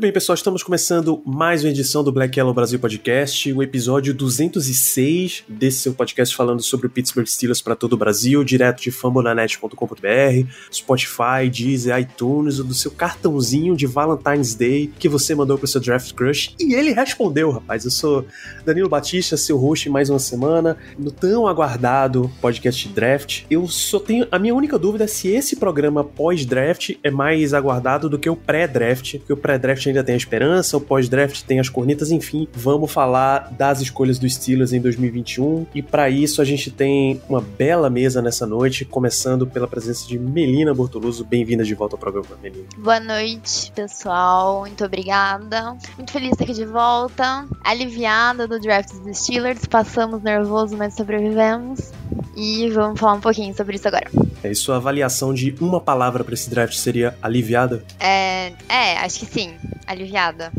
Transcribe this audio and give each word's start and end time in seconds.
Muito 0.00 0.06
bem, 0.06 0.14
pessoal, 0.14 0.34
estamos 0.34 0.62
começando 0.62 1.20
mais 1.26 1.62
uma 1.62 1.68
edição 1.68 2.02
do 2.02 2.10
Black 2.10 2.38
Yellow 2.38 2.54
Brasil 2.54 2.80
Podcast, 2.80 3.52
o 3.52 3.62
episódio 3.62 4.14
206 4.14 5.44
desse 5.46 5.80
seu 5.80 5.92
podcast 5.92 6.34
falando 6.34 6.62
sobre 6.62 6.86
o 6.86 6.90
Pittsburgh 6.90 7.26
Steelers 7.26 7.60
para 7.60 7.76
todo 7.76 7.92
o 7.92 7.96
Brasil, 7.98 8.42
direto 8.42 8.80
de 8.80 8.90
fambonanet.com.br, 8.90 10.48
Spotify, 10.72 11.50
Deezer, 11.52 11.98
iTunes, 11.98 12.56
do 12.56 12.72
seu 12.72 12.90
cartãozinho 12.90 13.76
de 13.76 13.86
Valentine's 13.86 14.54
Day 14.54 14.90
que 14.98 15.06
você 15.06 15.34
mandou 15.34 15.58
pro 15.58 15.66
seu 15.66 15.82
Draft 15.82 16.14
Crush 16.14 16.54
e 16.58 16.72
ele 16.72 16.92
respondeu, 16.92 17.50
rapaz. 17.50 17.84
Eu 17.84 17.90
sou 17.90 18.24
Danilo 18.64 18.88
Batista, 18.88 19.36
seu 19.36 19.58
host 19.58 19.90
mais 19.90 20.08
uma 20.08 20.18
semana 20.18 20.78
no 20.98 21.10
tão 21.10 21.46
aguardado 21.46 22.32
podcast 22.40 22.88
Draft. 22.88 23.42
Eu 23.50 23.68
só 23.68 24.00
tenho 24.00 24.26
a 24.32 24.38
minha 24.38 24.54
única 24.54 24.78
dúvida 24.78 25.04
é 25.04 25.06
se 25.06 25.28
esse 25.28 25.56
programa 25.56 26.02
pós-draft 26.02 26.92
é 27.04 27.10
mais 27.10 27.52
aguardado 27.52 28.08
do 28.08 28.18
que 28.18 28.30
o 28.30 28.36
pré-draft, 28.36 29.18
porque 29.18 29.34
o 29.34 29.36
pré-draft 29.36 29.89
ainda 29.90 30.04
tem 30.04 30.14
a 30.14 30.18
esperança, 30.18 30.76
o 30.76 30.80
pós-draft 30.80 31.42
tem 31.42 31.60
as 31.60 31.68
cornetas, 31.68 32.10
enfim, 32.10 32.48
vamos 32.52 32.90
falar 32.90 33.50
das 33.52 33.80
escolhas 33.80 34.18
dos 34.18 34.34
Steelers 34.34 34.72
em 34.72 34.80
2021 34.80 35.66
e 35.74 35.82
para 35.82 36.08
isso 36.08 36.40
a 36.40 36.44
gente 36.44 36.70
tem 36.70 37.20
uma 37.28 37.40
bela 37.40 37.90
mesa 37.90 38.22
nessa 38.22 38.46
noite, 38.46 38.84
começando 38.84 39.46
pela 39.46 39.68
presença 39.68 40.06
de 40.06 40.18
Melina 40.18 40.72
Bortoluso. 40.72 41.24
Bem-vinda 41.24 41.64
de 41.64 41.74
volta 41.74 41.96
ao 41.96 41.98
programa, 41.98 42.28
Melina. 42.42 42.66
Boa 42.76 43.00
noite, 43.00 43.72
pessoal. 43.72 44.60
Muito 44.60 44.84
obrigada. 44.84 45.76
Muito 45.96 46.12
feliz 46.12 46.28
de 46.28 46.34
estar 46.34 46.44
aqui 46.44 46.54
de 46.54 46.64
volta. 46.64 47.46
Aliviada 47.64 48.46
do 48.46 48.58
draft 48.58 48.92
dos 48.94 49.18
Steelers. 49.18 49.66
Passamos 49.66 50.22
nervoso, 50.22 50.76
mas 50.76 50.94
sobrevivemos. 50.94 51.92
E 52.36 52.70
vamos 52.70 52.98
falar 52.98 53.14
um 53.14 53.20
pouquinho 53.20 53.54
sobre 53.54 53.76
isso 53.76 53.88
agora. 53.88 54.10
É, 54.42 54.50
e 54.50 54.54
sua 54.54 54.76
avaliação 54.76 55.34
de 55.34 55.54
uma 55.60 55.80
palavra 55.80 56.24
para 56.24 56.34
esse 56.34 56.48
draft 56.48 56.74
seria 56.74 57.14
aliviada? 57.22 57.84
É, 57.98 58.52
é, 58.68 58.98
acho 58.98 59.20
que 59.20 59.26
sim. 59.26 59.54
Aliviada. 59.86 60.52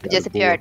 Podia 0.00 0.20
ser 0.20 0.30
pior. 0.30 0.58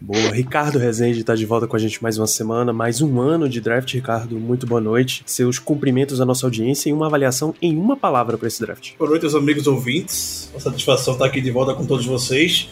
Boa, 0.00 0.30
Ricardo 0.32 0.78
Rezende 0.78 1.20
está 1.20 1.34
de 1.34 1.44
volta 1.44 1.66
com 1.66 1.76
a 1.76 1.78
gente 1.78 2.02
mais 2.02 2.16
uma 2.16 2.26
semana, 2.26 2.72
mais 2.72 3.02
um 3.02 3.20
ano 3.20 3.48
de 3.48 3.60
draft. 3.60 3.92
Ricardo, 3.92 4.38
muito 4.38 4.66
boa 4.66 4.80
noite. 4.80 5.22
Seus 5.26 5.58
cumprimentos 5.58 6.20
à 6.20 6.24
nossa 6.24 6.46
audiência 6.46 6.88
e 6.88 6.92
uma 6.92 7.06
avaliação 7.06 7.54
em 7.60 7.76
uma 7.76 7.96
palavra 7.96 8.38
para 8.38 8.46
esse 8.46 8.60
draft. 8.60 8.92
Boa 8.98 9.10
noite, 9.10 9.22
meus 9.22 9.34
amigos 9.34 9.66
ouvintes. 9.66 10.48
Uma 10.52 10.60
satisfação 10.60 11.14
estar 11.14 11.26
aqui 11.26 11.40
de 11.40 11.50
volta 11.50 11.74
com 11.74 11.84
todos 11.84 12.06
vocês. 12.06 12.68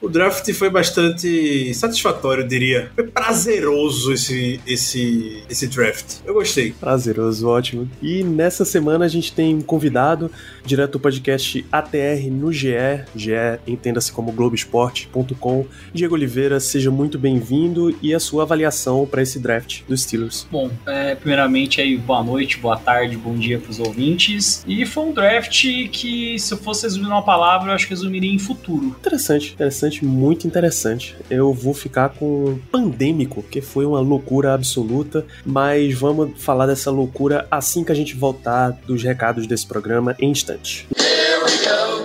O 0.00 0.08
draft 0.08 0.52
foi 0.52 0.68
bastante 0.68 1.72
satisfatório, 1.74 2.42
eu 2.42 2.48
diria. 2.48 2.90
Foi 2.94 3.06
prazeroso 3.06 4.12
esse, 4.12 4.60
esse, 4.66 5.42
esse 5.48 5.66
draft. 5.68 6.18
Eu 6.24 6.34
gostei. 6.34 6.72
Prazeroso, 6.72 7.48
ótimo. 7.48 7.90
E 8.02 8.22
nessa 8.22 8.64
semana 8.64 9.06
a 9.06 9.08
gente 9.08 9.32
tem 9.32 9.54
um 9.54 9.62
convidado 9.62 10.30
direto 10.64 10.92
do 10.92 11.00
podcast 11.00 11.64
ATR 11.72 12.30
no 12.30 12.52
GE. 12.52 12.68
GE, 13.14 13.32
entenda-se 13.66 14.12
como 14.12 14.32
Globoesporte.com. 14.32 15.66
Diego 15.94 16.14
Oliveira, 16.14 16.60
seja 16.60 16.90
muito 16.90 17.18
bem-vindo 17.18 17.96
e 18.02 18.14
a 18.14 18.20
sua 18.20 18.42
avaliação 18.42 19.06
para 19.06 19.22
esse 19.22 19.38
draft 19.38 19.82
dos 19.88 20.02
Steelers. 20.02 20.46
Bom, 20.50 20.70
é, 20.86 21.14
primeiramente 21.14 21.80
aí, 21.80 21.96
boa 21.96 22.22
noite, 22.22 22.58
boa 22.58 22.76
tarde, 22.76 23.16
bom 23.16 23.34
dia 23.34 23.58
para 23.58 23.70
os 23.70 23.78
ouvintes. 23.78 24.62
E 24.66 24.84
foi 24.84 25.04
um 25.04 25.12
draft 25.12 25.64
que, 25.90 26.38
se 26.38 26.52
eu 26.52 26.58
fosse 26.58 26.82
resumir 26.82 27.06
uma 27.06 27.22
palavra, 27.22 27.70
eu 27.70 27.74
acho 27.74 27.86
que 27.86 27.94
resumiria 27.94 28.30
em 28.30 28.38
futuro. 28.38 28.94
Interessante, 29.00 29.52
interessante 29.54 29.85
muito 30.04 30.46
interessante. 30.46 31.16
Eu 31.30 31.52
vou 31.52 31.74
ficar 31.74 32.10
com 32.10 32.58
pandêmico, 32.70 33.42
que 33.42 33.60
foi 33.60 33.86
uma 33.86 34.00
loucura 34.00 34.54
absoluta, 34.54 35.24
mas 35.44 35.94
vamos 35.94 36.42
falar 36.42 36.66
dessa 36.66 36.90
loucura 36.90 37.46
assim 37.50 37.84
que 37.84 37.92
a 37.92 37.94
gente 37.94 38.16
voltar 38.16 38.70
dos 38.86 39.02
recados 39.02 39.46
desse 39.46 39.66
programa 39.66 40.16
em 40.18 40.30
instantes. 40.30 40.86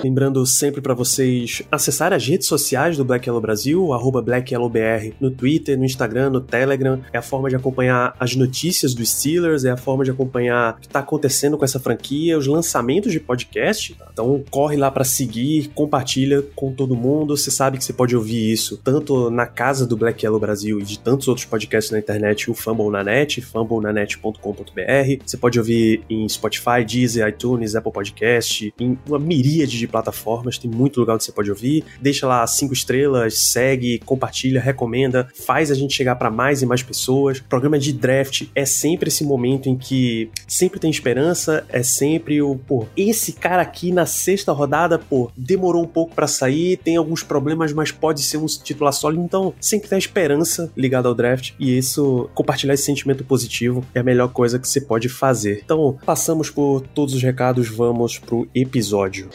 Lembrando 0.04 0.44
sempre 0.48 0.82
para 0.82 0.96
vocês 0.96 1.62
acessar 1.72 2.12
as 2.12 2.26
redes 2.26 2.48
sociais 2.48 2.98
do 2.98 3.06
Black 3.06 3.28
Yellow 3.30 3.42
Brasil, 3.42 3.94
arroba 3.94 4.20
BlackYellowBR, 4.22 5.14
no 5.20 5.30
Twitter, 5.30 5.78
no 5.78 5.86
Instagram, 5.86 6.32
no 6.32 6.42
Telegram. 6.42 7.00
É 7.14 7.20
a 7.20 7.22
forma 7.22 7.50
de 7.50 7.56
acompanhar 7.56 8.16
as 8.20 8.36
notícias 8.36 8.96
dos 8.96 9.10
Steelers, 9.10 9.64
é 9.64 9.70
a 9.70 9.78
forma 9.78 10.04
de 10.04 10.10
acompanhar 10.10 10.74
o 10.78 10.82
que 10.82 10.90
tá 10.90 11.00
acontecendo 11.00 11.56
com 11.56 11.64
essa 11.64 11.80
franquia, 11.80 12.36
os 12.38 12.48
lançamentos 12.48 13.12
de 13.12 13.20
podcast. 13.20 13.96
Então 14.12 14.44
corre 14.50 14.76
lá 14.76 14.90
para 14.90 15.04
seguir, 15.04 15.70
compartilha 15.76 16.42
com 16.56 16.74
todo 16.74 16.96
mundo. 16.96 17.38
Você 17.38 17.52
sabe 17.52 17.78
que 17.78 17.84
você 17.84 17.94
pode 17.94 18.16
ouvir 18.16 18.52
isso 18.52 18.78
tanto 18.78 19.30
na 19.30 19.46
casa 19.46 19.86
do 19.86 19.96
Black 19.96 20.26
Yellow 20.26 20.40
Brasil 20.40 20.80
e 20.80 20.84
de 20.84 20.98
tantos 20.98 21.28
outros 21.28 21.46
podcasts 21.46 21.92
na 21.92 22.00
internet, 22.00 22.50
o 22.50 22.56
Fumble 22.56 22.90
na 22.90 23.04
net, 23.04 23.40
fumblenanet.com.br. 23.40 25.24
Você 25.24 25.38
pode 25.38 25.60
ouvir 25.60 26.04
em 26.10 26.28
Spotify, 26.28 26.84
Deezer, 26.88 27.28
iTunes, 27.28 27.76
Apple 27.76 27.92
Podcast, 27.92 28.74
em 28.80 28.98
uma 29.08 29.20
miríade 29.20 29.78
de 29.78 29.91
plataformas, 29.92 30.58
tem 30.58 30.70
muito 30.70 31.00
lugar 31.00 31.16
onde 31.16 31.24
você 31.24 31.32
pode 31.32 31.50
ouvir. 31.50 31.84
Deixa 32.02 32.26
lá 32.26 32.46
cinco 32.48 32.74
estrelas, 32.74 33.38
segue, 33.38 34.00
compartilha, 34.00 34.62
recomenda, 34.62 35.28
faz 35.46 35.70
a 35.70 35.76
gente 35.76 35.94
chegar 35.94 36.16
para 36.16 36.32
mais 36.32 36.62
e 36.62 36.66
mais 36.66 36.82
pessoas. 36.82 37.40
Programa 37.40 37.78
de 37.78 37.94
draft 37.94 38.48
é 38.56 38.66
sempre 38.66 39.10
esse 39.10 39.24
momento 39.24 39.70
em 39.70 39.78
que 39.78 40.30
sempre 40.48 40.80
tem 40.80 40.90
esperança, 40.90 41.66
é 41.70 41.84
sempre 41.84 42.42
o, 42.42 42.56
pô, 42.56 42.88
esse 42.96 43.34
cara 43.34 43.62
aqui 43.62 43.92
na 43.92 44.06
sexta 44.06 44.52
rodada, 44.52 44.98
pô, 44.98 45.32
demorou 45.36 45.84
um 45.84 45.88
pouco 45.88 46.16
para 46.16 46.28
sair, 46.28 46.78
tem 46.78 46.96
alguns 46.96 47.24
problemas, 47.24 47.74
mas 47.74 47.92
pode 47.92 48.22
ser 48.24 48.38
um 48.38 48.46
titular 48.46 48.94
sólido, 48.94 49.24
então 49.24 49.54
sempre 49.60 49.90
tem 49.90 49.96
a 49.96 50.00
esperança 50.00 50.72
ligada 50.76 51.08
ao 51.08 51.16
draft 51.16 51.54
e 51.60 51.78
isso, 51.78 52.30
compartilhar 52.34 52.74
esse 52.74 52.84
sentimento 52.84 53.24
positivo 53.24 53.84
é 53.94 54.00
a 54.00 54.04
melhor 54.04 54.30
coisa 54.30 54.60
que 54.60 54.68
você 54.68 54.82
pode 54.82 55.10
fazer. 55.10 55.62
Então, 55.64 55.98
passamos 56.06 56.50
por 56.50 56.82
todos 56.82 57.14
os 57.14 57.22
recados, 57.22 57.68
vamos 57.68 58.18
pro 58.18 58.48
episódio. 58.54 59.30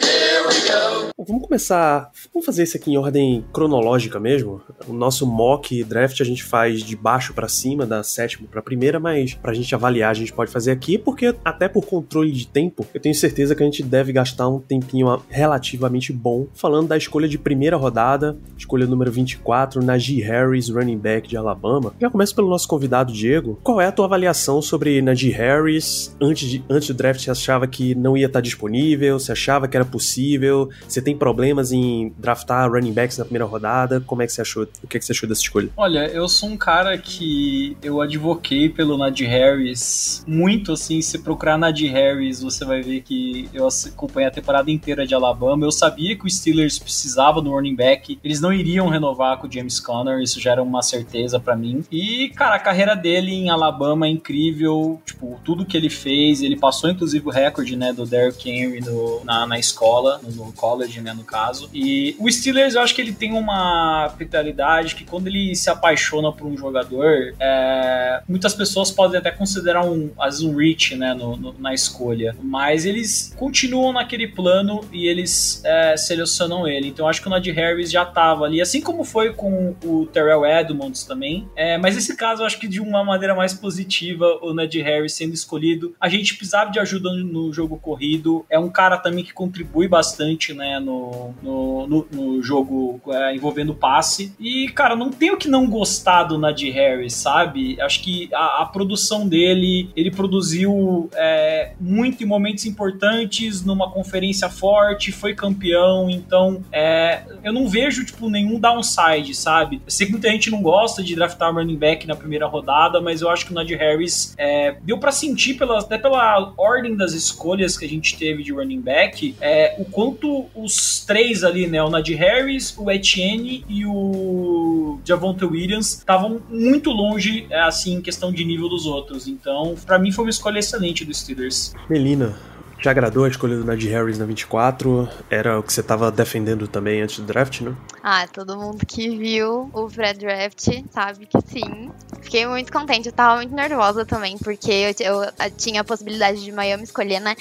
Gloria. 0.48 0.95
Vamos 1.18 1.44
começar. 1.44 2.10
Vamos 2.30 2.44
fazer 2.44 2.64
isso 2.64 2.76
aqui 2.76 2.90
em 2.90 2.98
ordem 2.98 3.42
cronológica 3.50 4.20
mesmo. 4.20 4.60
O 4.86 4.92
nosso 4.92 5.26
mock 5.26 5.82
draft 5.82 6.20
a 6.20 6.24
gente 6.24 6.44
faz 6.44 6.82
de 6.82 6.94
baixo 6.94 7.32
para 7.32 7.48
cima, 7.48 7.86
da 7.86 8.02
sétima 8.02 8.46
para 8.46 8.60
primeira, 8.60 9.00
mas 9.00 9.32
pra 9.32 9.54
gente 9.54 9.74
avaliar 9.74 10.10
a 10.10 10.14
gente 10.14 10.30
pode 10.30 10.50
fazer 10.50 10.72
aqui, 10.72 10.98
porque 10.98 11.34
até 11.42 11.70
por 11.70 11.86
controle 11.86 12.30
de 12.30 12.46
tempo, 12.46 12.86
eu 12.92 13.00
tenho 13.00 13.14
certeza 13.14 13.54
que 13.54 13.62
a 13.62 13.64
gente 13.64 13.82
deve 13.82 14.12
gastar 14.12 14.46
um 14.46 14.60
tempinho 14.60 15.18
relativamente 15.30 16.12
bom 16.12 16.48
falando 16.52 16.88
da 16.88 16.98
escolha 16.98 17.26
de 17.26 17.38
primeira 17.38 17.78
rodada, 17.78 18.36
escolha 18.54 18.86
número 18.86 19.10
24, 19.10 19.82
Najee 19.82 20.20
Harris, 20.20 20.68
running 20.68 20.98
back 20.98 21.26
de 21.26 21.36
Alabama. 21.38 21.94
Já 21.98 22.10
começo 22.10 22.34
pelo 22.34 22.50
nosso 22.50 22.68
convidado 22.68 23.10
Diego. 23.10 23.58
Qual 23.62 23.80
é 23.80 23.86
a 23.86 23.92
tua 23.92 24.04
avaliação 24.04 24.60
sobre 24.60 25.00
Najee 25.00 25.30
Harris? 25.30 26.14
Antes, 26.20 26.46
de, 26.46 26.62
antes 26.68 26.88
do 26.88 26.94
draft, 26.94 27.22
você 27.22 27.30
achava 27.30 27.66
que 27.66 27.94
não 27.94 28.18
ia 28.18 28.26
estar 28.26 28.42
disponível? 28.42 29.18
Você 29.18 29.32
achava 29.32 29.66
que 29.66 29.78
era 29.78 29.86
possível? 29.86 30.68
Você 30.86 31.05
tem 31.06 31.16
problemas 31.16 31.70
em 31.70 32.12
draftar 32.18 32.68
running 32.68 32.92
backs 32.92 33.16
na 33.16 33.24
primeira 33.24 33.44
rodada? 33.44 34.02
Como 34.04 34.22
é 34.22 34.26
que 34.26 34.32
você 34.32 34.40
achou? 34.40 34.64
O 34.82 34.88
que, 34.88 34.96
é 34.96 34.98
que 34.98 35.06
você 35.06 35.12
achou 35.12 35.28
dessa 35.28 35.40
escolha? 35.40 35.68
Olha, 35.76 36.08
eu 36.08 36.28
sou 36.28 36.48
um 36.48 36.56
cara 36.56 36.98
que 36.98 37.76
eu 37.80 38.00
advoquei 38.00 38.68
pelo 38.68 38.98
Najee 38.98 39.24
Harris 39.24 40.24
muito, 40.26 40.72
assim, 40.72 41.00
se 41.00 41.20
procurar 41.20 41.56
Najee 41.56 41.86
Harris, 41.86 42.42
você 42.42 42.64
vai 42.64 42.82
ver 42.82 43.02
que 43.02 43.48
eu 43.54 43.68
acompanhei 43.68 44.28
a 44.28 44.32
temporada 44.32 44.68
inteira 44.68 45.06
de 45.06 45.14
Alabama, 45.14 45.64
eu 45.64 45.70
sabia 45.70 46.16
que 46.16 46.26
o 46.26 46.30
Steelers 46.30 46.76
precisava 46.76 47.40
do 47.40 47.52
running 47.52 47.76
back, 47.76 48.18
eles 48.24 48.40
não 48.40 48.52
iriam 48.52 48.88
renovar 48.88 49.38
com 49.38 49.46
o 49.46 49.52
James 49.52 49.78
Conner, 49.78 50.20
isso 50.20 50.40
já 50.40 50.52
era 50.52 50.62
uma 50.62 50.82
certeza 50.82 51.38
para 51.38 51.54
mim. 51.54 51.84
E, 51.88 52.30
cara, 52.30 52.56
a 52.56 52.60
carreira 52.60 52.96
dele 52.96 53.32
em 53.32 53.48
Alabama 53.48 54.08
é 54.08 54.10
incrível, 54.10 55.00
tipo, 55.06 55.38
tudo 55.44 55.64
que 55.64 55.76
ele 55.76 55.88
fez, 55.88 56.42
ele 56.42 56.56
passou 56.56 56.90
inclusive 56.90 57.28
o 57.28 57.30
recorde, 57.30 57.76
né, 57.76 57.92
do 57.92 58.04
Derrick 58.04 58.50
Henry 58.50 58.80
no, 58.80 59.24
na, 59.24 59.46
na 59.46 59.56
escola, 59.56 60.20
no, 60.20 60.46
no 60.46 60.52
college, 60.52 60.95
né, 61.00 61.12
no 61.12 61.24
caso. 61.24 61.68
E 61.72 62.16
o 62.18 62.30
Steelers, 62.30 62.74
eu 62.74 62.82
acho 62.82 62.94
que 62.94 63.00
ele 63.00 63.12
tem 63.12 63.32
uma 63.32 64.14
peculiaridade 64.16 64.94
que 64.94 65.04
quando 65.04 65.26
ele 65.26 65.54
se 65.54 65.68
apaixona 65.70 66.32
por 66.32 66.46
um 66.46 66.56
jogador, 66.56 67.34
é, 67.40 68.22
muitas 68.28 68.54
pessoas 68.54 68.90
podem 68.90 69.18
até 69.18 69.30
considerar 69.30 69.84
um, 69.84 70.10
vezes 70.36 70.42
um 70.42 70.54
reach, 70.54 70.94
né, 70.94 71.14
no, 71.14 71.36
no, 71.36 71.54
na 71.58 71.74
escolha. 71.74 72.36
Mas 72.42 72.84
eles 72.84 73.34
continuam 73.36 73.92
naquele 73.92 74.28
plano 74.28 74.80
e 74.92 75.06
eles 75.06 75.62
é, 75.64 75.96
selecionam 75.96 76.66
ele. 76.66 76.88
Então 76.88 77.08
acho 77.08 77.20
que 77.20 77.26
o 77.26 77.30
Najee 77.30 77.52
Harris 77.52 77.90
já 77.90 78.04
tava 78.04 78.44
ali, 78.44 78.60
assim 78.60 78.80
como 78.80 79.04
foi 79.04 79.32
com 79.32 79.74
o 79.84 80.06
Terrell 80.06 80.44
Edmonds 80.44 81.04
também. 81.04 81.48
É, 81.56 81.78
mas 81.78 81.94
nesse 81.94 82.16
caso, 82.16 82.42
eu 82.42 82.46
acho 82.46 82.58
que 82.58 82.68
de 82.68 82.80
uma 82.80 83.02
maneira 83.04 83.34
mais 83.34 83.54
positiva, 83.54 84.38
o 84.42 84.52
Najee 84.52 84.82
Harris 84.82 85.14
sendo 85.14 85.34
escolhido. 85.34 85.94
A 86.00 86.08
gente 86.08 86.36
precisava 86.36 86.70
de 86.70 86.78
ajuda 86.78 87.12
no 87.12 87.52
jogo 87.52 87.78
corrido. 87.78 88.44
É 88.50 88.58
um 88.58 88.68
cara 88.68 88.98
também 88.98 89.24
que 89.24 89.32
contribui 89.32 89.88
bastante, 89.88 90.52
né, 90.52 90.78
no, 90.86 91.34
no, 91.42 91.86
no, 91.88 92.06
no 92.12 92.42
jogo 92.42 93.00
é, 93.08 93.34
envolvendo 93.34 93.74
passe. 93.74 94.32
E, 94.38 94.68
cara, 94.68 94.94
não 94.94 95.10
tenho 95.10 95.36
que 95.36 95.48
não 95.48 95.68
gostar 95.68 96.22
do 96.22 96.38
Nadir 96.38 96.72
Harris, 96.72 97.14
sabe? 97.14 97.80
Acho 97.80 98.00
que 98.02 98.28
a, 98.32 98.62
a 98.62 98.66
produção 98.66 99.26
dele, 99.26 99.90
ele 99.96 100.12
produziu 100.12 101.10
é, 101.14 101.72
muito 101.80 102.22
em 102.22 102.26
momentos 102.26 102.64
importantes, 102.64 103.64
numa 103.64 103.90
conferência 103.90 104.48
forte, 104.48 105.10
foi 105.10 105.34
campeão, 105.34 106.08
então 106.08 106.62
é, 106.70 107.24
eu 107.42 107.52
não 107.52 107.68
vejo, 107.68 108.04
tipo, 108.04 108.30
nenhum 108.30 108.60
downside, 108.60 109.34
sabe? 109.34 109.82
Eu 109.84 109.90
sei 109.90 110.06
que 110.06 110.12
muita 110.12 110.30
gente 110.30 110.50
não 110.50 110.62
gosta 110.62 111.02
de 111.02 111.16
draftar 111.16 111.52
running 111.52 111.76
back 111.76 112.06
na 112.06 112.14
primeira 112.14 112.46
rodada, 112.46 113.00
mas 113.00 113.22
eu 113.22 113.28
acho 113.28 113.44
que 113.44 113.50
o 113.50 113.54
Nadir 113.54 113.78
Harris 113.78 114.34
é, 114.38 114.76
deu 114.82 114.98
para 114.98 115.10
sentir, 115.10 115.54
pela, 115.54 115.80
até 115.80 115.98
pela 115.98 116.52
ordem 116.56 116.94
das 116.94 117.12
escolhas 117.12 117.76
que 117.76 117.84
a 117.84 117.88
gente 117.88 118.16
teve 118.16 118.44
de 118.44 118.52
running 118.52 118.80
back, 118.80 119.34
é, 119.40 119.74
o 119.78 119.84
quanto 119.84 120.46
os 120.54 120.75
três 121.06 121.44
ali, 121.44 121.66
né, 121.66 121.82
o 121.82 121.88
Nadir 121.88 122.18
Harris, 122.18 122.74
o 122.76 122.90
Etienne 122.90 123.64
e 123.68 123.86
o 123.86 124.98
Javonte 125.04 125.44
Williams 125.44 125.94
estavam 125.94 126.40
muito 126.48 126.90
longe, 126.90 127.46
é, 127.50 127.60
assim, 127.60 127.94
em 127.94 128.02
questão 128.02 128.32
de 128.32 128.44
nível 128.44 128.68
dos 128.68 128.86
outros. 128.86 129.28
Então, 129.28 129.74
para 129.86 129.98
mim 129.98 130.10
foi 130.10 130.24
uma 130.24 130.30
escolha 130.30 130.58
excelente 130.58 131.04
dos 131.04 131.20
Steelers. 131.20 131.74
Melina, 131.88 132.36
te 132.80 132.88
agradou 132.88 133.24
a 133.24 133.28
escolha 133.28 133.56
do 133.56 133.64
Najee 133.64 133.88
Harris 133.90 134.18
na 134.18 134.26
24? 134.26 135.08
Era 135.30 135.58
o 135.58 135.62
que 135.62 135.72
você 135.72 135.80
estava 135.80 136.10
defendendo 136.10 136.68
também 136.68 137.00
antes 137.00 137.18
do 137.18 137.24
draft, 137.24 137.62
né? 137.62 137.74
Ah, 138.08 138.24
todo 138.28 138.56
mundo 138.56 138.86
que 138.86 139.18
viu 139.18 139.68
o 139.74 139.88
pré-draft 139.88 140.64
sabe 140.92 141.26
que 141.26 141.40
sim. 141.40 141.90
Fiquei 142.22 142.46
muito 142.46 142.72
contente, 142.72 143.08
eu 143.08 143.12
tava 143.12 143.34
muito 143.34 143.52
nervosa 143.52 144.06
também, 144.06 144.38
porque 144.38 144.70
eu, 144.70 144.94
eu 145.04 145.50
tinha 145.56 145.80
a 145.80 145.84
possibilidade 145.84 146.44
de 146.44 146.52
Miami 146.52 146.84
escolher, 146.84 147.18
né? 147.18 147.34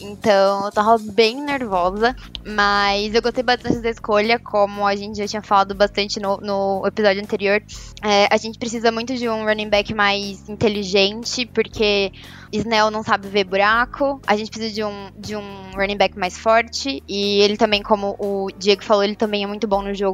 Então 0.00 0.64
eu 0.64 0.72
tava 0.72 0.96
bem 0.98 1.42
nervosa, 1.42 2.16
mas 2.46 3.14
eu 3.14 3.20
gostei 3.20 3.42
bastante 3.42 3.80
da 3.80 3.90
escolha, 3.90 4.38
como 4.38 4.86
a 4.86 4.96
gente 4.96 5.18
já 5.18 5.28
tinha 5.28 5.42
falado 5.42 5.74
bastante 5.74 6.18
no, 6.18 6.38
no 6.38 6.86
episódio 6.86 7.22
anterior. 7.22 7.62
É, 8.02 8.26
a 8.30 8.38
gente 8.38 8.58
precisa 8.58 8.90
muito 8.90 9.14
de 9.14 9.28
um 9.28 9.44
running 9.44 9.68
back 9.68 9.92
mais 9.92 10.48
inteligente, 10.48 11.44
porque 11.44 12.10
Snell 12.52 12.90
não 12.90 13.02
sabe 13.02 13.28
ver 13.28 13.44
buraco. 13.44 14.20
A 14.26 14.36
gente 14.36 14.50
precisa 14.50 14.74
de 14.74 14.84
um, 14.84 15.10
de 15.16 15.36
um 15.36 15.70
running 15.74 15.96
back 15.96 16.18
mais 16.18 16.36
forte. 16.36 17.02
E 17.08 17.40
ele 17.40 17.56
também, 17.56 17.82
como 17.82 18.16
o 18.18 18.48
Diego 18.56 18.84
falou, 18.84 19.02
ele 19.02 19.16
também 19.16 19.44
é 19.44 19.46
muito 19.46 19.66
bom 19.66 19.82
no 19.82 19.94
jogo, 19.94 20.05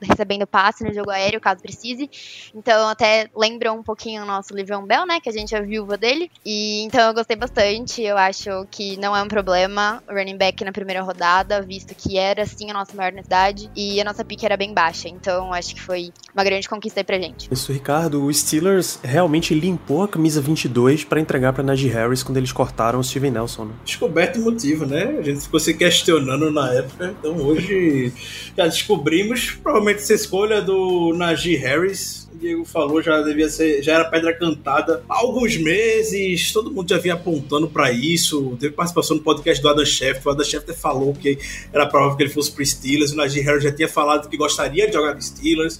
recebendo 0.00 0.46
passe, 0.46 0.84
no 0.84 0.92
jogo 0.92 1.10
aéreo, 1.10 1.40
caso 1.40 1.60
precise. 1.60 2.10
Então, 2.54 2.88
até 2.88 3.28
lembra 3.36 3.72
um 3.72 3.82
pouquinho 3.82 4.22
o 4.22 4.26
nosso 4.26 4.54
Livion 4.54 4.84
Bell, 4.84 5.06
né? 5.06 5.20
Que 5.20 5.28
a 5.28 5.32
gente 5.32 5.54
é 5.54 5.62
viúva 5.62 5.96
dele. 5.96 6.30
E 6.44 6.82
então 6.82 7.08
eu 7.08 7.14
gostei 7.14 7.36
bastante. 7.36 8.02
Eu 8.02 8.16
acho 8.16 8.66
que 8.70 8.96
não 8.98 9.16
é 9.16 9.22
um 9.22 9.28
problema 9.28 10.02
o 10.08 10.12
running 10.12 10.36
back 10.36 10.64
na 10.64 10.72
primeira 10.72 11.02
rodada, 11.02 11.62
visto 11.62 11.94
que 11.94 12.18
era 12.18 12.44
sim 12.46 12.70
a 12.70 12.74
nossa 12.74 12.94
maior 12.94 13.12
necessidade. 13.12 13.70
E 13.74 14.00
a 14.00 14.04
nossa 14.04 14.24
pique 14.24 14.44
era 14.44 14.56
bem 14.56 14.72
baixa. 14.72 15.08
Então, 15.08 15.52
acho 15.52 15.74
que 15.74 15.80
foi 15.80 16.12
uma 16.34 16.44
grande 16.44 16.68
conquista 16.68 17.00
aí 17.00 17.04
pra 17.04 17.18
gente. 17.18 17.48
Isso, 17.50 17.72
Ricardo, 17.72 18.24
o 18.24 18.32
Steelers 18.32 18.98
realmente 19.02 19.54
limpou 19.54 20.02
a 20.02 20.08
camisa 20.08 20.40
22 20.40 21.04
para 21.04 21.20
entregar 21.20 21.52
para 21.52 21.62
Najee 21.62 21.88
Harris 21.88 22.22
quando 22.22 22.36
eles 22.36 22.52
cortaram 22.52 22.98
o 22.98 23.04
Steven 23.04 23.30
Nelson. 23.30 23.66
Né? 23.66 23.74
Descoberto 23.84 24.36
o 24.36 24.42
motivo, 24.42 24.86
né? 24.86 25.16
A 25.18 25.22
gente 25.22 25.40
ficou 25.40 25.60
se 25.60 25.74
questionando 25.74 26.50
na 26.50 26.72
época, 26.72 27.14
então 27.18 27.36
hoje 27.36 28.12
já 28.56 28.66
descobrimos. 28.66 29.31
Provavelmente 29.62 30.00
essa 30.00 30.14
escolha 30.14 30.60
do 30.60 31.12
Najee 31.14 31.56
Harris 31.56 32.22
o 32.32 32.38
Diego 32.38 32.64
falou 32.64 33.02
já 33.02 33.20
devia 33.20 33.48
ser, 33.48 33.82
já 33.82 33.94
era 33.94 34.04
pedra 34.06 34.32
cantada 34.32 35.04
há 35.06 35.18
alguns 35.18 35.56
meses, 35.58 36.50
todo 36.50 36.70
mundo 36.70 36.88
já 36.88 36.96
vinha 36.96 37.14
apontando 37.14 37.68
para 37.68 37.92
isso. 37.92 38.56
Teve 38.58 38.74
participação 38.74 39.18
no 39.18 39.22
podcast 39.22 39.62
do 39.62 39.68
Adam 39.68 39.84
Schefter. 39.84 40.26
O 40.26 40.30
Adam 40.30 40.44
Schefter 40.44 40.74
falou 40.74 41.12
que 41.12 41.38
era 41.72 41.86
provável 41.86 42.16
que 42.16 42.22
ele 42.22 42.30
fosse 42.30 42.50
pro 42.50 42.64
Steelers. 42.64 43.12
O 43.12 43.16
Najee 43.16 43.42
Harris 43.42 43.64
já 43.64 43.72
tinha 43.72 43.88
falado 43.88 44.28
que 44.30 44.36
gostaria 44.36 44.86
de 44.86 44.94
jogar 44.94 45.14
no 45.14 45.20
Steelers. 45.20 45.78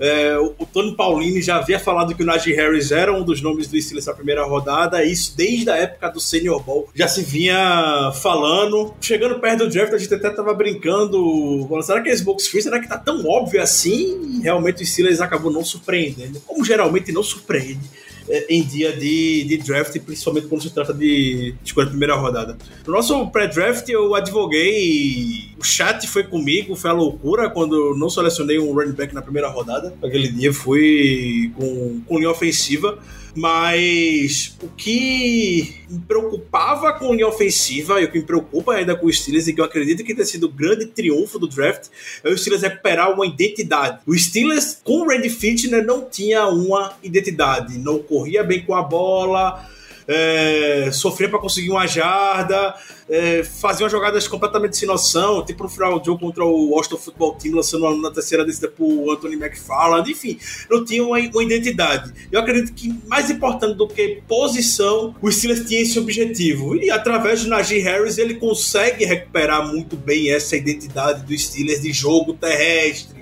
É, 0.00 0.36
o, 0.38 0.66
Tony 0.66 0.94
Paulini 0.96 1.42
já 1.42 1.56
havia 1.56 1.78
falado 1.78 2.14
que 2.14 2.22
o 2.22 2.26
Najee 2.26 2.54
Harris 2.54 2.90
era 2.90 3.12
um 3.12 3.22
dos 3.22 3.40
nomes 3.40 3.66
do 3.66 3.80
Steelers 3.80 4.06
na 4.06 4.14
primeira 4.14 4.44
rodada, 4.44 5.04
isso 5.04 5.36
desde 5.36 5.70
a 5.70 5.76
época 5.76 6.08
do 6.08 6.20
Senior 6.20 6.62
Bowl 6.62 6.88
já 6.94 7.08
se 7.08 7.22
vinha 7.22 8.12
falando. 8.22 8.94
Chegando 9.00 9.38
perto 9.38 9.64
do 9.64 9.70
draft, 9.70 9.92
a 9.92 9.98
gente 9.98 10.14
até 10.14 10.30
tava 10.30 10.54
brincando, 10.54 11.68
será 11.82 12.00
que 12.00 12.08
é 12.08 12.16
smoke 12.16 12.42
screen? 12.42 12.62
Será 12.62 12.80
que 12.80 12.88
tá 12.88 12.98
tão 12.98 13.24
óbvio 13.26 13.62
assim? 13.62 14.38
E 14.38 14.42
realmente 14.42 14.82
o 14.82 14.86
Steelers 14.86 15.20
acabou 15.20 15.52
não 15.52 15.64
surpreendendo, 15.64 16.40
como 16.46 16.64
geralmente 16.64 17.12
não 17.12 17.22
surpreende 17.22 18.02
em 18.48 18.62
dia 18.62 18.92
de, 18.92 19.44
de 19.44 19.58
draft, 19.58 19.98
principalmente 20.00 20.46
quando 20.46 20.62
se 20.62 20.70
trata 20.70 20.94
de 20.94 21.54
escolha 21.64 21.86
de 21.86 21.90
primeira 21.90 22.14
rodada. 22.14 22.56
No 22.86 22.92
nosso 22.92 23.26
pré-draft, 23.28 23.88
eu 23.88 24.14
advoguei. 24.14 25.50
O 25.58 25.64
chat 25.64 26.06
foi 26.08 26.24
comigo, 26.24 26.74
foi 26.74 26.90
a 26.90 26.94
loucura 26.94 27.50
quando 27.50 27.94
não 27.96 28.08
selecionei 28.08 28.58
um 28.58 28.72
running 28.72 28.92
back 28.92 29.14
na 29.14 29.22
primeira 29.22 29.48
rodada. 29.48 29.94
Aquele 30.02 30.28
dia 30.28 30.52
fui 30.52 31.52
com, 31.56 32.00
com 32.06 32.18
linha 32.18 32.30
ofensiva. 32.30 32.98
Mas 33.34 34.56
o 34.62 34.68
que 34.68 35.82
me 35.88 35.98
preocupava 36.00 36.92
com 36.92 37.14
linha 37.14 37.26
ofensiva 37.26 38.00
e 38.00 38.04
o 38.04 38.12
que 38.12 38.18
me 38.18 38.24
preocupa 38.24 38.74
ainda 38.74 38.94
com 38.94 39.06
o 39.06 39.12
Steelers 39.12 39.48
e 39.48 39.54
que 39.54 39.60
eu 39.60 39.64
acredito 39.64 40.04
que 40.04 40.14
tenha 40.14 40.26
sido 40.26 40.44
o 40.44 40.52
grande 40.52 40.86
triunfo 40.86 41.38
do 41.38 41.48
draft 41.48 41.88
é 42.22 42.28
o 42.28 42.36
Steelers 42.36 42.62
recuperar 42.62 43.10
uma 43.10 43.26
identidade. 43.26 44.00
O 44.06 44.14
Steelers 44.14 44.78
com 44.84 45.00
o 45.00 45.08
Randy 45.08 45.30
Fitner 45.30 45.84
não 45.84 46.04
tinha 46.04 46.46
uma 46.46 46.92
identidade, 47.02 47.78
não 47.78 47.98
corria 48.00 48.44
bem 48.44 48.64
com 48.64 48.74
a 48.74 48.82
bola, 48.82 49.66
é, 50.06 50.90
sofria 50.92 51.28
para 51.28 51.38
conseguir 51.38 51.70
uma 51.70 51.86
jarda, 51.86 52.74
é, 53.08 53.42
fazia 53.42 53.88
jogadas 53.88 54.26
completamente 54.26 54.76
sem 54.76 54.88
noção, 54.88 55.44
tipo 55.44 55.62
no 55.62 55.68
final 55.68 55.98
do 55.98 56.04
jogo 56.04 56.20
contra 56.20 56.44
o 56.44 56.70
Washington 56.70 56.96
Football 56.96 57.34
Team, 57.34 57.54
lançando 57.54 57.94
na 57.96 58.10
terceira 58.10 58.44
descida 58.44 58.68
pro 58.68 59.10
Anthony 59.10 59.36
McFarland, 59.36 60.10
enfim, 60.10 60.38
não 60.70 60.84
tinha 60.84 61.04
uma, 61.04 61.18
uma, 61.18 61.44
identidade. 61.44 62.12
Eu 62.30 62.40
acredito 62.40 62.72
que 62.72 62.94
mais 63.06 63.30
importante 63.30 63.76
do 63.76 63.86
que 63.86 64.22
posição, 64.26 65.14
o 65.20 65.30
Steelers 65.30 65.66
tinha 65.66 65.82
esse 65.82 65.98
objetivo. 65.98 66.76
E 66.76 66.90
através 66.90 67.40
de 67.40 67.48
Najee 67.48 67.80
Harris, 67.80 68.18
ele 68.18 68.34
consegue 68.34 69.04
recuperar 69.04 69.66
muito 69.66 69.96
bem 69.96 70.30
essa 70.30 70.56
identidade 70.56 71.24
do 71.24 71.36
Steelers 71.36 71.82
de 71.82 71.92
jogo 71.92 72.34
terrestre 72.34 73.21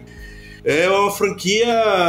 é 0.64 0.88
uma 0.90 1.10
franquia 1.10 1.66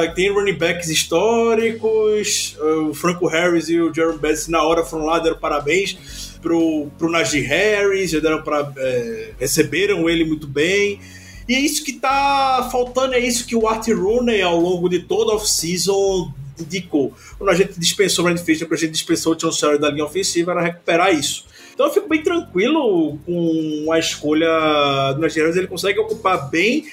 que 0.10 0.16
tem 0.16 0.32
running 0.32 0.58
backs 0.58 0.90
históricos. 0.90 2.58
O 2.90 2.94
Franco 2.94 3.28
Harris 3.28 3.70
e 3.70 3.80
o 3.80 3.94
Jerome 3.94 4.20
Betts 4.20 4.48
na 4.48 4.62
hora 4.64 4.84
foram 4.84 5.06
lá, 5.06 5.20
deram 5.20 5.38
parabéns 5.38 6.38
pro, 6.42 6.90
pro 6.98 7.10
Najee 7.10 7.42
Harris, 7.42 8.12
já 8.12 8.20
deram 8.20 8.42
para 8.42 8.72
é, 8.78 9.32
receberam 9.40 10.10
ele 10.10 10.26
muito 10.26 10.48
bem. 10.48 11.00
E 11.48 11.56
é 11.56 11.60
isso 11.60 11.84
que 11.84 11.94
tá 11.94 12.68
faltando, 12.72 13.14
é 13.14 13.20
isso 13.20 13.46
que 13.46 13.56
o 13.56 13.68
Art 13.68 13.88
Rooney 13.88 14.42
ao 14.42 14.60
longo 14.60 14.90
de 14.90 15.00
toda 15.00 15.32
a 15.32 15.36
off-season 15.36 16.32
indicou. 16.60 17.14
Quando 17.38 17.50
a 17.50 17.56
gente 17.56 17.80
dispensou 17.80 18.26
o 18.26 18.28
Randy 18.28 18.44
Fisher, 18.44 18.68
quando 18.68 18.78
a 18.78 18.82
gente 18.82 18.92
dispensou 18.92 19.34
o 19.34 19.36
John 19.36 19.52
Sawyer 19.52 19.80
da 19.80 19.90
linha 19.90 20.06
ofensiva, 20.06 20.52
era 20.52 20.62
recuperar 20.62 21.14
isso. 21.14 21.46
Então 21.74 21.88
eu 21.88 21.94
fico 21.94 22.08
bem 22.08 22.22
tranquilo 22.22 23.18
com 23.26 23.92
a 23.92 23.98
escolha 23.98 25.14
do 25.14 25.22
Najee 25.22 25.42
Harris, 25.42 25.56
ele 25.56 25.68
consegue 25.68 26.00
ocupar 26.00 26.50
bem 26.50 26.86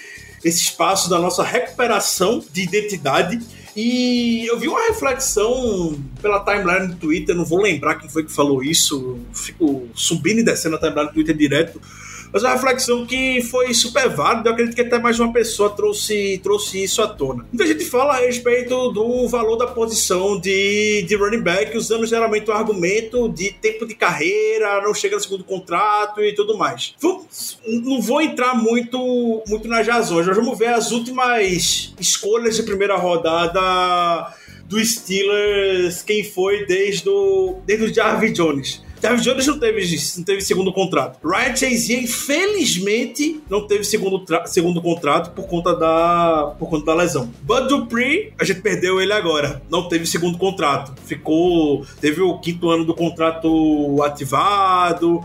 esse 0.45 0.61
espaço 0.61 1.09
da 1.11 1.19
nossa 1.19 1.43
recuperação 1.43 2.43
de 2.53 2.63
identidade. 2.63 3.41
E 3.77 4.45
eu 4.47 4.59
vi 4.59 4.67
uma 4.67 4.89
reflexão 4.89 6.03
pela 6.21 6.45
timeline 6.45 6.89
do 6.89 6.97
Twitter, 6.97 7.35
não 7.35 7.45
vou 7.45 7.63
lembrar 7.63 7.97
quem 7.97 8.09
foi 8.09 8.25
que 8.25 8.33
falou 8.33 8.63
isso, 8.63 9.19
fico 9.33 9.89
subindo 9.95 10.41
e 10.41 10.45
descendo 10.45 10.77
a 10.77 10.79
timeline 10.79 11.09
do 11.09 11.15
Twitter 11.15 11.37
direto 11.37 11.81
mas 12.33 12.43
é 12.43 12.47
uma 12.47 12.55
reflexão 12.55 13.07
que 13.07 13.43
foi 13.43 13.73
super 13.75 14.09
válida. 14.09 14.49
Eu 14.49 14.53
acredito 14.53 14.75
que 14.75 14.83
até 14.83 14.99
mais 14.99 15.19
uma 15.19 15.33
pessoa 15.33 15.71
trouxe, 15.71 16.41
trouxe 16.43 16.83
isso 16.83 17.03
à 17.03 17.09
tona. 17.09 17.47
Muita 17.53 17.67
gente 17.67 17.85
fala 17.85 18.15
a 18.15 18.21
respeito 18.21 18.91
do 18.91 19.27
valor 19.29 19.57
da 19.57 19.67
posição 19.67 20.39
de, 20.39 21.03
de 21.03 21.15
running 21.17 21.43
back, 21.43 21.77
usando 21.77 22.07
geralmente 22.07 22.51
o 22.51 22.53
argumento 22.53 23.29
de 23.29 23.53
tempo 23.53 23.87
de 23.87 23.95
carreira, 23.95 24.81
não 24.83 24.95
chega 24.95 25.17
no 25.17 25.23
segundo 25.23 25.45
contrato 25.45 26.21
e 26.23 26.35
tudo 26.35 26.57
mais. 26.57 26.95
não 27.67 28.01
vou 28.01 28.21
entrar 28.21 28.55
muito, 28.55 29.43
muito 29.49 29.69
nas 29.69 29.87
razões. 29.87 30.27
Nós 30.27 30.37
vamos 30.37 30.59
ver 30.59 30.69
as 30.69 30.91
últimas 30.91 31.95
escolhas 31.99 32.57
de 32.57 32.63
primeira 32.63 32.97
rodada 32.97 34.35
do 34.67 34.85
Steelers, 34.85 36.03
quem 36.03 36.23
foi 36.23 36.67
desde 36.67 37.09
o, 37.09 37.61
desde 37.65 37.87
o 37.87 37.95
Jarvis 37.95 38.35
Jones. 38.35 38.88
Jarvis 39.01 39.25
Jones 39.25 39.47
não 39.47 39.59
teve, 39.59 39.97
não 40.17 40.25
teve 40.25 40.41
segundo 40.41 40.73
contrato. 40.73 41.19
Ryan 41.27 41.57
Chase, 41.57 41.95
infelizmente, 41.95 43.41
não 43.49 43.67
teve 43.67 43.85
segundo, 43.85 44.25
segundo 44.47 44.83
contrato 44.83 45.31
por 45.31 45.47
conta 45.47 45.75
da, 45.75 46.55
por 46.59 46.69
conta 46.69 46.87
da 46.87 46.95
lesão. 46.95 47.33
Bud 47.43 47.69
Dupree, 47.69 48.33
a 48.39 48.45
gente 48.45 48.61
perdeu 48.61 49.01
ele 49.01 49.13
agora. 49.13 49.63
Não 49.71 49.89
teve 49.89 50.07
segundo 50.07 50.37
contrato. 50.39 50.95
Ficou. 51.05 51.87
Teve 52.01 52.21
o 52.21 52.39
quinto 52.39 52.71
ano 52.71 52.85
do 52.85 52.95
contrato 52.95 54.03
ativado. 54.03 55.23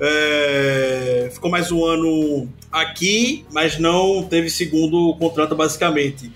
É, 0.00 1.30
ficou 1.32 1.50
mais 1.50 1.70
um 1.70 1.84
ano 1.84 2.48
aqui, 2.72 3.44
mas 3.52 3.78
não 3.78 4.24
teve 4.24 4.50
segundo 4.50 5.14
contrato, 5.16 5.54
basicamente. 5.54 6.30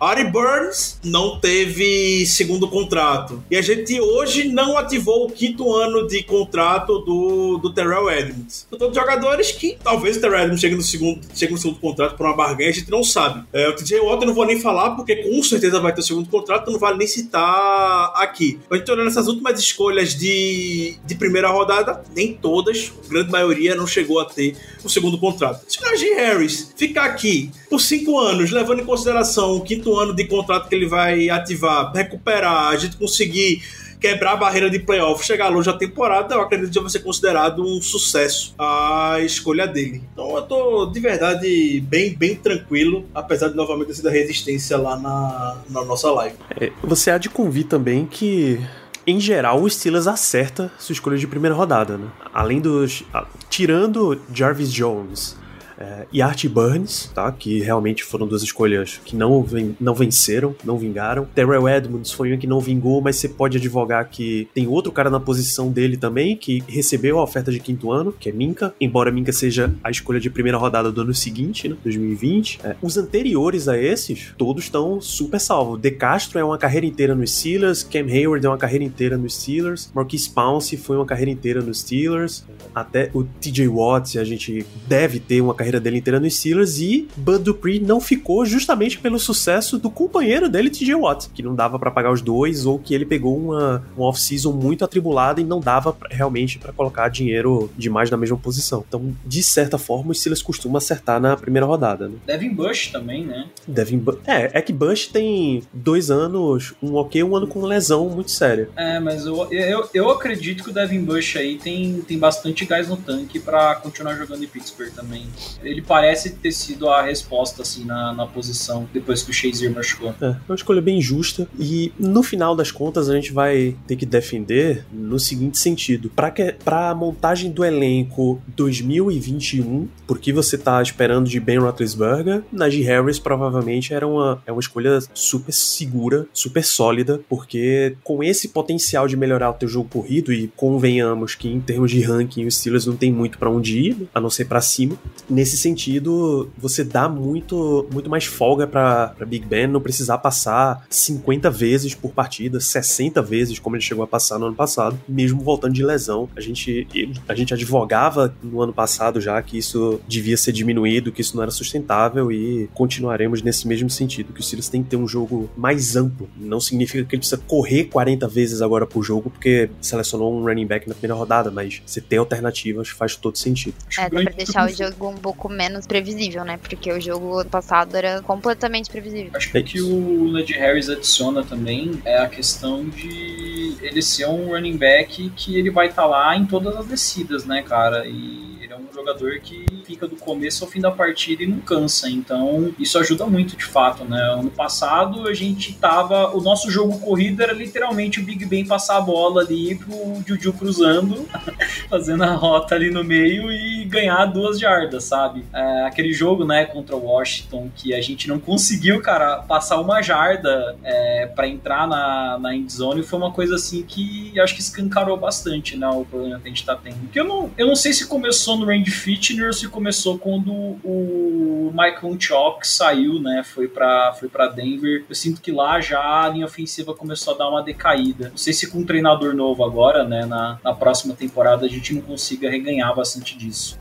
Ari 0.00 0.24
Burns 0.24 0.98
não 1.04 1.38
teve 1.38 2.24
segundo 2.24 2.66
contrato. 2.68 3.44
E 3.50 3.56
a 3.56 3.60
gente 3.60 4.00
hoje 4.00 4.48
não 4.48 4.78
ativou 4.78 5.26
o 5.26 5.30
quinto 5.30 5.70
ano 5.74 6.06
de 6.08 6.22
contrato 6.22 7.00
do, 7.00 7.58
do 7.58 7.70
Terrell 7.70 8.10
Edmonds. 8.10 8.66
São 8.70 8.78
todos 8.78 8.96
jogadores 8.96 9.52
que 9.52 9.76
talvez 9.84 10.16
o 10.16 10.20
Terrell 10.22 10.40
Edmonds 10.40 10.60
chegue 10.62 10.74
no 10.74 10.80
segundo, 10.80 11.20
chegue 11.34 11.52
no 11.52 11.58
segundo 11.58 11.78
contrato 11.78 12.16
por 12.16 12.24
uma 12.24 12.34
barganha, 12.34 12.70
a 12.70 12.72
gente 12.72 12.90
não 12.90 13.04
sabe. 13.04 13.44
É, 13.52 13.68
o 13.68 13.76
TJ 13.76 14.00
Watt 14.00 14.22
eu 14.22 14.28
não 14.28 14.34
vou 14.34 14.46
nem 14.46 14.58
falar, 14.58 14.92
porque 14.92 15.16
com 15.16 15.42
certeza 15.42 15.78
vai 15.80 15.92
ter 15.92 16.00
o 16.00 16.04
segundo 16.04 16.30
contrato, 16.30 16.70
não 16.70 16.78
vale 16.78 16.96
nem 16.96 17.06
citar 17.06 18.10
aqui. 18.14 18.58
A 18.70 18.76
gente 18.76 18.90
olhando 18.90 19.08
essas 19.08 19.28
últimas 19.28 19.60
escolhas 19.60 20.14
de, 20.14 20.96
de 21.04 21.14
primeira 21.14 21.50
rodada, 21.50 22.02
nem 22.16 22.32
todas, 22.32 22.90
a 23.04 23.08
grande 23.08 23.30
maioria 23.30 23.74
não 23.74 23.86
chegou 23.86 24.18
a 24.18 24.24
ter 24.24 24.56
o 24.82 24.88
segundo 24.88 25.18
contrato. 25.18 25.62
Se 25.68 25.78
o 25.78 26.16
Harris 26.16 26.72
ficar 26.74 27.04
aqui 27.04 27.50
por 27.68 27.80
cinco 27.80 28.18
anos, 28.18 28.50
levando 28.50 28.80
em 28.80 28.84
consideração 28.86 29.56
o 29.56 29.60
quinto 29.60 29.89
ano 29.98 30.14
de 30.14 30.24
contrato 30.24 30.68
que 30.68 30.74
ele 30.74 30.86
vai 30.86 31.30
ativar, 31.30 31.92
recuperar, 31.92 32.68
a 32.68 32.76
gente 32.76 32.96
conseguir 32.96 33.62
quebrar 34.00 34.32
a 34.32 34.36
barreira 34.36 34.70
de 34.70 34.78
playoff, 34.78 35.24
chegar 35.24 35.48
longe 35.50 35.70
da 35.70 35.76
temporada, 35.76 36.34
eu 36.34 36.40
acredito 36.40 36.72
que 36.72 36.80
vai 36.80 36.88
ser 36.88 37.00
considerado 37.00 37.62
um 37.62 37.82
sucesso 37.82 38.54
a 38.58 39.18
escolha 39.20 39.66
dele. 39.66 40.02
Então 40.12 40.34
eu 40.36 40.42
tô 40.42 40.86
de 40.86 40.98
verdade 40.98 41.84
bem, 41.86 42.14
bem 42.14 42.34
tranquilo, 42.34 43.04
apesar 43.14 43.48
de 43.48 43.56
novamente 43.56 43.88
ter 43.88 43.94
sido 43.94 44.08
a 44.08 44.12
resistência 44.12 44.78
lá 44.78 44.96
na, 44.96 45.58
na 45.68 45.84
nossa 45.84 46.10
live. 46.10 46.34
É, 46.58 46.72
você 46.82 47.10
há 47.10 47.18
de 47.18 47.28
convir 47.28 47.66
também 47.66 48.06
que 48.06 48.58
em 49.06 49.18
geral, 49.18 49.62
o 49.62 49.68
Steelers 49.68 50.06
acerta 50.06 50.70
sua 50.78 50.92
escolha 50.92 51.16
de 51.16 51.26
primeira 51.26 51.54
rodada, 51.54 51.96
né? 51.96 52.06
Além 52.32 52.60
dos. 52.60 53.02
Tirando 53.48 54.20
Jarvis 54.32 54.72
Jones 54.72 55.36
é, 55.80 56.06
e 56.12 56.20
Art 56.20 56.46
Burns, 56.46 57.10
tá? 57.14 57.32
Que 57.32 57.60
realmente 57.60 58.04
foram 58.04 58.26
duas 58.26 58.42
escolhas 58.42 59.00
que 59.04 59.16
não, 59.16 59.42
ven- 59.42 59.74
não 59.80 59.94
venceram, 59.94 60.54
não 60.64 60.76
vingaram. 60.78 61.26
Terrell 61.34 61.68
Edmonds 61.68 62.12
foi 62.12 62.32
um 62.34 62.38
que 62.38 62.46
não 62.46 62.60
vingou, 62.60 63.00
mas 63.00 63.16
você 63.16 63.28
pode 63.28 63.56
advogar 63.56 64.08
que 64.08 64.48
tem 64.54 64.66
outro 64.68 64.92
cara 64.92 65.08
na 65.10 65.18
posição 65.18 65.70
dele 65.72 65.96
também, 65.96 66.36
que 66.36 66.62
recebeu 66.68 67.18
a 67.18 67.22
oferta 67.22 67.50
de 67.50 67.58
quinto 67.58 67.90
ano, 67.90 68.12
que 68.12 68.28
é 68.28 68.32
Minka. 68.32 68.74
Embora 68.80 69.10
Minka 69.10 69.32
seja 69.32 69.72
a 69.82 69.90
escolha 69.90 70.20
de 70.20 70.28
primeira 70.28 70.58
rodada 70.58 70.92
do 70.92 71.00
ano 71.00 71.14
seguinte, 71.14 71.68
né? 71.68 71.76
2020. 71.82 72.60
É, 72.62 72.76
os 72.82 72.96
anteriores 72.96 73.68
a 73.68 73.78
esses, 73.78 74.34
todos 74.36 74.64
estão 74.64 75.00
super 75.00 75.40
salvos. 75.40 75.80
De 75.80 75.90
Castro 75.90 76.38
é 76.38 76.44
uma 76.44 76.58
carreira 76.58 76.86
inteira 76.86 77.14
nos 77.14 77.30
Steelers, 77.38 77.82
Cam 77.82 78.06
Hayward 78.06 78.44
é 78.44 78.48
uma 78.48 78.58
carreira 78.58 78.84
inteira 78.84 79.16
nos 79.16 79.34
Steelers, 79.36 79.90
Marquise 79.94 80.28
Pouncey 80.30 80.76
foi 80.78 80.96
uma 80.96 81.06
carreira 81.06 81.30
inteira 81.30 81.62
nos 81.62 81.80
Steelers, 81.80 82.44
até 82.74 83.10
o 83.14 83.22
TJ 83.24 83.68
Watt 83.68 84.18
a 84.18 84.24
gente 84.24 84.66
deve 84.86 85.20
ter 85.20 85.40
uma 85.40 85.54
carreira 85.54 85.69
dele 85.78 85.98
inteira 85.98 86.18
nos 86.18 86.34
Steelers 86.36 86.78
e 86.78 87.06
Bud 87.16 87.44
Dupree 87.44 87.78
não 87.78 88.00
ficou 88.00 88.44
justamente 88.46 88.98
pelo 88.98 89.18
sucesso 89.18 89.78
do 89.78 89.90
companheiro 89.90 90.48
dele, 90.48 90.70
TJ 90.70 90.94
Watt, 90.94 91.28
que 91.34 91.42
não 91.42 91.54
dava 91.54 91.78
pra 91.78 91.90
pagar 91.90 92.10
os 92.12 92.22
dois 92.22 92.64
ou 92.66 92.78
que 92.78 92.94
ele 92.94 93.04
pegou 93.04 93.36
uma, 93.36 93.84
uma 93.96 94.06
off-season 94.06 94.52
muito 94.52 94.84
atribulada 94.84 95.40
e 95.40 95.44
não 95.44 95.60
dava 95.60 95.92
pra- 95.92 96.08
realmente 96.10 96.58
pra 96.58 96.72
colocar 96.72 97.08
dinheiro 97.08 97.70
demais 97.76 98.10
na 98.10 98.16
mesma 98.16 98.36
posição. 98.38 98.82
Então, 98.88 99.14
de 99.26 99.42
certa 99.42 99.76
forma, 99.76 100.12
os 100.12 100.18
Steelers 100.20 100.42
costumam 100.42 100.78
acertar 100.78 101.20
na 101.20 101.36
primeira 101.36 101.66
rodada, 101.66 102.08
né? 102.08 102.14
Devin 102.26 102.54
Bush 102.54 102.88
também, 102.88 103.26
né? 103.26 103.46
Devin 103.68 103.98
Bu- 103.98 104.18
é, 104.26 104.58
é 104.58 104.62
que 104.62 104.72
Bush 104.72 105.08
tem 105.08 105.62
dois 105.72 106.10
anos, 106.10 106.72
um 106.82 106.94
ok, 106.94 107.22
um 107.22 107.36
ano 107.36 107.46
com 107.46 107.60
lesão 107.66 108.08
muito 108.08 108.30
séria. 108.30 108.68
É, 108.76 108.98
mas 109.00 109.26
eu, 109.26 109.46
eu, 109.52 109.88
eu 109.92 110.10
acredito 110.10 110.62
que 110.64 110.70
o 110.70 110.72
Devin 110.72 111.02
Bush 111.04 111.36
aí 111.36 111.56
tem, 111.58 112.00
tem 112.02 112.18
bastante 112.18 112.64
gás 112.64 112.88
no 112.88 112.96
tanque 112.96 113.38
pra 113.38 113.74
continuar 113.76 114.14
jogando 114.16 114.42
em 114.44 114.46
Pittsburgh 114.46 114.90
também. 114.94 115.26
Ele 115.62 115.82
parece 115.82 116.30
ter 116.30 116.52
sido 116.52 116.88
a 116.88 117.02
resposta, 117.02 117.62
assim, 117.62 117.84
na, 117.84 118.12
na 118.12 118.26
posição 118.26 118.88
depois 118.92 119.22
que 119.22 119.30
o 119.30 119.34
Shazier 119.34 119.72
machucou. 119.72 120.14
É, 120.20 120.26
é 120.26 120.36
uma 120.48 120.54
escolha 120.54 120.80
bem 120.80 121.00
justa. 121.00 121.48
E 121.58 121.92
no 121.98 122.22
final 122.22 122.54
das 122.54 122.70
contas, 122.70 123.08
a 123.08 123.14
gente 123.14 123.32
vai 123.32 123.76
ter 123.86 123.96
que 123.96 124.06
defender 124.06 124.84
no 124.92 125.18
seguinte 125.18 125.58
sentido: 125.58 126.10
para 126.10 126.90
a 126.90 126.94
montagem 126.94 127.50
do 127.50 127.64
elenco 127.64 128.40
2021, 128.56 129.88
porque 130.06 130.32
você 130.32 130.56
tá 130.56 130.82
esperando 130.82 131.28
de 131.28 131.38
Ben 131.40 131.58
Roethlisberger, 131.58 132.42
Najee 132.52 132.82
Harris 132.82 133.18
provavelmente 133.18 133.92
era 133.94 134.06
uma, 134.06 134.42
é 134.46 134.52
uma 134.52 134.60
escolha 134.60 134.98
super 135.14 135.52
segura, 135.52 136.26
super 136.32 136.64
sólida, 136.64 137.20
porque 137.28 137.96
com 138.02 138.22
esse 138.22 138.48
potencial 138.48 139.06
de 139.06 139.16
melhorar 139.16 139.50
o 139.50 139.54
teu 139.54 139.68
jogo 139.68 139.88
corrido 139.88 140.32
e 140.32 140.48
convenhamos 140.56 141.34
que 141.34 141.48
em 141.48 141.60
termos 141.60 141.90
de 141.90 142.00
ranking 142.00 142.46
os 142.46 142.56
Steelers 142.56 142.86
não 142.86 142.96
tem 142.96 143.12
muito 143.12 143.38
para 143.38 143.50
onde 143.50 143.78
ir, 143.78 144.08
a 144.14 144.20
não 144.20 144.30
ser 144.30 144.46
para 144.46 144.60
cima. 144.60 144.96
Nesse 145.28 145.49
sentido, 145.56 146.50
você 146.56 146.84
dá 146.84 147.08
muito 147.08 147.86
muito 147.92 148.10
mais 148.10 148.24
folga 148.24 148.66
para 148.66 149.14
Big 149.26 149.46
Ben 149.46 149.66
não 149.66 149.80
precisar 149.80 150.18
passar 150.18 150.86
50 150.88 151.50
vezes 151.50 151.94
por 151.94 152.12
partida, 152.12 152.60
60 152.60 153.22
vezes 153.22 153.58
como 153.58 153.76
ele 153.76 153.82
chegou 153.82 154.04
a 154.04 154.06
passar 154.06 154.38
no 154.38 154.46
ano 154.46 154.56
passado, 154.56 154.98
mesmo 155.08 155.42
voltando 155.42 155.74
de 155.74 155.84
lesão. 155.84 156.28
A 156.36 156.40
gente 156.40 156.86
a 157.28 157.34
gente 157.34 157.54
advogava 157.54 158.34
no 158.42 158.60
ano 158.62 158.72
passado 158.72 159.20
já 159.20 159.40
que 159.42 159.58
isso 159.58 160.00
devia 160.06 160.36
ser 160.36 160.52
diminuído, 160.52 161.12
que 161.12 161.20
isso 161.20 161.36
não 161.36 161.42
era 161.42 161.50
sustentável 161.50 162.30
e 162.30 162.68
continuaremos 162.74 163.42
nesse 163.42 163.66
mesmo 163.66 163.90
sentido, 163.90 164.32
que 164.32 164.40
o 164.40 164.42
Steelers 164.42 164.68
tem 164.68 164.82
que 164.82 164.90
ter 164.90 164.96
um 164.96 165.06
jogo 165.06 165.50
mais 165.56 165.96
amplo. 165.96 166.28
Não 166.36 166.60
significa 166.60 167.04
que 167.04 167.14
ele 167.14 167.20
precisa 167.20 167.40
correr 167.46 167.84
40 167.84 168.26
vezes 168.28 168.62
agora 168.62 168.86
por 168.86 169.02
jogo 169.02 169.30
porque 169.30 169.70
selecionou 169.80 170.34
um 170.34 170.44
running 170.44 170.66
back 170.66 170.88
na 170.88 170.94
primeira 170.94 171.14
rodada, 171.14 171.50
mas 171.50 171.82
você 171.84 172.00
ter 172.00 172.16
alternativas 172.16 172.88
faz 172.88 173.16
todo 173.16 173.36
sentido. 173.36 173.74
É, 173.98 174.08
dá 174.08 174.22
pra 174.22 174.32
deixar 174.32 174.68
o 174.68 174.72
jogo 174.72 175.08
um 175.08 175.16
pouco 175.16 175.39
menos 175.48 175.86
previsível, 175.86 176.44
né? 176.44 176.58
Porque 176.58 176.92
o 176.92 177.00
jogo 177.00 177.38
ano 177.38 177.50
passado 177.50 177.96
era 177.96 178.20
completamente 178.22 178.90
previsível. 178.90 179.30
Acho 179.34 179.50
que 179.62 179.80
o 179.80 180.32
Najee 180.32 180.58
Harris 180.58 180.88
adiciona 180.88 181.42
também 181.42 182.00
é 182.04 182.18
a 182.18 182.28
questão 182.28 182.88
de 182.88 183.76
ele 183.80 184.02
ser 184.02 184.26
um 184.26 184.48
running 184.48 184.76
back 184.76 185.30
que 185.36 185.58
ele 185.58 185.70
vai 185.70 185.88
estar 185.88 186.06
lá 186.06 186.36
em 186.36 186.46
todas 186.46 186.76
as 186.76 186.86
descidas, 186.86 187.44
né, 187.44 187.62
cara? 187.62 188.06
E 188.06 188.59
ele 188.70 188.74
é 188.74 188.76
um 188.76 188.94
jogador 188.94 189.40
que 189.40 189.66
fica 189.84 190.06
do 190.06 190.14
começo 190.14 190.64
ao 190.64 190.70
fim 190.70 190.80
da 190.80 190.90
partida 190.90 191.42
e 191.42 191.46
não 191.46 191.58
cansa. 191.58 192.08
Então, 192.08 192.72
isso 192.78 192.98
ajuda 192.98 193.26
muito 193.26 193.56
de 193.56 193.64
fato, 193.64 194.04
né? 194.04 194.20
Ano 194.32 194.50
passado 194.50 195.26
a 195.26 195.34
gente 195.34 195.74
tava. 195.74 196.34
O 196.36 196.40
nosso 196.40 196.70
jogo 196.70 196.98
corrido 197.00 197.42
era 197.42 197.52
literalmente 197.52 198.20
o 198.20 198.24
Big 198.24 198.44
Ben 198.46 198.64
passar 198.64 198.98
a 198.98 199.00
bola 199.00 199.42
ali 199.42 199.74
pro 199.74 200.22
Juju 200.26 200.52
cruzando, 200.52 201.28
fazendo 201.90 202.22
a 202.22 202.34
rota 202.34 202.74
ali 202.76 202.90
no 202.90 203.02
meio 203.02 203.50
e 203.50 203.84
ganhar 203.86 204.26
duas 204.26 204.60
jardas, 204.60 205.04
sabe? 205.04 205.44
É, 205.52 205.86
aquele 205.86 206.12
jogo, 206.12 206.44
né, 206.44 206.64
contra 206.64 206.94
o 206.94 207.04
Washington, 207.04 207.70
que 207.74 207.92
a 207.92 208.00
gente 208.00 208.28
não 208.28 208.38
conseguiu, 208.38 209.00
cara, 209.02 209.38
passar 209.38 209.80
uma 209.80 210.00
jarda 210.00 210.76
é, 210.84 211.26
para 211.26 211.48
entrar 211.48 211.88
na, 211.88 212.38
na 212.38 212.54
endzone 212.54 213.02
foi 213.02 213.18
uma 213.18 213.32
coisa 213.32 213.56
assim 213.56 213.82
que 213.82 214.38
acho 214.38 214.54
que 214.54 214.60
escancarou 214.60 215.16
bastante, 215.16 215.76
né, 215.76 215.88
o 215.88 216.04
problema 216.04 216.38
que 216.38 216.46
a 216.46 216.50
gente 216.50 216.64
tá 216.64 216.76
tendo. 216.76 216.98
Porque 217.00 217.18
eu 217.18 217.24
não, 217.24 217.50
eu 217.56 217.66
não 217.66 217.74
sei 217.74 217.92
se 217.92 218.06
começou 218.06 218.59
Fitner 218.90 219.46
ou 219.46 219.52
se 219.52 219.68
começou 219.68 220.18
quando 220.18 220.52
o 220.52 221.72
Michael 221.72 222.16
Chalk 222.18 222.66
saiu, 222.66 223.20
né, 223.20 223.42
foi 223.44 223.68
pra, 223.68 224.12
foi 224.18 224.28
pra 224.28 224.48
Denver. 224.48 225.04
Eu 225.08 225.14
sinto 225.14 225.40
que 225.40 225.52
lá 225.52 225.80
já 225.80 226.24
a 226.24 226.28
linha 226.28 226.46
ofensiva 226.46 226.94
começou 226.94 227.34
a 227.34 227.38
dar 227.38 227.48
uma 227.48 227.62
decaída. 227.62 228.30
Não 228.30 228.36
sei 228.36 228.52
se 228.52 228.70
com 228.70 228.78
um 228.78 228.84
treinador 228.84 229.34
novo 229.34 229.64
agora, 229.64 230.04
né, 230.04 230.26
na, 230.26 230.58
na 230.62 230.74
próxima 230.74 231.14
temporada 231.14 231.66
a 231.66 231.68
gente 231.68 231.94
não 231.94 232.02
consiga 232.02 232.50
reganhar 232.50 232.94
bastante 232.94 233.36
disso. 233.36 233.78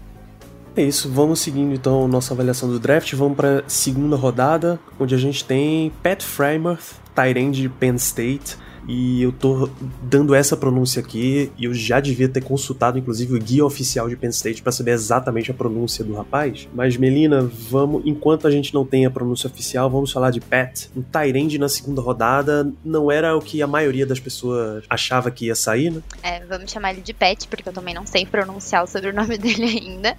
É 0.75 0.83
isso, 0.83 1.09
vamos 1.09 1.39
seguindo 1.39 1.73
então 1.73 2.07
nossa 2.07 2.33
avaliação 2.33 2.69
do 2.69 2.79
draft, 2.79 3.13
vamos 3.13 3.35
para 3.35 3.63
segunda 3.67 4.15
rodada, 4.15 4.79
onde 4.99 5.13
a 5.15 5.17
gente 5.17 5.43
tem 5.43 5.91
Pat 6.01 6.23
Frymuth, 6.23 6.95
Tyrande 7.13 7.63
de 7.63 7.69
Penn 7.69 7.95
State, 7.95 8.55
e 8.89 9.21
eu 9.21 9.31
tô 9.31 9.69
dando 10.01 10.33
essa 10.33 10.57
pronúncia 10.57 10.99
aqui, 10.99 11.51
e 11.55 11.65
eu 11.65 11.73
já 11.75 11.99
devia 11.99 12.27
ter 12.27 12.43
consultado 12.43 12.97
inclusive 12.97 13.35
o 13.35 13.39
guia 13.39 13.63
oficial 13.63 14.09
de 14.09 14.15
Penn 14.15 14.29
State 14.29 14.63
para 14.63 14.71
saber 14.71 14.91
exatamente 14.91 15.51
a 15.51 15.53
pronúncia 15.53 16.03
do 16.03 16.15
rapaz. 16.15 16.67
Mas 16.73 16.97
Melina, 16.97 17.43
vamos, 17.69 18.01
enquanto 18.03 18.47
a 18.47 18.51
gente 18.51 18.73
não 18.73 18.83
tem 18.83 19.05
a 19.05 19.11
pronúncia 19.11 19.47
oficial, 19.47 19.91
vamos 19.91 20.11
falar 20.11 20.31
de 20.31 20.41
Pat. 20.41 20.87
Um 20.97 21.03
Tyrande 21.03 21.59
na 21.59 21.69
segunda 21.69 22.01
rodada 22.01 22.73
não 22.83 23.11
era 23.11 23.37
o 23.37 23.41
que 23.41 23.61
a 23.61 23.67
maioria 23.67 24.07
das 24.07 24.19
pessoas 24.19 24.83
achava 24.89 25.29
que 25.29 25.45
ia 25.45 25.55
sair, 25.55 25.91
né? 25.91 26.01
É, 26.23 26.43
vamos 26.45 26.71
chamar 26.71 26.93
ele 26.93 27.01
de 27.01 27.13
Pet, 27.13 27.47
porque 27.47 27.69
eu 27.69 27.73
também 27.73 27.93
não 27.93 28.07
sei 28.07 28.25
pronunciar 28.25 28.83
o 28.83 28.87
sobrenome 28.87 29.37
dele 29.39 29.65
ainda. 29.65 30.15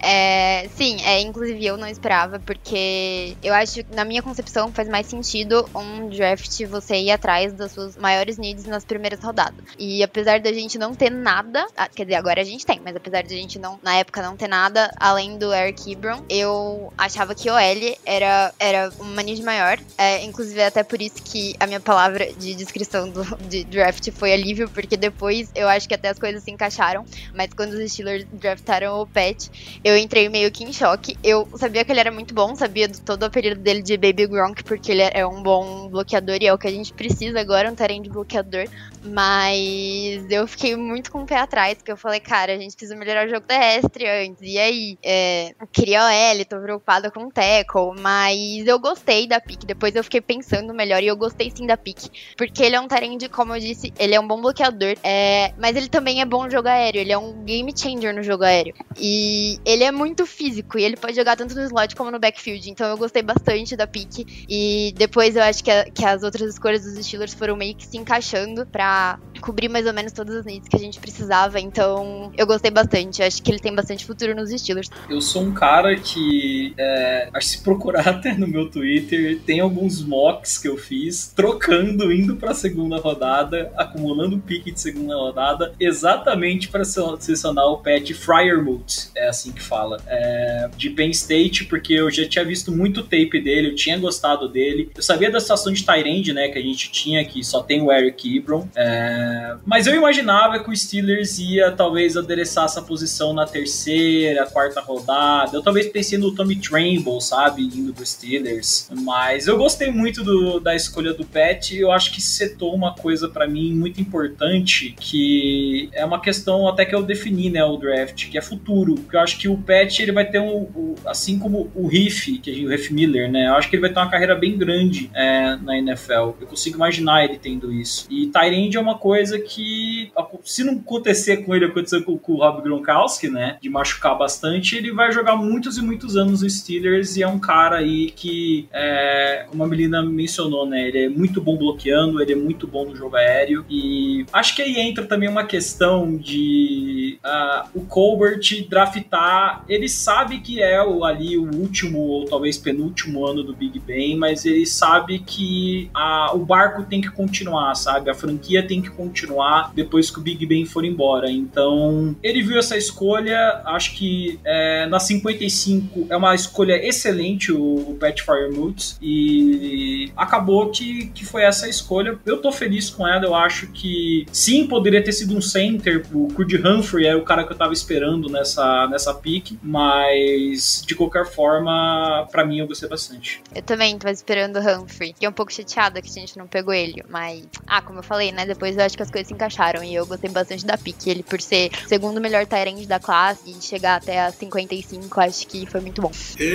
É, 0.00 0.68
sim, 0.76 1.00
é, 1.02 1.20
inclusive 1.20 1.66
eu 1.66 1.76
não 1.76 1.88
esperava, 1.88 2.38
porque 2.38 3.36
eu 3.42 3.52
acho 3.52 3.80
na 3.92 4.04
minha 4.04 4.22
concepção 4.22 4.72
faz 4.72 4.88
mais 4.88 5.06
sentido 5.06 5.68
um 5.74 6.08
draft 6.08 6.64
você 6.66 6.96
ir 6.96 7.10
atrás 7.10 7.52
das 7.52 7.72
suas 7.72 7.96
maiores 8.04 8.36
needs 8.36 8.66
nas 8.66 8.84
primeiras 8.84 9.18
rodadas. 9.20 9.64
E 9.78 10.02
apesar 10.02 10.38
da 10.38 10.52
gente 10.52 10.76
não 10.76 10.94
ter 10.94 11.10
nada, 11.10 11.66
ah, 11.74 11.88
quer 11.88 12.04
dizer, 12.04 12.16
agora 12.16 12.42
a 12.42 12.44
gente 12.44 12.66
tem, 12.66 12.78
mas 12.84 12.94
apesar 12.94 13.22
de 13.22 13.34
a 13.34 13.38
gente 13.38 13.58
não, 13.58 13.80
na 13.82 13.96
época, 13.96 14.20
não 14.20 14.36
ter 14.36 14.46
nada 14.46 14.92
além 15.00 15.38
do 15.38 15.54
Eric 15.54 15.90
Ebron, 15.90 16.22
eu 16.28 16.92
achava 16.98 17.34
que 17.34 17.48
OL 17.48 17.96
era, 18.04 18.52
era 18.58 18.92
uma 19.00 19.22
need 19.22 19.42
maior. 19.42 19.78
É, 19.96 20.22
inclusive, 20.22 20.60
é 20.60 20.66
até 20.66 20.82
por 20.82 21.00
isso 21.00 21.22
que 21.22 21.54
a 21.58 21.66
minha 21.66 21.80
palavra 21.80 22.30
de 22.34 22.54
descrição 22.54 23.08
do, 23.08 23.24
de 23.48 23.64
draft 23.64 24.10
foi 24.10 24.34
alívio, 24.34 24.68
porque 24.68 24.98
depois 24.98 25.50
eu 25.54 25.66
acho 25.66 25.88
que 25.88 25.94
até 25.94 26.10
as 26.10 26.18
coisas 26.18 26.42
se 26.42 26.50
encaixaram. 26.50 27.06
Mas 27.34 27.48
quando 27.56 27.72
os 27.72 27.90
Steelers 27.90 28.26
draftaram 28.32 29.00
o 29.00 29.06
Pet, 29.06 29.50
eu 29.82 29.96
entrei 29.96 30.28
meio 30.28 30.50
que 30.50 30.62
em 30.62 30.74
choque. 30.74 31.16
Eu 31.24 31.48
sabia 31.56 31.84
que 31.86 31.90
ele 31.90 32.00
era 32.00 32.10
muito 32.10 32.34
bom, 32.34 32.54
sabia 32.54 32.86
do 32.86 33.00
todo 33.00 33.24
o 33.24 33.30
período 33.30 33.62
dele 33.62 33.82
de 33.82 33.96
Baby 33.96 34.26
Gronk, 34.26 34.62
porque 34.62 34.92
ele 34.92 35.02
é 35.02 35.26
um 35.26 35.42
bom 35.42 35.88
bloqueador 35.88 36.36
e 36.40 36.46
é 36.46 36.52
o 36.52 36.58
que 36.58 36.66
a 36.66 36.70
gente 36.70 36.92
precisa 36.92 37.40
agora, 37.40 37.70
um 37.70 37.74
de 38.02 38.10
bloqueador. 38.10 38.66
Mas 39.04 40.30
eu 40.30 40.46
fiquei 40.46 40.76
muito 40.76 41.12
com 41.12 41.22
o 41.22 41.26
pé 41.26 41.36
atrás, 41.36 41.74
porque 41.74 41.92
eu 41.92 41.96
falei, 41.96 42.20
cara, 42.20 42.54
a 42.54 42.58
gente 42.58 42.74
precisa 42.74 42.96
melhorar 42.96 43.26
o 43.26 43.30
jogo 43.30 43.46
terrestre 43.46 44.06
antes. 44.08 44.40
E 44.42 44.58
aí? 44.58 44.98
É, 45.02 45.54
eu 45.60 45.66
queria 45.66 46.04
OL, 46.04 46.44
tô 46.44 46.58
preocupada 46.60 47.10
com 47.10 47.24
o 47.24 47.30
tackle, 47.30 48.00
mas 48.00 48.66
eu 48.66 48.78
gostei 48.78 49.26
da 49.26 49.40
pick. 49.40 49.64
Depois 49.64 49.94
eu 49.94 50.02
fiquei 50.02 50.20
pensando 50.20 50.72
melhor 50.72 51.02
e 51.02 51.06
eu 51.06 51.16
gostei 51.16 51.50
sim 51.54 51.66
da 51.66 51.76
pick. 51.76 52.08
Porque 52.36 52.62
ele 52.62 52.76
é 52.76 52.80
um 52.80 52.88
terreno, 52.88 53.18
como 53.30 53.54
eu 53.54 53.60
disse, 53.60 53.92
ele 53.98 54.14
é 54.14 54.20
um 54.20 54.26
bom 54.26 54.40
bloqueador, 54.40 54.96
é, 55.02 55.52
mas 55.58 55.76
ele 55.76 55.88
também 55.88 56.20
é 56.20 56.24
bom 56.24 56.44
no 56.44 56.50
jogo 56.50 56.68
aéreo. 56.68 57.00
Ele 57.00 57.12
é 57.12 57.18
um 57.18 57.44
game 57.44 57.72
changer 57.76 58.14
no 58.14 58.22
jogo 58.22 58.44
aéreo. 58.44 58.74
E 58.96 59.58
ele 59.64 59.84
é 59.84 59.92
muito 59.92 60.24
físico 60.24 60.78
e 60.78 60.84
ele 60.84 60.96
pode 60.96 61.14
jogar 61.14 61.36
tanto 61.36 61.54
no 61.54 61.62
slot 61.62 61.94
como 61.94 62.10
no 62.10 62.18
backfield. 62.18 62.70
Então 62.70 62.88
eu 62.88 62.96
gostei 62.96 63.22
bastante 63.22 63.76
da 63.76 63.86
pick. 63.86 64.24
E 64.48 64.94
depois 64.96 65.36
eu 65.36 65.42
acho 65.42 65.62
que, 65.62 65.70
a, 65.70 65.84
que 65.84 66.04
as 66.04 66.22
outras 66.22 66.50
escolhas 66.50 66.82
dos 66.84 67.04
Steelers 67.04 67.34
foram 67.34 67.56
meio 67.56 67.73
que 67.76 67.86
se 67.86 67.96
encaixando 67.96 68.66
pra 68.66 69.18
cobrir 69.40 69.68
mais 69.68 69.86
ou 69.86 69.92
menos 69.92 70.12
todas 70.12 70.36
as 70.36 70.44
needs 70.44 70.68
que 70.68 70.76
a 70.76 70.78
gente 70.78 70.98
precisava. 70.98 71.60
Então 71.60 72.32
eu 72.36 72.46
gostei 72.46 72.70
bastante. 72.70 73.22
Acho 73.22 73.42
que 73.42 73.50
ele 73.50 73.58
tem 73.58 73.74
bastante 73.74 74.04
futuro 74.04 74.34
nos 74.34 74.50
Steelers. 74.50 74.88
Eu 75.08 75.20
sou 75.20 75.42
um 75.42 75.52
cara 75.52 75.94
que, 75.96 76.74
é, 76.78 77.28
acho 77.32 77.48
que 77.48 77.56
se 77.58 77.62
procurar 77.62 78.08
até 78.08 78.34
no 78.34 78.46
meu 78.46 78.70
Twitter, 78.70 79.40
tem 79.44 79.60
alguns 79.60 80.02
mocks 80.02 80.58
que 80.58 80.68
eu 80.68 80.76
fiz, 80.76 81.32
trocando, 81.34 82.12
indo 82.12 82.36
pra 82.36 82.54
segunda 82.54 82.96
rodada, 82.96 83.72
acumulando 83.76 84.38
pique 84.38 84.70
de 84.70 84.80
segunda 84.80 85.14
rodada, 85.14 85.72
exatamente 85.78 86.68
para 86.68 86.84
selecionar 86.84 87.66
o 87.66 87.78
pet 87.78 88.14
Fryermuth, 88.14 89.10
é 89.14 89.28
assim 89.28 89.52
que 89.52 89.62
fala, 89.62 89.98
é, 90.06 90.70
de 90.76 90.90
Penn 90.90 91.10
State, 91.10 91.64
porque 91.64 91.94
eu 91.94 92.10
já 92.10 92.26
tinha 92.28 92.44
visto 92.44 92.72
muito 92.72 93.02
tape 93.02 93.40
dele, 93.42 93.68
eu 93.68 93.74
tinha 93.74 93.98
gostado 93.98 94.48
dele, 94.48 94.90
eu 94.94 95.02
sabia 95.02 95.30
da 95.30 95.40
situação 95.40 95.72
de 95.72 95.84
Tyrande, 95.84 96.32
né, 96.32 96.48
que 96.48 96.58
a 96.58 96.62
gente 96.62 96.90
tinha, 96.90 97.24
que 97.24 97.42
só 97.44 97.62
tem 97.66 97.82
o 97.82 97.92
Eric 97.92 98.36
Ebron, 98.36 98.68
é, 98.76 99.56
mas 99.64 99.86
eu 99.86 99.94
imaginava 99.94 100.58
que 100.62 100.70
o 100.70 100.76
Steelers 100.76 101.38
ia 101.38 101.70
talvez 101.72 102.16
adereçar 102.16 102.64
essa 102.64 102.82
posição 102.82 103.32
na 103.32 103.46
terceira, 103.46 104.46
quarta 104.46 104.80
rodada, 104.80 105.56
eu 105.56 105.62
talvez 105.62 105.88
pensei 105.88 106.18
no 106.18 106.34
Tommy 106.34 106.56
Tremble, 106.56 107.20
sabe, 107.20 107.62
indo 107.62 107.92
do 107.92 108.04
Steelers, 108.04 108.88
mas 108.90 109.46
eu 109.46 109.56
gostei 109.56 109.90
muito 109.90 110.22
do, 110.22 110.60
da 110.60 110.74
escolha 110.74 111.12
do 111.12 111.24
Pet, 111.24 111.76
eu 111.76 111.90
acho 111.90 112.12
que 112.12 112.20
setou 112.20 112.74
uma 112.74 112.94
coisa 112.94 113.28
para 113.28 113.46
mim 113.46 113.74
muito 113.74 114.00
importante, 114.00 114.94
que 114.98 115.88
é 115.92 116.04
uma 116.04 116.20
questão 116.20 116.68
até 116.68 116.84
que 116.84 116.94
eu 116.94 117.02
defini, 117.02 117.50
né, 117.50 117.64
o 117.64 117.76
draft, 117.76 118.28
que 118.28 118.38
é 118.38 118.42
futuro, 118.42 118.94
porque 118.94 119.16
eu 119.16 119.20
acho 119.20 119.38
que 119.38 119.48
o 119.48 119.56
Pet, 119.56 120.02
ele 120.02 120.12
vai 120.12 120.24
ter 120.24 120.40
um, 120.40 120.68
um 120.74 120.94
assim 121.06 121.38
como 121.38 121.70
o 121.74 121.86
Riff, 121.86 122.38
que 122.38 122.50
é 122.50 122.64
o 122.64 122.68
Riff 122.68 122.92
Miller, 122.92 123.30
né, 123.30 123.48
eu 123.48 123.54
acho 123.54 123.68
que 123.68 123.76
ele 123.76 123.82
vai 123.82 123.92
ter 123.92 123.98
uma 123.98 124.10
carreira 124.10 124.34
bem 124.34 124.56
grande 124.56 125.10
é, 125.14 125.56
na 125.56 125.76
NFL, 125.78 126.34
eu 126.40 126.46
consigo 126.46 126.76
imaginar 126.76 127.24
ele 127.24 127.38
isso, 127.72 128.06
e 128.10 128.26
Tyrande 128.26 128.76
é 128.76 128.80
uma 128.80 128.98
coisa 128.98 129.38
que, 129.38 130.12
se 130.44 130.64
não 130.64 130.74
acontecer 130.74 131.38
com 131.38 131.54
ele, 131.54 131.66
aconteceu 131.66 132.02
com, 132.02 132.16
com 132.18 132.34
o 132.34 132.36
Rob 132.38 132.62
Gronkowski, 132.62 133.28
né, 133.28 133.58
de 133.60 133.68
machucar 133.68 134.16
bastante, 134.16 134.76
ele 134.76 134.92
vai 134.92 135.12
jogar 135.12 135.36
muitos 135.36 135.78
e 135.78 135.82
muitos 135.82 136.16
anos 136.16 136.42
no 136.42 136.50
Steelers 136.50 137.16
e 137.16 137.22
é 137.22 137.28
um 137.28 137.38
cara 137.38 137.76
aí 137.76 138.10
que, 138.10 138.68
é, 138.72 139.46
como 139.48 139.64
a 139.64 139.66
Melina 139.66 140.02
mencionou, 140.02 140.66
né, 140.66 140.88
ele 140.88 141.04
é 141.04 141.08
muito 141.08 141.40
bom 141.40 141.56
bloqueando, 141.56 142.20
ele 142.20 142.32
é 142.32 142.36
muito 142.36 142.66
bom 142.66 142.84
no 142.84 142.96
jogo 142.96 143.16
aéreo 143.16 143.64
e 143.68 144.26
acho 144.32 144.54
que 144.54 144.62
aí 144.62 144.78
entra 144.78 145.04
também 145.04 145.28
uma 145.28 145.44
questão 145.44 146.16
de 146.16 147.18
uh, 147.24 147.68
o 147.74 147.82
Colbert 147.82 148.40
draftar, 148.68 149.64
ele 149.68 149.88
sabe 149.88 150.40
que 150.40 150.62
é 150.62 150.82
o, 150.82 151.04
ali 151.04 151.36
o 151.36 151.44
último 151.54 151.98
ou 152.00 152.24
talvez 152.24 152.58
penúltimo 152.58 153.26
ano 153.26 153.42
do 153.42 153.54
Big 153.54 153.78
Ben, 153.78 154.16
mas 154.16 154.44
ele 154.44 154.66
sabe 154.66 155.18
que 155.18 155.90
a, 155.94 156.34
o 156.34 156.44
barco 156.44 156.84
tem 156.84 157.00
que 157.00 157.10
continuar, 157.10 157.43
sabe? 157.74 158.10
A 158.10 158.14
franquia 158.14 158.66
tem 158.66 158.80
que 158.80 158.90
continuar 158.90 159.72
depois 159.74 160.10
que 160.10 160.18
o 160.18 160.22
Big 160.22 160.44
Ben 160.46 160.64
for 160.64 160.84
embora. 160.84 161.30
Então, 161.30 162.16
ele 162.22 162.42
viu 162.42 162.58
essa 162.58 162.76
escolha, 162.76 163.62
acho 163.64 163.94
que 163.94 164.38
é, 164.44 164.86
na 164.86 164.98
55 164.98 166.06
é 166.10 166.16
uma 166.16 166.34
escolha 166.34 166.74
excelente 166.86 167.52
o, 167.52 167.90
o 167.90 167.96
Pat 167.98 168.20
Firemouth 168.20 168.96
e 169.00 170.10
acabou 170.16 170.70
que, 170.70 171.08
que 171.08 171.24
foi 171.24 171.42
essa 171.42 171.68
escolha. 171.68 172.18
Eu 172.24 172.40
tô 172.40 172.52
feliz 172.52 172.90
com 172.90 173.06
ela, 173.06 173.24
eu 173.24 173.34
acho 173.34 173.68
que 173.68 174.26
sim, 174.32 174.66
poderia 174.66 175.02
ter 175.02 175.12
sido 175.12 175.36
um 175.36 175.40
center, 175.40 176.04
o 176.12 176.28
Kud 176.28 176.56
Humphrey 176.56 177.06
é 177.06 177.16
o 177.16 177.22
cara 177.22 177.44
que 177.44 177.52
eu 177.52 177.56
tava 177.56 177.72
esperando 177.72 178.28
nessa, 178.28 178.86
nessa 178.88 179.14
pick, 179.14 179.52
mas 179.62 180.82
de 180.86 180.94
qualquer 180.94 181.26
forma, 181.26 182.26
para 182.30 182.44
mim 182.44 182.58
eu 182.58 182.66
gostei 182.66 182.88
bastante. 182.88 183.42
Eu 183.54 183.62
também 183.62 183.98
tava 183.98 184.12
esperando 184.12 184.56
o 184.56 184.60
Humphrey. 184.60 185.12
Fiquei 185.14 185.28
um 185.28 185.32
pouco 185.32 185.52
chateada 185.52 186.00
que 186.00 186.08
a 186.08 186.12
gente 186.12 186.38
não 186.38 186.46
pegou 186.46 186.72
ele, 186.72 187.02
mas. 187.08 187.33
Ah, 187.66 187.82
como 187.82 187.98
eu 188.00 188.02
falei, 188.02 188.32
né? 188.32 188.46
Depois 188.46 188.76
eu 188.76 188.82
acho 188.84 188.96
que 188.96 189.02
as 189.02 189.10
coisas 189.10 189.28
se 189.28 189.34
encaixaram 189.34 189.82
e 189.82 189.94
eu 189.94 190.06
gostei 190.06 190.30
bastante 190.30 190.64
da 190.64 190.76
pick. 190.76 191.06
Ele, 191.06 191.22
por 191.22 191.40
ser 191.40 191.70
segundo 191.86 192.20
melhor 192.20 192.46
Tyrant 192.46 192.86
da 192.86 192.98
classe 192.98 193.50
e 193.50 193.62
chegar 193.62 193.96
até 193.96 194.20
a 194.20 194.32
55, 194.32 195.20
acho 195.20 195.46
que 195.46 195.66
foi 195.66 195.80
muito 195.80 196.02
bom. 196.02 196.10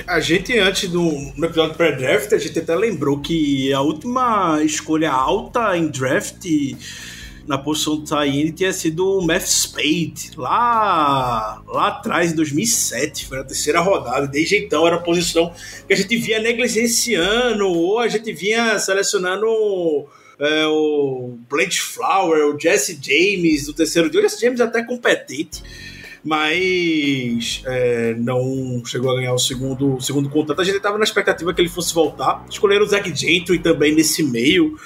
A 0.07 0.19
gente, 0.19 0.57
antes 0.57 0.89
do 0.89 1.01
no 1.35 1.45
episódio 1.45 1.75
pré-draft, 1.75 2.31
a 2.33 2.37
gente 2.37 2.59
até 2.59 2.75
lembrou 2.75 3.19
que 3.19 3.73
a 3.73 3.81
última 3.81 4.61
escolha 4.63 5.11
alta 5.11 5.77
em 5.77 5.87
draft 5.87 6.45
na 7.49 7.57
posição 7.57 7.95
do 7.95 8.03
Taine 8.03 8.51
tinha 8.51 8.71
sido 8.71 9.17
o 9.17 9.25
Math 9.25 9.47
Spade, 9.47 10.33
lá, 10.37 11.63
lá 11.67 11.87
atrás, 11.87 12.31
em 12.31 12.35
2007, 12.35 13.25
foi 13.25 13.39
na 13.39 13.43
terceira 13.43 13.79
rodada. 13.79 14.27
Desde 14.27 14.55
então 14.55 14.85
era 14.85 14.97
a 14.97 15.01
posição 15.01 15.51
que 15.87 15.93
a 15.93 15.95
gente 15.95 16.15
via 16.17 16.39
negligenciando, 16.39 17.67
ou 17.67 17.97
a 17.97 18.07
gente 18.07 18.31
vinha 18.33 18.77
selecionando 18.77 19.47
é, 20.39 20.65
o 20.67 21.38
Blake 21.49 21.80
Flower, 21.80 22.56
o 22.56 22.60
Jesse 22.60 22.97
James 23.02 23.65
do 23.65 23.73
terceiro 23.73 24.10
dia. 24.10 24.19
O 24.19 24.23
Jesse 24.23 24.39
James 24.39 24.60
é 24.60 24.63
até 24.63 24.84
competente, 24.84 25.62
mas 26.23 27.62
é, 27.65 28.15
não 28.17 28.82
chegou 28.86 29.12
a 29.12 29.15
ganhar 29.15 29.34
o 29.34 29.39
segundo, 29.39 29.95
o 29.95 30.02
segundo 30.02 30.30
contrato. 30.30 30.62
A 30.62 30.63
gente 30.63 30.78
estava 30.78 30.97
na 30.97 31.04
expectativa 31.04 31.54
que 31.54 31.62
ele 31.62 31.69
fosse 31.69 31.93
voltar. 31.93 32.45
Escolheram 32.49 32.86
o 32.86 32.88
Zach 32.88 33.13
Gentry 33.13 33.60
também 33.60 33.93
nesse 33.93 34.23
meio. 34.23 34.78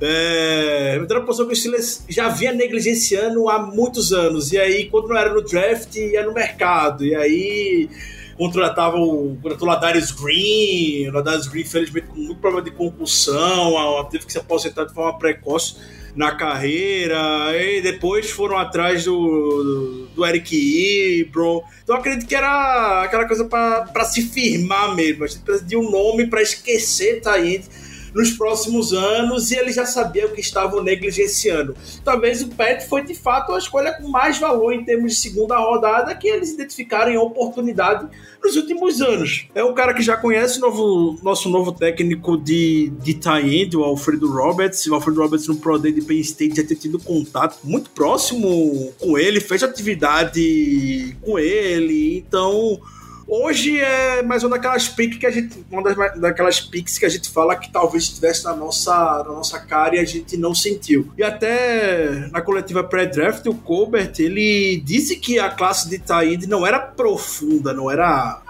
É, 0.00 1.00
então, 1.02 1.16
uma 1.16 1.26
posição 1.26 1.46
que 1.46 1.54
o 1.54 1.56
Steelers 1.56 2.04
já 2.08 2.28
vinha 2.28 2.52
negligenciando 2.52 3.48
há 3.48 3.58
muitos 3.58 4.12
anos. 4.12 4.52
E 4.52 4.58
aí, 4.58 4.88
quando 4.88 5.08
não 5.08 5.16
era 5.16 5.32
no 5.32 5.42
draft, 5.42 5.96
ia 5.96 6.24
no 6.24 6.32
mercado. 6.32 7.04
E 7.04 7.14
aí 7.14 7.88
contratava 8.36 8.96
o, 8.96 9.36
contratou 9.42 9.66
o 9.66 9.70
Ladarius 9.70 10.10
Green, 10.10 11.08
o 11.08 11.12
Ladarius 11.12 11.48
Green, 11.48 11.62
infelizmente, 11.62 12.06
com 12.08 12.16
muito 12.16 12.40
problema 12.40 12.64
de 12.64 12.70
concussão, 12.70 14.08
teve 14.10 14.26
que 14.26 14.32
se 14.32 14.38
aposentar 14.38 14.84
de 14.84 14.94
forma 14.94 15.18
precoce 15.18 15.76
na 16.16 16.34
carreira, 16.34 17.18
e 17.54 17.82
depois 17.82 18.30
foram 18.30 18.56
atrás 18.56 19.04
do, 19.04 20.08
do 20.14 20.24
Eric 20.24 21.20
Ebron. 21.20 21.62
Então 21.84 21.96
acredito 21.96 22.26
que 22.26 22.34
era 22.34 23.02
aquela 23.02 23.26
coisa 23.26 23.44
para 23.44 24.04
se 24.04 24.22
firmar 24.22 24.94
mesmo. 24.94 25.24
A 25.24 25.26
gente 25.26 25.40
precisa 25.40 25.66
de 25.66 25.76
um 25.76 25.90
nome 25.90 26.26
para 26.26 26.40
esquecer 26.40 27.20
Tayent 27.20 27.66
nos 28.16 28.32
próximos 28.32 28.94
anos 28.94 29.50
e 29.50 29.56
ele 29.56 29.70
já 29.70 29.84
sabia 29.84 30.24
o 30.24 30.32
que 30.32 30.40
estavam 30.40 30.82
negligenciando. 30.82 31.76
Talvez 32.02 32.40
o 32.40 32.48
Pet 32.48 32.88
foi 32.88 33.04
de 33.04 33.14
fato 33.14 33.52
a 33.52 33.58
escolha 33.58 33.92
com 33.92 34.08
mais 34.08 34.38
valor 34.38 34.72
em 34.72 34.82
termos 34.82 35.12
de 35.12 35.18
segunda 35.20 35.58
rodada 35.58 36.14
que 36.14 36.26
eles 36.26 36.52
identificaram 36.52 37.12
em 37.12 37.18
oportunidade 37.18 38.08
nos 38.42 38.56
últimos 38.56 39.02
anos. 39.02 39.46
É 39.54 39.62
um 39.62 39.74
cara 39.74 39.92
que 39.92 40.00
já 40.00 40.16
conhece 40.16 40.58
novo, 40.60 41.18
nosso 41.22 41.50
novo 41.50 41.72
técnico 41.72 42.38
de, 42.38 42.90
de 43.02 43.12
tie-end, 43.12 43.76
o 43.76 43.84
Alfredo 43.84 44.32
Roberts. 44.32 44.86
O 44.86 44.94
Alfredo 44.94 45.20
Roberts 45.20 45.46
no 45.46 45.56
Pro 45.56 45.78
Day 45.78 45.92
de 45.92 46.00
Penn 46.00 46.20
State 46.20 46.56
já 46.56 46.64
tem 46.64 46.76
tido 46.76 46.98
contato 46.98 47.58
muito 47.62 47.90
próximo 47.90 48.94
com 48.98 49.18
ele, 49.18 49.40
fez 49.40 49.62
atividade 49.62 51.14
com 51.20 51.38
ele, 51.38 52.16
então 52.16 52.80
Hoje 53.28 53.80
é 53.80 54.22
mais 54.22 54.44
uma 54.44 54.50
daquelas 54.50 54.88
picks 54.88 55.18
que 55.18 55.26
a 55.26 55.30
gente. 55.32 55.64
Uma 55.68 55.82
das, 55.82 56.20
daquelas 56.20 56.60
picks 56.60 56.96
que 56.96 57.04
a 57.04 57.08
gente 57.08 57.28
fala 57.28 57.56
que 57.56 57.72
talvez 57.72 58.04
estivesse 58.04 58.44
na 58.44 58.54
nossa, 58.54 59.24
na 59.26 59.32
nossa 59.32 59.58
cara 59.58 59.96
e 59.96 59.98
a 59.98 60.04
gente 60.04 60.36
não 60.36 60.54
sentiu. 60.54 61.12
E 61.18 61.24
até 61.24 62.28
na 62.30 62.40
coletiva 62.40 62.84
pré-draft, 62.84 63.44
o 63.46 63.54
Colbert 63.54 64.12
ele 64.20 64.80
disse 64.84 65.16
que 65.16 65.40
a 65.40 65.50
classe 65.50 65.88
de 65.88 65.98
Taíde 65.98 66.46
não 66.46 66.64
era 66.64 66.78
profunda, 66.78 67.72
não 67.72 67.90
era 67.90 68.40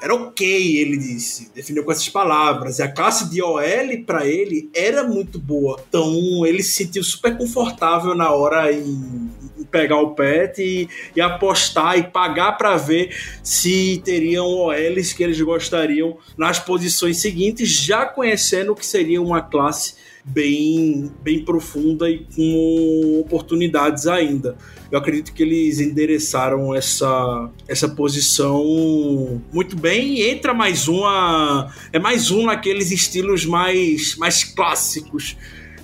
era 0.00 0.14
ok, 0.14 0.78
ele 0.78 0.96
disse. 0.96 1.50
Definiu 1.52 1.84
com 1.84 1.90
essas 1.90 2.08
palavras. 2.08 2.78
E 2.78 2.82
a 2.82 2.90
classe 2.90 3.28
de 3.28 3.42
OL 3.42 4.04
para 4.06 4.26
ele 4.26 4.70
era 4.72 5.02
muito 5.02 5.38
boa. 5.38 5.80
Então 5.88 6.44
ele 6.46 6.62
se 6.62 6.72
sentiu 6.72 7.02
super 7.02 7.36
confortável 7.36 8.14
na 8.14 8.30
hora 8.30 8.72
em 8.72 9.30
pegar 9.72 10.00
o 10.00 10.14
pet 10.14 10.62
e, 10.62 10.88
e 11.16 11.20
apostar 11.20 11.98
e 11.98 12.04
pagar 12.04 12.52
para 12.52 12.76
ver 12.76 13.16
se 13.42 14.00
teriam 14.04 14.46
OLs 14.46 15.14
que 15.14 15.24
eles 15.24 15.40
gostariam 15.40 16.18
nas 16.36 16.60
posições 16.60 17.16
seguintes, 17.16 17.70
já 17.70 18.04
conhecendo 18.04 18.74
que 18.74 18.84
seria 18.84 19.20
uma 19.20 19.40
classe 19.40 19.94
bem, 20.24 21.10
bem 21.20 21.44
profunda 21.44 22.08
e 22.08 22.24
com 22.36 23.20
oportunidades 23.20 24.06
ainda. 24.06 24.56
Eu 24.90 24.98
acredito 24.98 25.32
que 25.32 25.42
eles 25.42 25.80
endereçaram 25.80 26.74
essa, 26.74 27.50
essa 27.66 27.88
posição 27.88 29.42
muito 29.52 29.74
bem 29.74 30.18
e 30.18 30.30
entra 30.30 30.52
mais 30.52 30.86
uma. 30.86 31.72
É 31.92 31.98
mais 31.98 32.30
um 32.30 32.44
naqueles 32.44 32.90
estilos 32.90 33.46
mais, 33.46 34.16
mais 34.16 34.44
clássicos 34.44 35.36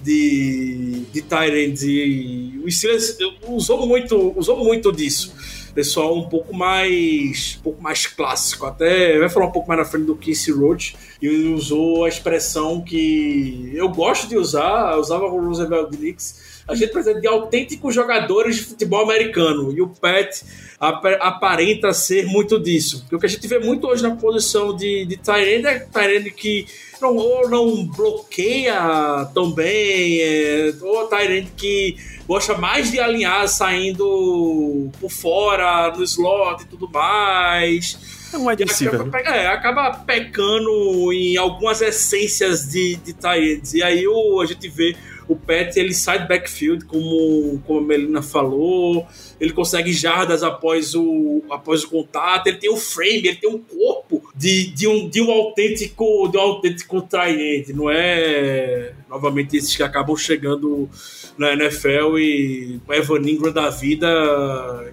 de, 0.02 1.04
de 1.12 1.22
Tyrants. 1.22 1.82
E 1.82 2.60
o 2.64 2.70
Steelers 2.70 3.16
usou 3.46 3.86
muito, 3.86 4.32
usou 4.36 4.64
muito 4.64 4.92
disso 4.92 5.32
pessoal 5.74 6.18
um 6.18 6.28
pouco 6.28 6.52
mais 6.56 7.56
um 7.60 7.62
pouco 7.62 7.80
mais 7.80 8.04
clássico. 8.04 8.66
Até 8.66 9.16
vai 9.16 9.28
falar 9.28 9.46
um 9.46 9.52
pouco 9.52 9.68
mais 9.68 9.78
na 9.78 9.86
frente 9.86 10.06
do 10.06 10.16
Kiss 10.16 10.50
Road. 10.50 10.96
E 11.20 11.28
usou 11.48 12.04
a 12.04 12.08
expressão 12.08 12.80
que 12.80 13.72
eu 13.74 13.88
gosto 13.88 14.28
de 14.28 14.36
usar, 14.36 14.92
eu 14.92 15.00
usava 15.00 15.28
com 15.28 15.36
o 15.36 15.46
Roosevelt 15.46 15.90
Knicks. 15.96 16.62
A 16.68 16.74
gente 16.74 16.92
precisa 16.92 17.20
de 17.20 17.26
autênticos 17.26 17.94
jogadores 17.94 18.56
de 18.56 18.62
futebol 18.62 19.02
americano. 19.02 19.72
E 19.72 19.80
o 19.80 19.88
Pat 19.88 20.42
aparenta 20.78 21.92
ser 21.92 22.26
muito 22.26 22.60
disso. 22.60 23.00
Porque 23.00 23.16
o 23.16 23.18
que 23.18 23.26
a 23.26 23.28
gente 23.28 23.48
vê 23.48 23.58
muito 23.58 23.86
hoje 23.86 24.02
na 24.02 24.14
posição 24.14 24.76
de, 24.76 25.06
de 25.06 25.16
Tyrande 25.16 25.66
é 25.66 25.78
Tyrande 25.80 26.30
que 26.30 26.66
não, 27.00 27.16
ou 27.16 27.48
não 27.48 27.84
bloqueia 27.86 29.28
tão 29.34 29.50
bem, 29.50 30.20
é, 30.20 30.74
ou 30.82 31.08
Tyrande 31.08 31.52
que 31.56 31.96
gosta 32.28 32.56
mais 32.56 32.90
de 32.92 33.00
alinhar 33.00 33.48
saindo 33.48 34.90
por 35.00 35.10
fora, 35.10 35.90
no 35.96 36.04
slot 36.04 36.62
e 36.62 36.66
tudo 36.66 36.88
mais. 36.88 38.17
É 38.32 38.36
um 38.36 38.48
wide 38.48 38.64
receiver. 38.64 39.00
Acaba, 39.00 39.18
é, 39.18 39.46
acaba 39.46 39.90
pecando 39.98 41.12
em 41.12 41.36
algumas 41.36 41.80
essências 41.80 42.68
de, 42.68 42.96
de 42.96 43.12
Tyrants. 43.12 43.74
E 43.74 43.82
aí 43.82 44.06
o, 44.06 44.40
a 44.40 44.46
gente 44.46 44.68
vê 44.68 44.96
o 45.28 45.36
Pet 45.36 45.78
ele 45.78 45.92
sai 45.92 46.20
do 46.20 46.28
backfield, 46.28 46.86
como, 46.86 47.60
como 47.66 47.80
a 47.80 47.82
Melina 47.82 48.22
falou, 48.22 49.06
ele 49.38 49.52
consegue 49.52 49.92
jardas 49.92 50.42
após 50.42 50.94
o, 50.94 51.42
após 51.50 51.84
o 51.84 51.90
contato, 51.90 52.46
ele 52.46 52.56
tem 52.56 52.70
o 52.70 52.76
frame, 52.76 53.28
ele 53.28 53.36
tem 53.36 53.50
um 53.50 53.58
corpo 53.58 54.22
de, 54.34 54.66
de, 54.68 54.88
um, 54.88 55.08
de 55.08 55.20
um 55.20 55.30
autêntico 55.30 56.28
de 56.28 56.38
um 56.38 56.40
autêntico 56.40 57.02
traente, 57.02 57.72
não 57.72 57.90
é 57.90 58.94
novamente 59.08 59.56
esses 59.56 59.76
que 59.76 59.82
acabam 59.82 60.16
chegando 60.16 60.88
na 61.36 61.52
NFL 61.52 62.18
e 62.18 62.80
o 62.86 62.92
Evan 62.92 63.20
Ingram 63.20 63.52
da 63.52 63.70
vida 63.70 64.08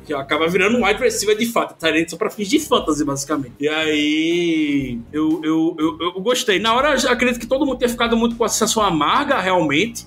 que 0.06 0.14
acaba 0.14 0.48
virando 0.48 0.78
um 0.78 0.86
wide 0.86 1.00
receiver 1.00 1.38
de 1.38 1.46
fato, 1.46 1.78
Tyrant 1.80 2.10
só 2.10 2.18
para 2.18 2.30
fins 2.30 2.50
de 2.50 2.60
fantasy 2.60 3.04
basicamente. 3.04 3.56
E 3.60 3.68
aí 3.68 5.00
eu, 5.12 5.42
eu, 5.44 5.76
eu, 5.80 5.98
eu 6.02 6.22
gostei. 6.22 6.60
Na 6.60 6.74
hora 6.74 6.94
acredito 7.10 7.40
que 7.40 7.48
todo 7.48 7.66
mundo 7.66 7.80
tenha 7.80 7.90
ficado 7.90 8.16
muito 8.16 8.36
com 8.36 8.44
a 8.44 8.50
sensação 8.50 8.84
amarga 8.84 9.40
realmente 9.40 10.06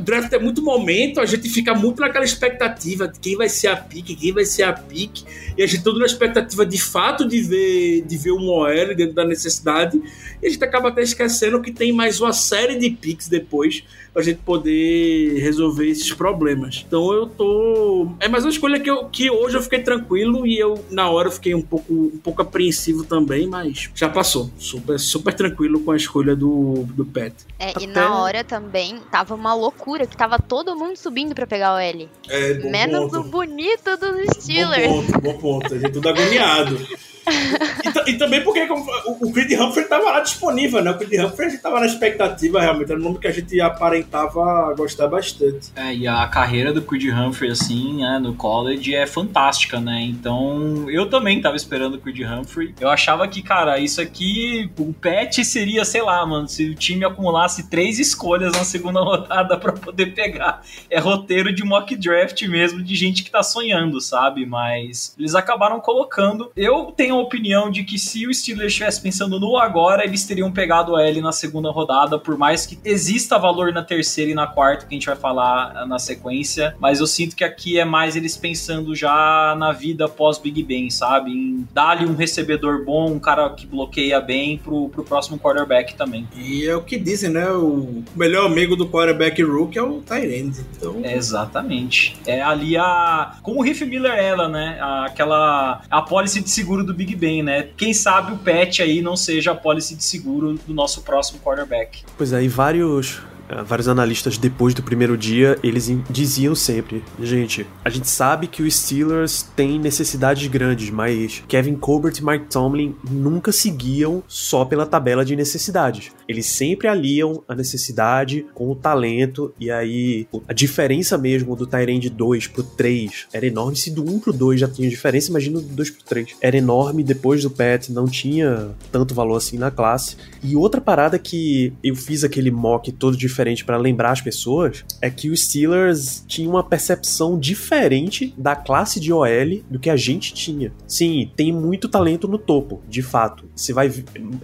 draft 0.00 0.32
é 0.32 0.38
muito 0.38 0.62
momento, 0.62 1.20
a 1.20 1.26
gente 1.26 1.48
fica 1.48 1.74
muito 1.74 2.00
naquela 2.00 2.24
expectativa 2.24 3.08
de 3.08 3.18
quem 3.18 3.36
vai 3.36 3.48
ser 3.48 3.68
a 3.68 3.76
pique, 3.76 4.14
quem 4.14 4.32
vai 4.32 4.44
ser 4.44 4.64
a 4.64 4.72
pique, 4.72 5.24
e 5.56 5.62
a 5.62 5.66
gente 5.66 5.82
tudo 5.82 5.98
na 5.98 6.06
expectativa 6.06 6.66
de 6.66 6.80
fato 6.80 7.26
de 7.26 7.40
ver, 7.42 8.02
de 8.02 8.16
ver 8.16 8.32
um 8.32 8.48
OL 8.48 8.94
dentro 8.94 9.14
da 9.14 9.24
necessidade, 9.24 10.00
e 10.42 10.46
a 10.46 10.50
gente 10.50 10.62
acaba 10.62 10.88
até 10.88 11.02
esquecendo 11.02 11.60
que 11.62 11.72
tem 11.72 11.92
mais 11.92 12.20
uma 12.20 12.32
série 12.32 12.78
de 12.78 12.90
picks 12.90 13.28
depois 13.28 13.82
pra 14.12 14.22
gente 14.22 14.38
poder 14.38 15.38
resolver 15.40 15.88
esses 15.88 16.12
problemas. 16.12 16.84
Então 16.86 17.12
eu 17.12 17.26
tô. 17.26 18.08
É 18.18 18.28
mais 18.28 18.44
uma 18.44 18.50
escolha 18.50 18.80
que, 18.80 18.90
eu, 18.90 19.04
que 19.06 19.30
hoje 19.30 19.56
eu 19.56 19.62
fiquei 19.62 19.80
tranquilo 19.80 20.46
e 20.46 20.58
eu, 20.58 20.84
na 20.90 21.08
hora, 21.10 21.28
eu 21.28 21.32
fiquei 21.32 21.54
um 21.54 21.62
pouco, 21.62 21.92
um 21.92 22.18
pouco 22.22 22.42
apreensivo 22.42 23.04
também, 23.04 23.46
mas 23.46 23.90
já 23.94 24.08
passou. 24.08 24.50
Super, 24.58 24.98
super 24.98 25.34
tranquilo 25.34 25.80
com 25.80 25.92
a 25.92 25.96
escolha 25.96 26.34
do, 26.34 26.84
do 26.94 27.04
Pet. 27.04 27.34
É, 27.58 27.70
Até... 27.70 27.84
e 27.84 27.86
na 27.86 28.20
hora 28.20 28.42
também 28.44 28.98
tava 29.10 29.34
uma 29.34 29.54
loucura, 29.54 30.06
que 30.06 30.16
tava 30.16 30.38
todo 30.38 30.76
mundo 30.76 30.96
subindo 30.96 31.34
pra 31.34 31.46
pegar 31.46 31.74
o 31.74 31.78
L. 31.78 32.08
É, 32.28 32.54
Menos 32.70 33.10
ponto. 33.10 33.20
o 33.20 33.24
bonito 33.24 33.96
dos 33.96 34.42
Steelers. 34.42 34.88
Bom 34.88 35.02
ponto, 35.04 35.20
bom 35.20 35.38
ponto. 35.38 35.74
A 35.74 35.78
gente 35.78 35.92
tudo 35.92 36.08
agoniado. 36.08 36.78
E, 37.30 38.10
e, 38.10 38.18
também 38.18 38.42
porque 38.42 38.62
o, 38.62 39.26
o 39.26 39.32
Creed 39.32 39.52
Humphrey 39.52 39.84
estava 39.84 40.04
lá 40.04 40.20
disponível, 40.20 40.82
né? 40.82 40.90
O 40.90 40.98
Creed 40.98 41.24
Humphrey 41.24 41.48
a 41.48 41.50
gente 41.50 41.62
tava 41.62 41.80
na 41.80 41.86
expectativa, 41.86 42.60
realmente. 42.60 42.90
Era 42.90 43.00
um 43.00 43.04
nome 43.04 43.18
que 43.18 43.26
a 43.26 43.32
gente 43.32 43.60
aparentava 43.60 44.74
gostar 44.76 45.06
bastante. 45.06 45.70
É, 45.76 45.94
e 45.94 46.06
a 46.06 46.26
carreira 46.26 46.72
do 46.72 46.82
Creed 46.82 47.12
Humphrey, 47.12 47.50
assim, 47.50 48.00
né, 48.00 48.18
no 48.18 48.34
college 48.34 48.94
é 48.94 49.06
fantástica, 49.06 49.80
né? 49.80 50.02
Então, 50.02 50.90
eu 50.90 51.08
também 51.08 51.40
tava 51.40 51.56
esperando 51.56 51.94
o 51.94 51.98
Creed 51.98 52.20
Humphrey. 52.20 52.74
Eu 52.80 52.88
achava 52.88 53.26
que, 53.28 53.42
cara, 53.42 53.78
isso 53.78 54.00
aqui, 54.00 54.70
o 54.78 54.92
pet 54.92 55.44
seria, 55.44 55.84
sei 55.84 56.02
lá, 56.02 56.24
mano, 56.26 56.48
se 56.48 56.68
o 56.70 56.74
time 56.74 57.04
acumulasse 57.04 57.68
três 57.68 57.98
escolhas 57.98 58.52
na 58.52 58.64
segunda 58.64 59.00
rodada 59.02 59.56
para 59.56 59.72
poder 59.72 60.14
pegar. 60.14 60.62
É 60.88 60.98
roteiro 60.98 61.52
de 61.52 61.64
mock 61.64 61.94
draft 61.96 62.42
mesmo, 62.42 62.82
de 62.82 62.94
gente 62.94 63.22
que 63.22 63.30
tá 63.30 63.42
sonhando, 63.42 64.00
sabe? 64.00 64.46
Mas 64.46 65.14
eles 65.18 65.34
acabaram 65.34 65.80
colocando. 65.80 66.50
Eu 66.56 66.92
tenho 66.96 67.19
opinião 67.20 67.70
de 67.70 67.84
que 67.84 67.98
se 67.98 68.26
o 68.26 68.34
Steelers 68.34 68.72
estivesse 68.72 69.00
pensando 69.00 69.38
no 69.38 69.56
agora, 69.56 70.04
eles 70.04 70.24
teriam 70.24 70.50
pegado 70.50 70.92
o 70.92 70.98
L 70.98 71.20
na 71.20 71.32
segunda 71.32 71.70
rodada, 71.70 72.18
por 72.18 72.36
mais 72.36 72.66
que 72.66 72.78
exista 72.84 73.38
valor 73.38 73.72
na 73.72 73.82
terceira 73.82 74.30
e 74.30 74.34
na 74.34 74.46
quarta, 74.46 74.86
que 74.86 74.94
a 74.94 74.98
gente 74.98 75.06
vai 75.06 75.16
falar 75.16 75.86
na 75.86 75.98
sequência. 75.98 76.74
Mas 76.78 77.00
eu 77.00 77.06
sinto 77.06 77.36
que 77.36 77.44
aqui 77.44 77.78
é 77.78 77.84
mais 77.84 78.16
eles 78.16 78.36
pensando 78.36 78.94
já 78.94 79.54
na 79.58 79.72
vida 79.72 80.08
pós 80.08 80.38
Big 80.38 80.62
Ben, 80.62 80.90
sabe? 80.90 81.30
Em 81.30 81.68
dar-lhe 81.72 82.06
um 82.06 82.14
recebedor 82.14 82.84
bom, 82.84 83.12
um 83.12 83.18
cara 83.18 83.50
que 83.50 83.66
bloqueia 83.66 84.20
bem 84.20 84.58
pro, 84.58 84.88
pro 84.88 85.04
próximo 85.04 85.38
quarterback 85.38 85.94
também. 85.94 86.26
E 86.36 86.66
é 86.66 86.74
o 86.74 86.82
que 86.82 86.98
dizem, 86.98 87.30
né? 87.30 87.50
O 87.50 88.02
melhor 88.14 88.46
amigo 88.46 88.76
do 88.76 88.88
quarterback 88.88 89.42
rookie 89.42 89.78
é 89.78 89.82
o 89.82 90.00
Tyrande. 90.00 90.60
Então... 90.76 91.00
É, 91.02 91.14
exatamente. 91.14 92.16
É 92.26 92.40
ali 92.40 92.76
a. 92.76 93.36
Como 93.42 93.60
o 93.60 93.62
Riff 93.62 93.84
Miller 93.84 94.12
ela, 94.12 94.48
né? 94.48 94.78
Aquela. 95.04 95.82
A 95.90 96.02
policy 96.02 96.40
de 96.40 96.50
seguro 96.50 96.84
do 96.84 96.94
Big 97.00 97.16
Ben, 97.16 97.42
né? 97.42 97.68
Quem 97.78 97.94
sabe 97.94 98.34
o 98.34 98.36
Pet 98.36 98.82
aí 98.82 99.00
não 99.00 99.16
seja 99.16 99.52
a 99.52 99.54
policy 99.54 99.94
de 99.94 100.04
seguro 100.04 100.58
do 100.66 100.74
nosso 100.74 101.00
próximo 101.00 101.40
quarterback. 101.40 102.02
Pois 102.18 102.30
é, 102.34 102.42
e 102.42 102.48
vários 102.48 103.22
vários 103.64 103.88
analistas 103.88 104.38
depois 104.38 104.74
do 104.74 104.82
primeiro 104.82 105.16
dia, 105.16 105.58
eles 105.62 105.90
diziam 106.08 106.54
sempre, 106.54 107.02
gente, 107.20 107.66
a 107.84 107.90
gente 107.90 108.08
sabe 108.08 108.46
que 108.46 108.62
o 108.62 108.70
Steelers 108.70 109.42
tem 109.56 109.78
necessidades 109.78 110.46
grandes, 110.46 110.90
mas 110.90 111.42
Kevin 111.48 111.74
Colbert 111.74 112.16
e 112.18 112.24
Mike 112.24 112.46
Tomlin 112.46 112.94
nunca 113.10 113.50
seguiam 113.50 114.22
só 114.28 114.64
pela 114.64 114.86
tabela 114.86 115.24
de 115.24 115.34
necessidades. 115.34 116.12
Eles 116.30 116.46
sempre 116.46 116.86
aliam 116.86 117.42
a 117.48 117.56
necessidade 117.56 118.46
com 118.54 118.70
o 118.70 118.76
talento 118.76 119.52
e 119.58 119.68
aí 119.68 120.28
a 120.46 120.52
diferença 120.52 121.18
mesmo 121.18 121.56
do 121.56 121.66
Tyrande 121.66 122.08
2 122.08 122.46
pro 122.46 122.62
3 122.62 123.26
era 123.32 123.44
enorme. 123.44 123.76
Se 123.76 123.90
do 123.90 124.08
1 124.08 124.20
pro 124.20 124.32
2 124.32 124.60
já 124.60 124.68
tinha 124.68 124.88
diferença, 124.88 125.30
imagina 125.30 125.60
do 125.60 125.66
2 125.66 125.90
pro 125.90 126.04
3. 126.04 126.36
Era 126.40 126.56
enorme, 126.56 127.02
depois 127.02 127.42
do 127.42 127.50
Pet 127.50 127.90
não 127.90 128.06
tinha 128.06 128.70
tanto 128.92 129.12
valor 129.12 129.38
assim 129.38 129.58
na 129.58 129.72
classe. 129.72 130.16
E 130.40 130.54
outra 130.54 130.80
parada 130.80 131.18
que 131.18 131.72
eu 131.82 131.96
fiz 131.96 132.22
aquele 132.22 132.52
mock 132.52 132.92
todo 132.92 133.16
diferente 133.16 133.64
para 133.64 133.76
lembrar 133.76 134.12
as 134.12 134.20
pessoas 134.20 134.84
é 135.02 135.10
que 135.10 135.30
os 135.30 135.46
Steelers 135.46 136.24
tinham 136.28 136.52
uma 136.52 136.62
percepção 136.62 137.36
diferente 137.36 138.32
da 138.38 138.54
classe 138.54 139.00
de 139.00 139.12
OL 139.12 139.62
do 139.68 139.80
que 139.80 139.90
a 139.90 139.96
gente 139.96 140.32
tinha. 140.32 140.72
Sim, 140.86 141.28
tem 141.34 141.52
muito 141.52 141.88
talento 141.88 142.28
no 142.28 142.38
topo, 142.38 142.80
de 142.88 143.02
fato. 143.02 143.46
Você 143.56 143.72
vai 143.72 143.90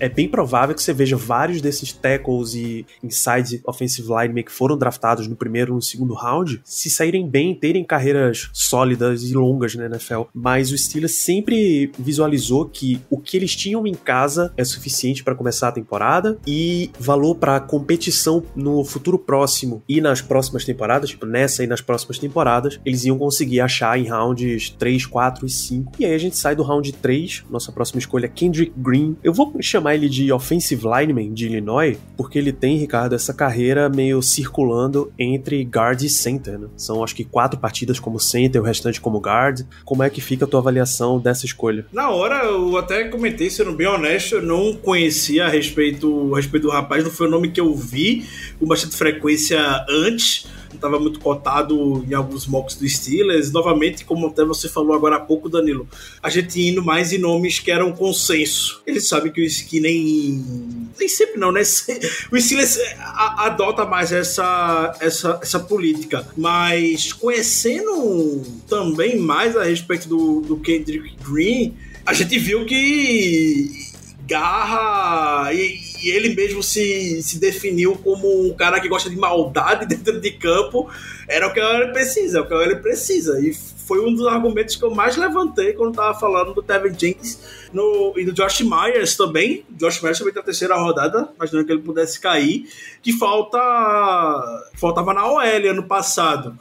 é 0.00 0.08
bem 0.08 0.28
provável 0.28 0.74
que 0.74 0.82
você 0.82 0.92
veja 0.92 1.16
vários 1.16 1.60
desses 1.60 1.75
tackles 1.92 2.54
e 2.54 2.86
inside 3.02 3.60
offensive 3.64 4.08
line 4.08 4.42
que 4.42 4.52
foram 4.52 4.76
draftados 4.76 5.26
no 5.26 5.36
primeiro 5.36 5.72
e 5.72 5.76
no 5.76 5.82
segundo 5.82 6.14
round 6.14 6.60
se 6.64 6.90
saírem 6.90 7.28
bem, 7.28 7.54
terem 7.54 7.84
carreiras 7.84 8.50
sólidas 8.52 9.22
e 9.22 9.34
longas 9.34 9.74
na 9.74 9.86
NFL. 9.86 10.22
Mas 10.34 10.70
o 10.70 10.78
Steelers 10.78 11.14
sempre 11.14 11.90
visualizou 11.98 12.66
que 12.66 13.00
o 13.10 13.18
que 13.18 13.36
eles 13.36 13.54
tinham 13.54 13.86
em 13.86 13.94
casa 13.94 14.52
é 14.56 14.64
suficiente 14.64 15.24
para 15.24 15.34
começar 15.34 15.68
a 15.68 15.72
temporada 15.72 16.38
e 16.46 16.90
valor 16.98 17.36
para 17.36 17.60
competição 17.60 18.42
no 18.54 18.84
futuro 18.84 19.18
próximo 19.18 19.82
e 19.88 20.00
nas 20.00 20.20
próximas 20.20 20.64
temporadas, 20.64 21.10
tipo, 21.10 21.26
nessa 21.26 21.64
e 21.64 21.66
nas 21.66 21.80
próximas 21.80 22.18
temporadas, 22.18 22.80
eles 22.84 23.04
iam 23.04 23.18
conseguir 23.18 23.60
achar 23.60 23.98
em 23.98 24.08
rounds 24.08 24.70
3, 24.70 25.06
4 25.06 25.46
e 25.46 25.50
5. 25.50 25.92
E 25.98 26.04
aí 26.04 26.14
a 26.14 26.18
gente 26.18 26.36
sai 26.36 26.54
do 26.54 26.62
round 26.62 26.92
3, 26.92 27.44
nossa 27.50 27.72
próxima 27.72 27.98
escolha 27.98 28.26
é 28.26 28.28
Kendrick 28.28 28.72
Green. 28.76 29.16
Eu 29.22 29.32
vou 29.32 29.54
chamar 29.60 29.94
ele 29.94 30.08
de 30.08 30.30
offensive 30.32 30.84
lineman 30.86 31.32
de 31.32 31.48
Illinois, 31.56 31.98
porque 32.16 32.38
ele 32.38 32.52
tem, 32.52 32.76
Ricardo, 32.76 33.14
essa 33.14 33.32
carreira 33.32 33.88
meio 33.88 34.22
circulando 34.22 35.12
entre 35.18 35.62
guard 35.64 36.02
e 36.02 36.08
center, 36.08 36.58
né? 36.58 36.68
São 36.76 37.02
acho 37.02 37.14
que 37.14 37.24
quatro 37.24 37.58
partidas 37.58 37.98
como 37.98 38.18
center, 38.18 38.60
o 38.60 38.64
restante 38.64 39.00
como 39.00 39.18
guard. 39.18 39.62
Como 39.84 40.02
é 40.02 40.10
que 40.10 40.20
fica 40.20 40.44
a 40.44 40.48
tua 40.48 40.60
avaliação 40.60 41.18
dessa 41.18 41.46
escolha? 41.46 41.86
Na 41.92 42.10
hora, 42.10 42.44
eu 42.44 42.76
até 42.76 43.04
comentei, 43.04 43.50
sendo 43.50 43.72
bem 43.72 43.86
honesto, 43.86 44.36
eu 44.36 44.42
não 44.42 44.74
conhecia 44.74 45.46
a 45.46 45.48
respeito, 45.48 46.34
a 46.34 46.36
respeito 46.36 46.64
do 46.64 46.70
rapaz, 46.70 47.04
não 47.04 47.10
foi 47.10 47.26
o 47.26 47.30
nome 47.30 47.50
que 47.50 47.60
eu 47.60 47.74
vi 47.74 48.26
com 48.58 48.66
bastante 48.66 48.96
frequência 48.96 49.58
antes 49.88 50.46
estava 50.76 50.98
muito 50.98 51.20
cotado 51.20 52.04
em 52.08 52.14
alguns 52.14 52.46
mocks 52.46 52.76
do 52.76 52.88
Steelers. 52.88 53.50
Novamente, 53.50 54.04
como 54.04 54.26
até 54.28 54.44
você 54.44 54.68
falou 54.68 54.94
agora 54.94 55.16
há 55.16 55.20
pouco, 55.20 55.48
Danilo, 55.48 55.88
a 56.22 56.30
gente 56.30 56.60
indo 56.60 56.82
mais 56.82 57.12
em 57.12 57.18
nomes 57.18 57.58
que 57.58 57.70
eram 57.70 57.92
consenso. 57.92 58.82
Eles 58.86 59.08
sabem 59.08 59.32
que 59.32 59.44
o 59.44 59.48
que 59.66 59.80
nem. 59.80 60.44
Nem 60.98 61.08
sempre 61.08 61.38
não, 61.38 61.52
né? 61.52 61.62
O 62.30 62.40
Steelers 62.40 62.78
adota 63.38 63.84
mais 63.84 64.12
essa, 64.12 64.96
essa, 65.00 65.38
essa 65.42 65.60
política. 65.60 66.26
Mas 66.36 67.12
conhecendo 67.12 68.42
também 68.68 69.18
mais 69.18 69.56
a 69.56 69.64
respeito 69.64 70.08
do, 70.08 70.40
do 70.42 70.56
Kendrick 70.58 71.16
Green, 71.22 71.74
a 72.04 72.12
gente 72.12 72.38
viu 72.38 72.64
que 72.64 73.85
garra 74.26 75.52
e, 75.52 75.78
e, 76.02 76.10
ele 76.10 76.34
mesmo 76.34 76.62
se, 76.62 77.22
se 77.22 77.38
definiu 77.38 77.96
como 78.02 78.46
um 78.46 78.54
cara 78.54 78.80
que 78.80 78.88
gosta 78.88 79.08
de 79.08 79.16
maldade 79.16 79.86
dentro 79.94 80.20
de 80.20 80.32
campo. 80.32 80.90
Era 81.28 81.46
o 81.46 81.52
que 81.52 81.60
ele 81.60 81.92
precisa, 81.92 82.38
é 82.38 82.40
o 82.40 82.46
que 82.46 82.54
ele 82.54 82.76
precisa. 82.76 83.40
E 83.40 83.54
foi 83.54 84.04
um 84.04 84.12
dos 84.12 84.26
argumentos 84.26 84.74
que 84.74 84.84
eu 84.84 84.90
mais 84.90 85.16
levantei 85.16 85.72
quando 85.72 85.94
tava 85.94 86.18
falando 86.18 86.52
do 86.52 86.62
Tevin 86.62 86.98
Jenkins 86.98 87.38
no, 87.72 88.12
e 88.16 88.24
do 88.24 88.32
Josh 88.32 88.62
Myers 88.62 89.16
também. 89.16 89.64
Josh 89.70 90.02
Myers 90.02 90.18
também 90.18 90.34
tá 90.34 90.40
na 90.40 90.44
terceira 90.46 90.76
rodada, 90.76 91.28
imaginando 91.36 91.66
que 91.66 91.72
ele 91.72 91.82
pudesse 91.82 92.20
cair. 92.20 92.68
Que 93.00 93.12
falta. 93.12 93.58
faltava 94.74 95.14
na 95.14 95.26
OL 95.26 95.40
ano 95.40 95.84
passado. 95.84 96.58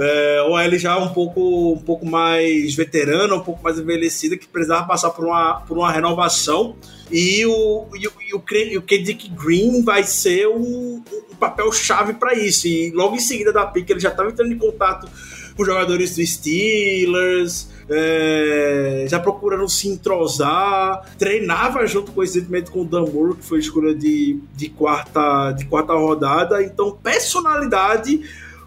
É, 0.00 0.42
OL 0.42 0.78
já 0.78 0.96
um 0.96 1.08
pouco, 1.08 1.72
um 1.72 1.80
pouco 1.80 2.06
mais 2.06 2.72
veterana, 2.74 3.34
um 3.34 3.40
pouco 3.40 3.62
mais 3.62 3.78
envelhecida, 3.78 4.36
que 4.36 4.46
precisava 4.46 4.86
passar 4.86 5.10
por 5.10 5.24
uma, 5.24 5.60
por 5.62 5.76
uma 5.76 5.90
renovação. 5.90 6.76
E 7.10 7.44
o, 7.46 7.86
e 7.96 8.06
o, 8.06 8.12
e 8.28 8.34
o, 8.34 8.78
o 8.78 8.82
Kendrick 8.82 9.28
Green 9.30 9.82
vai 9.82 10.04
ser 10.04 10.46
um, 10.46 11.02
um 11.30 11.36
papel-chave 11.36 12.14
para 12.14 12.34
isso. 12.34 12.68
E 12.68 12.92
logo 12.92 13.16
em 13.16 13.20
seguida 13.20 13.52
da 13.52 13.66
pick, 13.66 13.90
ele 13.90 13.98
já 13.98 14.10
estava 14.10 14.30
entrando 14.30 14.52
em 14.52 14.58
contato 14.58 15.08
com 15.56 15.64
jogadores 15.64 16.14
do 16.14 16.24
Steelers, 16.24 17.68
é, 17.90 19.06
já 19.08 19.18
procurando 19.18 19.68
se 19.68 19.88
entrosar, 19.88 21.02
treinava 21.18 21.84
junto 21.84 22.12
coincidentemente 22.12 22.70
com 22.70 22.82
o 22.82 22.84
Dan 22.84 23.06
Moore, 23.06 23.36
que 23.38 23.44
foi 23.44 23.58
escolha 23.58 23.92
de, 23.92 24.38
de, 24.54 24.68
quarta, 24.68 25.50
de 25.50 25.64
quarta 25.64 25.94
rodada. 25.94 26.62
Então, 26.62 26.92
personalidade 26.92 28.20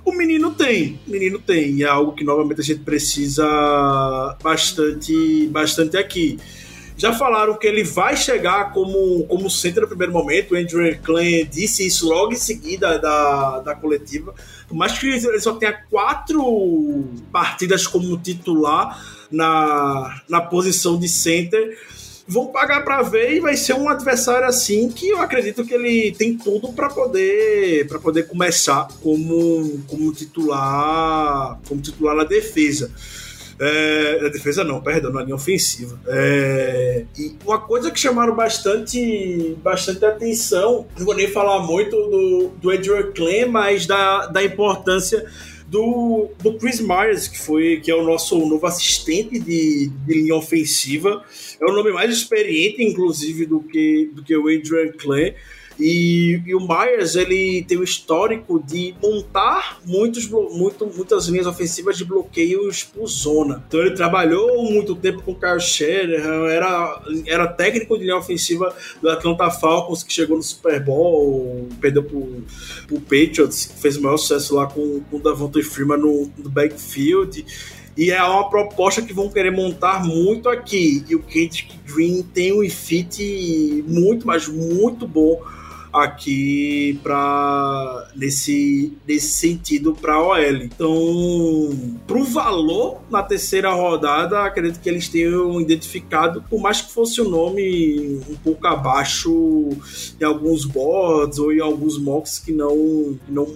o 0.04 0.12
menino 0.12 0.52
tem, 0.52 1.00
o 1.08 1.12
menino 1.12 1.40
tem, 1.40 1.72
e 1.72 1.84
é 1.84 1.88
algo 1.88 2.14
que 2.14 2.24
novamente 2.24 2.62
a 2.62 2.64
gente 2.64 2.82
precisa 2.82 4.38
bastante, 4.42 5.48
bastante 5.48 5.98
aqui. 5.98 6.38
Já 7.02 7.14
falaram 7.14 7.58
que 7.58 7.66
ele 7.66 7.84
vai 7.84 8.16
chegar 8.16 8.74
como, 8.74 9.26
como 9.26 9.50
centro 9.50 9.82
no 9.82 9.88
primeiro 9.88 10.14
momento. 10.14 10.54
O 10.54 10.56
Andrew 10.56 10.96
Klein 11.02 11.48
disse 11.52 11.84
isso 11.86 12.08
logo 12.08 12.34
em 12.34 12.36
seguida 12.36 13.00
da, 13.00 13.60
da 13.60 13.74
coletiva. 13.74 14.36
Por 14.68 14.76
mais 14.76 15.00
que 15.00 15.08
ele 15.08 15.40
só 15.40 15.54
tenha 15.56 15.74
quatro 15.90 17.04
partidas 17.32 17.88
como 17.88 18.16
titular 18.18 19.04
na, 19.32 20.22
na 20.30 20.42
posição 20.42 21.00
de 21.00 21.10
center, 21.10 21.76
vão 22.28 22.48
pagar 22.48 22.84
para 22.84 23.02
ver 23.02 23.34
e 23.34 23.40
vai 23.40 23.56
ser 23.56 23.74
um 23.74 23.90
adversário 23.90 24.48
assim 24.48 24.90
que 24.90 25.10
eu 25.10 25.20
acredito 25.20 25.66
que 25.66 25.74
ele 25.74 26.12
tem 26.12 26.38
tudo 26.38 26.72
para 26.74 26.90
poder 26.90 27.88
para 27.88 28.00
poder 28.00 28.24
começar 28.24 28.88
como 29.02 29.82
como 29.88 30.14
titular 30.14 31.60
como 31.68 31.82
titular 31.82 32.16
na 32.16 32.24
defesa. 32.24 32.92
É, 33.64 34.28
defesa 34.32 34.64
não, 34.64 34.82
perdão, 34.82 35.12
na 35.12 35.22
linha 35.22 35.36
ofensiva. 35.36 36.00
É, 36.08 37.06
e 37.16 37.36
uma 37.46 37.60
coisa 37.60 37.92
que 37.92 38.00
chamaram 38.00 38.36
bastante, 38.36 39.56
bastante 39.62 40.04
atenção, 40.04 40.88
não 40.98 41.06
vou 41.06 41.16
nem 41.16 41.28
falar 41.28 41.60
muito 41.60 41.92
do, 41.96 42.52
do 42.60 42.72
Edward 42.72 43.12
Clem, 43.12 43.46
mas 43.46 43.86
da, 43.86 44.26
da 44.26 44.44
importância 44.44 45.24
do, 45.72 46.30
do 46.44 46.58
Chris 46.58 46.82
Myers, 46.82 47.30
que 47.30 47.40
foi 47.40 47.80
que 47.80 47.90
é 47.90 47.96
o 47.96 48.04
nosso 48.04 48.38
novo 48.46 48.68
assistente 48.68 49.40
de, 49.40 49.88
de 49.88 50.14
linha 50.14 50.36
ofensiva. 50.36 51.24
É 51.62 51.66
o 51.66 51.74
nome 51.74 51.94
mais 51.94 52.12
experiente, 52.12 52.84
inclusive, 52.84 53.46
do 53.46 53.62
que, 53.62 54.12
do 54.14 54.22
que 54.22 54.36
o 54.36 54.50
Adrian 54.50 54.92
Clay. 54.98 55.34
E, 55.82 56.39
e, 56.46 56.54
o 56.54 56.60
Myers 56.60 57.15
ele 57.15 57.65
tem 57.67 57.76
o 57.76 57.84
histórico 57.84 58.63
de 58.63 58.94
montar 59.02 59.80
muitos, 59.84 60.30
muito, 60.30 60.86
muitas 60.86 61.26
linhas 61.26 61.48
ofensivas 61.48 61.98
de 61.98 62.06
bloqueios 62.06 62.84
por 62.84 63.08
zona. 63.08 63.63
Então 63.67 63.80
ele 63.80 63.96
trabalhou 63.96 64.63
muito 64.72 64.96
tempo 64.96 65.24
com 65.24 65.32
o 65.32 65.36
Kyle 65.36 65.60
Shanahan, 65.60 66.46
era, 66.48 67.02
era 67.26 67.48
técnico 67.48 67.98
de 67.98 68.04
linha 68.04 68.15
ofensiva 68.15 68.76
do 69.02 69.10
Atlanta 69.10 69.50
Falcons, 69.50 70.04
que 70.04 70.13
chegou 70.13 70.38
no 70.38 70.44
Super 70.44 70.84
Bowl, 70.84 71.67
perdeu 71.82 72.04
pro, 72.04 72.44
pro 72.86 73.02
Patriots, 73.02 73.65
que 73.65 73.80
fez 73.80 73.98
o 73.98 74.04
maior 74.04 74.17
sucesso 74.17 74.54
lá 74.54 74.67
com, 74.67 75.02
com 75.10 75.17
o 75.17 75.20
Davante 75.20 75.63
Freeman 75.63 75.98
no, 75.98 76.32
no 76.38 76.50
backfield. 76.50 77.44
E 77.98 78.12
é 78.12 78.24
uma 78.24 78.50
proposta 78.50 79.02
que 79.02 79.13
vão 79.13 79.30
querer 79.30 79.52
montar 79.52 80.04
muito 80.06 80.48
aqui. 80.48 81.04
E 81.10 81.15
o 81.15 81.24
Kendrick 81.24 81.78
Green 81.86 82.22
tem 82.22 82.54
um 82.54 82.70
fit 82.70 83.84
muito, 83.88 84.26
mas 84.28 84.48
muito 84.48 85.08
bom 85.08 85.41
aqui 85.93 86.99
para 87.04 88.10
nesse, 88.15 88.93
nesse 89.08 89.32
sentido 89.32 89.93
para 89.93 90.13
a 90.13 90.23
OL. 90.23 90.56
Então, 90.63 91.95
pro 92.08 92.23
valor 92.23 93.01
na 93.10 93.21
terceira 93.21 93.71
rodada, 93.71 94.43
acredito 94.43 94.80
que 94.80 94.89
eles 94.89 95.08
tenham 95.08 95.60
identificado, 95.60 96.43
por 96.49 96.60
mais 96.60 96.82
que 96.82 96.91
fosse 96.91 97.21
o 97.21 97.27
um 97.27 97.30
nome 97.30 98.21
um 98.30 98.36
pouco 98.36 98.65
abaixo 98.67 99.69
em 100.19 100.23
alguns 100.23 100.65
boards 100.65 101.38
ou 101.38 101.54
em 101.54 101.60
alguns 101.60 101.97
mocks 101.97 102.39
que 102.39 102.51
não, 102.51 103.17
não 103.27 103.47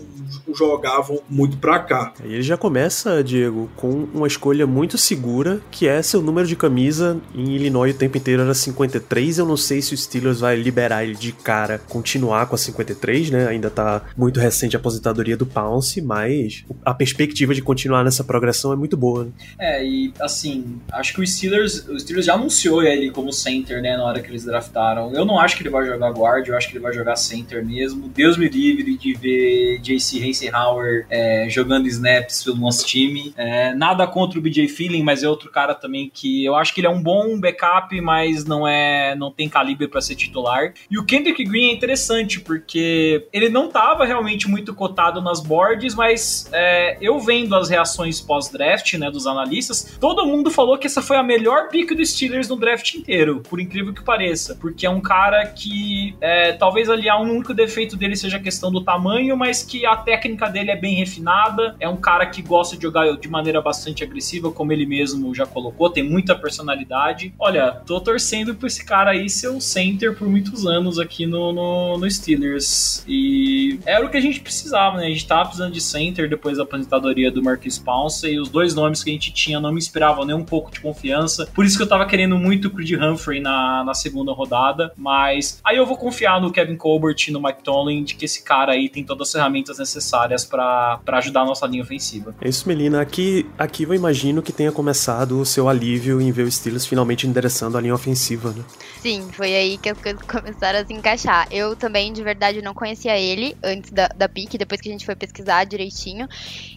jogavam 0.54 1.22
muito 1.30 1.58
para 1.58 1.80
cá. 1.80 2.14
E 2.24 2.34
ele 2.34 2.44
já 2.44 2.58
começa, 2.58 3.24
Diego, 3.24 3.70
com 3.76 4.08
uma 4.14 4.28
escolha 4.28 4.68
muito 4.68 4.98
segura, 4.98 5.62
que 5.72 5.88
é 5.88 6.02
seu 6.02 6.22
número 6.22 6.48
de 6.48 6.56
camisa 6.56 7.20
em 7.34 7.56
Illinois 7.56 7.96
o 7.96 7.98
tempo 7.98 8.18
inteiro 8.18 8.42
era 8.42 8.54
53. 8.54 9.40
Eu 9.40 9.46
não 9.46 9.58
sei 9.58 9.82
se 9.82 9.94
o 9.94 9.98
Steelers 9.98 10.40
vai 10.40 10.56
liberar 10.56 11.04
ele 11.04 11.16
de 11.16 11.32
cara, 11.32 11.80
continuar 11.90 12.25
com 12.48 12.56
a 12.56 12.58
53, 12.58 13.30
né? 13.30 13.48
Ainda 13.48 13.70
tá 13.70 14.02
muito 14.18 14.40
recente 14.40 14.76
a 14.76 14.80
aposentadoria 14.80 15.38
do 15.38 15.46
Pounce, 15.46 16.02
mas 16.02 16.64
a 16.84 16.94
perspectiva 16.94 17.54
de 17.54 17.62
continuar 17.62 18.04
nessa 18.04 18.24
progressão 18.24 18.74
é 18.74 18.76
muito 18.76 18.96
boa. 18.96 19.26
Né? 19.26 19.32
É, 19.60 19.86
e 19.86 20.14
assim, 20.20 20.80
acho 20.92 21.14
que 21.14 21.22
o 21.22 21.28
Steelers, 21.28 21.88
o 21.88 22.00
Steelers 22.00 22.26
já 22.26 22.34
anunciou 22.34 22.84
ele 22.84 23.12
como 23.12 23.32
center, 23.32 23.82
né, 23.82 23.98
na 23.98 24.04
hora 24.04 24.22
que 24.22 24.30
eles 24.30 24.46
draftaram. 24.46 25.14
Eu 25.14 25.26
não 25.26 25.40
acho 25.40 25.58
que 25.58 25.64
ele 25.64 25.70
vai 25.70 25.86
jogar 25.86 26.10
guard, 26.12 26.48
eu 26.48 26.58
acho 26.58 26.68
que 26.68 26.74
ele 26.74 26.84
vai 26.84 26.94
jogar 26.94 27.16
center 27.16 27.66
mesmo. 27.66 28.10
Deus 28.10 28.38
me 28.38 28.48
livre 28.48 28.98
de 28.98 29.14
ver 29.14 29.80
JC 29.80 30.24
Eisenhower 30.24 31.06
é, 31.10 31.48
jogando 31.50 31.88
snaps 31.88 32.44
pelo 32.44 32.58
nosso 32.58 32.86
time. 32.86 33.34
É, 33.38 33.74
nada 33.74 34.08
contra 34.08 34.40
o 34.40 34.42
BJ 34.42 34.68
Feeling, 34.68 35.04
mas 35.04 35.24
é 35.24 35.30
outro 35.30 35.52
cara 35.52 35.74
também 35.74 36.10
que 36.14 36.46
eu 36.46 36.56
acho 36.56 36.74
que 36.74 36.82
ele 36.82 36.88
é 36.88 36.90
um 36.90 37.02
bom 37.02 37.40
backup, 37.40 38.00
mas 38.02 38.46
não 38.46 38.68
é, 38.68 39.16
não 39.16 39.32
tem 39.32 39.50
calibre 39.50 39.88
para 39.88 40.02
ser 40.02 40.16
titular. 40.16 40.74
E 40.90 40.98
o 40.98 41.06
Kendrick 41.06 41.44
Green 41.44 41.70
é 41.70 41.74
interessante 41.74 42.15
porque 42.40 43.28
ele 43.34 43.50
não 43.50 43.68
estava 43.68 44.06
realmente 44.06 44.48
muito 44.48 44.74
cotado 44.74 45.22
nas 45.22 45.42
boards, 45.42 45.96
mas 45.96 46.50
é, 46.54 46.98
eu 47.02 47.20
vendo 47.20 47.56
as 47.56 47.70
reações 47.70 48.22
pós-draft, 48.22 48.94
né, 48.94 49.10
dos 49.10 49.26
analistas, 49.28 49.98
todo 50.00 50.26
mundo 50.26 50.52
falou 50.52 50.78
que 50.78 50.88
essa 50.88 51.02
foi 51.02 51.18
a 51.18 51.24
melhor 51.24 51.70
pick 51.70 51.94
do 51.94 52.06
Steelers 52.06 52.48
no 52.48 52.56
draft 52.56 52.94
inteiro, 52.94 53.42
por 53.42 53.60
incrível 53.60 53.94
que 53.94 54.04
pareça, 54.04 54.56
porque 54.56 54.86
é 54.86 54.90
um 54.90 55.02
cara 55.02 55.46
que 55.48 56.16
é, 56.22 56.54
talvez 56.54 56.90
ali 56.90 57.10
um 57.16 57.32
único 57.32 57.54
defeito 57.54 57.96
dele 57.96 58.16
seja 58.16 58.38
a 58.38 58.40
questão 58.40 58.72
do 58.72 58.82
tamanho, 58.82 59.36
mas 59.36 59.64
que 59.64 59.86
a 59.86 59.96
técnica 59.96 60.48
dele 60.50 60.72
é 60.72 60.76
bem 60.76 60.96
refinada, 60.96 61.76
é 61.80 61.88
um 61.88 61.98
cara 61.98 62.26
que 62.26 62.42
gosta 62.42 62.76
de 62.76 62.84
jogar 62.84 63.18
de 63.18 63.28
maneira 63.28 63.62
bastante 63.62 64.04
agressiva, 64.04 64.52
como 64.52 64.72
ele 64.72 64.86
mesmo 64.86 65.34
já 65.34 65.46
colocou, 65.46 65.90
tem 65.90 66.04
muita 66.04 66.36
personalidade. 66.36 67.34
Olha, 67.40 67.72
tô 67.86 68.00
torcendo 68.00 68.56
pra 68.56 68.68
esse 68.68 68.86
cara 68.86 69.12
aí 69.12 69.30
ser 69.30 69.50
o 69.50 69.62
center 69.62 70.16
por 70.16 70.28
muitos 70.28 70.66
anos 70.66 71.00
aqui 71.00 71.26
no, 71.26 71.52
no, 71.52 71.98
no 71.98 72.05
no 72.06 72.12
Steelers. 72.12 73.04
E 73.08 73.80
era 73.86 74.06
o 74.06 74.10
que 74.10 74.18
a 74.18 74.22
gente 74.22 74.40
precisava, 74.40 74.98
né? 74.98 75.08
A 75.08 75.10
gente 75.10 75.26
tava 75.26 75.46
precisando 75.46 75.74
de 75.74 75.82
center 75.82 76.30
depois 76.30 76.58
da 76.58 76.64
aposentadoria 76.64 77.32
do 77.32 77.44
Marquis 77.44 77.78
Pounce 77.78 78.28
e 78.28 78.40
os 78.40 78.50
dois 78.50 78.74
nomes 78.76 79.04
que 79.04 79.10
a 79.10 79.14
gente 79.14 79.34
tinha 79.34 79.60
não 79.60 79.72
me 79.72 79.80
inspiravam 79.80 80.24
nem 80.26 80.36
um 80.36 80.44
pouco 80.44 80.72
de 80.72 80.80
confiança. 80.80 81.50
Por 81.54 81.66
isso 81.66 81.78
que 81.78 81.84
eu 81.84 81.88
tava 81.88 82.06
querendo 82.06 82.38
muito 82.38 82.68
o 82.68 82.72
Creed 82.72 83.02
Humphrey 83.02 83.42
na, 83.42 83.84
na 83.84 83.94
segunda 83.94 84.32
rodada. 84.32 84.94
Mas 84.96 85.60
aí 85.64 85.78
eu 85.78 85.86
vou 85.86 85.98
confiar 85.98 86.40
no 86.40 86.52
Kevin 86.52 86.78
Colbert 86.78 87.16
e 87.28 87.32
no 87.32 87.42
Mike 87.42 87.64
Tomlin 87.64 88.04
de 88.04 88.16
que 88.16 88.26
esse 88.26 88.44
cara 88.44 88.74
aí 88.74 88.88
tem 88.88 89.04
todas 89.04 89.28
as 89.28 89.34
ferramentas 89.34 89.80
necessárias 89.80 90.46
para 90.46 91.00
ajudar 91.08 91.42
a 91.42 91.46
nossa 91.46 91.66
linha 91.66 91.84
ofensiva. 91.84 92.36
É 92.40 92.48
isso, 92.48 92.68
Melina. 92.68 93.02
Aqui, 93.02 93.46
aqui 93.58 93.84
eu 93.84 93.94
imagino 93.94 94.42
que 94.42 94.52
tenha 94.52 94.72
começado 94.72 95.40
o 95.40 95.46
seu 95.46 95.68
alívio 95.68 96.22
em 96.22 96.32
ver 96.32 96.44
o 96.44 96.52
Steelers 96.52 96.86
finalmente 96.86 97.28
endereçando 97.28 97.78
a 97.78 97.82
linha 97.82 97.94
ofensiva, 97.94 98.52
né? 98.52 98.64
Sim, 99.02 99.28
foi 99.32 99.54
aí 99.56 99.78
que 99.78 99.90
as 99.90 99.98
coisas 99.98 100.22
começaram 100.24 100.80
a 100.80 100.86
se 100.86 100.94
encaixar. 100.94 101.48
Eu 101.52 101.76
também, 101.76 101.95
de 102.14 102.24
verdade, 102.24 102.62
não 102.62 102.74
conhecia 102.74 103.18
ele 103.18 103.56
antes 103.64 103.92
da, 103.92 104.08
da 104.16 104.28
depois 104.58 104.82
que 104.82 104.90
a 104.90 104.92
gente 104.92 105.06
foi 105.06 105.16
pesquisar 105.16 105.64
direitinho. 105.66 106.28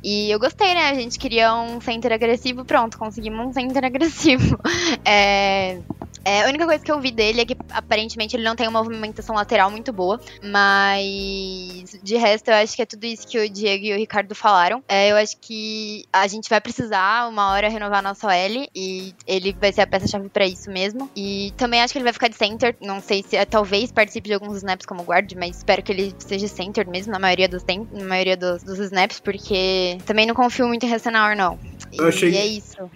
E 0.03 0.31
eu 0.31 0.39
gostei, 0.39 0.75
né? 0.75 0.91
A 0.91 0.95
gente 0.95 1.19
queria 1.19 1.55
um 1.55 1.81
center 1.81 2.13
agressivo, 2.13 2.65
pronto, 2.65 2.99
conseguimos 2.99 3.47
um 3.47 3.53
center 3.53 3.85
agressivo. 3.87 4.59
É, 5.05 5.81
é, 6.25 6.43
a 6.43 6.49
única 6.49 6.67
coisa 6.67 6.85
que 6.85 6.91
eu 6.91 7.01
vi 7.01 7.11
dele 7.11 7.41
é 7.41 7.45
que 7.45 7.57
aparentemente 7.71 8.37
ele 8.37 8.45
não 8.45 8.57
tem 8.57 8.69
uma 8.69 8.83
movimentação 8.83 9.35
lateral 9.35 9.71
muito 9.71 9.93
boa, 9.93 10.21
mas 10.43 11.99
de 12.03 12.17
resto 12.17 12.49
eu 12.49 12.55
acho 12.55 12.77
que 12.77 12.83
é 12.83 12.87
tudo 12.87 13.05
isso 13.05 13.27
que 13.27 13.39
o 13.39 13.49
Diego 13.49 13.85
e 13.87 13.95
o 13.95 13.97
Ricardo 13.97 14.35
falaram. 14.35 14.83
É, 14.89 15.11
eu 15.11 15.17
acho 15.17 15.37
que 15.41 16.05
a 16.13 16.27
gente 16.27 16.49
vai 16.49 16.61
precisar 16.61 17.29
uma 17.29 17.53
hora 17.53 17.69
renovar 17.69 18.03
nossa 18.03 18.27
OL 18.27 18.69
e 18.75 19.15
ele 19.27 19.57
vai 19.59 19.73
ser 19.73 19.83
a 19.83 19.87
peça-chave 19.87 20.29
para 20.29 20.47
isso 20.47 20.71
mesmo. 20.71 21.11
E 21.17 21.53
também 21.57 21.83
acho 21.83 21.93
que 21.93 21.99
ele 21.99 22.05
vai 22.05 22.13
ficar 22.13 22.29
de 22.29 22.37
center, 22.37 22.77
não 22.81 23.01
sei 23.01 23.23
se 23.23 23.37
é, 23.37 23.45
talvez 23.45 23.93
participe 23.93 24.29
de 24.29 24.35
alguns 24.35 24.59
snaps 24.59 24.87
como 24.87 25.03
guard, 25.03 25.33
mas 25.37 25.57
espero 25.57 25.83
que 25.83 25.93
ele 25.93 26.15
seja 26.19 26.49
center 26.49 26.89
mesmo 26.89 27.13
na 27.13 27.19
maioria 27.19 27.49
dos, 27.49 27.65
na 27.93 28.05
maioria 28.05 28.37
dos, 28.37 28.63
dos 28.63 28.79
snaps, 28.79 29.21
porque 29.21 29.99
também 30.05 30.27
não 30.27 30.35
confio 30.35 30.67
muito 30.67 30.85
em 30.85 30.93
Hassanauer 30.93 31.37
não. 31.37 31.59
Eu 31.93 32.09
achei... 32.09 32.31
E 32.31 32.37
é 32.37 32.47
isso. 32.47 32.91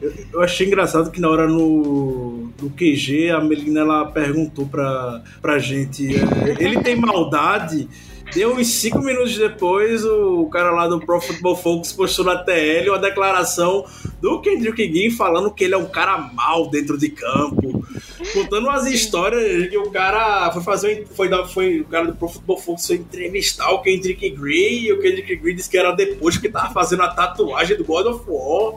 Eu, 0.00 0.12
eu, 0.32 0.40
achei 0.42 0.66
engraçado 0.66 1.10
que 1.10 1.20
na 1.20 1.28
hora 1.28 1.48
no, 1.48 2.52
no 2.60 2.70
QG 2.70 3.30
a 3.30 3.40
Melina 3.40 3.80
ela 3.80 4.06
perguntou 4.06 4.66
pra, 4.66 5.22
pra 5.42 5.58
gente: 5.58 6.14
é, 6.16 6.62
ele 6.62 6.80
tem 6.82 6.96
maldade? 6.96 7.88
Deu 8.32 8.54
uns 8.54 8.68
5 8.74 8.98
minutos 8.98 9.36
depois, 9.38 10.04
o 10.04 10.46
cara 10.50 10.70
lá 10.70 10.86
do 10.86 11.00
Pro 11.00 11.20
Football 11.20 11.56
Focus 11.56 11.92
postou 11.92 12.26
na 12.26 12.36
TL 12.36 12.90
uma 12.90 12.98
declaração 12.98 13.86
do 14.20 14.40
Kendrick 14.42 14.86
Green 14.86 15.10
falando 15.10 15.50
que 15.50 15.64
ele 15.64 15.74
é 15.74 15.78
um 15.78 15.88
cara 15.88 16.18
mal 16.18 16.68
dentro 16.68 16.98
de 16.98 17.08
campo. 17.08 17.82
Contando 18.34 18.68
umas 18.68 18.86
histórias 18.86 19.70
que 19.70 19.78
o 19.78 19.90
cara 19.90 20.50
foi 20.52 20.62
fazer. 20.62 21.06
Foi, 21.14 21.30
foi, 21.46 21.80
o 21.80 21.86
cara 21.86 22.06
do 22.06 22.16
Pro 22.16 22.28
Football 22.28 22.58
Focus 22.58 22.86
foi 22.86 22.96
entrevistar 22.96 23.70
o 23.70 23.80
Kendrick 23.80 24.28
Green 24.30 24.82
e 24.82 24.92
o 24.92 25.00
Kendrick 25.00 25.36
Green 25.36 25.56
disse 25.56 25.70
que 25.70 25.78
era 25.78 25.92
depois 25.92 26.36
que 26.36 26.50
tava 26.50 26.72
fazendo 26.72 27.02
a 27.02 27.08
tatuagem 27.08 27.78
do 27.78 27.84
God 27.84 28.06
of 28.06 28.24
War. 28.28 28.74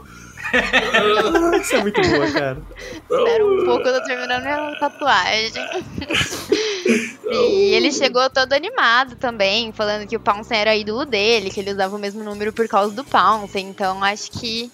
Isso 1.61 1.75
é 1.75 1.81
muito 1.81 2.01
boa, 2.01 2.31
cara. 2.31 2.61
Espera 3.09 3.45
um 3.45 3.65
pouco, 3.65 3.87
eu 3.87 3.99
tô 3.99 4.05
terminando 4.05 4.43
minha 4.43 4.75
tatuagem. 4.79 5.63
e 7.29 7.73
ele 7.73 7.91
chegou 7.91 8.29
todo 8.29 8.53
animado 8.53 9.15
também, 9.15 9.71
falando 9.71 10.07
que 10.07 10.15
o 10.15 10.19
Pounce 10.19 10.53
era 10.53 10.75
ídolo 10.75 11.05
dele, 11.05 11.49
que 11.49 11.59
ele 11.59 11.71
usava 11.71 11.95
o 11.95 11.99
mesmo 11.99 12.23
número 12.23 12.51
por 12.51 12.67
causa 12.67 12.93
do 12.93 13.03
Pounce. 13.03 13.59
Então 13.59 14.03
acho 14.03 14.31
que 14.31 14.71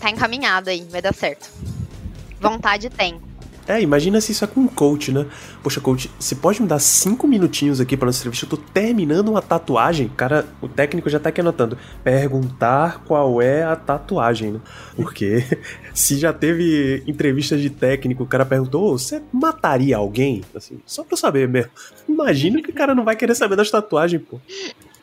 tá 0.00 0.10
encaminhado 0.10 0.70
aí, 0.70 0.86
vai 0.90 1.02
dar 1.02 1.14
certo. 1.14 1.50
Vontade 2.40 2.88
tem. 2.88 3.29
É, 3.70 3.80
imagina 3.80 4.20
se 4.20 4.32
isso 4.32 4.42
é 4.42 4.48
com 4.48 4.62
um 4.62 4.66
coach, 4.66 5.12
né? 5.12 5.26
Poxa, 5.62 5.80
coach, 5.80 6.10
você 6.18 6.34
pode 6.34 6.60
me 6.60 6.66
dar 6.66 6.80
cinco 6.80 7.28
minutinhos 7.28 7.80
aqui 7.80 7.96
para 7.96 8.06
nossa 8.06 8.18
entrevista? 8.18 8.44
Eu 8.44 8.50
tô 8.50 8.56
terminando 8.56 9.28
uma 9.28 9.40
tatuagem. 9.40 10.08
Cara, 10.16 10.44
o 10.60 10.66
técnico 10.66 11.08
já 11.08 11.20
tá 11.20 11.28
aqui 11.28 11.40
anotando. 11.40 11.78
Perguntar 12.02 13.04
qual 13.04 13.40
é 13.40 13.62
a 13.62 13.76
tatuagem, 13.76 14.54
né? 14.54 14.60
Porque 14.96 15.44
se 15.94 16.18
já 16.18 16.32
teve 16.32 17.04
entrevista 17.06 17.56
de 17.56 17.70
técnico, 17.70 18.24
o 18.24 18.26
cara 18.26 18.44
perguntou: 18.44 18.98
você 18.98 19.22
mataria 19.32 19.98
alguém? 19.98 20.42
Assim, 20.52 20.80
só 20.84 21.04
pra 21.04 21.12
eu 21.12 21.16
saber 21.16 21.46
mesmo. 21.46 21.70
Imagina 22.08 22.60
que 22.60 22.70
o 22.70 22.74
cara 22.74 22.92
não 22.92 23.04
vai 23.04 23.14
querer 23.14 23.36
saber 23.36 23.54
das 23.54 23.70
tatuagens, 23.70 24.20
pô. 24.28 24.40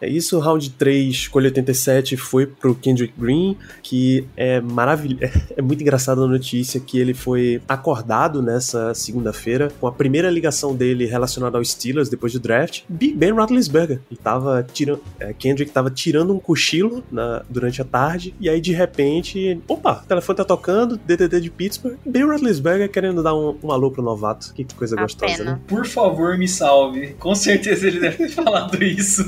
É 0.01 0.07
isso, 0.09 0.39
round 0.39 0.69
3, 0.71 1.07
escolha 1.13 1.45
87, 1.47 2.15
foi 2.17 2.45
pro 2.45 2.75
Kendrick 2.75 3.13
Green, 3.17 3.57
que 3.81 4.25
é 4.35 4.59
maravilhoso. 4.61 5.17
É 5.57 5.61
muito 5.61 5.81
engraçada 5.81 6.21
a 6.21 6.27
notícia 6.27 6.79
que 6.79 6.99
ele 6.99 7.13
foi 7.15 7.59
acordado 7.67 8.41
nessa 8.43 8.93
segunda-feira 8.93 9.71
com 9.79 9.87
a 9.87 9.91
primeira 9.91 10.29
ligação 10.29 10.75
dele 10.75 11.05
relacionada 11.05 11.57
aos 11.57 11.71
Steelers 11.71 12.09
depois 12.09 12.33
do 12.33 12.39
draft. 12.39 12.81
Big 12.87 13.15
Ben 13.15 13.31
Roethlisberger. 13.31 13.99
Ele 14.11 14.19
tava 14.21 14.65
tirando. 14.71 15.01
É, 15.19 15.33
Kendrick 15.33 15.71
tava 15.71 15.89
tirando 15.89 16.33
um 16.33 16.39
cochilo 16.39 17.03
na, 17.11 17.43
durante 17.49 17.81
a 17.81 17.85
tarde, 17.85 18.35
e 18.39 18.49
aí 18.49 18.61
de 18.61 18.71
repente. 18.71 19.59
Opa, 19.67 20.01
o 20.03 20.07
telefone 20.07 20.37
tá 20.37 20.45
tocando, 20.45 20.97
DDD 20.97 21.41
de 21.41 21.49
Pittsburgh. 21.49 21.97
Ben 22.05 22.23
Roethlisberger 22.25 22.89
querendo 22.91 23.23
dar 23.23 23.33
um, 23.35 23.57
um 23.63 23.71
alô 23.71 23.89
pro 23.89 24.03
novato. 24.03 24.53
Que 24.53 24.63
coisa 24.75 24.95
A 24.97 25.01
gostosa, 25.01 25.37
pena. 25.37 25.51
né? 25.53 25.59
Por 25.67 25.85
favor, 25.87 26.37
me 26.37 26.47
salve. 26.47 27.15
Com 27.19 27.33
certeza 27.33 27.87
ele 27.87 27.99
deve 27.99 28.17
ter 28.17 28.29
falado 28.29 28.81
isso. 28.83 29.23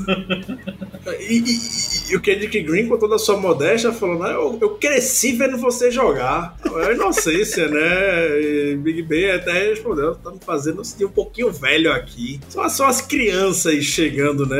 E, 1.18 1.38
e- 1.38 2.12
e 2.12 2.16
o 2.16 2.20
Kendrick 2.20 2.60
Green, 2.62 2.86
com 2.88 2.98
toda 2.98 3.14
a 3.16 3.18
sua 3.18 3.36
modéstia, 3.36 3.92
falou: 3.92 4.18
"Não, 4.18 4.26
eu, 4.28 4.58
eu 4.60 4.70
cresci 4.76 5.32
vendo 5.32 5.56
você 5.56 5.90
jogar. 5.90 6.56
É 6.86 6.92
inocência, 6.94 7.68
né? 7.68 8.40
E 8.40 8.76
Big 8.76 9.02
Ben 9.02 9.30
até 9.32 9.68
respondeu: 9.70 10.14
tá 10.16 10.30
me 10.30 10.38
fazendo 10.44 10.84
sentir 10.84 11.04
um 11.06 11.10
pouquinho 11.10 11.50
velho 11.50 11.90
aqui. 11.92 12.38
São, 12.48 12.68
são 12.68 12.86
as 12.86 13.00
crianças 13.00 13.82
chegando, 13.84 14.44
né? 14.46 14.58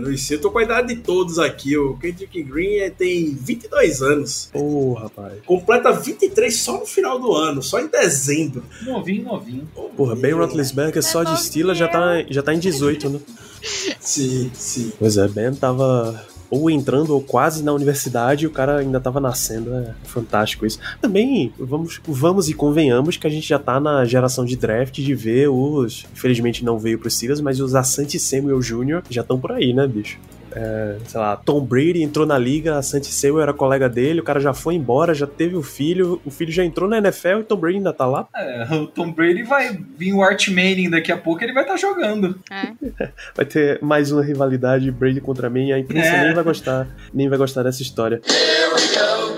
No 0.00 0.12
ensino. 0.12 0.38
Eu 0.38 0.42
tô 0.42 0.50
com 0.50 0.58
a 0.58 0.62
idade 0.64 0.94
de 0.94 1.00
todos 1.00 1.38
aqui. 1.38 1.76
O 1.76 1.96
Kendrick 1.96 2.42
Green 2.42 2.78
é- 2.78 2.90
tem 2.90 3.34
22 3.34 4.02
anos. 4.02 4.50
Ô, 4.52 4.94
rapaz. 4.94 5.34
Completa 5.46 5.92
23 5.92 6.54
só 6.54 6.78
no 6.80 6.86
final 6.86 7.18
do 7.20 7.32
ano, 7.34 7.62
só 7.62 7.78
em 7.80 7.86
dezembro. 7.86 8.62
Novinho, 8.84 9.24
novinho. 9.24 9.68
Porra, 9.96 10.16
Ben 10.16 10.32
Roethlisberger 10.32 11.02
só 11.02 11.22
de 11.22 11.40
Steelers 11.42 11.78
já 11.78 11.86
tá, 11.88 12.24
já 12.28 12.42
tá 12.42 12.52
em 12.52 12.58
18, 12.58 13.08
né? 13.08 13.20
Sim, 14.00 14.50
sim. 14.54 14.92
Pois 15.12 15.18
é, 15.18 15.28
Ben 15.28 15.52
tava 15.54 16.24
ou 16.48 16.70
entrando 16.70 17.10
ou 17.10 17.20
quase 17.20 17.62
na 17.62 17.72
universidade 17.72 18.44
e 18.44 18.46
o 18.46 18.50
cara 18.50 18.78
ainda 18.78 18.98
tava 18.98 19.20
nascendo. 19.20 19.74
É 19.74 19.94
fantástico 20.04 20.64
isso. 20.64 20.78
Também 21.02 21.52
vamos, 21.58 22.00
vamos 22.06 22.48
e 22.48 22.54
convenhamos 22.54 23.18
que 23.18 23.26
a 23.26 23.30
gente 23.30 23.46
já 23.46 23.58
tá 23.58 23.78
na 23.78 24.06
geração 24.06 24.42
de 24.42 24.56
draft 24.56 24.94
de 24.94 25.14
ver 25.14 25.48
os. 25.48 26.06
Infelizmente 26.14 26.64
não 26.64 26.78
veio 26.78 26.98
pros 26.98 27.14
Steelers, 27.14 27.42
mas 27.42 27.60
os 27.60 27.74
Asante 27.74 28.18
Samuel 28.18 28.60
Jr. 28.60 29.02
já 29.10 29.20
estão 29.20 29.38
por 29.38 29.52
aí, 29.52 29.74
né, 29.74 29.86
bicho? 29.86 30.18
É, 30.54 30.96
sei 31.06 31.20
lá, 31.20 31.36
Tom 31.36 31.60
Brady 31.64 32.02
entrou 32.02 32.26
na 32.26 32.38
liga, 32.38 32.76
a 32.76 32.82
Santi 32.82 33.06
Samuel 33.08 33.42
era 33.42 33.52
colega 33.52 33.88
dele, 33.88 34.20
o 34.20 34.24
cara 34.24 34.40
já 34.40 34.52
foi 34.52 34.74
embora, 34.74 35.14
já 35.14 35.26
teve 35.26 35.56
o 35.56 35.62
filho, 35.62 36.20
o 36.24 36.30
filho 36.30 36.52
já 36.52 36.64
entrou 36.64 36.88
na 36.88 36.98
NFL 36.98 37.40
e 37.40 37.44
Tom 37.44 37.56
Brady 37.56 37.76
ainda 37.78 37.92
tá 37.92 38.06
lá. 38.06 38.28
É, 38.34 38.66
o 38.74 38.86
Tom 38.86 39.10
Brady 39.12 39.42
vai 39.42 39.76
vir 39.96 40.12
o 40.12 40.22
Art 40.22 40.48
Manning 40.48 40.90
daqui 40.90 41.10
a 41.12 41.16
pouco, 41.16 41.42
ele 41.42 41.52
vai 41.52 41.62
estar 41.64 41.76
jogando. 41.76 42.38
É. 42.50 42.72
Vai 43.34 43.46
ter 43.46 43.78
mais 43.82 44.12
uma 44.12 44.22
rivalidade 44.22 44.90
Brady 44.90 45.20
contra 45.20 45.48
mim, 45.48 45.68
e 45.68 45.72
a 45.72 45.78
imprensa 45.78 46.08
É. 46.08 46.24
nem 46.24 46.34
vai 46.34 46.44
gostar, 46.44 46.88
nem 47.12 47.28
vai 47.28 47.38
gostar 47.38 47.62
dessa 47.62 47.82
história. 47.82 48.20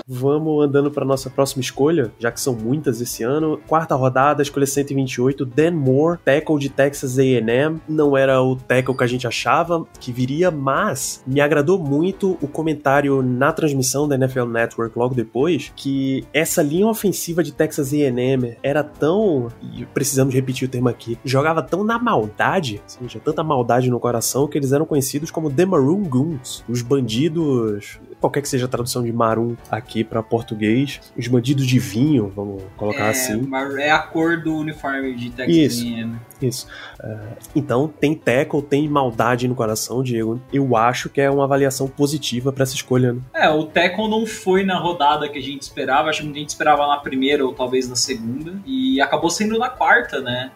Vamos 0.07 0.63
andando 0.63 0.91
para 0.91 1.03
nossa 1.03 1.31
próxima 1.31 1.61
escolha, 1.61 2.11
já 2.19 2.31
que 2.31 2.39
são 2.39 2.53
muitas 2.53 3.01
esse 3.01 3.23
ano. 3.23 3.59
Quarta 3.67 3.95
rodada, 3.95 4.43
escolha 4.43 4.67
128, 4.67 5.43
Dan 5.43 5.71
Moore, 5.71 6.19
tackle 6.23 6.59
de 6.59 6.69
Texas 6.69 7.17
A&M. 7.17 7.81
Não 7.89 8.15
era 8.15 8.39
o 8.39 8.55
tackle 8.55 8.95
que 8.95 9.03
a 9.03 9.07
gente 9.07 9.25
achava 9.25 9.83
que 9.99 10.11
viria, 10.11 10.51
mas 10.51 11.23
me 11.25 11.41
agradou 11.41 11.79
muito 11.79 12.37
o 12.39 12.47
comentário 12.47 13.23
na 13.23 13.51
transmissão 13.51 14.07
da 14.07 14.13
NFL 14.13 14.45
Network 14.45 14.95
logo 14.95 15.15
depois, 15.15 15.73
que 15.75 16.23
essa 16.31 16.61
linha 16.61 16.85
ofensiva 16.85 17.43
de 17.43 17.51
Texas 17.51 17.91
A&M 17.91 18.55
era 18.61 18.83
tão, 18.83 19.47
e 19.59 19.85
precisamos 19.85 20.35
repetir 20.35 20.67
o 20.67 20.71
termo 20.71 20.87
aqui, 20.87 21.17
jogava 21.25 21.63
tão 21.63 21.83
na 21.83 21.97
maldade, 21.97 22.79
assim, 22.85 23.07
tinha 23.07 23.21
tanta 23.21 23.43
maldade 23.43 23.89
no 23.89 23.99
coração 23.99 24.47
que 24.47 24.55
eles 24.55 24.71
eram 24.71 24.85
conhecidos 24.85 25.31
como 25.31 25.49
The 25.49 25.65
Maroon 25.65 26.03
Goons, 26.03 26.63
os 26.69 26.83
bandidos 26.83 27.99
qualquer 28.19 28.41
que 28.41 28.49
seja 28.49 28.65
a 28.65 28.67
tradução 28.67 29.03
de 29.03 29.11
maroon 29.11 29.55
aqui 29.69 30.03
para 30.03 30.21
português, 30.23 30.99
os 31.17 31.27
bandidos 31.27 31.65
de 31.65 31.79
vinho, 31.79 32.31
vamos 32.35 32.63
colocar 32.75 33.05
é, 33.05 33.09
assim. 33.09 33.49
é 33.79 33.91
a 33.91 33.99
cor 33.99 34.41
do 34.41 34.55
uniforme 34.55 35.15
de 35.15 35.29
Texas 35.29 35.55
Isso. 35.55 35.85
A&M. 35.85 36.15
Isso. 36.41 36.67
É, 37.01 37.17
então, 37.55 37.87
tem 37.87 38.13
tackle, 38.13 38.61
tem 38.61 38.87
maldade 38.87 39.47
no 39.47 39.55
coração, 39.55 40.03
Diego. 40.03 40.41
Eu 40.51 40.75
acho 40.75 41.09
que 41.09 41.21
é 41.21 41.29
uma 41.29 41.45
avaliação 41.45 41.87
positiva 41.87 42.51
para 42.51 42.63
essa 42.63 42.75
escolha. 42.75 43.13
Né? 43.13 43.21
É, 43.33 43.49
o 43.49 43.65
Tekken 43.65 44.09
não 44.09 44.25
foi 44.25 44.63
na 44.63 44.77
rodada 44.77 45.29
que 45.29 45.37
a 45.37 45.41
gente 45.41 45.61
esperava, 45.61 46.09
acho 46.09 46.23
que 46.23 46.29
a 46.29 46.33
gente 46.33 46.49
esperava 46.49 46.85
na 46.87 46.97
primeira 46.97 47.45
ou 47.45 47.53
talvez 47.53 47.87
na 47.87 47.95
segunda, 47.95 48.53
e 48.65 48.99
acabou 49.01 49.29
sendo 49.29 49.57
na 49.57 49.69
quarta, 49.69 50.21
né? 50.21 50.51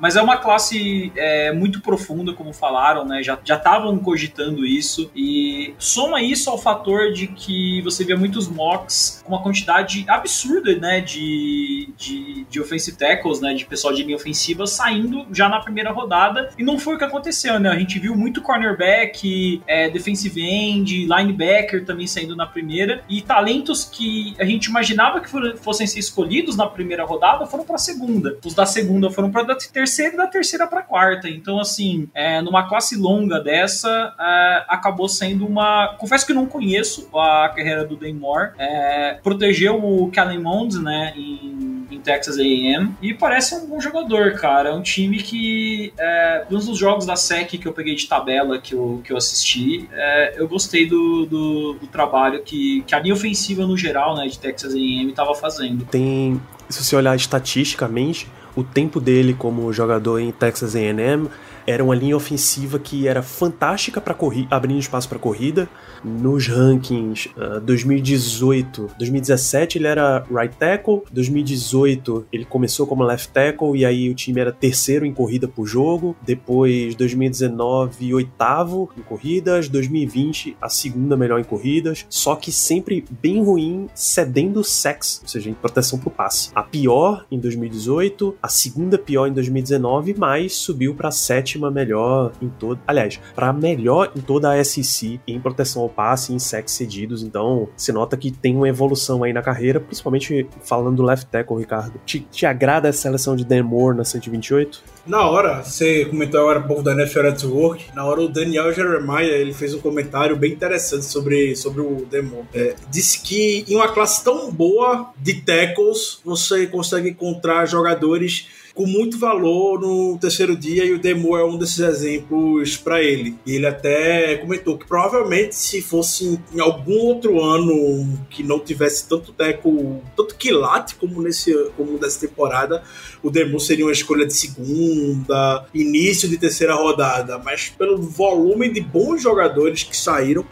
Mas 0.00 0.16
é 0.16 0.22
uma 0.22 0.36
classe 0.36 1.12
é, 1.16 1.52
muito 1.52 1.80
profunda, 1.80 2.32
como 2.32 2.52
falaram, 2.52 3.04
né? 3.04 3.22
Já 3.22 3.34
estavam 3.42 3.98
cogitando 3.98 4.64
isso, 4.64 5.10
e 5.14 5.74
soma 5.78 6.22
isso 6.22 6.48
ao 6.50 6.58
fator 6.58 7.12
de 7.12 7.26
que 7.26 7.80
você 7.82 8.04
via 8.04 8.16
muitos 8.16 8.48
mocks 8.48 9.22
com 9.24 9.32
uma 9.32 9.42
quantidade 9.42 10.04
absurda, 10.08 10.76
né, 10.76 11.00
de, 11.00 11.92
de, 11.96 12.44
de 12.48 12.60
offensive 12.60 12.96
tackles, 12.96 13.40
né, 13.40 13.54
de 13.54 13.64
pessoal 13.64 13.92
de 13.92 14.02
linha 14.02 14.16
ofensiva 14.16 14.66
saindo 14.66 14.91
já 15.32 15.48
na 15.48 15.60
primeira 15.60 15.90
rodada, 15.90 16.50
e 16.58 16.62
não 16.62 16.78
foi 16.78 16.94
o 16.94 16.98
que 16.98 17.04
aconteceu, 17.04 17.58
né, 17.58 17.70
a 17.70 17.78
gente 17.78 17.98
viu 17.98 18.16
muito 18.16 18.42
cornerback, 18.42 19.62
é, 19.66 19.90
defensive 19.90 20.40
end, 20.40 21.06
linebacker 21.06 21.84
também 21.84 22.06
saindo 22.06 22.36
na 22.36 22.46
primeira, 22.46 23.02
e 23.08 23.20
talentos 23.22 23.84
que 23.84 24.34
a 24.38 24.44
gente 24.44 24.66
imaginava 24.66 25.20
que 25.20 25.28
fossem 25.58 25.86
ser 25.86 25.98
escolhidos 25.98 26.56
na 26.56 26.66
primeira 26.66 27.04
rodada 27.04 27.46
foram 27.46 27.64
para 27.64 27.76
a 27.76 27.78
segunda. 27.78 28.36
Os 28.44 28.54
da 28.54 28.66
segunda 28.66 29.10
foram 29.10 29.30
para 29.30 29.52
a 29.52 29.56
terceira 29.56 30.14
e 30.14 30.16
da 30.16 30.26
terceira 30.26 30.66
para 30.66 30.80
a 30.80 30.82
quarta. 30.82 31.28
Então, 31.28 31.58
assim, 31.58 32.08
é, 32.14 32.40
numa 32.40 32.68
classe 32.68 32.96
longa 32.96 33.40
dessa, 33.40 34.14
é, 34.18 34.64
acabou 34.68 35.08
sendo 35.08 35.46
uma. 35.46 35.94
Confesso 35.98 36.26
que 36.26 36.32
não 36.32 36.46
conheço 36.46 37.08
a 37.14 37.48
carreira 37.48 37.84
do 37.84 37.96
Daymore. 37.96 38.52
É, 38.58 39.18
protegeu 39.22 39.82
o 39.82 40.10
Kellen 40.10 40.40
Mond, 40.40 40.78
né, 40.78 41.12
em, 41.16 41.81
em 41.94 42.00
Texas 42.00 42.38
A&M 42.38 42.94
e 43.00 43.14
parece 43.14 43.54
um 43.54 43.66
bom 43.66 43.80
jogador, 43.80 44.32
cara. 44.34 44.70
É 44.70 44.72
um 44.72 44.82
time 44.82 45.18
que, 45.18 45.92
é, 45.98 46.44
um 46.50 46.58
dos 46.58 46.78
jogos 46.78 47.06
da 47.06 47.16
SEC 47.16 47.58
que 47.58 47.66
eu 47.66 47.72
peguei 47.72 47.94
de 47.94 48.06
tabela 48.06 48.58
que 48.58 48.74
eu, 48.74 49.00
que 49.04 49.12
eu 49.12 49.16
assisti, 49.16 49.88
é, 49.92 50.34
eu 50.36 50.48
gostei 50.48 50.86
do, 50.86 51.26
do, 51.26 51.72
do, 51.74 51.86
trabalho 51.86 52.42
que, 52.42 52.82
que 52.86 52.94
a 52.94 52.98
linha 52.98 53.14
ofensiva 53.14 53.66
no 53.66 53.76
geral, 53.76 54.16
né, 54.16 54.26
de 54.26 54.38
Texas 54.38 54.74
A&M 54.74 55.10
estava 55.10 55.34
fazendo. 55.34 55.84
Tem, 55.86 56.40
se 56.68 56.82
você 56.82 56.96
olhar 56.96 57.14
estatisticamente, 57.14 58.28
o 58.54 58.62
tempo 58.62 59.00
dele 59.00 59.34
como 59.34 59.72
jogador 59.72 60.18
em 60.18 60.30
Texas 60.30 60.74
A&M 60.74 61.28
era 61.66 61.82
uma 61.82 61.94
linha 61.94 62.16
ofensiva 62.16 62.78
que 62.78 63.06
era 63.06 63.22
fantástica 63.22 64.00
para 64.00 64.16
abrindo 64.50 64.78
espaço 64.78 65.08
para 65.08 65.18
corrida. 65.18 65.68
Nos 66.04 66.48
rankings 66.48 67.30
uh, 67.36 67.60
2018, 67.60 68.90
2017 68.98 69.78
ele 69.78 69.86
era 69.86 70.24
right 70.30 70.56
tackle, 70.56 71.02
2018 71.10 72.26
ele 72.32 72.44
começou 72.44 72.86
como 72.86 73.04
left 73.04 73.30
tackle 73.32 73.76
e 73.76 73.84
aí 73.84 74.10
o 74.10 74.14
time 74.14 74.40
era 74.40 74.52
terceiro 74.52 75.06
em 75.06 75.12
corrida 75.12 75.46
por 75.46 75.66
jogo. 75.66 76.16
Depois 76.22 76.94
2019 76.94 78.14
oitavo 78.14 78.90
em 78.96 79.02
corridas, 79.02 79.68
2020 79.68 80.56
a 80.60 80.68
segunda 80.68 81.16
melhor 81.16 81.40
em 81.40 81.44
corridas, 81.44 82.06
só 82.08 82.34
que 82.34 82.50
sempre 82.50 83.04
bem 83.20 83.42
ruim 83.42 83.88
cedendo 83.94 84.64
sex, 84.64 85.20
ou 85.22 85.28
seja, 85.28 85.50
em 85.50 85.54
proteção 85.54 85.98
pro 85.98 86.10
passe. 86.10 86.50
A 86.54 86.62
pior 86.62 87.26
em 87.30 87.38
2018, 87.38 88.36
a 88.42 88.48
segunda 88.48 88.98
pior 88.98 89.26
em 89.26 89.32
2019, 89.32 90.14
mas 90.18 90.54
subiu 90.54 90.94
para 90.94 91.10
sétima 91.10 91.42
sétima 91.42 91.70
melhor 91.70 92.32
em 92.40 92.48
todo. 92.48 92.80
Aliás, 92.86 93.20
para 93.34 93.52
melhor 93.52 94.12
em 94.16 94.20
toda 94.20 94.52
a 94.52 94.64
SEC 94.64 95.20
em 95.26 95.40
proteção 95.40 95.82
ao 95.82 95.88
passe, 95.92 96.32
em 96.32 96.38
sacks 96.38 96.74
cedidos. 96.74 97.22
Então, 97.22 97.68
se 97.76 97.92
nota 97.92 98.16
que 98.16 98.30
tem 98.30 98.56
uma 98.56 98.68
evolução 98.68 99.22
aí 99.22 99.32
na 99.32 99.42
carreira, 99.42 99.80
principalmente 99.80 100.46
falando 100.62 100.96
do 100.96 101.02
left 101.02 101.26
tackle, 101.26 101.58
Ricardo. 101.58 102.00
Te, 102.04 102.20
te 102.20 102.46
agrada 102.46 102.88
a 102.88 102.92
seleção 102.92 103.36
de 103.36 103.44
Dan 103.44 103.62
Moore 103.62 103.96
na 103.96 104.04
128? 104.04 104.82
Na 105.06 105.28
hora, 105.28 105.62
você 105.62 106.04
comentou 106.04 106.40
agora 106.40 106.60
um 106.60 106.66
pouco 106.66 106.82
da 106.82 106.92
NFL 106.92 107.22
Network, 107.22 107.86
na 107.94 108.04
hora 108.04 108.20
o 108.20 108.28
Daniel 108.28 108.72
Jeremiah 108.72 109.24
ele 109.24 109.52
fez 109.52 109.74
um 109.74 109.80
comentário 109.80 110.36
bem 110.36 110.52
interessante 110.52 111.04
sobre, 111.04 111.56
sobre 111.56 111.80
o 111.80 112.06
Demo. 112.08 112.46
É, 112.54 112.74
disse 112.88 113.20
que 113.20 113.64
em 113.68 113.74
uma 113.74 113.88
classe 113.88 114.22
tão 114.22 114.50
boa 114.50 115.12
de 115.18 115.34
tackles, 115.42 116.20
você 116.24 116.66
consegue 116.66 117.10
encontrar 117.10 117.66
jogadores 117.66 118.61
com 118.74 118.86
muito 118.86 119.18
valor 119.18 119.80
no 119.80 120.18
terceiro 120.18 120.56
dia 120.56 120.84
e 120.84 120.92
o 120.92 120.98
Demo 120.98 121.36
é 121.36 121.44
um 121.44 121.58
desses 121.58 121.78
exemplos 121.78 122.76
para 122.76 123.02
ele. 123.02 123.36
E 123.44 123.56
ele 123.56 123.66
até 123.66 124.36
comentou 124.36 124.78
que 124.78 124.86
provavelmente 124.86 125.54
se 125.54 125.82
fosse 125.82 126.40
em 126.54 126.60
algum 126.60 126.98
outro 126.98 127.42
ano 127.42 128.18
que 128.30 128.42
não 128.42 128.58
tivesse 128.58 129.08
tanto 129.08 129.32
teco, 129.32 130.02
tanto 130.16 130.34
quilate 130.36 130.94
como 130.94 131.20
nesse 131.20 131.52
como 131.76 131.98
nessa 131.98 132.20
temporada, 132.20 132.82
o 133.22 133.30
Demo 133.30 133.60
seria 133.60 133.84
uma 133.84 133.92
escolha 133.92 134.26
de 134.26 134.34
segunda, 134.34 135.66
início 135.74 136.28
de 136.28 136.38
terceira 136.38 136.74
rodada, 136.74 137.38
mas 137.38 137.68
pelo 137.68 137.98
volume 137.98 138.70
de 138.70 138.80
bons 138.80 139.22
jogadores 139.22 139.82
que 139.82 139.96
saíram 139.96 140.44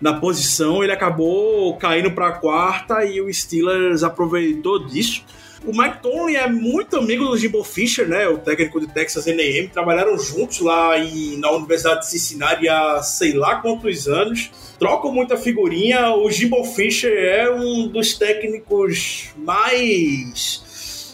na 0.00 0.12
posição, 0.12 0.82
ele 0.82 0.92
acabou 0.92 1.76
caindo 1.76 2.10
para 2.10 2.28
a 2.28 2.32
quarta 2.32 3.04
e 3.04 3.20
o 3.20 3.32
Steelers 3.32 4.02
aproveitou 4.02 4.84
disso 4.86 5.24
o 5.66 5.72
Mike 5.72 6.02
Tomlin 6.02 6.34
é 6.34 6.48
muito 6.48 6.96
amigo 6.96 7.24
do 7.24 7.36
Jimbo 7.36 7.64
Fisher, 7.64 8.06
né? 8.06 8.28
O 8.28 8.38
técnico 8.38 8.80
de 8.80 8.86
Texas 8.86 9.26
A&M. 9.26 9.68
Trabalharam 9.68 10.18
juntos 10.18 10.60
lá 10.60 10.98
em, 10.98 11.38
na 11.38 11.50
Universidade 11.50 12.00
de 12.00 12.10
Cincinnati 12.10 12.68
há 12.68 13.02
sei 13.02 13.32
lá 13.32 13.56
quantos 13.56 14.06
anos. 14.06 14.50
Trocam 14.78 15.12
muita 15.12 15.36
figurinha. 15.36 16.14
O 16.14 16.30
Jimbo 16.30 16.64
Fisher 16.64 17.12
é 17.12 17.50
um 17.50 17.88
dos 17.88 18.14
técnicos 18.18 19.30
mais 19.36 20.62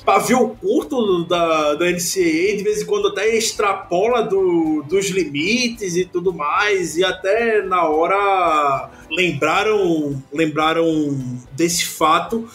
pavio 0.05 0.57
curto 0.61 1.24
da, 1.24 1.74
da 1.74 1.86
NCAA, 1.86 2.57
de 2.57 2.62
vez 2.64 2.82
em 2.82 2.86
quando 2.86 3.09
até 3.09 3.36
extrapola 3.36 4.22
do, 4.22 4.82
dos 4.88 5.09
limites 5.11 5.94
e 5.94 6.05
tudo 6.05 6.32
mais, 6.32 6.96
e 6.96 7.05
até 7.05 7.62
na 7.62 7.84
hora 7.84 8.90
lembraram, 9.11 10.20
lembraram 10.32 11.16
desse 11.53 11.84
fato 11.84 12.48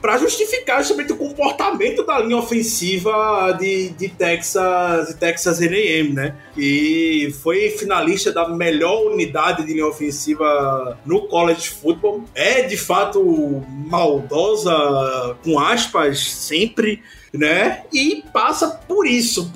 para 0.00 0.16
justificar 0.18 0.78
justamente 0.78 1.12
o 1.12 1.16
comportamento 1.16 2.04
da 2.04 2.18
linha 2.20 2.36
ofensiva 2.36 3.56
de, 3.58 3.90
de 3.90 4.08
Texas, 4.08 5.08
de 5.08 5.14
Texas 5.16 5.60
A&M, 5.60 6.12
né? 6.12 6.36
Que 6.54 7.34
foi 7.42 7.70
finalista 7.70 8.32
da 8.32 8.48
melhor 8.48 9.06
unidade 9.06 9.66
de 9.66 9.72
linha 9.72 9.86
ofensiva 9.86 10.98
no 11.04 11.22
college 11.28 11.68
football. 11.70 12.24
É 12.34 12.62
de 12.62 12.76
fato 12.76 13.64
maldosa, 13.86 15.36
com 15.42 15.58
aspas, 15.58 16.20
sempre 16.20 17.02
né? 17.38 17.84
E 17.92 18.24
passa 18.32 18.68
por 18.68 19.06
isso, 19.06 19.52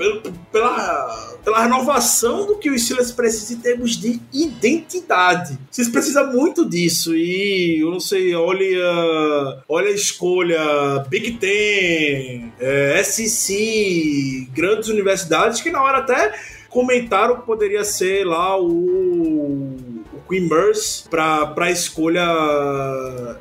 pela, 0.50 1.36
pela 1.44 1.62
renovação 1.62 2.46
do 2.46 2.56
que 2.56 2.70
o 2.70 2.78
Steelers 2.78 3.10
precisa 3.10 3.54
em 3.54 3.56
termos 3.58 3.96
de 3.96 4.20
identidade. 4.32 5.58
Vocês 5.70 5.88
precisam 5.88 6.32
muito 6.32 6.68
disso 6.68 7.14
e 7.16 7.80
eu 7.80 7.90
não 7.90 8.00
sei, 8.00 8.34
olha, 8.34 9.62
olha 9.68 9.88
a 9.88 9.94
escolha 9.94 11.04
Big 11.08 11.32
Ten, 11.32 12.52
é, 12.60 13.02
SEC, 13.02 14.48
grandes 14.52 14.88
universidades 14.88 15.60
que 15.60 15.70
na 15.70 15.82
hora 15.82 15.98
até 15.98 16.32
comentaram 16.68 17.36
que 17.36 17.46
poderia 17.46 17.84
ser 17.84 18.24
lá 18.24 18.58
o 18.58 19.91
Queen 20.28 20.48
Merce 20.48 21.08
para 21.08 21.54
a 21.56 21.70
escolha, 21.70 22.24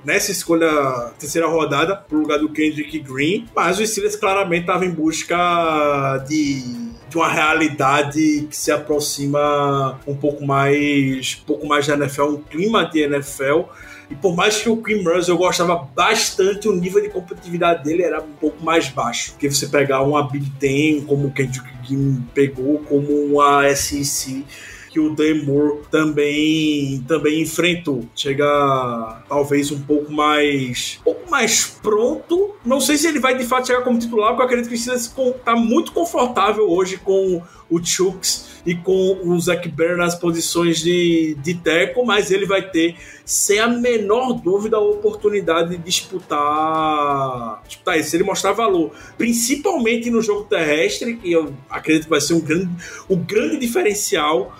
nessa 0.03 0.31
escolha, 0.31 1.11
terceira 1.19 1.47
rodada, 1.47 1.95
pro 1.95 2.19
lugar 2.19 2.39
do 2.39 2.49
Kendrick 2.49 2.99
Green. 2.99 3.47
Mas 3.55 3.79
o 3.79 3.85
Steelers 3.85 4.15
claramente 4.15 4.61
estava 4.61 4.85
em 4.85 4.91
busca 4.91 6.23
de 6.27 6.91
de 7.11 7.17
uma 7.17 7.27
realidade 7.27 8.47
que 8.49 8.55
se 8.55 8.71
aproxima 8.71 9.99
um 10.07 10.15
pouco 10.15 10.45
mais, 10.45 11.37
um 11.41 11.45
pouco 11.45 11.67
mais 11.67 11.85
da 11.85 11.95
NFL, 11.95 12.23
um 12.23 12.41
clima 12.41 12.85
de 12.85 13.01
NFL. 13.01 13.63
E 14.09 14.15
por 14.15 14.33
mais 14.33 14.61
que 14.61 14.69
o 14.69 14.77
Queen 14.77 15.03
Merce 15.03 15.29
eu 15.29 15.37
gostava 15.37 15.75
bastante, 15.75 16.69
o 16.69 16.73
nível 16.73 17.01
de 17.01 17.09
competitividade 17.09 17.83
dele 17.83 18.03
era 18.03 18.21
um 18.21 18.31
pouco 18.39 18.63
mais 18.63 18.87
baixo. 18.87 19.31
Porque 19.31 19.49
você 19.49 19.67
pegar 19.67 20.01
uma 20.03 20.29
Big 20.29 20.49
Ten, 20.51 21.01
como 21.01 21.27
o 21.27 21.31
Kendrick 21.31 21.67
Green 21.85 22.25
pegou, 22.33 22.79
como 22.79 23.07
uma 23.25 23.63
SEC 23.75 24.45
que 24.91 24.99
o 24.99 25.15
Moore 25.45 25.79
também 25.89 27.03
também 27.07 27.41
enfrentou. 27.41 28.03
Chega 28.13 29.23
talvez 29.27 29.71
um 29.71 29.79
pouco 29.79 30.11
mais 30.11 30.99
um 30.99 31.03
pouco 31.03 31.31
mais 31.31 31.65
pronto. 31.81 32.55
Não 32.65 32.81
sei 32.81 32.97
se 32.97 33.07
ele 33.07 33.19
vai 33.19 33.37
de 33.37 33.45
fato 33.45 33.67
chegar 33.67 33.83
como 33.83 33.97
titular, 33.97 34.31
porque 34.31 34.41
eu 34.41 34.45
acredito 34.45 34.67
que 34.67 34.75
o 34.75 34.77
Steelers 34.77 35.05
está 35.05 35.55
muito 35.55 35.93
confortável 35.93 36.69
hoje 36.69 36.97
com 36.97 37.41
o 37.69 37.83
Chucks 37.83 38.51
e 38.65 38.75
com 38.75 39.21
o 39.23 39.39
Zach 39.39 39.67
Bear 39.69 39.95
nas 39.95 40.13
posições 40.13 40.81
de, 40.81 41.37
de 41.41 41.53
teco, 41.53 42.05
mas 42.05 42.29
ele 42.29 42.45
vai 42.45 42.69
ter, 42.69 42.97
sem 43.23 43.59
a 43.59 43.67
menor 43.67 44.33
dúvida, 44.33 44.75
a 44.75 44.81
oportunidade 44.81 45.69
de 45.69 45.77
disputar, 45.77 47.63
disputar 47.65 47.97
isso, 47.97 48.13
ele 48.13 48.25
mostrar 48.25 48.51
valor, 48.51 48.91
principalmente 49.17 50.11
no 50.11 50.21
jogo 50.21 50.43
terrestre, 50.43 51.15
que 51.15 51.31
eu 51.31 51.53
acredito 51.69 52.03
que 52.03 52.09
vai 52.09 52.19
ser 52.21 52.33
um 52.33 52.41
grande, 52.41 52.69
um 53.09 53.15
grande 53.15 53.57
diferencial 53.57 54.53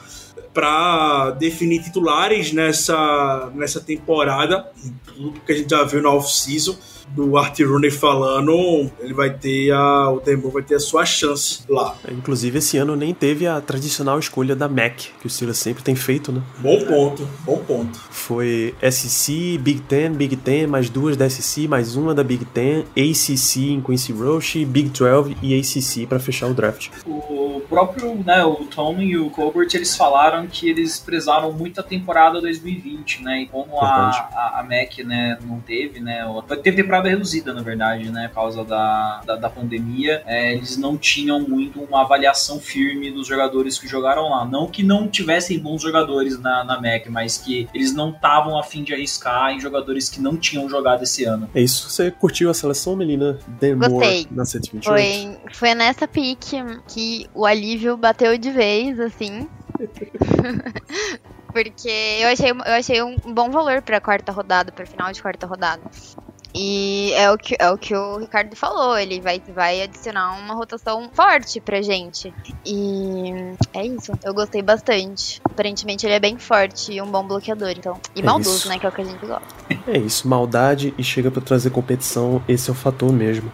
para 0.54 1.32
definir 1.32 1.82
titulares 1.82 2.52
nessa, 2.52 3.52
nessa 3.56 3.80
temporada. 3.80 4.70
Tudo 5.06 5.39
que 5.41 5.52
a 5.52 5.56
gente 5.56 5.70
já 5.70 5.84
viu 5.84 6.02
na 6.02 6.12
off-season 6.12 6.76
do 7.14 7.38
Art 7.38 7.59
Rooney 7.59 7.91
falando, 7.91 8.89
ele 8.99 9.14
vai 9.14 9.30
ter 9.30 9.72
a, 9.72 10.09
o 10.09 10.20
Denver 10.20 10.51
vai 10.51 10.64
ter 10.64 10.76
a 10.76 10.80
sua 10.80 11.05
chance 11.05 11.64
lá. 11.70 11.95
Inclusive 12.09 12.59
esse 12.59 12.78
ano 12.78 12.95
nem 12.95 13.14
teve 13.14 13.47
a 13.47 13.59
tradicional 13.62 14.20
escolha 14.20 14.55
da 14.55 14.68
MAC, 14.68 15.09
que 15.20 15.28
o 15.28 15.30
Steelers 15.30 15.57
sempre 15.57 15.84
tem 15.84 15.95
feito, 15.95 16.32
né? 16.32 16.41
Bom 16.59 16.80
ponto, 16.86 17.28
bom 17.45 17.57
ponto. 17.57 17.99
Foi 18.09 18.74
SC, 18.82 19.57
Big 19.59 19.82
Ten, 19.82 20.12
Big 20.12 20.36
Ten, 20.36 20.68
mais 20.68 20.89
duas 20.89 21.18
da 21.18 21.30
SC, 21.30 21.68
mais 21.68 21.95
uma 21.95 22.14
da 22.14 22.24
Big 22.24 22.45
Ten, 22.45 22.86
ACC 22.95 23.72
em 23.72 23.82
Quincy 23.82 24.14
Roche, 24.14 24.66
Big 24.66 24.89
12 24.89 25.38
e 25.41 25.57
ACC 25.57 26.07
para 26.07 26.20
fechar 26.20 26.47
o 26.47 26.53
draft. 26.53 26.89
O 27.05 27.62
próprio, 27.70 28.16
né, 28.16 28.43
o 28.43 28.66
Tom 28.66 28.99
e 28.99 29.18
o 29.18 29.30
Colbert, 29.30 29.70
eles 29.74 29.95
falaram 29.95 30.45
que 30.47 30.70
eles 30.70 30.99
prezaram 30.99 31.53
muito 31.53 31.80
a 31.80 31.84
temporada 31.84 32.41
2020, 32.41 33.24
né? 33.24 33.43
E 33.43 33.45
como 33.47 33.80
a, 33.80 34.09
a, 34.09 34.59
a 34.59 34.64
Mac, 34.64 34.97
né, 35.05 35.38
não 35.45 35.59
teve, 35.59 35.99
né? 35.99 36.26
Teve 36.62 36.82
temporada 36.82 37.01
reduzida, 37.10 37.54
na 37.54 37.62
verdade, 37.62 38.10
né? 38.10 38.28
Por 38.28 38.36
causa 38.36 38.64
da, 38.64 39.22
da, 39.26 39.36
da 39.36 39.49
pandemia, 39.49 40.24
é, 40.26 40.54
eles 40.54 40.78
não 40.78 40.97
tinham 40.97 41.39
muito 41.39 41.82
uma 41.82 42.02
avaliação 42.02 42.60
firme 42.60 43.12
dos 43.12 43.28
jogadores 43.28 43.78
que 43.78 43.88
jogaram 43.88 44.30
lá. 44.30 44.45
Não 44.45 44.68
que 44.68 44.84
não 44.84 45.08
tivessem 45.08 45.60
bons 45.60 45.82
jogadores 45.82 46.39
na, 46.39 46.64
na 46.64 46.76
Mac, 46.76 47.08
mas 47.10 47.38
que 47.38 47.68
eles 47.74 47.93
não 47.93 48.12
estavam 48.12 48.58
afim 48.58 48.84
de 48.84 48.93
arriscar 48.93 49.52
em 49.52 49.60
jogadores 49.60 50.10
que 50.10 50.22
não 50.22 50.38
tinham 50.38 50.70
jogado 50.70 51.04
esse 51.04 51.26
ano. 51.26 51.49
É 51.54 51.62
isso. 51.62 51.89
Você 51.89 52.12
curtiu 52.12 52.49
a 52.49 52.54
seleção, 52.54 52.95
Melina? 52.95 53.39
Gostei. 53.78 54.28
Na 54.32 54.45
128? 54.45 54.84
Foi, 54.86 55.38
foi 55.54 55.76
nessa 55.76 56.08
pique 56.08 56.58
que 56.88 57.30
o 57.34 57.45
alívio 57.45 57.97
bateu 57.97 58.38
de 58.38 58.52
vez, 58.52 58.99
assim. 58.99 59.47
Porque 61.52 61.89
eu 62.22 62.30
achei, 62.30 62.52
eu 62.52 62.74
achei 62.74 63.04
um 63.04 63.16
bom 63.34 63.49
valor 63.49 63.82
pra 63.82 63.99
quarta 63.99 64.32
rodada, 64.32 64.72
pra 64.72 64.86
final 64.86 65.12
de 65.12 65.22
quarta 65.22 65.45
rodada. 65.45 65.82
E 66.54 67.14
é 67.14 67.32
o 67.32 67.38
que, 67.38 67.56
é 67.58 67.70
o, 67.72 67.78
que 67.78 67.95
o 67.95 68.18
Ricardo 68.18 68.56
falou, 68.56 68.97
ele 68.97 69.22
vai, 69.22 69.41
vai 69.54 69.82
adicionar 69.82 70.38
uma 70.39 70.54
rotação 70.54 71.10
forte 71.14 71.60
pra 71.62 71.82
gente. 71.82 72.34
E 72.66 73.32
é 73.74 73.86
isso, 73.86 74.12
eu 74.24 74.34
gostei 74.34 74.62
bastante. 74.62 75.41
Aparentemente 75.45 76.06
ele 76.06 76.14
é 76.16 76.20
bem 76.20 76.38
forte 76.38 76.93
e 76.93 77.02
um 77.02 77.10
bom 77.10 77.26
bloqueador, 77.26 77.70
então. 77.70 77.99
E 78.16 78.20
É 78.20 78.24
maldoso, 78.24 78.58
isso. 78.58 78.70
né? 78.70 78.78
Que 78.78 78.86
é 78.86 78.89
o 78.89 78.91
que 78.91 79.02
a 79.02 79.06
gente 79.06 79.26
gosta. 79.26 79.45
É 79.88 79.97
isso, 79.97 80.28
maldade 80.28 80.93
e 80.97 81.04
chega 81.04 81.32
pra 81.32 81.41
trazer 81.41 81.70
competição, 81.70 82.41
esse 82.47 82.70
é 82.70 82.74
o 82.74 82.76
fator 82.76 83.12
mesmo. 83.12 83.52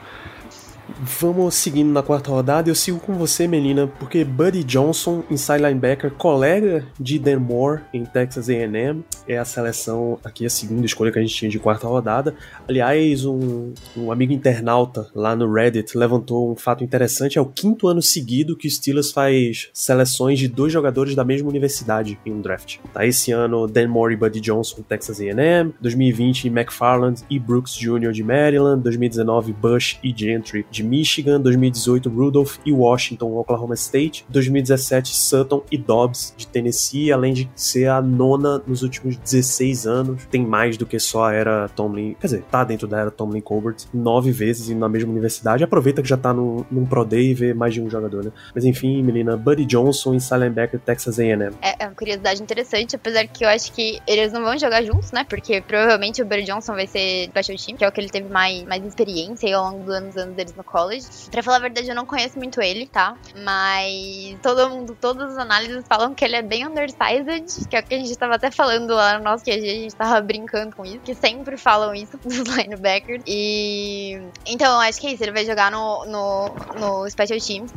Vamos 1.00 1.54
seguindo 1.54 1.92
na 1.92 2.02
quarta 2.02 2.32
rodada, 2.32 2.72
eu 2.72 2.76
sigo 2.76 3.00
com 3.00 3.14
você, 3.14 3.48
Melina, 3.48 3.86
porque 3.86 4.24
Buddy 4.24 4.64
Johnson, 4.64 5.24
inside 5.30 5.62
linebacker, 5.62 6.10
colega 6.10 6.88
de 7.00 7.20
Dan 7.20 7.40
Moore 7.40 7.84
em 7.94 8.04
Texas 8.04 8.50
A&M, 8.50 9.06
é 9.28 9.38
a 9.38 9.46
seleção, 9.46 10.18
aqui 10.24 10.44
a 10.44 10.50
segunda 10.50 10.88
escolha 10.88 11.12
que 11.12 11.20
a 11.20 11.22
gente 11.22 11.36
tinha 11.36 11.52
de 11.52 11.60
quarta 11.60 11.86
rodada. 11.88 12.34
Aliás, 12.68 13.26
um, 13.26 13.74
um 13.96 14.12
amigo 14.12 14.34
internauta 14.34 15.08
lá 15.14 15.36
no 15.36 15.52
Reddit 15.54 15.96
levantou 15.96 16.52
um 16.52 16.56
fato 16.56 16.84
interessante, 16.84 17.38
é 17.38 17.42
o 17.42 17.46
quinto 17.46 17.88
ano 17.88 18.02
seguido 18.02 18.58
que 18.58 18.68
o 18.68 18.72
Steelers 18.72 19.12
faz 19.12 19.70
seleções 19.74 20.40
de 20.40 20.48
dois 20.48 20.74
jogadores 20.74 21.14
da 21.14 21.24
mesma 21.24 21.48
universidade 21.48 22.20
em 22.26 22.32
um 22.32 22.42
draft. 22.42 22.78
Tá, 22.92 23.06
esse 23.06 23.32
ano, 23.32 23.68
Dan 23.68 23.90
Moore 23.90 24.16
e 24.16 24.18
Buddy 24.18 24.42
Johnson, 24.42 24.82
Texas 24.82 25.20
A&M, 25.20 25.76
2020, 25.80 26.48
McFarland 26.48 27.22
e 27.30 27.38
Brooks 27.38 27.76
Jr. 27.76 28.12
de 28.12 28.24
Maryland, 28.24 28.82
2019, 28.82 29.54
Bush 29.54 30.00
e 30.04 30.12
Gentry 30.16 30.66
de 30.72 30.87
Michigan, 30.88 31.40
2018, 31.42 32.10
Rudolph 32.10 32.58
e 32.66 32.72
Washington, 32.72 33.38
Oklahoma 33.38 33.76
State, 33.76 34.26
2017, 34.30 35.16
Sutton 35.16 35.64
e 35.72 35.78
Dobbs 35.78 36.34
de 36.38 36.48
Tennessee, 36.48 37.12
além 37.12 37.34
de 37.34 37.50
ser 37.56 37.90
a 37.90 38.02
nona 38.02 38.62
nos 38.66 38.84
últimos 38.84 39.18
16 39.18 39.88
anos. 39.88 40.26
Tem 40.30 40.46
mais 40.46 40.78
do 40.78 40.86
que 40.86 41.00
só 41.00 41.26
a 41.26 41.34
era 41.34 41.68
Tomlin, 41.70 42.16
quer 42.20 42.28
dizer, 42.28 42.44
tá 42.50 42.64
dentro 42.64 42.88
da 42.88 43.00
era 43.00 43.12
Tomlin 43.12 43.42
Colbert, 43.42 43.78
nove 43.94 44.32
vezes 44.32 44.70
e 44.70 44.76
na 44.76 44.88
mesma 44.88 45.12
universidade. 45.12 45.64
Aproveita 45.64 46.02
que 46.02 46.08
já 46.08 46.18
tá 46.18 46.34
no, 46.34 46.66
num 46.72 46.86
Pro 46.86 47.04
Day 47.04 47.32
e 47.32 47.34
vê 47.34 47.54
mais 47.54 47.74
de 47.74 47.82
um 47.82 47.90
jogador, 47.90 48.24
né? 48.24 48.32
Mas 48.54 48.64
enfim, 48.64 49.02
menina, 49.02 49.36
Buddy 49.36 49.66
Johnson 49.66 50.14
em 50.14 50.20
linebacker 50.38 50.80
Texas 50.80 51.20
A&M. 51.20 51.56
É, 51.62 51.84
é 51.84 51.88
uma 51.88 51.96
curiosidade 51.96 52.42
interessante, 52.42 52.96
apesar 52.96 53.28
que 53.28 53.44
eu 53.44 53.50
acho 53.50 53.72
que 53.74 54.00
eles 54.08 54.32
não 54.32 54.42
vão 54.42 54.58
jogar 54.58 54.84
juntos, 54.84 55.12
né? 55.12 55.26
Porque 55.28 55.62
provavelmente 55.62 56.22
o 56.22 56.26
Buddy 56.26 56.44
Johnson 56.44 56.74
vai 56.74 56.88
ser 56.88 57.26
special 57.30 57.58
team, 57.58 57.78
que 57.78 57.84
é 57.84 57.88
o 57.88 57.92
que 57.92 58.00
ele 58.00 58.10
teve 58.10 58.30
mais, 58.30 58.64
mais 58.64 58.86
experiência 58.86 59.48
aí 59.48 59.54
ao 59.54 59.72
longo 59.72 59.84
dos 59.84 59.94
anos, 59.94 60.18
anos 60.18 60.36
deles 60.36 60.56
no. 60.56 60.64
Pra 61.32 61.42
falar 61.42 61.58
a 61.58 61.62
verdade, 61.62 61.90
eu 61.90 61.96
não 61.96 62.06
conheço 62.06 62.38
muito 62.38 62.62
ele, 62.62 62.88
tá? 62.88 63.16
Mas 63.44 64.38
todo 64.42 64.70
mundo, 64.70 64.98
todas 65.00 65.32
as 65.32 65.38
análises 65.38 65.86
falam 65.88 66.14
que 66.14 66.24
ele 66.24 66.36
é 66.36 66.42
bem 66.42 66.68
undersized, 66.68 67.68
que 67.68 67.76
é 67.76 67.80
o 67.80 67.84
que 67.84 67.96
a 67.96 67.98
gente 67.98 68.16
tava 68.16 68.36
até 68.36 68.52
falando 68.52 68.94
lá 68.94 69.18
no 69.18 69.24
nosso 69.24 69.44
QG, 69.44 69.52
a 69.52 69.82
gente 69.82 69.96
tava 69.96 70.22
brincando 70.22 70.76
com 70.76 70.86
isso, 70.86 71.00
que 71.00 71.16
sempre 71.16 71.58
falam 71.58 71.94
isso 71.94 72.18
dos 72.24 72.40
linebackers. 72.56 73.24
E 73.26 74.20
então 74.46 74.74
eu 74.74 74.80
acho 74.82 75.00
que 75.00 75.08
é 75.08 75.14
isso, 75.14 75.24
ele 75.24 75.32
vai 75.32 75.46
jogar 75.46 75.72
no, 75.72 76.06
no, 76.06 76.52
no 76.80 77.10
special 77.10 77.40
teams. 77.40 77.74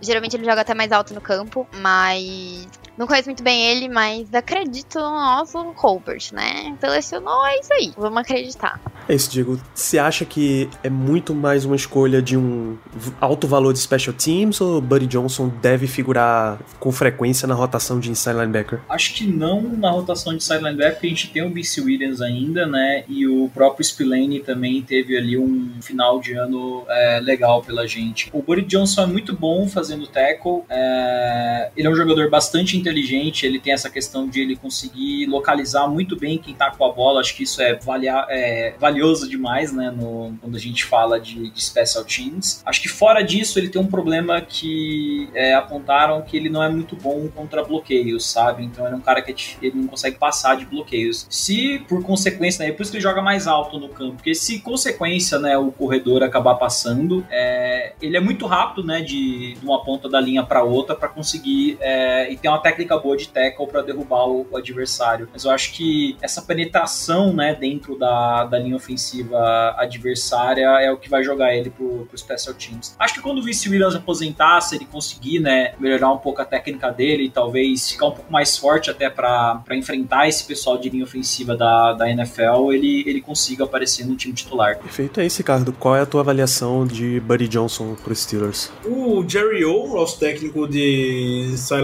Geralmente 0.00 0.36
ele 0.36 0.44
joga 0.44 0.60
até 0.60 0.74
mais 0.74 0.92
alto 0.92 1.12
no 1.12 1.20
campo, 1.20 1.66
mas 1.80 2.68
não 2.98 3.06
conheço 3.06 3.28
muito 3.28 3.42
bem 3.42 3.70
ele, 3.70 3.88
mas 3.88 4.34
acredito 4.34 4.98
no 4.98 5.10
nosso 5.10 5.62
Colbert, 5.74 6.32
né? 6.32 6.76
Selecionou, 6.80 7.46
é 7.46 7.60
isso 7.60 7.72
aí. 7.72 7.92
Vamos 7.96 8.18
acreditar. 8.18 8.80
É 9.08 9.14
isso, 9.14 9.30
Diego. 9.30 9.58
Você 9.74 9.98
acha 9.98 10.24
que 10.24 10.68
é 10.82 10.90
muito 10.90 11.34
mais 11.34 11.64
uma 11.64 11.76
escolha 11.76 12.20
de 12.20 12.36
um 12.36 12.76
alto 13.20 13.46
valor 13.46 13.72
de 13.72 13.78
special 13.78 14.14
teams 14.14 14.60
ou 14.60 14.80
Buddy 14.80 15.06
Johnson 15.06 15.48
deve 15.62 15.86
figurar 15.86 16.58
com 16.80 16.90
frequência 16.90 17.46
na 17.46 17.54
rotação 17.54 18.00
de 18.00 18.10
inside 18.10 18.36
linebacker? 18.36 18.80
Acho 18.88 19.14
que 19.14 19.26
não 19.26 19.62
na 19.62 19.90
rotação 19.90 20.36
de 20.36 20.42
side 20.42 20.62
linebacker, 20.62 20.94
porque 20.94 21.06
a 21.06 21.10
gente 21.10 21.30
tem 21.30 21.42
o 21.42 21.50
BC 21.50 21.80
Williams 21.80 22.20
ainda, 22.20 22.66
né? 22.66 23.04
E 23.08 23.26
o 23.26 23.48
próprio 23.54 23.84
Spillane 23.84 24.40
também 24.40 24.82
teve 24.82 25.16
ali 25.16 25.38
um 25.38 25.70
final 25.80 26.20
de 26.20 26.34
ano 26.34 26.84
é, 26.88 27.20
legal 27.20 27.62
pela 27.62 27.86
gente. 27.86 28.28
O 28.32 28.42
Buddy 28.42 28.62
Johnson 28.62 29.02
é 29.02 29.06
muito 29.06 29.34
bom 29.34 29.68
fazendo 29.68 30.06
tackle. 30.06 30.62
é, 30.68 31.70
ele 31.76 31.86
é 31.86 31.90
um 31.90 31.94
jogador 31.94 32.28
bastante 32.28 32.76
inteligente, 32.88 33.44
ele 33.44 33.58
tem 33.58 33.72
essa 33.72 33.90
questão 33.90 34.26
de 34.26 34.40
ele 34.40 34.56
conseguir 34.56 35.26
localizar 35.26 35.86
muito 35.88 36.16
bem 36.16 36.38
quem 36.38 36.54
tá 36.54 36.70
com 36.70 36.84
a 36.84 36.92
bola. 36.92 37.20
Acho 37.20 37.36
que 37.36 37.42
isso 37.42 37.60
é, 37.60 37.74
valia, 37.74 38.26
é 38.28 38.74
valioso 38.78 39.28
demais, 39.28 39.72
né? 39.72 39.90
No, 39.90 40.34
quando 40.40 40.56
a 40.56 40.58
gente 40.58 40.84
fala 40.84 41.20
de, 41.20 41.50
de 41.50 41.64
special 41.64 42.04
teams. 42.04 42.62
Acho 42.64 42.80
que 42.80 42.88
fora 42.88 43.22
disso, 43.22 43.58
ele 43.58 43.68
tem 43.68 43.80
um 43.80 43.86
problema 43.86 44.40
que 44.40 45.28
é, 45.34 45.54
apontaram 45.54 46.22
que 46.22 46.36
ele 46.36 46.48
não 46.48 46.62
é 46.62 46.68
muito 46.68 46.96
bom 46.96 47.28
contra 47.28 47.62
bloqueios, 47.62 48.26
sabe? 48.26 48.64
Então 48.64 48.84
ele 48.86 48.94
é 48.94 48.98
um 48.98 49.02
cara 49.02 49.22
que 49.22 49.32
é 49.32 49.38
ele 49.62 49.76
não 49.76 49.86
consegue 49.86 50.18
passar 50.18 50.56
de 50.56 50.64
bloqueios. 50.64 51.26
Se 51.30 51.78
por 51.88 52.02
consequência, 52.02 52.64
né? 52.64 52.70
É 52.70 52.72
por 52.72 52.82
isso 52.82 52.90
que 52.90 52.96
ele 52.96 53.02
joga 53.02 53.22
mais 53.22 53.46
alto 53.46 53.78
no 53.78 53.88
campo, 53.88 54.16
porque 54.16 54.34
se 54.34 54.60
consequência, 54.60 55.38
né, 55.38 55.56
o 55.56 55.70
corredor 55.70 56.22
acabar 56.22 56.54
passando, 56.54 57.24
é, 57.30 57.92
ele 58.00 58.16
é 58.16 58.20
muito 58.20 58.46
rápido, 58.46 58.86
né, 58.86 59.00
de, 59.00 59.54
de 59.54 59.64
uma 59.64 59.82
ponta 59.84 60.08
da 60.08 60.20
linha 60.20 60.42
para 60.42 60.62
outra 60.62 60.94
para 60.94 61.08
conseguir 61.08 61.76
é, 61.80 62.30
e 62.32 62.36
tem 62.36 62.50
uma 62.50 62.58
técnica 62.58 62.77
boa 62.86 63.16
de 63.16 63.28
tackle 63.28 63.66
para 63.66 63.82
derrubar 63.82 64.28
o, 64.28 64.46
o 64.50 64.56
adversário. 64.56 65.28
Mas 65.32 65.44
eu 65.44 65.50
acho 65.50 65.72
que 65.72 66.16
essa 66.20 66.42
penetração, 66.42 67.32
né, 67.32 67.54
dentro 67.54 67.98
da, 67.98 68.44
da 68.44 68.58
linha 68.58 68.76
ofensiva 68.76 69.74
adversária 69.76 70.66
é 70.80 70.90
o 70.90 70.96
que 70.96 71.08
vai 71.08 71.22
jogar 71.22 71.54
ele 71.54 71.70
pro, 71.70 72.06
pro 72.06 72.18
special 72.18 72.54
teams. 72.54 72.94
Acho 72.98 73.14
que 73.14 73.20
quando 73.20 73.38
o 73.38 73.42
Vince 73.42 73.68
Williams 73.68 73.94
aposentar, 73.94 74.60
se 74.60 74.76
ele 74.76 74.84
conseguir, 74.84 75.40
né, 75.40 75.74
melhorar 75.78 76.12
um 76.12 76.18
pouco 76.18 76.40
a 76.40 76.44
técnica 76.44 76.90
dele 76.90 77.24
e 77.24 77.30
talvez 77.30 77.90
ficar 77.90 78.06
um 78.06 78.12
pouco 78.12 78.32
mais 78.32 78.56
forte 78.56 78.90
até 78.90 79.10
para 79.10 79.62
enfrentar 79.72 80.28
esse 80.28 80.44
pessoal 80.44 80.78
de 80.78 80.88
linha 80.88 81.04
ofensiva 81.04 81.56
da, 81.56 81.92
da 81.92 82.10
NFL, 82.10 82.72
ele, 82.72 83.04
ele 83.06 83.20
consiga 83.20 83.64
aparecer 83.64 84.06
no 84.06 84.16
time 84.16 84.34
titular. 84.34 84.78
Perfeito, 84.78 85.20
é 85.20 85.26
isso, 85.26 85.38
Ricardo. 85.38 85.72
Qual 85.72 85.96
é 85.96 86.00
a 86.00 86.06
tua 86.06 86.20
avaliação 86.20 86.86
de 86.86 87.20
Buddy 87.20 87.48
Johnson 87.48 87.94
pro 87.94 88.14
Steelers? 88.14 88.70
O 88.84 89.24
Jerry 89.26 89.64
O, 89.64 89.94
nosso 89.94 90.18
técnico 90.18 90.66
de 90.66 91.54
side 91.56 91.82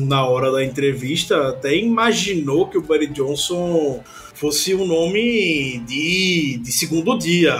na 0.00 0.26
hora 0.26 0.50
da 0.50 0.64
entrevista, 0.64 1.48
até 1.48 1.74
imaginou 1.74 2.68
que 2.68 2.78
o 2.78 2.82
Buddy 2.82 3.08
Johnson 3.08 4.02
fosse 4.34 4.74
um 4.74 4.86
nome 4.86 5.78
de, 5.86 6.58
de 6.62 6.72
segundo 6.72 7.18
dia. 7.18 7.56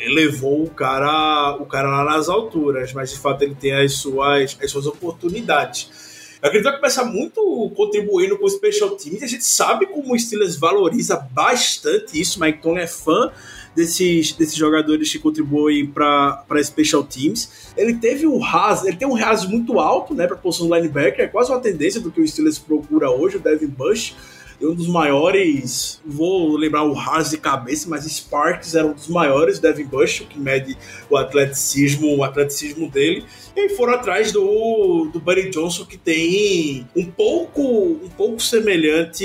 Ele 0.00 0.14
levou 0.14 0.64
o 0.64 0.70
cara, 0.70 1.56
o 1.58 1.64
cara 1.64 1.88
lá 1.88 2.04
nas 2.04 2.28
alturas, 2.28 2.92
mas 2.92 3.10
de 3.10 3.18
fato 3.18 3.42
ele 3.42 3.54
tem 3.54 3.72
as 3.72 3.94
suas, 3.94 4.56
as 4.62 4.70
suas 4.70 4.86
oportunidades. 4.86 6.10
Eu 6.42 6.48
acredito 6.48 6.64
que 6.64 6.70
vai 6.70 6.80
começar 6.80 7.04
muito 7.04 7.72
contribuindo 7.76 8.38
com 8.38 8.46
o 8.46 8.50
Special 8.50 8.90
Teams. 8.90 9.22
A 9.22 9.26
gente 9.26 9.44
sabe 9.44 9.86
como 9.86 10.14
o 10.14 10.18
Steelers 10.18 10.56
valoriza 10.56 11.16
bastante 11.16 12.18
isso. 12.18 12.40
Mike 12.40 12.62
Tom 12.62 12.78
é 12.78 12.86
fã 12.86 13.30
desses, 13.74 14.32
desses 14.32 14.56
jogadores 14.56 15.10
que 15.10 15.18
contribuem 15.18 15.86
para 15.86 16.44
Special 16.62 17.02
Teams. 17.04 17.72
Ele 17.76 17.94
teve 17.94 18.26
um 18.26 18.38
raso, 18.38 18.86
ele 18.86 18.96
tem 18.96 19.06
um 19.06 19.14
raso 19.14 19.48
muito 19.48 19.78
alto, 19.78 20.14
né, 20.14 20.26
para 20.26 20.36
posição 20.36 20.68
do 20.68 20.74
linebacker, 20.74 21.24
é 21.24 21.28
quase 21.28 21.50
uma 21.50 21.60
tendência 21.60 22.00
do 22.00 22.10
que 22.10 22.20
o 22.20 22.26
Steelers 22.26 22.58
procura 22.58 23.10
hoje, 23.10 23.36
o 23.36 23.40
Devin 23.40 23.68
Bush. 23.68 24.14
É 24.62 24.66
um 24.66 24.74
dos 24.74 24.88
maiores, 24.88 26.02
vou 26.04 26.54
lembrar 26.54 26.84
o 26.84 26.94
Haas 26.94 27.30
de 27.30 27.38
cabeça, 27.38 27.88
mas 27.88 28.04
Sparks 28.04 28.74
era 28.74 28.86
um 28.86 28.92
dos 28.92 29.08
maiores, 29.08 29.58
Devin 29.58 29.86
Bush, 29.86 30.20
o 30.20 30.26
que 30.26 30.38
mede 30.38 30.76
o 31.08 31.16
atleticismo, 31.16 32.14
o 32.14 32.22
atleticismo 32.22 32.90
dele. 32.90 33.24
E 33.64 33.68
foram 33.70 33.94
atrás 33.94 34.32
do, 34.32 35.10
do 35.12 35.20
Buddy 35.20 35.50
Johnson, 35.50 35.84
que 35.84 35.98
tem 35.98 36.86
um 36.96 37.04
pouco, 37.04 37.62
um 37.62 38.08
pouco 38.16 38.40
semelhante 38.40 39.24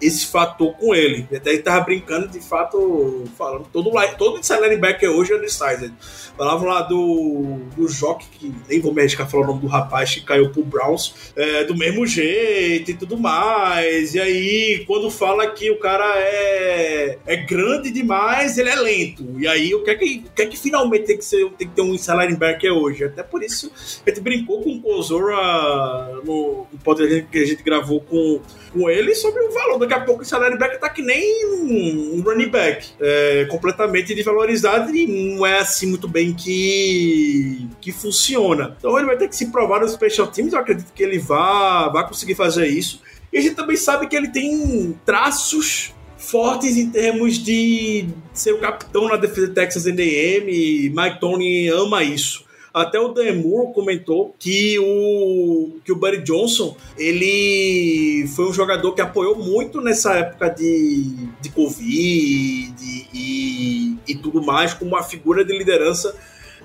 esse 0.00 0.26
fator 0.26 0.74
com 0.74 0.94
ele. 0.94 1.26
Até 1.34 1.50
ele 1.50 1.62
tava 1.62 1.84
brincando, 1.84 2.28
de 2.28 2.40
fato, 2.40 3.24
falando, 3.36 3.66
todo, 3.72 3.90
todo 4.18 4.38
inside 4.38 4.60
linebacker 4.60 5.10
hoje 5.10 5.32
é 5.32 5.36
undersized. 5.36 5.92
Falavam 6.36 6.68
lá 6.68 6.82
do, 6.82 7.60
do 7.76 7.88
Jock, 7.88 8.26
que 8.26 8.52
nem 8.68 8.80
vou 8.80 8.92
me 8.92 9.00
arriscar 9.00 9.28
falar 9.30 9.44
o 9.44 9.46
nome 9.46 9.60
do 9.60 9.66
rapaz 9.68 10.12
que 10.12 10.20
caiu 10.20 10.50
pro 10.50 10.64
Browns, 10.64 11.32
é, 11.36 11.64
do 11.64 11.76
mesmo 11.76 12.04
jeito 12.06 12.90
e 12.90 12.94
tudo 12.94 13.16
mais. 13.16 14.14
E 14.14 14.20
aí, 14.20 14.84
quando 14.84 15.10
fala 15.10 15.46
que 15.46 15.70
o 15.70 15.78
cara 15.78 16.12
é, 16.18 17.18
é 17.24 17.36
grande 17.36 17.90
demais, 17.92 18.58
ele 18.58 18.68
é 18.68 18.74
lento. 18.74 19.24
E 19.38 19.46
aí, 19.46 19.74
o 19.74 19.84
que 19.84 19.90
é 19.90 19.94
que, 19.94 20.24
o 20.26 20.34
que, 20.34 20.42
é 20.42 20.46
que 20.46 20.56
finalmente 20.56 21.06
tem 21.06 21.16
que, 21.16 21.24
ser, 21.24 21.48
tem 21.52 21.68
que 21.68 21.74
ter 21.74 21.82
um 21.82 21.94
inside 21.94 22.18
linebacker 22.18 22.72
hoje? 22.74 23.04
Até 23.04 23.22
por 23.22 23.42
isso, 23.42 23.70
a 24.04 24.10
gente 24.10 24.20
brincou 24.20 24.62
com 24.62 24.70
o 24.70 24.80
Kozora 24.80 26.20
no, 26.24 26.66
podcast 26.82 27.26
que 27.30 27.38
a 27.38 27.46
gente 27.46 27.62
gravou 27.62 28.00
com, 28.00 28.40
com 28.72 28.90
ele 28.90 29.14
sobre 29.14 29.40
o 29.42 29.52
valor. 29.52 29.78
Daqui 29.78 29.94
a 29.94 30.00
pouco 30.00 30.20
o 30.20 30.22
inside 30.22 30.42
linebacker 30.42 30.78
tá 30.78 30.88
que 30.88 31.02
nem 31.02 31.46
um, 31.46 32.18
um 32.18 32.22
running 32.22 32.48
back. 32.48 32.88
É, 33.00 33.46
completamente 33.50 34.14
desvalorizado 34.14 34.94
e 34.94 35.34
não 35.34 35.46
é 35.46 35.58
assim 35.58 35.86
muito 35.86 36.08
bem 36.08 36.34
que, 36.34 37.68
que 37.80 37.92
funciona. 37.92 38.76
Então 38.78 38.96
ele 38.96 39.06
vai 39.06 39.16
ter 39.16 39.28
que 39.28 39.36
se 39.36 39.50
provar 39.50 39.80
nos 39.80 39.92
special 39.92 40.26
teams. 40.26 40.52
Eu 40.52 40.58
acredito 40.58 40.92
que 40.92 41.02
ele 41.02 41.18
vai, 41.18 41.90
vai 41.90 42.06
conseguir 42.06 42.34
fazer 42.34 42.66
isso. 42.66 43.00
E 43.32 43.38
a 43.38 43.40
gente 43.40 43.54
também 43.54 43.76
sabe 43.76 44.06
que 44.06 44.14
ele 44.14 44.28
tem 44.28 44.98
traços 45.04 45.92
fortes 46.16 46.76
em 46.76 46.90
termos 46.90 47.38
de 47.38 48.06
ser 48.32 48.52
o 48.52 48.58
capitão 48.58 49.08
na 49.08 49.16
defesa 49.16 49.48
de 49.48 49.54
Texas 49.54 49.86
A&M. 49.86 50.90
Mike 50.90 51.20
Tony 51.20 51.68
ama 51.68 52.02
isso. 52.02 52.43
Até 52.74 52.98
o 52.98 53.12
Demur 53.12 53.72
comentou 53.72 54.34
que 54.36 54.76
o, 54.80 55.76
que 55.84 55.92
o 55.92 55.96
Buddy 55.96 56.24
Johnson 56.24 56.76
ele 56.98 58.26
foi 58.34 58.48
um 58.48 58.52
jogador 58.52 58.92
que 58.94 59.00
apoiou 59.00 59.36
muito 59.36 59.80
nessa 59.80 60.14
época 60.14 60.50
de, 60.50 61.14
de 61.40 61.50
Covid 61.50 62.74
e, 63.14 63.96
e 64.08 64.14
tudo 64.16 64.42
mais, 64.42 64.74
como 64.74 64.90
uma 64.90 65.04
figura 65.04 65.44
de 65.44 65.56
liderança 65.56 66.16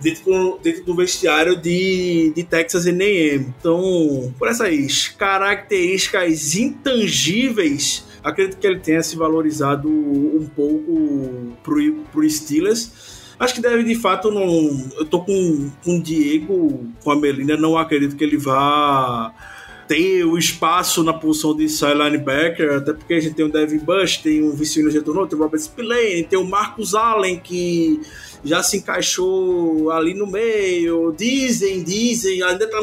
dentro 0.01 0.23
do, 0.25 0.57
dentro 0.57 0.83
do 0.83 0.95
vestiário 0.95 1.55
de, 1.55 2.33
de 2.35 2.43
Texas 2.43 2.87
A&M. 2.87 3.53
Então, 3.59 4.33
por 4.39 4.47
essas 4.47 5.09
características 5.09 6.55
intangíveis, 6.55 8.03
acredito 8.23 8.57
que 8.57 8.65
ele 8.65 8.79
tenha 8.79 9.03
se 9.03 9.15
valorizado 9.15 9.87
um 9.87 10.49
pouco 10.55 11.55
pro, 11.63 11.93
pro 12.11 12.27
Steelers. 12.27 12.91
Acho 13.39 13.53
que 13.55 13.61
deve, 13.61 13.83
de 13.83 13.95
fato, 13.95 14.29
não. 14.29 14.91
Eu 14.97 15.05
tô 15.05 15.21
com, 15.21 15.71
com 15.83 15.97
o 15.97 16.01
Diego, 16.01 16.87
com 17.01 17.11
a 17.11 17.15
Melina, 17.15 17.55
não 17.55 17.77
acredito 17.77 18.17
que 18.17 18.23
ele 18.23 18.37
vá 18.37 19.33
ter 19.87 20.23
o 20.23 20.37
espaço 20.37 21.03
na 21.03 21.13
posição 21.13 21.55
de 21.55 21.67
side 21.67 21.95
linebacker, 21.95 22.73
até 22.75 22.93
porque 22.93 23.15
a 23.15 23.19
gente 23.19 23.33
tem 23.33 23.43
o 23.43 23.51
Devin 23.51 23.79
Bush, 23.79 24.17
tem 24.17 24.43
o 24.43 24.51
Vicino 24.51 24.91
Getorno, 24.91 25.25
tem 25.25 25.39
o 25.39 25.41
Robert 25.41 25.59
Spillane, 25.59 26.27
tem 26.29 26.37
o 26.37 26.43
Marcus 26.43 26.93
Allen, 26.93 27.39
que 27.39 27.99
já 28.43 28.63
se 28.63 28.77
encaixou 28.77 29.91
ali 29.91 30.13
no 30.13 30.27
meio. 30.27 31.13
Dizem, 31.17 31.83
dizem, 31.83 32.41
ainda 32.43 32.67
tá, 32.69 32.77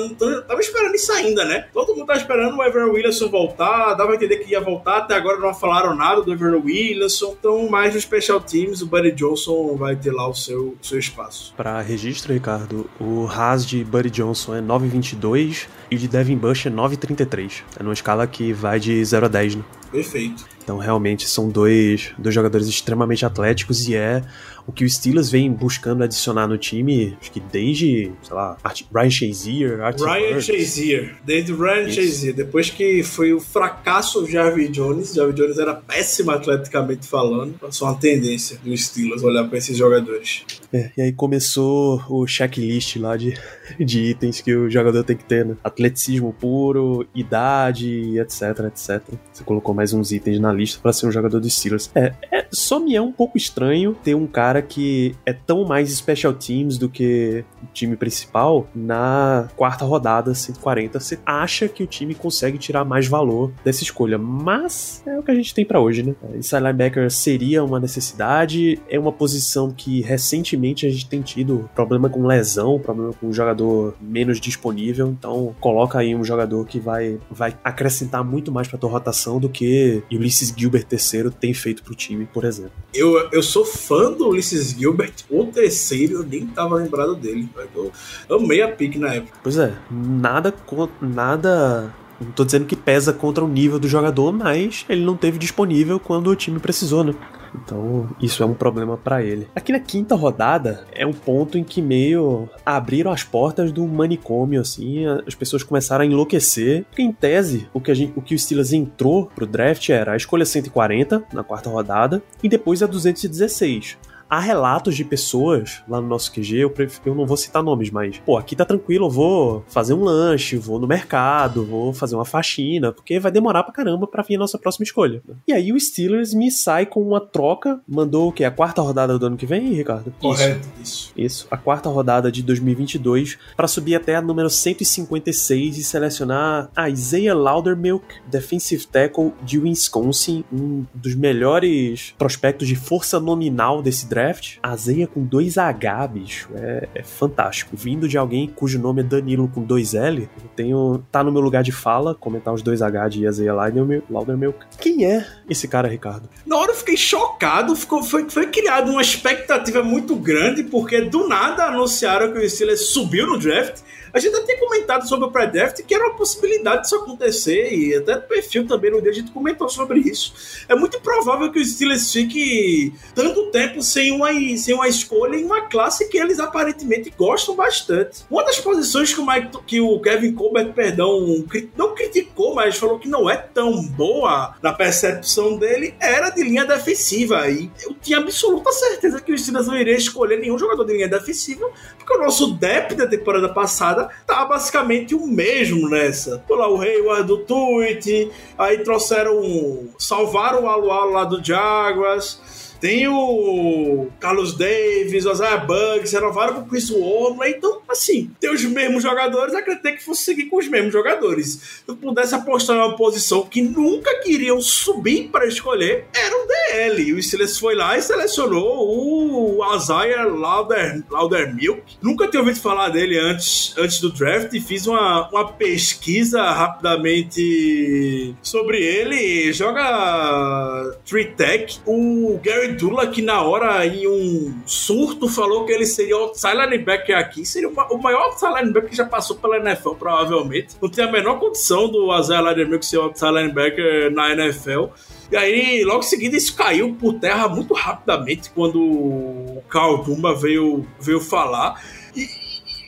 tava 0.47 0.61
esperando 0.61 0.95
isso 0.95 1.13
ainda, 1.13 1.45
né? 1.45 1.67
Todo 1.73 1.95
mundo 1.95 2.07
tá 2.07 2.17
esperando 2.17 2.57
o 2.57 2.63
Evan 2.63 2.87
Williamson 2.87 3.29
voltar, 3.29 3.95
dava 3.95 4.13
a 4.13 4.15
entender 4.15 4.39
que 4.39 4.51
ia 4.51 4.61
voltar, 4.61 4.99
até 4.99 5.15
agora 5.15 5.39
não 5.39 5.55
falaram 5.55 5.95
nada 5.95 6.23
do 6.23 6.33
Evan 6.33 6.61
Williamson. 6.65 7.37
Então, 7.39 7.69
mais 7.69 7.95
no 7.95 8.01
Special 8.01 8.41
Teams, 8.41 8.83
o 8.83 8.87
Buddy 8.87 9.13
Johnson 9.13 9.77
vai 9.77 9.97
ter 9.97 10.13
lá 10.13 10.29
o 10.29 10.35
seu, 10.35 10.77
seu 10.83 10.99
espaço. 10.99 11.55
Para 11.57 11.81
registro, 11.81 12.33
Ricardo, 12.33 12.89
o 13.01 13.27
Haas 13.27 13.67
de 13.67 13.85
Buddy 13.85 14.11
Johnson 14.11 14.57
é 14.57 14.61
9,22 14.61 15.67
e 15.91 15.97
de 15.97 16.09
Devin 16.09 16.37
Bush 16.37 16.67
é 16.67 16.71
9,33. 16.71 17.63
É 17.79 17.83
numa 17.83 17.93
escala 17.93 18.27
que 18.27 18.53
vai 18.53 18.79
de 18.81 19.05
0 19.05 19.27
a 19.27 19.29
10, 19.29 19.57
né? 19.57 19.65
Perfeito. 19.91 20.45
Então, 20.63 20.79
realmente, 20.79 21.29
são 21.29 21.49
dois, 21.49 22.13
dois 22.19 22.35
jogadores 22.35 22.67
extremamente 22.67 23.25
atléticos 23.25 23.89
e 23.89 23.95
é 23.95 24.23
o 24.67 24.73
que 24.73 24.85
o 24.85 24.91
Steelers 24.91 25.31
vem 25.31 25.51
buscando 25.53 26.03
adicionar 26.03 26.49
no 26.49 26.59
time, 26.59 27.17
acho 27.21 27.31
que 27.31 27.39
desde, 27.39 28.11
sei 28.23 28.35
lá, 28.35 28.57
Art, 28.65 28.83
Ryan 28.93 29.11
Shazier, 29.11 29.81
Art 29.81 30.01
Ryan 30.01 30.41
Shazier, 30.41 31.17
desde 31.25 31.53
Ryan 31.53 31.89
Isso. 31.89 32.01
Shazier, 32.01 32.35
depois 32.35 32.69
que 32.69 33.03
foi 33.05 33.33
o 33.33 33.41
fracasso 33.41 34.21
do 34.21 34.29
Jarvis 34.29 34.73
Jones, 34.73 35.15
Jarvis 35.15 35.37
Jones 35.37 35.59
era 35.59 35.75
péssimo 35.75 36.33
atleticamente 36.33 37.07
falando, 37.07 37.57
passou 37.59 37.87
uma 37.87 37.97
tendência 37.97 38.59
do 38.63 38.77
Steelers 38.77 39.23
olhar 39.23 39.45
para 39.45 39.59
esses 39.59 39.77
jogadores. 39.77 40.45
É, 40.73 40.91
e 40.97 41.03
aí 41.03 41.13
começou 41.13 42.03
o 42.09 42.27
checklist 42.27 42.97
lá 42.97 43.17
de, 43.17 43.39
de 43.79 44.01
itens 44.01 44.41
que 44.41 44.53
o 44.53 44.69
jogador 44.69 45.05
tem 45.05 45.17
que 45.17 45.25
ter, 45.25 45.45
né? 45.45 45.57
Atleticismo 45.63 46.33
puro, 46.33 47.07
idade, 47.15 48.19
etc, 48.19 48.43
etc. 48.67 49.01
Você 49.33 49.45
colocou 49.45 49.73
mais 49.77 49.93
uns 49.93 50.11
itens 50.11 50.41
na 50.41 50.53
lista 50.53 50.81
para 50.83 50.93
ser 50.93 51.07
um 51.07 51.13
jogador 51.13 51.39
do 51.39 51.49
Steelers. 51.49 51.91
É, 51.95 52.13
é, 52.33 52.47
só 52.51 52.81
me 52.81 52.97
é 52.97 53.03
um 53.03 53.13
pouco 53.13 53.37
estranho 53.37 53.95
ter 54.03 54.15
um 54.15 54.27
cara 54.27 54.63
que 54.63 55.15
é 55.27 55.33
tão 55.33 55.65
mais 55.65 55.95
special 55.95 56.33
teams 56.33 56.79
do 56.79 56.89
que 56.89 57.45
o 57.63 57.67
time 57.73 57.95
principal 57.97 58.67
na 58.75 59.49
quarta 59.55 59.85
rodada, 59.85 60.35
140. 60.35 60.99
Você 60.99 61.19
acha 61.27 61.69
que 61.69 61.83
o 61.83 61.87
time 61.87 62.15
consegue 62.15 62.57
tirar 62.57 62.85
mais 62.85 63.07
valor 63.07 63.53
dessa 63.63 63.83
escolha, 63.83 64.17
mas 64.17 65.03
é 65.07 65.19
o 65.19 65.23
que 65.23 65.31
a 65.31 65.35
gente 65.35 65.55
tem 65.55 65.65
para 65.65 65.79
hoje, 65.79 66.03
né? 66.03 66.15
Inside 66.35 66.63
linebacker 66.63 67.11
seria 67.11 67.63
uma 67.63 67.79
necessidade, 67.79 68.81
é 68.89 68.99
uma 68.99 69.13
posição 69.13 69.71
que 69.71 70.01
recentemente 70.01 70.87
a 70.87 70.91
gente 70.91 71.07
tem 71.07 71.21
tido 71.21 71.69
problema 71.75 72.09
com 72.09 72.27
lesão, 72.27 72.79
problema 72.79 73.13
com 73.13 73.27
um 73.27 73.33
jogador 73.33 73.95
menos 74.01 74.41
disponível, 74.41 75.09
então 75.09 75.55
coloca 75.61 75.99
aí 75.99 76.15
um 76.15 76.25
jogador 76.25 76.65
que 76.65 76.81
vai, 76.81 77.19
vai 77.31 77.55
acrescentar 77.63 78.25
muito 78.25 78.51
mais 78.51 78.69
pra 78.69 78.79
tua 78.79 78.91
rotação 78.91 79.39
do 79.39 79.49
que 79.49 79.66
Ulysses 80.11 80.53
Gilbert 80.57 80.87
III 80.91 81.31
tem 81.31 81.55
feito 81.55 81.83
pro 81.83 81.95
time, 81.95 82.27
por 82.33 82.45
exemplo. 82.45 82.73
Eu, 82.95 83.29
eu 83.33 83.43
sou 83.43 83.65
fã 83.65 84.13
do 84.13 84.29
Ulysses 84.29 84.47
Ulysses 84.57 84.71
Gilbert, 84.79 85.13
o 85.31 85.45
terceiro, 85.45 86.15
eu 86.15 86.23
nem 86.23 86.47
tava 86.47 86.77
lembrado 86.77 87.15
dele. 87.15 87.49
Eu 87.75 88.37
amei 88.37 88.63
a 88.63 88.69
pick 88.69 88.97
na 88.97 89.15
época. 89.15 89.39
Pois 89.43 89.59
é, 89.59 89.75
nada. 89.91 90.55
Nada. 91.01 91.95
Não 92.21 92.31
tô 92.31 92.45
dizendo 92.45 92.65
que 92.65 92.75
pesa 92.75 93.13
contra 93.13 93.45
o 93.45 93.49
nível 93.49 93.79
do 93.79 93.87
jogador, 93.87 94.33
mas 94.33 94.87
ele 94.89 95.05
não 95.05 95.17
teve 95.17 95.39
disponível 95.39 96.01
quando 96.01 96.29
o 96.29 96.37
time 96.37 96.59
precisou, 96.59 97.05
né? 97.05 97.15
Então, 97.55 98.09
isso 98.21 98.43
é 98.43 98.47
um 98.47 98.55
problema 98.55 98.97
para 98.97 99.23
ele. 99.23 99.49
Aqui 99.55 99.73
na 99.73 99.81
quinta 99.81 100.15
rodada 100.15 100.87
é 100.93 101.07
um 101.07 101.13
ponto 101.13 101.59
em 101.59 101.65
que 101.65 101.81
meio 101.83 102.49
abriram 102.65 103.11
as 103.11 103.23
portas 103.23 103.73
do 103.73 103.87
manicômio 103.87 104.61
assim, 104.61 105.05
as 105.27 105.35
pessoas 105.35 105.63
começaram 105.63 106.03
a 106.03 106.07
enlouquecer. 106.07 106.85
Porque 106.85 107.03
em 107.03 107.13
tese, 107.13 107.69
o 107.73 107.81
que 107.81 107.91
a 107.91 107.95
gente, 107.95 108.13
o 108.17 108.23
que 108.23 108.35
o 108.35 108.39
Steelers 108.39 108.73
entrou 108.73 109.27
pro 109.35 109.47
draft 109.47 109.89
era 109.91 110.13
a 110.13 110.17
escolha 110.17 110.45
140 110.45 111.25
na 111.33 111.43
quarta 111.43 111.71
rodada 111.71 112.23
e 112.43 112.49
depois 112.49 112.83
a 112.83 112.87
216 112.87 113.99
há 114.29 114.41
relatos 114.41 114.97
de 114.97 115.05
pessoas 115.05 115.83
lá 115.89 116.01
no 116.01 116.09
nosso 116.09 116.33
QG, 116.33 116.57
eu, 116.59 116.75
eu 117.05 117.15
não 117.15 117.27
vou 117.27 117.37
citar 117.37 117.63
nomes, 117.63 117.91
mas, 117.91 118.19
pô, 118.19 118.37
aqui 118.37 118.57
tá 118.57 118.65
tranquilo, 118.65 119.07
eu 119.07 119.11
vou 119.11 119.65
fazer 119.69 119.95
um 119.95 120.03
lanche, 120.03 120.57
vou 120.57 120.79
no 120.79 120.87
mercado, 120.87 121.65
vou 121.65 121.93
fazer 121.93 122.15
uma 122.15 122.25
faxina, 122.25 122.93
porque 122.93 123.19
vai 123.19 123.31
demorar 123.31 123.63
pra 123.63 123.73
caramba 123.73 124.07
pra 124.07 124.23
vir 124.23 124.37
a 124.37 124.39
nossa 124.39 124.59
próxima 124.59 124.85
escolha. 124.85 125.23
E 125.47 125.53
aí 125.53 125.73
o 125.73 125.81
Steelers 125.81 126.35
me 126.35 126.51
sai 126.51 126.87
com 126.87 127.03
uma 127.03 127.21
troca, 127.21 127.81
mandou 127.89 128.29
o 128.29 128.33
quê? 128.33 128.45
A 128.45 128.51
quarta 128.51 128.83
rodada 128.83 129.19
do 129.19 129.27
ano 129.27 129.37
que 129.37 129.47
vem, 129.47 129.73
Ricardo? 129.73 130.13
Correto, 130.21 130.69
isso. 130.83 131.13
Isso, 131.17 131.47
a 131.51 131.57
quarta 131.57 131.89
rodada 131.89 132.31
de 132.31 132.43
2022, 132.43 133.39
para 133.57 133.69
subir 133.69 133.95
até 133.95 134.17
a 134.17 134.23
número 134.23 134.51
156 134.51 135.79
e 135.79 135.85
selecionar 135.85 136.71
a 136.75 136.91
Isaiah 136.91 137.35
Loudermilk, 137.35 138.05
defensive 138.27 138.87
tackle 138.87 139.33
de 139.43 139.59
Wisconsin, 139.59 140.45
um 140.53 140.85
dos 140.95 141.15
melhores 141.15 142.15
prospectos 142.19 142.69
de 142.69 142.75
força 142.75 143.21
nominal 143.21 143.83
desse 143.83 144.09
draft, 144.09 144.16
Azeia 144.63 145.07
com 145.07 145.23
dois 145.25 145.59
H, 145.59 146.07
bicho, 146.07 146.49
é, 146.55 146.89
é, 146.95 147.03
fantástico. 147.03 147.77
Vindo 147.77 148.09
de 148.09 148.17
alguém 148.17 148.47
cujo 148.47 148.79
nome 148.79 149.03
é 149.03 149.05
Danilo 149.05 149.49
com 149.49 149.63
dois 149.63 149.95
L, 149.95 150.23
eu 150.23 150.49
tenho. 150.55 151.05
tá 151.11 151.23
no 151.23 151.33
meu 151.33 151.41
lugar 151.41 151.63
de 151.63 151.73
fala, 151.73 152.15
comentar 152.15 152.53
os 152.55 152.63
dois 152.63 152.83
H 152.83 153.09
de 153.09 153.27
Azeia 153.27 153.55
Laudermilk. 153.55 154.59
Quem 154.79 155.05
é 155.05 155.27
esse 155.49 155.69
cara, 155.69 155.89
Ricardo? 155.89 156.29
Na 156.47 156.57
hora 156.57 156.73
eu 156.73 156.77
fiquei 156.77 156.97
chocado, 156.97 157.75
ficou, 157.77 158.03
foi, 158.03 158.29
foi 158.29 158.47
criada 158.47 158.91
uma 158.91 159.03
expectativa 159.03 159.83
muito 159.83 160.17
grande, 160.17 160.65
porque 160.65 161.03
do 161.03 161.29
nada 161.29 161.65
anunciaram 161.65 162.33
que 162.33 162.39
o 162.39 162.49
Steelers 162.49 162.87
subiu 162.87 163.27
no 163.27 163.39
draft. 163.39 163.81
A 164.17 164.19
gente 164.19 164.35
até 164.35 164.57
comentado 164.57 165.07
sobre 165.07 165.27
o 165.27 165.31
pré-draft 165.31 165.83
que 165.83 165.95
era 165.95 166.07
uma 166.07 166.17
possibilidade 166.17 166.85
disso 166.85 166.97
acontecer, 166.97 167.71
e 167.71 167.95
até 167.95 168.15
no 168.15 168.23
perfil 168.23 168.67
também 168.67 168.91
no 168.91 169.03
dia 169.03 169.11
a 169.11 169.15
gente 169.15 169.31
comentou 169.31 169.69
sobre 169.69 170.01
isso. 170.01 170.65
É 170.67 170.75
muito 170.75 170.99
provável 171.03 171.53
que 171.53 171.59
o 171.59 171.65
Steelers 171.65 172.11
fique 172.11 172.95
tanto 173.15 173.51
tempo 173.51 173.83
sem 173.83 174.13
uma, 174.13 174.31
sem 174.57 174.73
uma 174.73 174.89
escolha 174.89 175.37
em 175.37 175.45
uma 175.45 175.69
classe 175.69 176.09
que 176.09 176.17
eles 176.17 176.41
aparentemente 176.41 177.13
gostam 177.15 177.55
bastante. 177.55 178.25
Uma 178.31 178.43
das 178.43 178.59
posições 178.59 179.13
que 179.13 179.21
o, 179.21 179.27
Mike, 179.27 179.51
que 179.67 179.81
o 179.83 180.01
Kevin 180.01 180.33
Colbert, 180.33 180.73
perdão, 180.73 181.45
não 181.77 181.95
criticou, 181.95 182.55
mas 182.55 182.79
falou 182.79 182.99
que 182.99 183.09
não 183.09 183.29
é 183.29 183.37
tão 183.37 183.83
boa 183.83 184.55
na 184.63 184.73
percepção 184.73 185.59
dele, 185.59 185.95
era 186.01 186.31
de 186.31 186.43
linha 186.43 186.65
defensiva. 186.65 187.51
E 187.51 187.71
eu 187.85 187.95
tinha 188.01 188.17
absoluta 188.17 188.73
certeza 188.73 189.21
que 189.21 189.31
o 189.31 189.39
Steelers 189.39 189.67
não 189.67 189.77
iria 189.77 189.95
escolher 189.95 190.39
nenhum 190.39 190.59
jogador 190.59 190.85
de 190.85 190.95
linha 190.95 191.09
defensiva, 191.09 191.71
porque 191.99 192.15
o 192.15 192.19
nosso 192.19 192.55
depth 192.55 192.97
da 192.97 193.07
temporada 193.07 193.51
passada 193.51 194.06
tá 194.27 194.45
basicamente 194.45 195.15
o 195.15 195.27
mesmo 195.27 195.89
nessa. 195.89 196.43
Por 196.47 196.59
lá, 196.59 196.69
o 196.69 196.81
Hayward 196.81 197.27
do 197.27 197.39
tweet, 197.39 198.31
aí 198.59 198.79
trouxeram. 198.79 199.89
salvaram 199.99 200.65
o 200.65 200.69
Alualo 200.69 201.13
lá 201.13 201.25
do 201.25 201.43
Jaguars 201.43 202.41
tem 202.81 203.09
o 203.09 204.09
Carlos 204.21 204.57
Davis, 204.57 205.25
o 205.25 205.33
Isaiah 205.33 205.59
Bugs, 205.59 206.13
renovaram 206.13 206.55
com 206.55 206.61
o 206.61 206.67
Chris 206.67 206.91
Wormley. 206.91 207.55
Então, 207.57 207.81
assim, 207.89 208.31
tem 208.41 208.53
os 208.53 208.63
mesmos 208.65 209.03
jogadores, 209.03 209.55
acreditei 209.55 209.93
que 209.93 210.05
fosse 210.05 210.23
seguir 210.23 210.45
com 210.47 210.59
os 210.59 210.69
mesmos 210.69 210.93
jogadores. 210.93 211.83
Se 211.85 211.89
eu 211.89 211.97
pudesse 211.97 212.35
apostar 212.35 212.77
numa 212.77 212.97
posição 212.97 213.43
que 213.47 213.63
nunca 213.63 214.21
queriam 214.21 214.61
subir 214.61 215.29
para 215.29 215.47
escolher, 215.47 216.07
era 216.15 216.35
o 216.35 216.47
DL. 216.47 217.15
O 217.15 217.23
Steelers 217.23 217.59
foi 217.59 217.75
lá 217.75 217.97
e 217.97 218.03
selecionou 218.03 219.59
o 219.59 219.75
Isaiah 219.75 220.25
Lauder, 220.25 221.03
Laudermilk. 221.11 221.83
Nunca 222.03 222.29
tinha 222.29 222.41
ouvido 222.41 222.61
falar 222.61 222.89
dele 222.89 223.19
antes, 223.19 223.75
antes 223.77 224.01
do 224.01 224.11
draft 224.11 224.53
e 224.53 224.61
fiz 224.61 224.87
uma, 224.87 225.29
uma 225.31 225.53
pesquisa 225.53 226.43
rapidamente 226.43 228.35
sobre 228.43 228.83
ele. 228.83 229.53
Joga 229.53 230.97
Tree 231.05 231.33
Tech. 231.33 231.79
O 231.87 232.39
Gary 232.43 232.66
Dula, 232.75 233.07
que 233.07 233.23
na 233.23 233.43
hora, 233.43 233.87
em 233.87 234.07
um 234.07 234.61
surto, 234.67 235.29
falou 235.29 235.65
que 235.65 235.73
ele 235.73 235.87
seria 235.87 236.17
o 236.17 236.23
outside 236.23 236.57
linebacker 236.57 237.17
aqui. 237.17 237.45
Seria 237.45 237.69
o 237.69 237.99
maior 237.99 238.23
outside 238.25 238.55
linebacker 238.55 238.91
que 238.91 238.97
já 238.97 239.05
passou 239.05 239.37
pela 239.37 239.57
NFL, 239.59 239.91
provavelmente. 239.95 240.77
Não 240.81 240.89
tem 240.89 241.05
a 241.05 241.11
menor 241.11 241.39
condição 241.39 241.89
do 241.89 242.17
Isaiah 242.19 242.41
Laudermilk 242.41 242.85
ser 242.85 242.99
o 242.99 243.03
outside 243.03 243.33
linebacker 243.33 244.11
na 244.13 244.33
NFL. 244.33 244.87
E 245.31 245.37
aí, 245.37 245.85
logo 245.85 246.01
em 246.01 246.03
seguida, 246.03 246.37
isso 246.37 246.55
caiu 246.55 246.95
por 246.95 247.15
terra 247.15 247.49
muito 247.49 247.75
rapidamente 247.75 248.51
quando 248.51 248.81
o 248.81 249.63
Carl 249.69 249.99
Duma 250.03 250.35
veio, 250.35 250.87
veio 251.01 251.21
falar. 251.21 251.83
E, 252.15 252.46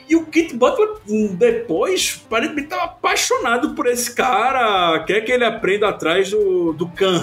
e 0.08 0.16
o 0.16 0.24
Kit 0.24 0.56
Butler, 0.56 0.88
depois, 1.32 2.22
aparentemente 2.24 2.64
estava 2.64 2.84
apaixonado 2.84 3.74
por 3.74 3.86
esse 3.86 4.14
cara. 4.14 5.04
Quer 5.04 5.20
que 5.20 5.30
ele 5.30 5.44
aprenda 5.44 5.88
atrás 5.88 6.30
do, 6.30 6.72
do 6.72 6.88
Can. 6.88 7.22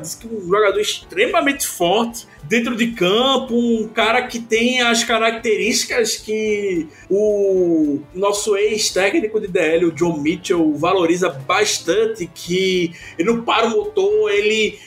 Diz 0.00 0.14
que 0.14 0.26
um 0.26 0.48
jogador 0.48 0.80
extremamente 0.80 1.66
forte 1.66 2.26
dentro 2.44 2.74
de 2.76 2.92
campo. 2.92 3.54
Um 3.54 3.88
cara 3.88 4.22
que 4.22 4.38
tem 4.38 4.80
as 4.80 5.04
características 5.04 6.16
que 6.16 6.88
o 7.10 8.00
nosso 8.14 8.56
ex-técnico 8.56 9.38
de 9.38 9.48
DL, 9.48 9.86
o 9.86 9.92
John 9.92 10.16
Mitchell, 10.16 10.74
valoriza 10.74 11.28
bastante. 11.28 12.26
Que 12.34 12.92
ele 13.18 13.32
não 13.32 13.42
para 13.42 13.66
o 13.66 13.70
motor, 13.70 14.30
ele 14.30 14.78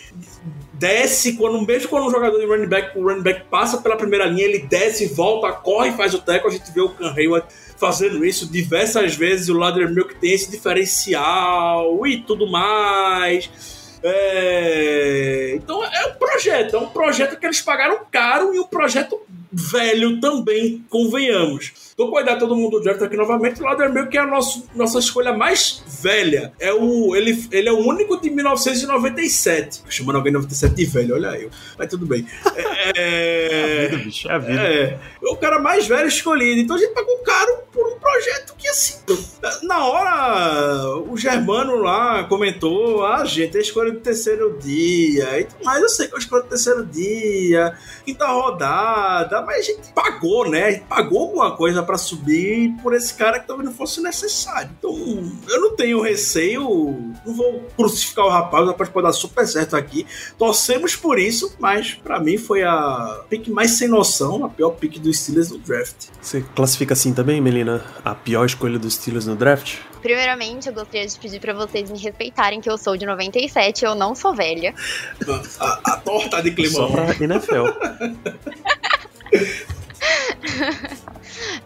desce, 0.77 1.33
quando 1.33 1.59
mesmo 1.65 1.89
quando 1.89 2.07
um 2.07 2.11
jogador 2.11 2.39
de 2.39 2.45
running 2.45 2.67
back, 2.67 2.97
o 2.97 3.03
running 3.03 3.23
back 3.23 3.45
passa 3.49 3.77
pela 3.77 3.95
primeira 3.95 4.25
linha, 4.25 4.45
ele 4.45 4.59
desce, 4.59 5.07
volta, 5.07 5.51
corre, 5.51 5.91
faz 5.91 6.13
o 6.13 6.19
tackle, 6.19 6.49
a 6.49 6.53
gente 6.53 6.71
vê 6.71 6.81
o 6.81 6.89
Can 6.89 7.13
Hayward 7.13 7.47
fazendo 7.77 8.25
isso 8.25 8.51
diversas 8.51 9.15
vezes, 9.15 9.49
o 9.49 9.53
Ladder 9.53 9.89
Milk 9.89 10.15
tem 10.15 10.33
esse 10.33 10.49
diferencial 10.49 12.05
e 12.05 12.21
tudo 12.21 12.47
mais. 12.47 13.49
É... 14.03 15.53
Então 15.55 15.83
é 15.83 16.05
um 16.07 16.13
projeto, 16.13 16.75
é 16.75 16.79
um 16.79 16.89
projeto 16.89 17.39
que 17.39 17.45
eles 17.45 17.61
pagaram 17.61 17.99
caro 18.11 18.53
e 18.53 18.59
um 18.59 18.65
projeto 18.65 19.19
velho 19.51 20.19
também, 20.19 20.85
convenhamos. 20.89 21.86
Tô 21.97 22.11
com 22.11 22.17
a 22.19 22.21
ideia 22.21 22.37
todo 22.37 22.55
mundo 22.55 22.77
do 22.77 22.83
draft 22.83 23.01
aqui 23.01 23.17
novamente. 23.17 23.59
O 23.59 23.65
Laudermill, 23.65 24.05
que 24.05 24.19
é 24.19 24.21
a 24.21 24.27
nosso, 24.27 24.69
nossa 24.75 24.99
escolha 24.99 25.33
mais 25.33 25.81
velha. 25.99 26.53
É 26.59 26.71
o, 26.71 27.15
ele, 27.15 27.47
ele 27.51 27.67
é 27.67 27.71
o 27.71 27.79
único 27.79 28.21
de 28.21 28.29
1997. 28.29 29.81
Chamando 29.89 30.17
alguém 30.17 30.31
de 30.31 30.37
97 30.37 30.75
de 30.75 30.85
velho, 30.85 31.15
olha 31.15 31.29
eu. 31.41 31.49
Mas 31.75 31.89
tudo 31.89 32.05
bem. 32.05 32.23
É, 32.55 33.87
É 33.87 33.87
a 33.87 33.89
vida, 33.89 34.03
bicho, 34.03 34.29
é 34.29 34.31
a 34.31 34.37
vida. 34.37 34.61
é, 34.61 34.99
o 35.23 35.35
cara 35.37 35.59
mais 35.59 35.87
velho 35.87 36.07
escolhido. 36.07 36.61
Então 36.61 36.75
a 36.75 36.79
gente 36.79 36.93
pagou 36.93 37.17
caro 37.23 37.63
por 37.71 37.87
um 37.87 37.97
projeto 37.97 38.53
que, 38.55 38.67
assim, 38.67 38.99
na 39.63 39.87
hora, 39.87 40.99
o 40.99 41.17
Germano 41.17 41.77
lá 41.77 42.25
comentou: 42.25 43.03
ah, 43.07 43.25
gente, 43.25 43.55
é 43.55 43.59
a 43.59 43.63
escolha 43.63 43.91
do 43.91 43.99
terceiro 44.01 44.55
dia. 44.61 45.39
E 45.39 45.45
tudo 45.45 45.65
mais, 45.65 45.81
eu 45.81 45.89
sei 45.89 46.07
que 46.07 46.13
é 46.13 46.17
a 46.17 46.19
escolha 46.19 46.43
do 46.43 46.49
terceiro 46.49 46.85
dia, 46.85 47.75
quinta 48.05 48.27
rodada, 48.27 49.41
mas 49.41 49.57
a 49.57 49.61
gente 49.63 49.93
pagou, 49.93 50.47
né? 50.47 50.63
A 50.65 50.71
gente 50.71 50.85
pagou 50.85 51.21
alguma 51.21 51.57
coisa 51.57 51.86
pra 51.87 51.97
subir 51.97 52.71
por 52.83 52.93
esse 52.93 53.13
cara 53.15 53.39
que 53.39 53.47
talvez 53.47 53.67
não 53.67 53.75
fosse 53.75 53.99
necessário. 54.01 54.69
Então, 54.77 54.91
eu 55.47 55.61
não 55.61 55.75
tenho 55.75 56.01
receio, 56.01 56.61
não 57.25 57.33
vou 57.33 57.65
crucificar 57.75 58.25
o 58.25 58.29
rapaz, 58.29 58.65
o 58.65 58.67
rapaz 58.67 58.89
pode 58.89 59.07
dar 59.07 59.13
super 59.13 59.47
certo 59.47 59.75
aqui. 59.75 60.05
Torcemos 60.37 60.95
por 60.95 61.17
isso, 61.17 61.55
mas 61.59 61.93
pra 61.95 62.19
mim 62.19 62.37
foi 62.37 62.63
a 62.63 63.23
pick 63.29 63.47
mais 63.47 63.71
sem 63.71 63.87
noção, 63.87 64.45
a 64.45 64.49
pior 64.49 64.71
pick 64.71 64.99
dos 64.99 65.17
Steelers 65.19 65.47
do 65.49 65.57
draft. 65.57 66.09
Você 66.21 66.41
classifica 66.55 66.93
assim 66.93 67.13
também, 67.13 67.39
Melina? 67.41 67.83
A 68.05 68.13
pior 68.13 68.45
escolha 68.45 68.77
dos 68.77 68.95
Steelers 68.95 69.25
no 69.25 69.35
draft? 69.35 69.77
Primeiramente, 70.01 70.67
eu 70.67 70.73
gostaria 70.73 71.07
de 71.07 71.17
pedir 71.19 71.39
pra 71.39 71.53
vocês 71.53 71.89
me 71.89 71.97
respeitarem 71.97 72.61
que 72.61 72.69
eu 72.69 72.77
sou 72.77 72.95
de 72.95 73.05
97, 73.05 73.83
eu 73.83 73.95
não 73.95 74.13
sou 74.13 74.35
velha. 74.35 74.73
A, 75.59 75.79
a 75.93 75.97
torta 75.97 76.41
de 76.43 76.49
Só 76.69 76.87
climão. 76.87 76.91
pra 76.91 77.15
NFL. 77.23 77.65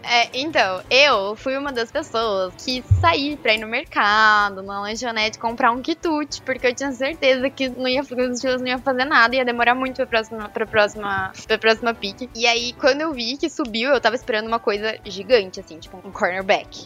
É, 0.04 0.28
então, 0.34 0.82
eu 0.90 1.36
fui 1.36 1.56
uma 1.56 1.72
das 1.72 1.90
pessoas 1.90 2.54
que 2.56 2.82
saí 3.00 3.36
pra 3.36 3.54
ir 3.54 3.58
no 3.60 3.68
mercado, 3.68 4.62
na 4.62 4.80
lanchonete, 4.80 5.38
comprar 5.38 5.70
um 5.72 5.80
quitute, 5.80 6.42
porque 6.42 6.66
eu 6.66 6.74
tinha 6.74 6.92
certeza 6.92 7.48
que 7.48 7.68
não 7.68 7.88
ia, 7.88 8.00
os 8.02 8.10
estilos 8.10 8.60
não 8.60 8.68
iam 8.68 8.82
fazer 8.82 9.04
nada, 9.04 9.36
ia 9.36 9.44
demorar 9.44 9.74
muito 9.74 9.96
pra 9.96 10.06
próxima, 10.06 10.48
pra 10.50 10.66
próxima, 10.66 11.32
pra 11.46 11.58
próxima 11.58 11.94
pique. 11.94 12.28
E 12.34 12.46
aí, 12.46 12.74
quando 12.74 13.02
eu 13.02 13.12
vi 13.12 13.38
que 13.38 13.48
subiu, 13.48 13.90
eu 13.92 14.00
tava 14.00 14.16
esperando 14.16 14.48
uma 14.48 14.58
coisa 14.60 14.98
gigante, 15.06 15.60
assim, 15.60 15.78
tipo 15.78 15.96
um 15.96 16.12
cornerback. 16.12 16.84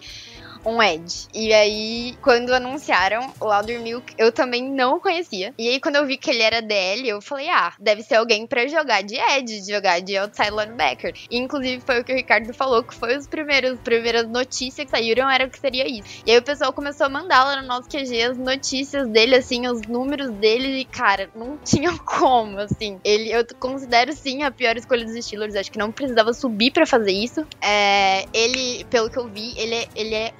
Um 0.66 0.82
Edge. 0.82 1.28
E 1.32 1.54
aí, 1.54 2.16
quando 2.20 2.52
anunciaram 2.52 3.32
o 3.40 3.44
Lauder 3.44 3.80
Milk, 3.80 4.14
eu 4.18 4.32
também 4.32 4.68
não 4.68 4.98
conhecia. 4.98 5.54
E 5.56 5.68
aí, 5.68 5.80
quando 5.80 5.94
eu 5.94 6.04
vi 6.04 6.16
que 6.16 6.28
ele 6.28 6.42
era 6.42 6.60
DL, 6.60 7.08
eu 7.08 7.22
falei, 7.22 7.48
ah, 7.48 7.72
deve 7.78 8.02
ser 8.02 8.16
alguém 8.16 8.46
pra 8.48 8.66
jogar 8.66 9.02
de 9.02 9.14
Edge, 9.14 9.60
de 9.60 9.72
jogar 9.72 10.00
de 10.00 10.16
outside 10.16 10.50
linebacker. 10.50 11.14
E, 11.30 11.38
inclusive, 11.38 11.80
foi 11.86 12.00
o 12.00 12.04
que 12.04 12.12
o 12.12 12.16
Ricardo 12.16 12.52
falou, 12.52 12.82
que 12.82 12.94
foi 12.94 13.16
os 13.16 13.28
primeiros, 13.28 13.78
primeiras 13.78 14.28
notícias 14.28 14.84
que 14.86 14.90
saíram, 14.90 15.30
era 15.30 15.48
que 15.48 15.58
seria 15.58 15.88
isso. 15.88 16.22
E 16.26 16.32
aí, 16.32 16.38
o 16.38 16.42
pessoal 16.42 16.72
começou 16.72 17.06
a 17.06 17.08
mandar 17.08 17.44
lá 17.44 17.62
no 17.62 17.68
nosso 17.68 17.88
QG 17.88 18.22
as 18.22 18.36
notícias 18.36 19.08
dele, 19.08 19.36
assim, 19.36 19.68
os 19.68 19.82
números 19.82 20.30
dele, 20.30 20.80
e, 20.80 20.84
cara, 20.84 21.30
não 21.34 21.56
tinha 21.64 21.96
como, 21.98 22.58
assim. 22.58 22.98
Ele, 23.04 23.30
eu 23.30 23.46
considero, 23.60 24.12
sim, 24.12 24.42
a 24.42 24.50
pior 24.50 24.76
escolha 24.76 25.04
dos 25.04 25.24
Steelers. 25.24 25.54
Acho 25.54 25.70
que 25.70 25.78
não 25.78 25.92
precisava 25.92 26.32
subir 26.32 26.72
pra 26.72 26.84
fazer 26.84 27.12
isso. 27.12 27.46
É, 27.60 28.24
ele, 28.32 28.84
pelo 28.90 29.08
que 29.08 29.18
eu 29.18 29.28
vi, 29.28 29.54
ele 29.56 29.74
é, 29.74 29.88
ele 29.94 30.14
é 30.14 30.32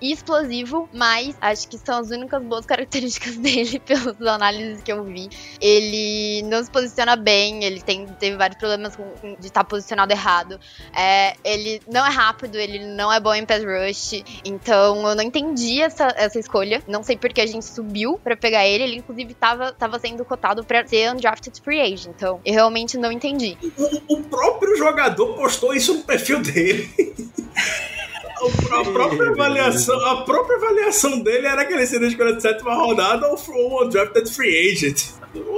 e 0.00 0.12
explosivo, 0.12 0.88
mas 0.92 1.36
acho 1.40 1.68
que 1.68 1.78
são 1.78 1.98
as 2.00 2.10
únicas 2.10 2.42
boas 2.42 2.64
características 2.66 3.36
dele, 3.36 3.78
pelas 3.80 4.20
análises 4.20 4.82
que 4.82 4.92
eu 4.92 5.04
vi. 5.04 5.28
Ele 5.60 6.42
não 6.48 6.62
se 6.62 6.70
posiciona 6.70 7.16
bem, 7.16 7.64
ele 7.64 7.80
tem, 7.80 8.06
teve 8.06 8.36
vários 8.36 8.58
problemas 8.58 8.96
com, 8.96 9.04
com- 9.20 9.34
de 9.38 9.46
estar 9.46 9.64
posicionado 9.64 10.12
errado. 10.12 10.58
É, 10.96 11.34
ele 11.44 11.80
não 11.90 12.04
é 12.04 12.10
rápido, 12.10 12.56
ele 12.56 12.84
não 12.86 13.12
é 13.12 13.20
bom 13.20 13.34
em 13.34 13.44
pass 13.44 13.62
rush, 13.62 14.22
então 14.44 15.08
eu 15.08 15.14
não 15.14 15.22
entendi 15.22 15.80
essa, 15.80 16.08
essa 16.16 16.38
escolha. 16.38 16.82
Não 16.86 17.02
sei 17.02 17.16
porque 17.16 17.40
a 17.40 17.46
gente 17.46 17.64
subiu 17.64 18.18
pra 18.22 18.36
pegar 18.36 18.66
ele, 18.66 18.84
ele 18.84 18.96
inclusive 18.96 19.34
tava, 19.34 19.72
tava 19.72 19.98
sendo 19.98 20.24
cotado 20.24 20.64
pra 20.64 20.86
ser 20.86 21.12
undrafted 21.12 21.60
free 21.62 21.80
agent, 21.80 22.06
então 22.16 22.40
eu 22.44 22.52
realmente 22.54 22.96
não 22.96 23.10
entendi. 23.12 23.56
O, 24.08 24.14
o 24.14 24.22
próprio 24.24 24.76
jogador 24.76 25.34
postou 25.34 25.74
isso 25.74 25.94
no 25.94 26.02
perfil 26.02 26.40
dele. 26.42 26.90
A 28.70 28.84
própria, 28.84 29.28
avaliação, 29.30 30.06
a 30.06 30.22
própria 30.22 30.56
avaliação 30.56 31.20
dele 31.20 31.46
era 31.46 31.64
que 31.64 31.72
ele 31.72 31.86
seria 31.86 32.08
escolha 32.08 32.34
de 32.34 32.42
sétima 32.42 32.74
rodada 32.74 33.26
ou 33.28 33.38
um 33.48 33.84
undrafted 33.84 34.30
free 34.30 34.72
agent. 34.72 35.10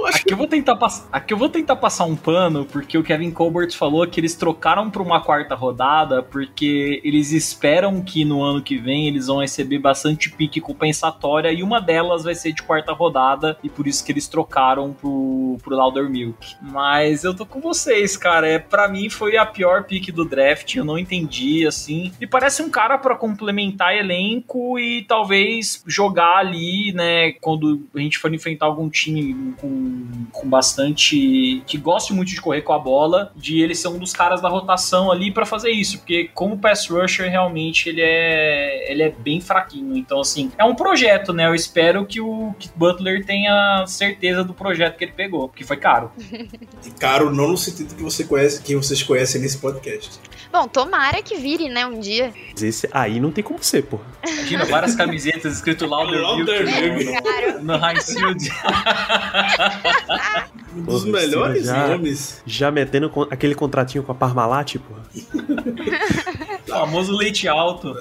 Aqui 0.07 0.33
eu 0.33 0.37
vou 0.37 0.47
tentar 0.47 0.75
pass... 0.75 1.07
Aqui 1.11 1.33
eu 1.33 1.37
vou 1.37 1.49
tentar 1.49 1.75
passar 1.75 2.05
um 2.05 2.15
pano, 2.15 2.65
porque 2.65 2.97
o 2.97 3.03
Kevin 3.03 3.31
Colbert 3.31 3.71
falou 3.75 4.07
que 4.07 4.19
eles 4.19 4.35
trocaram 4.35 4.89
para 4.89 5.01
uma 5.01 5.21
quarta 5.21 5.55
rodada, 5.55 6.21
porque 6.23 7.01
eles 7.03 7.31
esperam 7.31 8.01
que 8.01 8.25
no 8.25 8.41
ano 8.43 8.61
que 8.61 8.77
vem 8.77 9.07
eles 9.07 9.27
vão 9.27 9.39
receber 9.39 9.79
bastante 9.79 10.29
pique 10.29 10.61
compensatória 10.61 11.51
e 11.51 11.63
uma 11.63 11.79
delas 11.79 12.23
vai 12.23 12.35
ser 12.35 12.53
de 12.53 12.63
quarta 12.63 12.93
rodada, 12.93 13.57
e 13.63 13.69
por 13.69 13.87
isso 13.87 14.03
que 14.05 14.11
eles 14.11 14.27
trocaram 14.27 14.93
pro, 14.93 15.57
pro 15.61 15.75
Lauder 15.75 16.09
Milk. 16.09 16.55
Mas 16.61 17.23
eu 17.23 17.33
tô 17.33 17.45
com 17.45 17.59
vocês, 17.59 18.17
cara. 18.17 18.47
É, 18.47 18.59
para 18.59 18.87
mim 18.87 19.09
foi 19.09 19.37
a 19.37 19.45
pior 19.45 19.83
pique 19.83 20.11
do 20.11 20.25
draft, 20.25 20.75
eu 20.75 20.85
não 20.85 20.97
entendi, 20.97 21.65
assim. 21.67 22.11
E 22.19 22.27
parece 22.27 22.61
um 22.61 22.69
cara 22.69 22.97
para 22.97 23.15
complementar 23.15 23.95
elenco 23.95 24.79
e 24.79 25.03
talvez 25.03 25.83
jogar 25.85 26.37
ali, 26.37 26.91
né, 26.93 27.33
quando 27.33 27.87
a 27.95 27.99
gente 27.99 28.17
for 28.17 28.33
enfrentar 28.33 28.65
algum 28.65 28.89
time 28.89 29.53
com, 29.59 29.68
com 30.31 30.49
bastante. 30.49 31.63
que 31.65 31.77
goste 31.77 32.13
muito 32.13 32.29
de 32.29 32.41
correr 32.41 32.61
com 32.61 32.73
a 32.73 32.79
bola, 32.79 33.31
de 33.35 33.61
ele 33.61 33.75
ser 33.75 33.87
um 33.87 33.97
dos 33.97 34.13
caras 34.13 34.41
da 34.41 34.49
rotação 34.49 35.11
ali 35.11 35.31
para 35.31 35.45
fazer 35.45 35.71
isso, 35.71 35.99
porque 35.99 36.29
como 36.33 36.57
pass 36.57 36.87
rusher 36.87 37.29
realmente 37.29 37.89
ele 37.89 38.01
é 38.01 38.91
ele 38.91 39.03
é 39.03 39.09
bem 39.09 39.41
fraquinho. 39.41 39.95
Então 39.97 40.19
assim, 40.19 40.51
é 40.57 40.63
um 40.63 40.75
projeto, 40.75 41.33
né? 41.33 41.47
Eu 41.47 41.55
espero 41.55 42.05
que 42.05 42.21
o 42.21 42.53
Kit 42.59 42.73
Butler 42.75 43.25
tenha 43.25 43.85
certeza 43.87 44.43
do 44.43 44.53
projeto 44.53 44.97
que 44.97 45.05
ele 45.05 45.13
pegou, 45.13 45.47
porque 45.47 45.63
foi 45.63 45.77
caro. 45.77 46.11
E 46.85 46.91
caro 46.91 47.29
não 47.29 47.49
no 47.49 47.57
sentido 47.57 47.93
que 47.93 48.01
você 48.01 48.23
conhece, 48.23 48.61
que 48.61 48.75
vocês 48.75 49.03
conhecem 49.03 49.41
nesse 49.41 49.57
podcast. 49.57 50.19
Bom, 50.51 50.67
tomara 50.67 51.21
que 51.21 51.35
vire, 51.35 51.69
né, 51.69 51.85
um 51.85 51.99
dia. 51.99 52.33
Esse 52.59 52.89
aí 52.91 53.19
não 53.19 53.31
tem 53.31 53.43
como 53.43 53.63
ser, 53.63 53.83
pô. 53.83 53.99
Imagina 54.27 54.65
várias 54.65 54.95
camisetas 54.95 55.55
escrito 55.55 55.85
Lauder 55.87 56.19
Lauder 56.19 56.65
Milk 56.65 57.05
Milk. 57.05 57.21
Cara, 57.21 57.59
no 57.59 57.73
Heinz 57.73 58.11
Field. 58.11 58.49
Um 60.75 60.81
dos 60.83 61.03
Porra, 61.03 61.11
melhores 61.19 61.65
já- 61.65 61.87
nomes. 61.87 62.41
Já 62.45 62.71
metendo 62.71 63.11
aquele 63.29 63.55
contratinho 63.55 64.03
com 64.03 64.11
a 64.11 64.15
Parmalat, 64.15 64.75
porra. 64.77 65.01
O 66.67 66.69
famoso 66.71 67.15
leite 67.15 67.47
alto. 67.47 67.95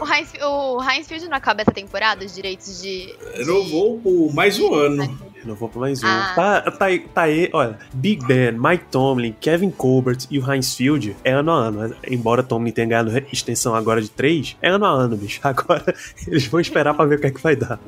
O 0.00 0.06
Heinz, 0.12 0.32
o 0.42 0.82
Heinz 0.82 1.06
Field 1.06 1.28
não 1.28 1.36
acaba 1.36 1.62
essa 1.62 1.72
temporada, 1.72 2.24
os 2.24 2.34
direitos 2.34 2.80
de. 2.82 3.14
Renovou 3.34 3.98
por 4.00 4.34
mais 4.34 4.58
um 4.58 4.74
ano. 4.74 5.18
Renovou 5.42 5.68
por 5.70 5.80
mais 5.80 6.02
um. 6.02 6.06
Ah. 6.06 6.32
Tá, 6.34 6.70
tá, 6.70 6.84
aí- 6.86 6.98
tá 7.00 7.22
aí, 7.22 7.48
olha. 7.52 7.78
Big 7.94 8.26
Ben, 8.26 8.52
Mike 8.52 8.84
Tomlin, 8.90 9.34
Kevin 9.40 9.70
Colbert 9.70 10.18
e 10.30 10.38
o 10.38 10.52
Heinz 10.52 10.74
Field 10.74 11.16
é 11.24 11.32
ano 11.32 11.50
a 11.50 11.54
ano. 11.54 11.94
Embora 12.06 12.42
Tomlin 12.42 12.72
tenha 12.72 12.86
ganhado 12.88 13.16
extensão 13.32 13.74
agora 13.74 14.02
de 14.02 14.10
3, 14.10 14.56
é 14.60 14.68
ano 14.68 14.84
a 14.84 14.90
ano, 14.90 15.16
bicho. 15.16 15.40
Agora 15.44 15.94
eles 16.26 16.46
vão 16.46 16.60
esperar 16.60 16.92
pra 16.94 17.06
ver 17.06 17.16
o 17.16 17.20
que 17.20 17.26
é 17.28 17.30
que 17.30 17.40
vai 17.40 17.56
dar. 17.56 17.78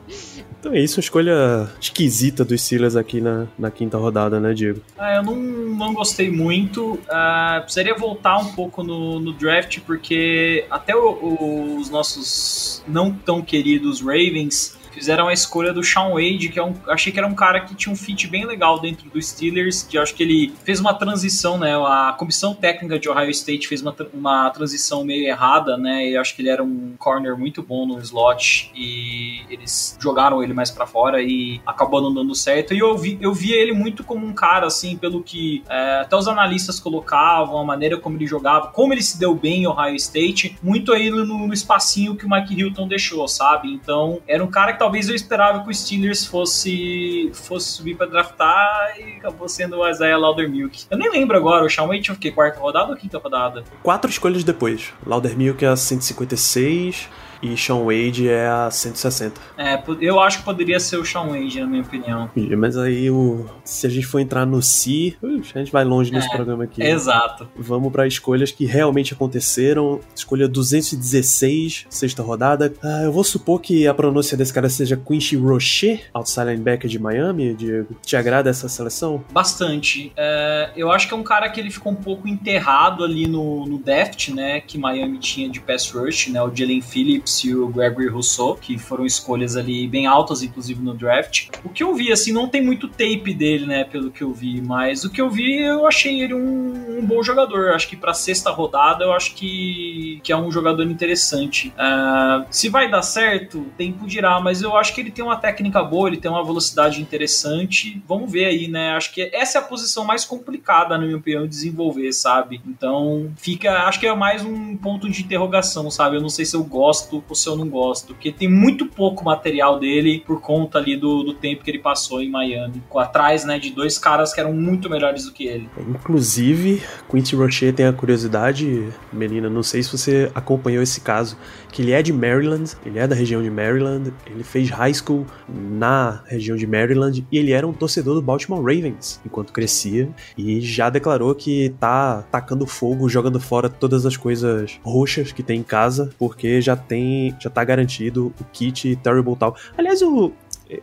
Então 0.63 0.73
é 0.75 0.79
isso, 0.81 0.99
uma 0.99 1.03
escolha 1.03 1.69
esquisita 1.81 2.45
dos 2.45 2.63
Steelers 2.63 2.95
aqui 2.95 3.21
na, 3.21 3.49
na 3.59 3.69
quinta 3.69 3.99
rodada, 3.99 4.39
né, 4.39 4.55
Diego? 4.55 4.81
Ah, 4.97 5.17
eu 5.17 5.23
não, 5.25 5.35
não 5.35 5.93
gostei 5.93 6.31
muito. 6.31 7.01
Ah, 7.11 7.59
precisaria 7.65 7.97
voltar 7.97 8.39
um 8.39 8.53
pouco 8.53 8.81
no, 8.85 9.19
no 9.19 9.33
draft, 9.33 9.81
porque 9.81 10.65
até 10.71 10.95
o- 10.95 11.01
o- 11.21 11.77
os 11.81 11.91
nossos 11.91 12.81
não 12.87 13.11
tão 13.13 13.43
queridos 13.43 14.01
Ravens 14.01 14.79
fizeram 14.93 15.29
a 15.29 15.33
escolha 15.33 15.73
do 15.73 15.83
Sean 15.83 16.11
Wade, 16.11 16.49
que 16.49 16.59
é 16.59 16.65
um, 16.65 16.75
achei 16.89 17.13
que 17.13 17.19
era 17.19 17.27
um 17.27 17.35
cara 17.35 17.61
que 17.61 17.75
tinha 17.75 17.93
um 17.93 17.97
fit 17.97 18.29
bem 18.29 18.45
legal 18.45 18.79
dentro 18.81 19.09
dos 19.11 19.29
Steelers, 19.29 19.83
que 19.83 19.99
acho 19.99 20.15
que 20.15 20.23
ele 20.23 20.55
fez 20.65 20.81
uma 20.81 20.95
transição, 20.95 21.59
né? 21.59 21.75
A 21.75 22.15
comissão 22.19 22.55
técnica 22.55 22.99
de 22.99 23.09
Ohio 23.09 23.31
State 23.31 23.67
fez 23.67 23.83
uma, 23.83 23.95
uma 24.13 24.51
transição 24.51 25.05
meio 25.05 25.27
errada, 25.27 25.77
né? 25.77 26.09
Eu 26.09 26.21
acho 26.21 26.37
que 26.37 26.43
ele 26.43 26.51
era 26.51 26.63
um 26.63 26.95
corner 26.99 27.37
muito 27.37 27.63
bom 27.63 27.87
no 27.87 27.99
slot 28.01 28.71
e 28.75 29.43
eles 29.51 29.97
jogaram 30.01 30.43
ele 30.43 30.53
mais 30.53 30.71
pra 30.71 30.87
fora 30.87 31.23
e 31.23 31.61
acabou 31.67 32.01
não 32.01 32.13
dando 32.13 32.35
certo. 32.35 32.75
E 32.75 32.79
eu 32.79 32.97
vi, 32.97 33.19
eu 33.21 33.33
via 33.33 33.57
ele 33.57 33.73
muito 33.73 34.05
como 34.05 34.27
um 34.27 34.33
cara, 34.33 34.67
assim, 34.67 34.97
pelo 34.97 35.23
que 35.23 35.63
é, 35.69 36.01
até 36.01 36.17
os 36.17 36.29
analistas 36.29 36.79
colocavam, 36.79 37.59
a 37.59 37.65
maneira 37.65 37.97
como 37.97 38.17
ele 38.17 38.27
jogava, 38.27 38.69
como 38.69 38.93
ele 38.93 39.03
se 39.03 39.19
deu 39.19 39.35
bem 39.35 39.63
em 39.63 39.67
Ohio 39.67 39.97
State, 39.97 40.57
muito 40.63 40.93
aí 40.93 41.11
no, 41.11 41.25
no 41.25 41.53
espacinho 41.53 42.17
que 42.17 42.27
o 42.27 42.31
Mike 42.31 42.55
Hilton 42.55 42.87
deixou, 42.87 43.27
sabe? 43.27 43.73
Então, 43.73 44.21
era 44.27 44.43
um 44.43 44.51
cara 44.51 44.73
que 44.73 44.82
talvez 44.83 45.09
eu 45.09 45.15
esperava 45.15 45.63
que 45.63 45.71
o 45.71 45.73
Steelers 45.73 46.27
fosse, 46.27 47.31
fosse 47.35 47.69
subir 47.69 47.97
pra 47.97 48.05
draftar 48.05 48.97
e 48.99 49.13
acabou 49.19 49.49
sendo 49.49 49.79
o 49.79 49.89
Isaiah 49.89 50.19
Laudermilk. 50.19 50.87
Eu 50.91 50.99
nem 50.99 51.09
lembro 51.09 51.37
agora, 51.37 51.65
o 51.65 51.71
Sean 51.71 51.87
Wade 51.87 52.13
quê? 52.17 52.33
Quarta 52.33 52.59
rodada 52.59 52.91
ou 52.91 52.97
quinta 52.97 53.17
rodada? 53.17 53.63
Quatro 53.81 54.11
escolhas 54.11 54.43
depois. 54.43 54.93
Laudermilk 55.07 55.65
é 55.65 55.69
a 55.69 55.77
156 55.77 57.09
e 57.43 57.57
Sean 57.57 57.83
Wade 57.85 58.29
é 58.29 58.47
a 58.47 58.71
160. 58.71 59.41
É, 59.59 59.83
eu 60.01 60.21
acho 60.21 60.39
que 60.39 60.45
poderia 60.45 60.79
ser 60.79 60.97
o 60.97 61.05
Sean 61.05 61.27
Wade, 61.27 61.61
na 61.61 61.67
minha 61.67 61.83
opinião. 61.83 62.31
Mas 62.57 62.77
aí, 62.79 63.11
o, 63.11 63.47
se 63.65 63.87
a 63.87 63.91
gente 63.91 64.07
for 64.07 64.21
entrar 64.21 64.47
no 64.47 64.63
si, 64.63 65.17
a 65.55 65.59
gente 65.59 65.73
vai 65.73 65.85
longe 65.85 66.13
nesse 66.13 66.29
É, 66.29 66.37
programa 66.37 66.65
aqui. 66.65 66.83
Exato. 66.83 67.49
Vamos 67.57 67.91
para 67.93 68.07
escolhas 68.07 68.53
que 68.53 68.65
realmente 68.65 69.13
aconteceram. 69.13 70.01
Escolha 70.15 70.47
216, 70.49 71.87
sexta 71.91 72.23
rodada. 72.23 72.73
Ah, 72.83 73.03
eu 73.05 73.13
vou 73.13 73.25
supor 73.25 73.61
que 73.61 73.87
a 73.87 73.95
pronúncia 73.95 74.37
desse 74.37 74.53
cara 74.53 74.69
seja 74.69 74.97
Quincy 74.97 75.37
Rocher, 75.37 76.01
outside 76.15 76.47
linebacker 76.47 76.89
de 76.89 76.99
Miami, 76.99 77.55
Diego. 77.55 77.97
Te 78.03 78.17
agrada 78.17 78.51
essa 78.51 78.69
seleção? 78.69 79.25
Bastante. 79.33 80.13
É, 80.17 80.71
eu 80.77 80.91
acho 80.91 81.09
que 81.09 81.15
é 81.15 81.17
um 81.17 81.23
cara 81.23 81.49
que 81.49 81.59
ele 81.59 81.71
ficou 81.71 81.93
um 81.93 81.97
pouco 81.97 82.29
enterrado 82.29 83.05
ali 83.05 83.27
no, 83.27 83.67
no 83.67 83.79
deft, 83.79 84.33
né? 84.33 84.61
Que 84.61 84.79
Miami 84.79 85.19
tinha 85.19 85.49
de 85.49 85.61
pass 85.61 85.91
rush, 85.91 86.29
né? 86.29 86.41
O 86.43 86.55
Jalen 86.55 86.81
Phillips 86.81 87.32
e 87.41 87.55
o 87.55 87.69
Gregory 87.69 88.09
Rousseau, 88.09 88.55
que 88.55 88.79
foram 88.79 89.07
escolhas 89.07 89.57
ali 89.57 89.87
bem 89.87 90.07
altas, 90.07 90.43
inclusive 90.43 90.83
no 90.83 90.95
draft. 90.95 91.49
O 91.65 91.69
que 91.69 91.83
eu 91.83 91.95
vi, 91.95 92.13
assim, 92.13 92.33
não 92.33 92.49
tem 92.49 92.63
muito 92.63 92.89
tape 92.89 93.35
dele, 93.35 93.67
né? 93.67 93.85
Pelo 93.85 94.11
que 94.11 94.23
eu 94.23 94.33
vi, 94.33 94.61
mas 94.61 95.05
o 95.05 95.11
que 95.11 95.21
eu 95.21 95.31
vi, 95.31 95.61
eu 95.61 95.87
achei 95.87 96.23
ele 96.23 96.35
um, 96.35 96.99
um 96.99 97.05
bom 97.05 97.23
jogador. 97.23 97.71
Acho 97.71 97.89
que 97.89 97.97
pra 97.97 98.15
sexta 98.15 98.51
rodada, 98.51 99.05
eu 99.05 99.13
acho 99.13 99.35
que, 99.35 100.21
que 100.23 100.33
é 100.33 100.37
um 100.37 100.51
jogador 100.51 100.85
interessante. 100.85 101.73
É, 101.77 102.47
se 102.51 102.69
vai 102.69 102.91
dar 102.91 103.03
certo, 103.03 103.67
tempo 103.77 104.07
dirá, 104.07 104.41
mas 104.41 104.63
eu 104.63 104.77
acho 104.77 104.95
que 104.95 105.01
ele 105.01 105.11
tem 105.11 105.25
uma 105.25 105.37
técnica 105.37 105.83
boa, 105.83 106.09
ele 106.09 106.19
tem 106.19 106.31
uma 106.31 106.45
velocidade 106.45 107.01
interessante. 107.01 108.03
Vamos 108.07 108.31
ver 108.31 108.47
aí, 108.47 108.69
né? 108.69 108.93
Acho 108.93 109.13
que 109.13 109.31
essa 109.33 109.59
é 109.59 109.61
a 109.61 109.65
posição 109.65 110.05
mais 110.05 110.25
complicada, 110.25 110.97
na 110.97 111.05
minha 111.05 111.17
opinião, 111.17 111.43
de 111.43 111.49
desenvolver, 111.49 112.13
sabe? 112.13 112.61
Então, 112.67 113.31
fica. 113.37 113.85
Acho 113.85 114.01
que 114.01 114.07
é 114.07 114.15
mais 114.15 114.45
um 114.45 114.77
ponto 114.77 115.09
de 115.09 115.23
interrogação, 115.23 115.91
sabe? 115.91 116.17
Eu 116.17 116.21
não 116.21 116.29
sei 116.29 116.45
se 116.45 116.57
eu 116.57 116.65
gosto 116.65 117.22
ou 117.29 117.35
se 117.35 117.49
eu 117.49 117.57
não 117.57 117.69
gosto, 117.69 118.09
porque 118.09 118.33
tem 118.33 118.49
muito 118.49 118.87
pouco 118.87 119.25
material 119.25 119.79
dele 119.79 120.23
por 120.27 120.41
conta 120.41 120.79
ali 120.79 120.97
do, 120.97 121.23
do 121.23 121.35
tempo 121.35 121.65
que 121.65 121.71
ele 121.71 121.79
passou 121.79 122.23
em 122.23 122.31
Miami, 122.31 122.83
atrás, 122.97 123.45
né, 123.45 123.59
de 123.59 123.71
dois 123.71 123.99
caras 123.99 124.33
que 124.33 124.41
eram 124.41 124.53
muito 124.53 124.89
melhores 124.89 125.25
do 125.25 125.33
que 125.33 125.47
ele. 125.47 125.69
Inclusive, 125.89 126.83
Quincy 127.11 127.35
Rocher 127.35 127.75
tem 127.75 127.87
a 127.87 127.93
curiosidade, 127.93 128.89
menina, 129.13 129.49
não 129.51 129.63
sei 129.63 129.83
se 129.83 129.97
você 129.97 130.31
acompanhou 130.35 130.83
esse 130.83 131.01
caso, 131.01 131.37
que 131.71 131.83
ele 131.83 131.93
é 131.93 132.03
de 132.03 132.13
Maryland, 132.13 132.73
ele 132.85 132.99
é 132.99 133.07
da 133.07 133.15
região 133.15 133.43
de 133.43 133.51
Maryland, 133.51 134.13
ele 134.27 134.45
fez 134.45 134.69
high 134.71 134.95
school 134.95 135.27
na 135.49 136.23
região 136.27 136.57
de 136.57 136.67
Maryland 136.67 137.27
e 137.31 137.39
ele 137.39 137.53
era 137.53 137.67
um 137.67 137.73
torcedor 137.73 138.15
do 138.15 138.23
Baltimore 138.23 138.61
Ravens 138.61 139.21
enquanto 139.25 139.53
crescia 139.53 140.09
e 140.37 140.61
já 140.61 140.91
declarou 140.91 141.35
que 141.35 141.75
tá 141.81 142.23
tacando 142.31 142.67
fogo, 142.67 143.09
jogando 143.09 143.41
fora 143.41 143.69
todas 143.69 144.07
as 144.07 144.17
coisas 144.17 144.79
roxas 144.83 145.33
que 145.33 145.43
tem 145.43 145.61
em 145.61 145.63
casa, 145.63 146.11
porque 146.19 146.61
já 146.61 146.77
tem, 146.77 147.12
já 147.39 147.51
tá 147.51 147.65
garantido 147.65 148.33
o 148.41 148.45
kit 148.53 148.97
Terrible 148.97 149.37
Tal. 149.37 149.57
Aliás, 149.77 150.03
o 150.03 150.33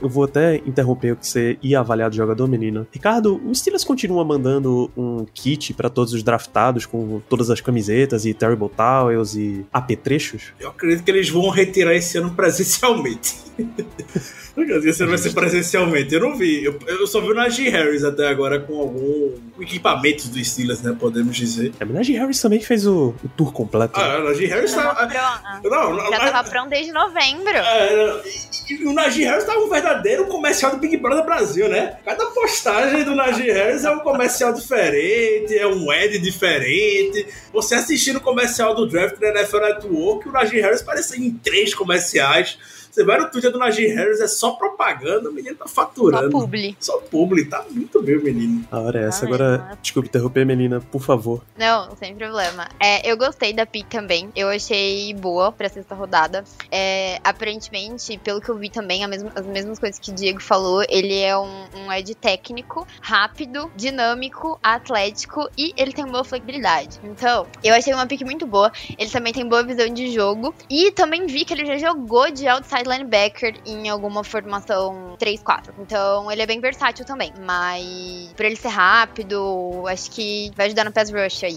eu 0.02 0.10
vou 0.10 0.24
até 0.24 0.58
interromper 0.58 1.14
o 1.14 1.16
que 1.16 1.28
você 1.28 1.58
ia 1.62 1.80
avaliar 1.80 2.10
do 2.10 2.16
jogador, 2.16 2.48
menina. 2.48 2.88
Ricardo, 2.92 3.42
o 3.46 3.54
Steelers 3.54 3.84
continua 3.84 4.24
mandando 4.24 4.92
um 4.96 5.26
kit 5.34 5.74
pra 5.74 5.90
todos 5.90 6.14
os 6.14 6.24
draftados 6.24 6.86
com 6.86 7.22
todas 7.30 7.50
as 7.50 7.62
camisetas 7.62 8.26
e 8.26 8.34
Terrible 8.34 8.70
Towels 8.70 9.36
e 9.36 9.66
apetrechos? 9.72 10.54
Eu 10.60 10.70
acredito 10.70 11.04
que 11.04 11.12
eles 11.12 11.30
vão 11.30 11.50
retirar 11.50 11.94
esse 11.94 12.18
ano 12.18 12.32
presencialmente. 12.32 13.36
Esse 14.86 15.04
ano 15.04 15.12
vai 15.12 15.18
ser 15.18 15.34
presencialmente. 15.34 16.14
Eu 16.14 16.22
não 16.22 16.36
vi. 16.36 16.64
Eu, 16.64 16.78
eu 16.88 17.08
só 17.08 17.22
vi 17.22 17.32
o 17.32 17.34
Najee 17.34 17.70
Harris 17.70 18.04
até 18.04 18.28
agora 18.28 18.60
com 18.60 18.80
algum 18.80 19.34
equipamentos 19.60 20.28
dos 20.28 20.48
Steelers, 20.50 20.82
né? 20.82 20.96
Podemos 21.00 21.36
dizer. 21.36 21.74
A 21.80 21.86
Minaj 21.86 22.12
Harris 22.12 22.42
também 22.42 22.60
fez 22.60 22.86
o, 22.86 23.16
o 23.24 23.30
tour 23.38 23.54
completo. 23.54 24.00
Ah, 24.00 24.20
o 24.20 24.24
Najee 24.26 24.48
Harris 24.48 24.74
tá. 24.74 24.94
tava 24.94 25.08
pronto. 25.08 25.70
Não, 25.70 25.96
não, 25.96 26.10
Já 26.10 26.32
tava 26.32 26.50
pronto 26.50 26.70
desde 26.70 26.92
novembro. 26.92 27.56
É, 27.56 28.22
e, 28.70 28.74
e 28.74 28.86
o 28.86 28.94
Najee 28.94 29.24
Harris 29.24 29.46
tá 29.46 29.58
um 29.58 29.70
verdadeiro 29.80 30.28
comercial 30.28 30.72
do 30.72 30.78
Big 30.78 30.98
Brother 30.98 31.26
Brasil, 31.26 31.70
né? 31.70 31.98
Cada 32.04 32.26
postagem 32.28 33.04
do 33.04 33.16
Najee 33.16 33.52
Harris 33.52 33.86
é 33.86 33.92
um 33.92 34.00
comercial 34.00 34.54
diferente, 34.54 35.58
é 35.58 35.68
um 35.68 35.90
ad 35.90 36.20
diferente. 36.20 37.26
Você 37.54 37.76
assistindo 37.76 38.18
o 38.18 38.22
comercial 38.22 38.76
do 38.76 38.88
draft 38.88 39.18
da 39.20 39.30
NFL 39.30 39.60
Network, 39.60 40.28
o 40.28 40.32
Najee 40.32 40.62
Harris 40.62 40.82
aparece 40.82 41.22
em 41.22 41.32
três 41.32 41.74
comerciais. 41.74 42.58
Você 42.92 43.04
vai 43.04 43.20
no 43.20 43.30
Twitter 43.30 43.52
do 43.52 43.58
Najee 43.60 43.88
Harris, 43.88 44.20
é 44.20 44.28
só 44.28 44.52
propaganda, 44.52 45.30
o 45.30 45.34
menino 45.34 45.56
tá 45.56 45.68
Só 45.68 45.74
faturando. 45.74 46.30
publi. 46.32 46.76
Só 46.80 46.98
publi, 47.00 47.46
tá 47.46 47.64
muito 47.70 48.02
bem 48.02 48.18
o 48.18 48.24
menino. 48.24 48.66
A 48.72 48.80
hora 48.80 49.02
é 49.02 49.08
essa. 49.08 49.26
Ah, 49.26 49.28
Agora, 49.28 49.78
desculpe 49.82 50.10
interromper, 50.10 50.46
menina, 50.46 50.82
por 50.92 51.02
favor. 51.02 51.42
Não, 51.58 51.96
sem 51.98 52.16
problema. 52.16 52.68
É, 52.80 53.10
eu 53.10 53.16
gostei 53.18 53.54
da 53.54 53.66
pick 53.66 53.88
também. 53.90 54.30
Eu 54.36 54.50
achei 54.50 55.14
boa 55.14 55.52
pra 55.52 55.70
sexta 55.70 55.94
rodada. 55.96 56.44
É, 56.72 57.20
aparentemente, 57.24 58.18
pelo 58.24 58.40
que 58.42 58.50
eu 58.50 58.58
vi 58.58 58.70
também, 58.70 59.04
a 59.04 59.08
mesma- 59.08 59.32
as 59.36 59.46
mesmas 59.46 59.80
coisas 59.80 60.00
que 60.00 60.12
o 60.12 60.14
Diego 60.16 60.42
falou, 60.42 60.84
ele 60.90 61.16
é 61.20 61.38
um, 61.38 61.66
um 61.76 61.92
edge 61.94 62.16
técnico, 62.16 62.88
rápido, 63.02 63.72
dinâmico, 63.76 64.60
atlético 64.64 65.50
e 65.58 65.74
ele 65.78 65.92
tem 65.94 66.06
boa 66.06 66.24
flexibilidade. 66.24 67.00
Então, 67.04 67.46
eu 67.64 67.74
achei 67.74 67.94
uma 67.94 68.06
pick 68.08 68.22
muito 68.22 68.46
boa. 68.46 68.72
Ele 68.98 69.10
também 69.10 69.34
tem 69.34 69.48
boa 69.48 69.64
visão 69.64 69.88
de 69.94 70.12
jogo. 70.12 70.54
E 70.70 70.92
também 70.92 71.26
vi 71.28 71.44
que 71.46 71.54
ele 71.54 71.66
já 71.66 71.78
jogou 71.78 72.30
de 72.32 72.48
outside 72.48 72.79
linebacker 72.86 73.56
em 73.66 73.90
alguma 73.90 74.24
formação 74.24 75.16
3-4. 75.20 75.72
Então, 75.80 76.32
ele 76.32 76.42
é 76.42 76.46
bem 76.46 76.60
versátil 76.60 77.06
também. 77.06 77.34
Mas, 77.46 78.32
por 78.36 78.46
ele 78.46 78.56
ser 78.56 78.70
rápido, 78.70 79.86
acho 79.88 80.12
que 80.12 80.52
vai 80.56 80.68
ajudar 80.68 80.86
no 80.86 80.92
pass 80.92 81.12
rush 81.12 81.44
aí. 81.44 81.56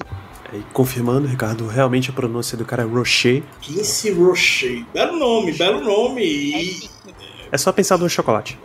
E 0.52 0.60
confirmando, 0.72 1.26
Ricardo, 1.26 1.66
realmente 1.66 2.10
a 2.10 2.12
pronúncia 2.12 2.58
do 2.58 2.64
cara 2.64 2.82
é 2.82 2.86
Rocher. 2.86 3.42
Quincy 3.60 4.10
Rocher. 4.10 4.84
Belo 4.92 5.18
nome, 5.18 5.52
belo 5.52 5.80
nome. 5.80 6.52
É 6.52 6.62
E, 6.62 6.64
chique. 6.66 6.90
É 7.50 7.58
só 7.58 7.70
pensar 7.70 7.98
no 7.98 8.08
chocolate. 8.08 8.58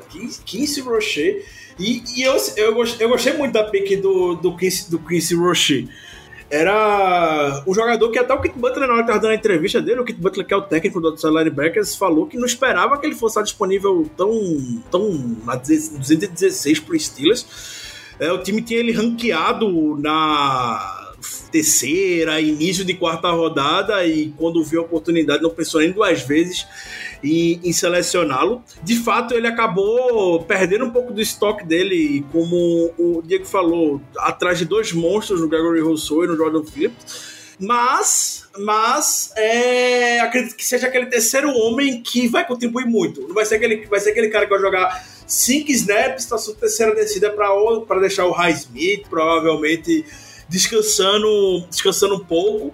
Quincy, 0.45 0.79
Rocher. 0.79 1.45
E, 1.77 2.03
e 2.15 2.23
eu, 2.23 2.37
eu, 2.55 2.73
gostei, 2.73 3.05
eu 3.05 3.09
gostei 3.09 3.33
muito 3.33 3.53
da 3.53 3.65
pick 3.65 4.01
do, 4.01 4.35
do, 4.35 4.55
Quincy, 4.55 4.89
do 4.89 4.97
Quincy 4.97 5.35
Rocher. 5.35 5.87
Era 6.49 7.61
o 7.65 7.73
jogador 7.73 8.09
que 8.09 8.17
até 8.17 8.33
o 8.33 8.41
Kit 8.41 8.57
Butler, 8.57 8.87
na 8.87 8.93
hora 8.93 9.03
que 9.03 9.07
tava 9.07 9.19
dando 9.19 9.31
a 9.31 9.35
entrevista 9.35 9.81
dele, 9.81 9.99
o 9.99 10.05
Kit 10.05 10.19
Butler, 10.19 10.47
que 10.47 10.53
é 10.53 10.57
o 10.57 10.61
técnico 10.61 11.01
do 11.01 11.09
outside 11.09 11.33
linebackers, 11.33 11.95
falou 11.95 12.25
que 12.25 12.37
não 12.37 12.45
esperava 12.45 12.97
que 12.97 13.05
ele 13.05 13.15
fosse 13.15 13.41
disponível 13.43 14.09
tão, 14.15 14.81
tão 14.89 15.37
na 15.45 15.55
216 15.55 16.79
pro 16.79 16.97
Steelers. 16.97 17.45
É, 18.17 18.31
o 18.31 18.41
time 18.41 18.61
tinha 18.61 18.79
ele 18.79 18.93
ranqueado 18.93 19.97
na 19.99 21.13
terceira, 21.51 22.39
início 22.39 22.85
de 22.85 22.93
quarta 22.93 23.29
rodada, 23.29 24.05
e 24.05 24.29
quando 24.37 24.63
viu 24.63 24.81
a 24.81 24.85
oportunidade, 24.85 25.43
não 25.43 25.49
pensou 25.49 25.81
nem 25.81 25.91
duas 25.91 26.21
vezes 26.21 26.65
em, 27.23 27.59
em 27.63 27.73
selecioná-lo. 27.73 28.63
De 28.83 28.95
fato, 28.95 29.33
ele 29.33 29.47
acabou 29.47 30.43
perdendo 30.43 30.85
um 30.85 30.89
pouco 30.89 31.13
do 31.13 31.21
estoque 31.21 31.65
dele, 31.65 32.25
como 32.31 32.91
o 32.97 33.21
Diego 33.25 33.45
falou, 33.45 34.01
atrás 34.17 34.57
de 34.59 34.65
dois 34.65 34.91
monstros, 34.91 35.41
no 35.41 35.47
Gregory 35.47 35.81
Rousseau 35.81 36.23
e 36.23 36.27
no 36.27 36.35
Jordan 36.35 36.63
Phillips. 36.63 37.37
Mas, 37.59 38.47
mas 38.59 39.31
é, 39.35 40.19
acredito 40.19 40.55
que 40.55 40.63
seja 40.65 40.87
aquele 40.87 41.07
terceiro 41.07 41.49
homem 41.49 42.03
que 42.03 42.27
vai 42.27 42.45
contribuir 42.45 42.85
muito. 42.85 43.21
Não 43.21 43.33
vai 43.33 43.45
ser 43.45 43.55
aquele, 43.55 43.85
vai 43.87 43.99
ser 43.99 44.11
aquele 44.11 44.29
cara 44.29 44.45
que 44.45 44.51
vai 44.51 44.59
jogar 44.59 45.03
cinco 45.25 45.71
snaps 45.71 46.29
na 46.29 46.37
sua 46.37 46.53
terceira 46.53 46.93
descida 46.93 47.31
para 47.31 47.99
deixar 47.99 48.25
o 48.25 48.31
Highsmith, 48.31 49.07
provavelmente 49.09 50.05
descansando, 50.47 51.65
descansando 51.69 52.15
um 52.15 52.23
pouco. 52.23 52.73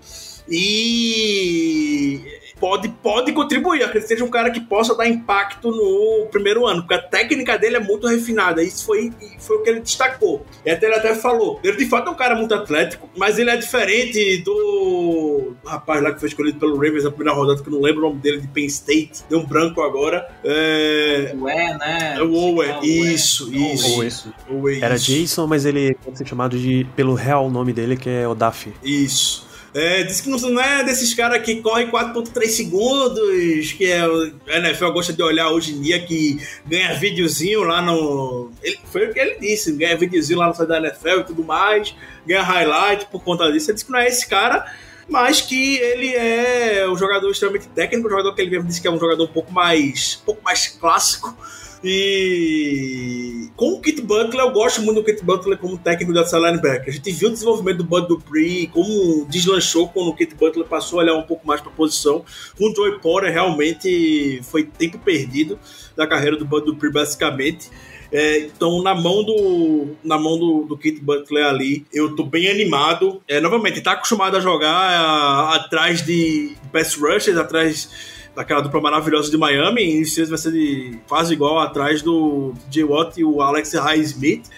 E 0.49 2.19
pode, 2.63 2.87
pode 2.87 3.33
contribuir. 3.33 3.83
Acredito 3.83 4.03
que 4.03 4.07
seja 4.07 4.23
um 4.23 4.29
cara 4.29 4.49
que 4.49 4.61
possa 4.61 4.95
dar 4.95 5.05
impacto 5.05 5.69
no 5.69 6.27
primeiro 6.27 6.65
ano, 6.65 6.83
porque 6.83 6.93
a 6.93 7.01
técnica 7.01 7.57
dele 7.57 7.75
é 7.75 7.79
muito 7.81 8.07
refinada. 8.07 8.63
Isso 8.63 8.85
foi, 8.85 9.11
foi 9.37 9.57
o 9.57 9.63
que 9.63 9.69
ele 9.69 9.81
destacou. 9.81 10.45
E 10.65 10.71
até 10.71 10.85
ele 10.85 10.95
até 10.95 11.13
falou: 11.13 11.59
ele 11.61 11.75
de 11.75 11.85
fato 11.85 12.07
é 12.07 12.11
um 12.11 12.15
cara 12.15 12.35
muito 12.35 12.55
atlético, 12.55 13.09
mas 13.17 13.37
ele 13.37 13.49
é 13.49 13.57
diferente 13.57 14.37
do 14.43 15.53
rapaz 15.65 16.01
lá 16.01 16.13
que 16.13 16.21
foi 16.21 16.29
escolhido 16.29 16.57
pelo 16.57 16.75
Ravens 16.77 17.03
na 17.03 17.11
primeira 17.11 17.37
rodada, 17.37 17.61
que 17.61 17.67
eu 17.67 17.73
não 17.73 17.81
lembro 17.81 18.05
o 18.05 18.09
nome 18.09 18.21
dele, 18.21 18.39
de 18.39 18.47
Penn 18.47 18.67
State. 18.67 19.25
Deu 19.29 19.39
um 19.39 19.45
branco 19.45 19.81
agora. 19.81 20.25
É... 20.41 21.35
Ué, 21.37 21.77
né? 21.77 22.15
É 22.17 22.23
o 22.23 22.33
Owe. 22.33 22.65
Isso, 22.81 23.53
isso. 23.53 24.33
Owe. 24.49 24.57
Owe, 24.57 24.81
Era 24.81 24.95
isso. 24.95 25.11
Jason, 25.11 25.47
mas 25.47 25.65
ele 25.65 25.95
pode 25.95 26.17
ser 26.17 26.25
chamado 26.25 26.57
de 26.57 26.87
pelo 26.95 27.13
real 27.13 27.51
nome 27.51 27.73
dele, 27.73 27.97
que 27.97 28.09
é 28.09 28.25
Odaf. 28.25 28.71
Isso. 28.81 29.51
É, 29.73 30.03
diz 30.03 30.21
que 30.21 30.29
não, 30.29 30.61
é 30.61 30.83
desses 30.83 31.15
caras 31.15 31.41
que 31.43 31.55
correm 31.55 31.89
4.3 31.89 32.47
segundos, 32.47 33.71
que 33.71 33.85
é, 33.85 34.01
a 34.01 34.57
NFL 34.59 34.91
gosta 34.91 35.11
de 35.11 35.23
olhar 35.23 35.49
hoje 35.49 35.73
em 35.73 35.81
dia, 35.81 35.99
que 36.05 36.39
ganha 36.65 36.93
videozinho 36.93 37.63
lá 37.63 37.81
no. 37.81 38.51
Ele, 38.61 38.79
foi 38.91 39.07
o 39.07 39.13
que 39.13 39.19
ele 39.19 39.39
disse, 39.39 39.71
ganha 39.71 39.97
videozinho 39.97 40.37
lá 40.37 40.47
no 40.47 40.53
site 40.53 40.69
da 40.69 40.77
NFL 40.77 41.21
e 41.21 41.23
tudo 41.23 41.43
mais, 41.43 41.95
ganha 42.25 42.43
highlight 42.43 43.07
por 43.07 43.23
conta 43.23 43.51
disso. 43.51 43.71
Ele 43.71 43.73
disse 43.73 43.85
que 43.85 43.91
não 43.91 43.99
é 43.99 44.07
esse 44.07 44.27
cara, 44.27 44.63
mas 45.09 45.41
que 45.41 45.77
ele 45.77 46.13
é 46.13 46.87
um 46.87 46.95
jogador 46.95 47.31
extremamente 47.31 47.67
técnico, 47.69 48.07
um 48.07 48.11
jogador 48.11 48.35
que 48.35 48.41
ele 48.41 48.51
mesmo 48.51 48.67
disse 48.67 48.79
que 48.79 48.87
é 48.87 48.91
um 48.91 48.99
jogador 48.99 49.23
um 49.23 49.33
pouco 49.33 49.51
mais, 49.51 50.19
um 50.21 50.25
pouco 50.25 50.43
mais 50.43 50.67
clássico. 50.67 51.35
E 51.83 53.49
com 53.55 53.73
o 53.73 53.81
Kit 53.81 54.01
Butler, 54.01 54.45
eu 54.45 54.51
gosto 54.51 54.81
muito 54.81 55.01
do 55.01 55.03
Kit 55.03 55.23
Butler 55.23 55.57
como 55.57 55.77
técnico 55.77 56.13
da 56.13 56.23
linebacker. 56.23 56.87
A 56.87 56.91
gente 56.91 57.11
viu 57.11 57.29
o 57.29 57.31
desenvolvimento 57.31 57.77
do 57.77 57.83
Bud 57.83 58.07
Dupree, 58.07 58.67
como 58.67 59.25
deslanchou 59.29 59.87
quando 59.89 60.07
o 60.09 60.15
Kit 60.15 60.33
Butler 60.35 60.65
passou 60.65 60.99
a 60.99 61.03
olhar 61.03 61.15
um 61.15 61.23
pouco 61.23 61.45
mais 61.45 61.61
para 61.61 61.69
a 61.71 61.73
posição. 61.75 62.23
Com 62.57 62.71
o 62.71 62.75
Joey 62.75 62.99
Porter, 62.99 63.31
realmente 63.31 64.39
foi 64.43 64.63
tempo 64.63 64.97
perdido 64.97 65.59
da 65.95 66.07
carreira 66.07 66.35
do 66.37 66.45
Bud 66.45 66.65
Dupree, 66.65 66.91
basicamente. 66.91 67.69
É, 68.11 68.39
então, 68.39 68.81
na 68.83 68.93
mão 68.93 69.23
do 69.23 69.87
na 70.03 70.19
mão 70.19 70.37
do, 70.37 70.63
do 70.65 70.77
Kit 70.77 71.01
Butler 71.01 71.45
ali, 71.47 71.85
eu 71.91 72.15
tô 72.15 72.23
bem 72.23 72.47
animado. 72.47 73.21
É, 73.27 73.39
novamente, 73.41 73.81
tá 73.81 73.93
acostumado 73.93 74.37
a 74.37 74.39
jogar 74.39 74.69
a- 74.71 75.55
atrás 75.55 76.01
de 76.05 76.55
pass 76.71 76.93
rushers, 76.95 77.37
atrás 77.37 77.89
daquela 78.35 78.61
dupla 78.61 78.81
maravilhosa 78.81 79.29
de 79.29 79.37
Miami, 79.37 79.83
e 79.83 80.01
isso 80.01 80.25
vai 80.27 80.37
ser 80.37 80.51
de 80.51 80.99
quase 81.07 81.33
igual 81.33 81.59
atrás 81.59 82.01
do 82.01 82.53
J. 82.69 82.83
Watt 82.83 83.19
e 83.19 83.23
o 83.23 83.41
Alex 83.41 83.73
Highsmith. 83.73 84.49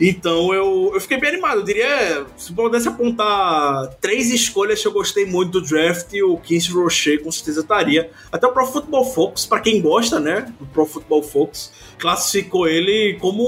Então 0.00 0.54
eu, 0.54 0.92
eu 0.94 1.00
fiquei 1.00 1.18
bem 1.18 1.30
animado. 1.30 1.60
Eu 1.60 1.64
diria, 1.64 2.26
se 2.36 2.52
pudesse 2.52 2.88
apontar 2.88 3.94
três 4.00 4.30
escolhas 4.32 4.80
que 4.80 4.88
eu 4.88 4.92
gostei 4.92 5.26
muito 5.26 5.60
do 5.60 5.66
draft, 5.66 6.12
o 6.22 6.38
Quincy 6.38 6.70
Rocher 6.70 7.22
com 7.22 7.30
certeza 7.30 7.60
estaria. 7.60 8.10
Até 8.30 8.46
o 8.46 8.52
Pro 8.52 8.66
Football 8.66 9.04
Focus, 9.04 9.46
para 9.46 9.60
quem 9.60 9.80
gosta, 9.80 10.20
né, 10.20 10.52
do 10.58 10.66
Pro 10.66 10.86
Football 10.86 11.22
Focus, 11.22 11.72
classificou 11.98 12.66
ele 12.68 13.16
como 13.20 13.42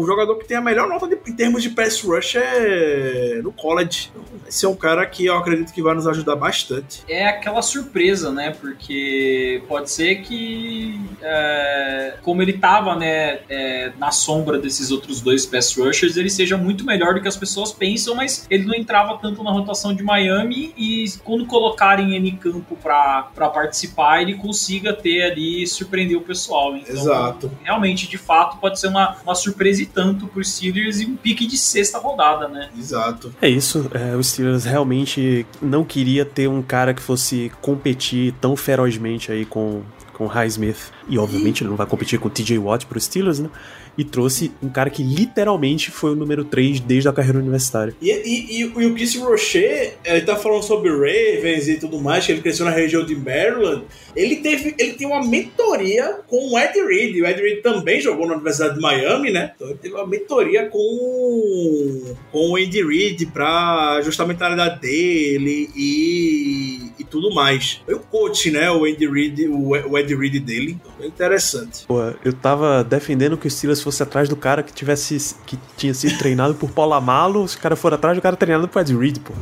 o 0.00 0.04
jogador 0.06 0.36
que 0.36 0.46
tem 0.46 0.56
a 0.56 0.60
melhor 0.60 0.88
nota 0.88 1.06
de- 1.08 1.18
em 1.30 1.34
termos 1.34 1.62
de 1.62 1.70
pass 1.70 2.00
rush 2.02 2.36
é, 2.36 3.40
no 3.42 3.52
college. 3.52 4.10
Então, 4.10 4.24
Esse 4.48 4.64
é 4.64 4.68
um 4.68 4.76
cara 4.76 5.04
que 5.06 5.26
eu 5.26 5.36
acredito 5.36 5.72
que 5.72 5.82
vai 5.82 5.94
nos 5.94 6.06
ajudar 6.06 6.36
bastante. 6.36 7.02
é 7.08 7.26
aquela 7.26 7.60
surpresa, 7.62 8.30
né? 8.30 8.54
Porque 8.60 9.60
pode 9.66 9.90
ser 9.90 10.16
que, 10.22 11.00
é, 11.20 12.14
como 12.22 12.42
ele 12.42 12.52
tava, 12.54 12.94
né, 12.94 13.40
é, 13.48 13.92
na 13.98 14.10
sombra 14.12 14.56
desses 14.58 14.90
outros 14.92 15.20
dois 15.20 15.44
pass 15.44 15.74
rushers, 15.76 16.16
ele 16.16 16.30
seja 16.30 16.56
muito 16.56 16.84
melhor 16.84 17.14
do 17.14 17.20
que 17.20 17.26
as 17.28 17.36
pessoas 17.36 17.72
pensam, 17.72 18.14
mas 18.14 18.46
ele 18.48 18.64
não 18.64 18.74
entrava 18.74 19.18
tanto 19.20 19.42
na 19.42 19.50
rotação 19.50 19.92
de 19.94 20.02
Miami 20.02 20.72
e 20.76 21.04
quando 21.24 21.44
colocarem 21.46 22.14
ele 22.14 22.28
em 22.28 22.36
campo 22.36 22.76
pra 22.80 23.24
participar, 23.52 24.22
ele 24.22 24.34
consiga 24.34 24.92
ter 24.92 25.22
ali, 25.24 25.66
surpreender 25.66 26.16
o 26.16 26.20
pessoal. 26.20 26.76
Então, 26.76 26.94
Exato. 26.94 27.50
Realmente, 27.62 28.08
de 28.08 28.18
fato, 28.18 28.58
pode 28.58 28.78
ser 28.78 28.88
uma, 28.88 29.16
uma 29.24 29.34
surpresa 29.34 29.82
e 29.82 29.86
tanto 29.86 30.26
por 30.26 30.44
Steelers 30.44 31.00
e 31.00 31.06
um 31.06 31.16
pique 31.16 31.46
de 31.46 31.56
sexta 31.56 31.98
rodada, 31.98 32.48
né? 32.48 32.70
Exato. 32.78 33.34
É 33.40 33.48
isso, 33.48 33.90
é, 33.92 34.16
o 34.16 34.22
Steelers 34.22 34.64
realmente 34.64 35.46
não 35.60 35.84
queria 35.84 36.24
ter 36.24 36.48
um 36.48 36.62
cara 36.62 36.94
que 36.94 37.02
fosse 37.02 37.52
competir 37.60 38.32
tão 38.40 38.56
ferozmente 38.56 39.30
aí 39.32 39.44
com 39.44 39.82
com 40.16 40.24
o 40.24 40.28
Highsmith. 40.28 40.90
E 41.08 41.18
obviamente 41.18 41.62
ele 41.62 41.68
não 41.68 41.76
vai 41.76 41.86
competir 41.86 42.18
com 42.18 42.28
o 42.28 42.30
TJ 42.30 42.58
Watt 42.58 42.86
pro 42.86 42.98
Steelers, 42.98 43.38
né? 43.38 43.50
E 43.96 44.04
trouxe 44.04 44.52
um 44.62 44.68
cara 44.68 44.90
que 44.90 45.02
literalmente 45.02 45.90
foi 45.90 46.12
o 46.12 46.14
número 46.14 46.44
3 46.44 46.80
desde 46.80 47.08
a 47.08 47.12
carreira 47.12 47.38
universitária. 47.38 47.94
E, 48.00 48.10
e, 48.10 48.60
e, 48.60 48.60
e 48.60 48.86
o 48.86 48.94
Kiss 48.94 49.18
Rocher, 49.18 49.94
ele 50.04 50.20
tá 50.22 50.36
falando 50.36 50.62
sobre 50.62 50.90
Ravens 50.90 51.68
e 51.68 51.78
tudo 51.78 52.00
mais, 52.00 52.26
que 52.26 52.32
ele 52.32 52.42
cresceu 52.42 52.66
na 52.66 52.72
região 52.72 53.04
de 53.04 53.14
Maryland. 53.14 53.84
Ele 54.14 54.36
teve, 54.36 54.74
ele 54.78 54.94
tem 54.94 55.06
uma 55.06 55.26
mentoria 55.26 56.20
com 56.26 56.52
o 56.52 56.58
Ed 56.58 56.78
Reed. 56.80 57.22
O 57.22 57.26
Ed 57.26 57.40
Reed 57.40 57.62
também 57.62 58.00
jogou 58.00 58.26
na 58.26 58.34
Universidade 58.34 58.74
de 58.74 58.80
Miami, 58.80 59.30
né? 59.30 59.52
Então 59.54 59.68
ele 59.68 59.78
teve 59.78 59.94
uma 59.94 60.06
mentoria 60.06 60.68
com, 60.68 62.14
com 62.32 62.50
o 62.50 62.56
Andy 62.56 62.82
Reid 62.82 63.26
pra 63.26 63.96
ajustar 63.98 64.26
a 64.26 64.28
mentalidade 64.28 64.80
dele 64.80 65.70
e, 65.76 66.85
e 66.98 67.04
tudo 67.04 67.34
mais. 67.34 67.82
Foi 67.84 67.94
o 67.94 68.00
coach, 68.00 68.50
né? 68.50 68.70
O 68.70 68.84
Andy 68.84 69.06
Reid, 69.06 69.48
o, 69.48 69.98
Ed 69.98 70.14
Reed 70.14 70.42
dele. 70.42 70.78
Então, 70.80 70.92
é 71.00 71.06
interessante. 71.06 71.84
Pô, 71.86 72.00
eu 72.24 72.32
tava 72.32 72.82
defendendo 72.82 73.36
que 73.36 73.46
o 73.46 73.50
Steelers 73.50 73.82
fosse 73.82 74.02
atrás 74.02 74.28
do 74.28 74.36
cara 74.36 74.62
que 74.62 74.72
tivesse 74.72 75.36
que 75.46 75.58
tinha 75.76 75.94
sido 75.94 76.18
treinado 76.18 76.54
por 76.54 76.70
Polamalo, 76.70 77.46
se 77.46 77.56
o 77.56 77.60
cara 77.60 77.76
for 77.76 77.92
atrás 77.92 78.16
do 78.16 78.22
cara 78.22 78.36
treinado 78.36 78.68
por 78.68 78.80
Ed 78.80 78.96
Reed, 78.96 79.18
pô. 79.18 79.32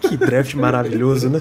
Que 0.00 0.16
draft 0.16 0.54
maravilhoso, 0.54 1.28
né? 1.28 1.40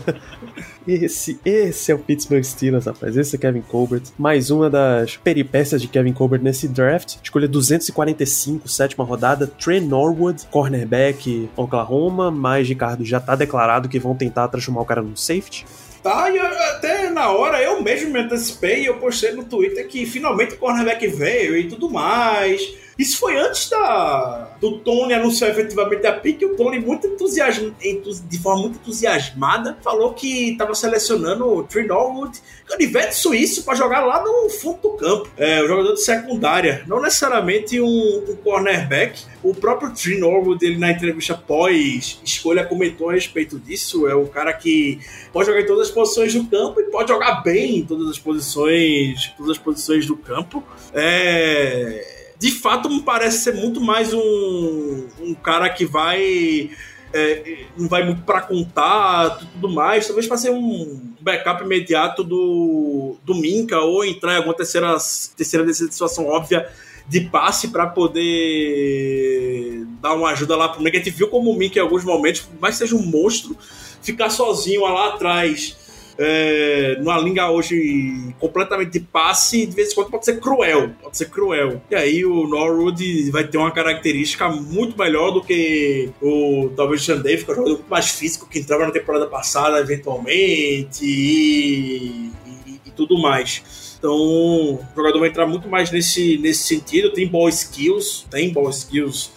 Esse, 0.87 1.39
esse 1.45 1.91
é 1.91 1.95
o 1.95 1.99
Pittsburgh 1.99 2.43
Steelers, 2.43 2.85
rapaz. 2.85 3.15
Esse 3.15 3.35
é 3.35 3.39
Kevin 3.39 3.61
Colbert. 3.61 4.01
Mais 4.17 4.49
uma 4.49 4.69
das 4.69 5.15
peripécias 5.15 5.81
de 5.81 5.87
Kevin 5.87 6.11
Colbert 6.13 6.41
nesse 6.41 6.67
draft. 6.67 7.17
Escolha 7.23 7.47
245, 7.47 8.67
sétima 8.67 9.03
rodada. 9.03 9.45
Trey 9.45 9.79
Norwood, 9.79 10.47
cornerback 10.49 11.49
Oklahoma. 11.55 12.31
Mas, 12.31 12.67
Ricardo, 12.67 13.05
já 13.05 13.19
tá 13.19 13.35
declarado 13.35 13.87
que 13.87 13.99
vão 13.99 14.15
tentar 14.15 14.47
transformar 14.47 14.81
o 14.81 14.85
cara 14.85 15.01
num 15.03 15.15
safety. 15.15 15.65
Tá, 16.01 16.31
e 16.31 16.37
eu- 16.37 16.45
até 16.45 17.11
na 17.11 17.29
hora 17.29 17.61
eu 17.61 17.79
mesmo 17.83 18.09
me 18.11 18.19
antecipei 18.19 18.81
e 18.81 18.85
eu 18.87 18.95
postei 18.97 19.33
no 19.33 19.43
Twitter 19.43 19.87
que 19.87 20.03
finalmente 20.07 20.55
o 20.55 20.57
cornerback 20.57 21.05
veio 21.07 21.55
e 21.55 21.67
tudo 21.69 21.91
mais. 21.91 22.59
Isso 23.01 23.17
foi 23.17 23.35
antes 23.35 23.67
da 23.69 24.49
do 24.61 24.77
Tony 24.77 25.11
anunciar 25.13 25.49
efetivamente 25.49 26.05
a 26.05 26.13
pick. 26.13 26.43
O 26.43 26.55
Tony, 26.55 26.77
muito 26.79 27.07
entusiasma, 27.07 27.73
entus- 27.83 28.21
de 28.29 28.37
forma 28.37 28.61
muito 28.61 28.75
entusiasmada, 28.77 29.75
falou 29.83 30.13
que 30.13 30.51
estava 30.51 30.75
selecionando 30.75 31.47
o 31.47 31.63
Trey 31.63 31.87
Norwood, 31.87 32.37
canivete 32.67 33.15
suíço, 33.15 33.63
para 33.63 33.73
jogar 33.73 34.01
lá 34.05 34.23
no 34.23 34.47
fundo 34.51 34.81
do 34.83 34.89
campo. 34.91 35.27
É, 35.35 35.63
um 35.63 35.67
jogador 35.67 35.93
de 35.93 36.01
secundária, 36.03 36.83
não 36.87 37.01
necessariamente 37.01 37.81
um, 37.81 38.23
um 38.29 38.35
cornerback. 38.43 39.23
O 39.41 39.55
próprio 39.55 39.91
Trey 39.95 40.19
Norwood, 40.19 40.63
ele 40.63 40.77
na 40.77 40.91
entrevista 40.91 41.33
pós 41.33 42.19
escolha 42.23 42.63
comentou 42.63 43.09
a 43.09 43.13
respeito 43.13 43.57
disso. 43.57 44.07
É 44.07 44.15
um 44.15 44.27
cara 44.27 44.53
que 44.53 44.99
pode 45.33 45.47
jogar 45.47 45.61
em 45.61 45.65
todas 45.65 45.87
as 45.87 45.93
posições 45.93 46.35
do 46.35 46.45
campo 46.45 46.79
e 46.79 46.83
pode 46.83 47.09
jogar 47.09 47.41
bem 47.41 47.79
em 47.79 47.83
todas 47.85 48.07
as 48.09 48.19
posições, 48.19 49.27
todas 49.35 49.53
as 49.53 49.57
posições 49.57 50.05
do 50.05 50.15
campo. 50.15 50.63
É, 50.93 52.20
de 52.41 52.49
fato, 52.49 52.89
me 52.89 53.03
parece 53.03 53.43
ser 53.43 53.53
muito 53.53 53.79
mais 53.79 54.15
um, 54.15 55.07
um 55.19 55.33
cara 55.35 55.69
que 55.69 55.85
vai 55.85 56.71
é, 57.13 57.65
não 57.77 57.87
vai 57.87 58.03
muito 58.03 58.23
para 58.23 58.41
contato 58.41 59.45
tudo 59.53 59.69
mais, 59.69 60.07
talvez 60.07 60.25
para 60.25 60.37
ser 60.37 60.49
um 60.49 61.13
backup 61.19 61.63
imediato 61.63 62.23
do, 62.23 63.15
do 63.23 63.35
Minka 63.35 63.79
ou 63.81 64.03
entrar 64.03 64.33
em 64.33 64.37
alguma 64.37 64.55
terceira, 64.55 64.97
terceira 65.37 65.63
dessa 65.63 65.85
situação 65.85 66.25
óbvia 66.25 66.67
de 67.07 67.21
passe 67.21 67.67
para 67.67 67.85
poder 67.85 69.85
dar 70.01 70.15
uma 70.15 70.31
ajuda 70.31 70.55
lá 70.55 70.67
pro 70.67 70.81
Minka. 70.81 70.97
A 70.97 70.99
gente 70.99 71.15
viu 71.15 71.27
como 71.27 71.51
o 71.51 71.55
Minka 71.55 71.77
em 71.77 71.81
alguns 71.83 72.03
momentos, 72.03 72.41
por 72.41 72.59
mais 72.59 72.75
seja 72.75 72.95
um 72.95 73.05
monstro, 73.05 73.55
ficar 74.01 74.31
sozinho 74.31 74.81
lá 74.81 75.09
atrás 75.09 75.77
é, 76.17 76.95
numa 76.99 77.17
linha 77.19 77.49
hoje 77.49 78.33
completamente 78.39 78.91
de 78.91 78.99
passe, 78.99 79.65
de 79.65 79.75
vez 79.75 79.91
em 79.91 79.95
quando 79.95 80.09
pode 80.11 80.25
ser 80.25 80.39
cruel. 80.39 80.91
Pode 81.01 81.17
ser 81.17 81.29
cruel. 81.29 81.81
E 81.89 81.95
aí 81.95 82.25
o 82.25 82.47
Norwood 82.47 83.29
vai 83.31 83.45
ter 83.47 83.57
uma 83.57 83.71
característica 83.71 84.47
muito 84.49 84.97
melhor 84.97 85.31
do 85.31 85.41
que 85.41 86.09
o 86.21 86.69
talvez 86.75 87.07
o 87.09 87.15
Dave, 87.17 87.43
que 87.45 87.51
é 87.51 87.53
um 87.53 87.57
jogador 87.57 87.75
muito 87.77 87.89
mais 87.89 88.09
físico, 88.11 88.47
que 88.49 88.59
entrava 88.59 88.85
na 88.85 88.91
temporada 88.91 89.27
passada 89.27 89.79
eventualmente 89.79 91.03
e, 91.05 92.31
e- 92.67 92.81
e 92.85 92.91
tudo 92.95 93.17
mais. 93.19 93.63
Então, 93.97 94.11
o 94.15 94.79
jogador 94.95 95.19
vai 95.19 95.29
entrar 95.29 95.45
muito 95.45 95.67
mais 95.69 95.91
nesse, 95.91 96.37
nesse 96.39 96.63
sentido. 96.67 97.11
Tem 97.13 97.27
ball 97.27 97.47
skills, 97.49 98.25
tem 98.31 98.51
ball 98.51 98.69
skills. 98.71 99.31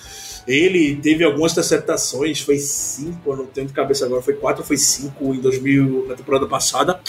Ele 0.47 0.97
teve 0.97 1.25
algumas 1.25 1.53
interceptações, 1.53 2.41
foi 2.41 2.59
cinco, 2.59 3.33
eu 3.33 3.37
não 3.37 3.47
tenho 3.47 3.67
de 3.67 3.73
cabeça 3.73 4.05
agora, 4.05 4.21
foi 4.21 4.35
quatro 4.35 4.63
foi 4.63 4.77
cinco 4.77 5.35
em 5.35 5.41
2000, 5.41 6.07
na 6.09 6.15
temporada 6.15 6.47
passada. 6.47 7.01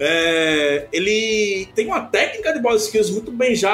É, 0.00 0.86
ele 0.92 1.68
tem 1.74 1.86
uma 1.86 2.00
técnica 2.00 2.52
de 2.52 2.60
ball 2.60 2.76
skills 2.76 3.10
muito 3.10 3.30
bem 3.30 3.54
já 3.54 3.72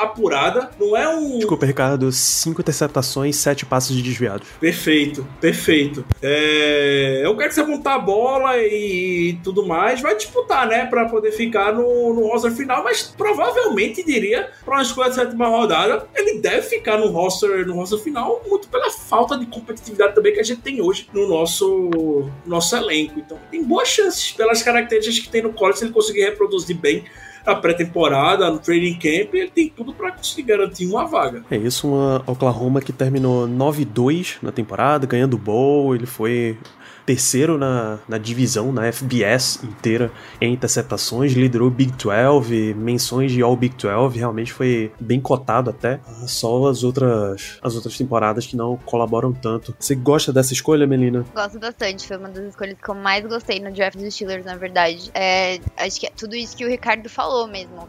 apurada. 0.00 0.70
Não 0.78 0.96
é 0.96 1.08
um. 1.08 1.38
Desculpa, 1.38 1.66
Ricardo. 1.66 2.10
Cinco 2.12 2.60
interceptações, 2.60 3.36
sete 3.36 3.66
passos 3.66 3.96
de 3.96 4.02
desviados. 4.02 4.48
Perfeito, 4.60 5.26
perfeito. 5.40 6.04
É, 6.22 7.22
eu 7.24 7.36
quero 7.36 7.48
que 7.48 7.54
você 7.54 7.62
montar 7.62 7.94
a 7.94 7.98
bola 7.98 8.56
e 8.58 9.38
tudo 9.42 9.66
mais. 9.66 10.00
Vai 10.00 10.16
disputar, 10.16 10.66
né? 10.66 10.86
Pra 10.86 11.06
poder 11.06 11.32
ficar 11.32 11.72
no, 11.72 12.14
no 12.14 12.28
roster 12.28 12.52
final, 12.52 12.82
mas 12.84 13.02
provavelmente 13.16 14.04
diria, 14.04 14.50
pra 14.64 14.74
uma 14.74 14.82
escolha 14.82 15.10
de 15.10 15.16
sétima 15.16 15.48
rodada, 15.48 16.06
ele 16.14 16.40
deve 16.40 16.62
ficar 16.62 16.98
no 16.98 17.08
roster, 17.08 17.66
no 17.66 17.74
roster 17.74 17.98
final, 17.98 18.42
muito 18.48 18.68
pela 18.68 18.90
falta 18.90 19.36
de 19.36 19.46
competitividade 19.46 20.14
também 20.14 20.32
que 20.32 20.40
a 20.40 20.44
gente 20.44 20.60
tem 20.60 20.80
hoje 20.80 21.08
no 21.12 21.28
nosso, 21.28 22.30
nosso 22.46 22.76
elenco. 22.76 23.18
Então, 23.18 23.38
tem 23.50 23.62
boas 23.62 23.88
chances 23.88 24.30
pelas 24.32 24.62
características 24.62 25.18
que 25.20 25.30
tem 25.30 25.37
no 25.42 25.52
college, 25.52 25.78
se 25.78 25.84
ele 25.84 25.92
conseguir 25.92 26.20
reproduzir 26.22 26.76
bem 26.76 27.04
a 27.46 27.54
pré-temporada, 27.54 28.50
no 28.50 28.58
training 28.58 28.94
camp, 28.94 29.34
ele 29.34 29.50
tem 29.50 29.68
tudo 29.68 29.92
para 29.94 30.12
conseguir 30.12 30.42
garantir 30.42 30.86
uma 30.86 31.06
vaga. 31.06 31.44
É 31.50 31.56
isso, 31.56 31.88
uma 31.88 32.22
Oklahoma 32.26 32.80
que 32.80 32.92
terminou 32.92 33.48
9-2 33.48 34.36
na 34.42 34.52
temporada, 34.52 35.06
ganhando 35.06 35.38
bowl, 35.38 35.94
ele 35.94 36.06
foi 36.06 36.58
terceiro 37.08 37.56
na, 37.56 37.98
na 38.06 38.18
divisão, 38.18 38.70
na 38.70 38.92
FBS 38.92 39.64
inteira 39.64 40.12
em 40.42 40.52
interceptações, 40.52 41.32
liderou 41.32 41.70
Big 41.70 41.92
12, 41.92 42.74
menções 42.74 43.32
de 43.32 43.40
All 43.40 43.56
Big 43.56 43.74
12, 43.76 44.18
realmente 44.18 44.52
foi 44.52 44.92
bem 45.00 45.18
cotado 45.18 45.70
até. 45.70 46.00
Só 46.26 46.66
as 46.66 46.84
outras, 46.84 47.58
as 47.62 47.74
outras 47.74 47.96
temporadas 47.96 48.46
que 48.46 48.54
não 48.56 48.76
colaboram 48.84 49.32
tanto. 49.32 49.74
Você 49.80 49.94
gosta 49.94 50.34
dessa 50.34 50.52
escolha, 50.52 50.86
Melina? 50.86 51.24
Gosto 51.34 51.58
bastante, 51.58 52.06
foi 52.06 52.18
uma 52.18 52.28
das 52.28 52.44
escolhas 52.44 52.76
que 52.78 52.90
eu 52.90 52.94
mais 52.94 53.24
gostei 53.26 53.58
no 53.58 53.72
draft 53.72 53.96
dos 53.96 54.12
Steelers, 54.14 54.44
na 54.44 54.56
verdade. 54.56 55.10
É, 55.14 55.58
acho 55.78 55.98
que 55.98 56.06
é 56.08 56.10
tudo 56.14 56.36
isso 56.36 56.54
que 56.54 56.64
o 56.66 56.68
Ricardo 56.68 57.08
falou 57.08 57.46
mesmo. 57.48 57.88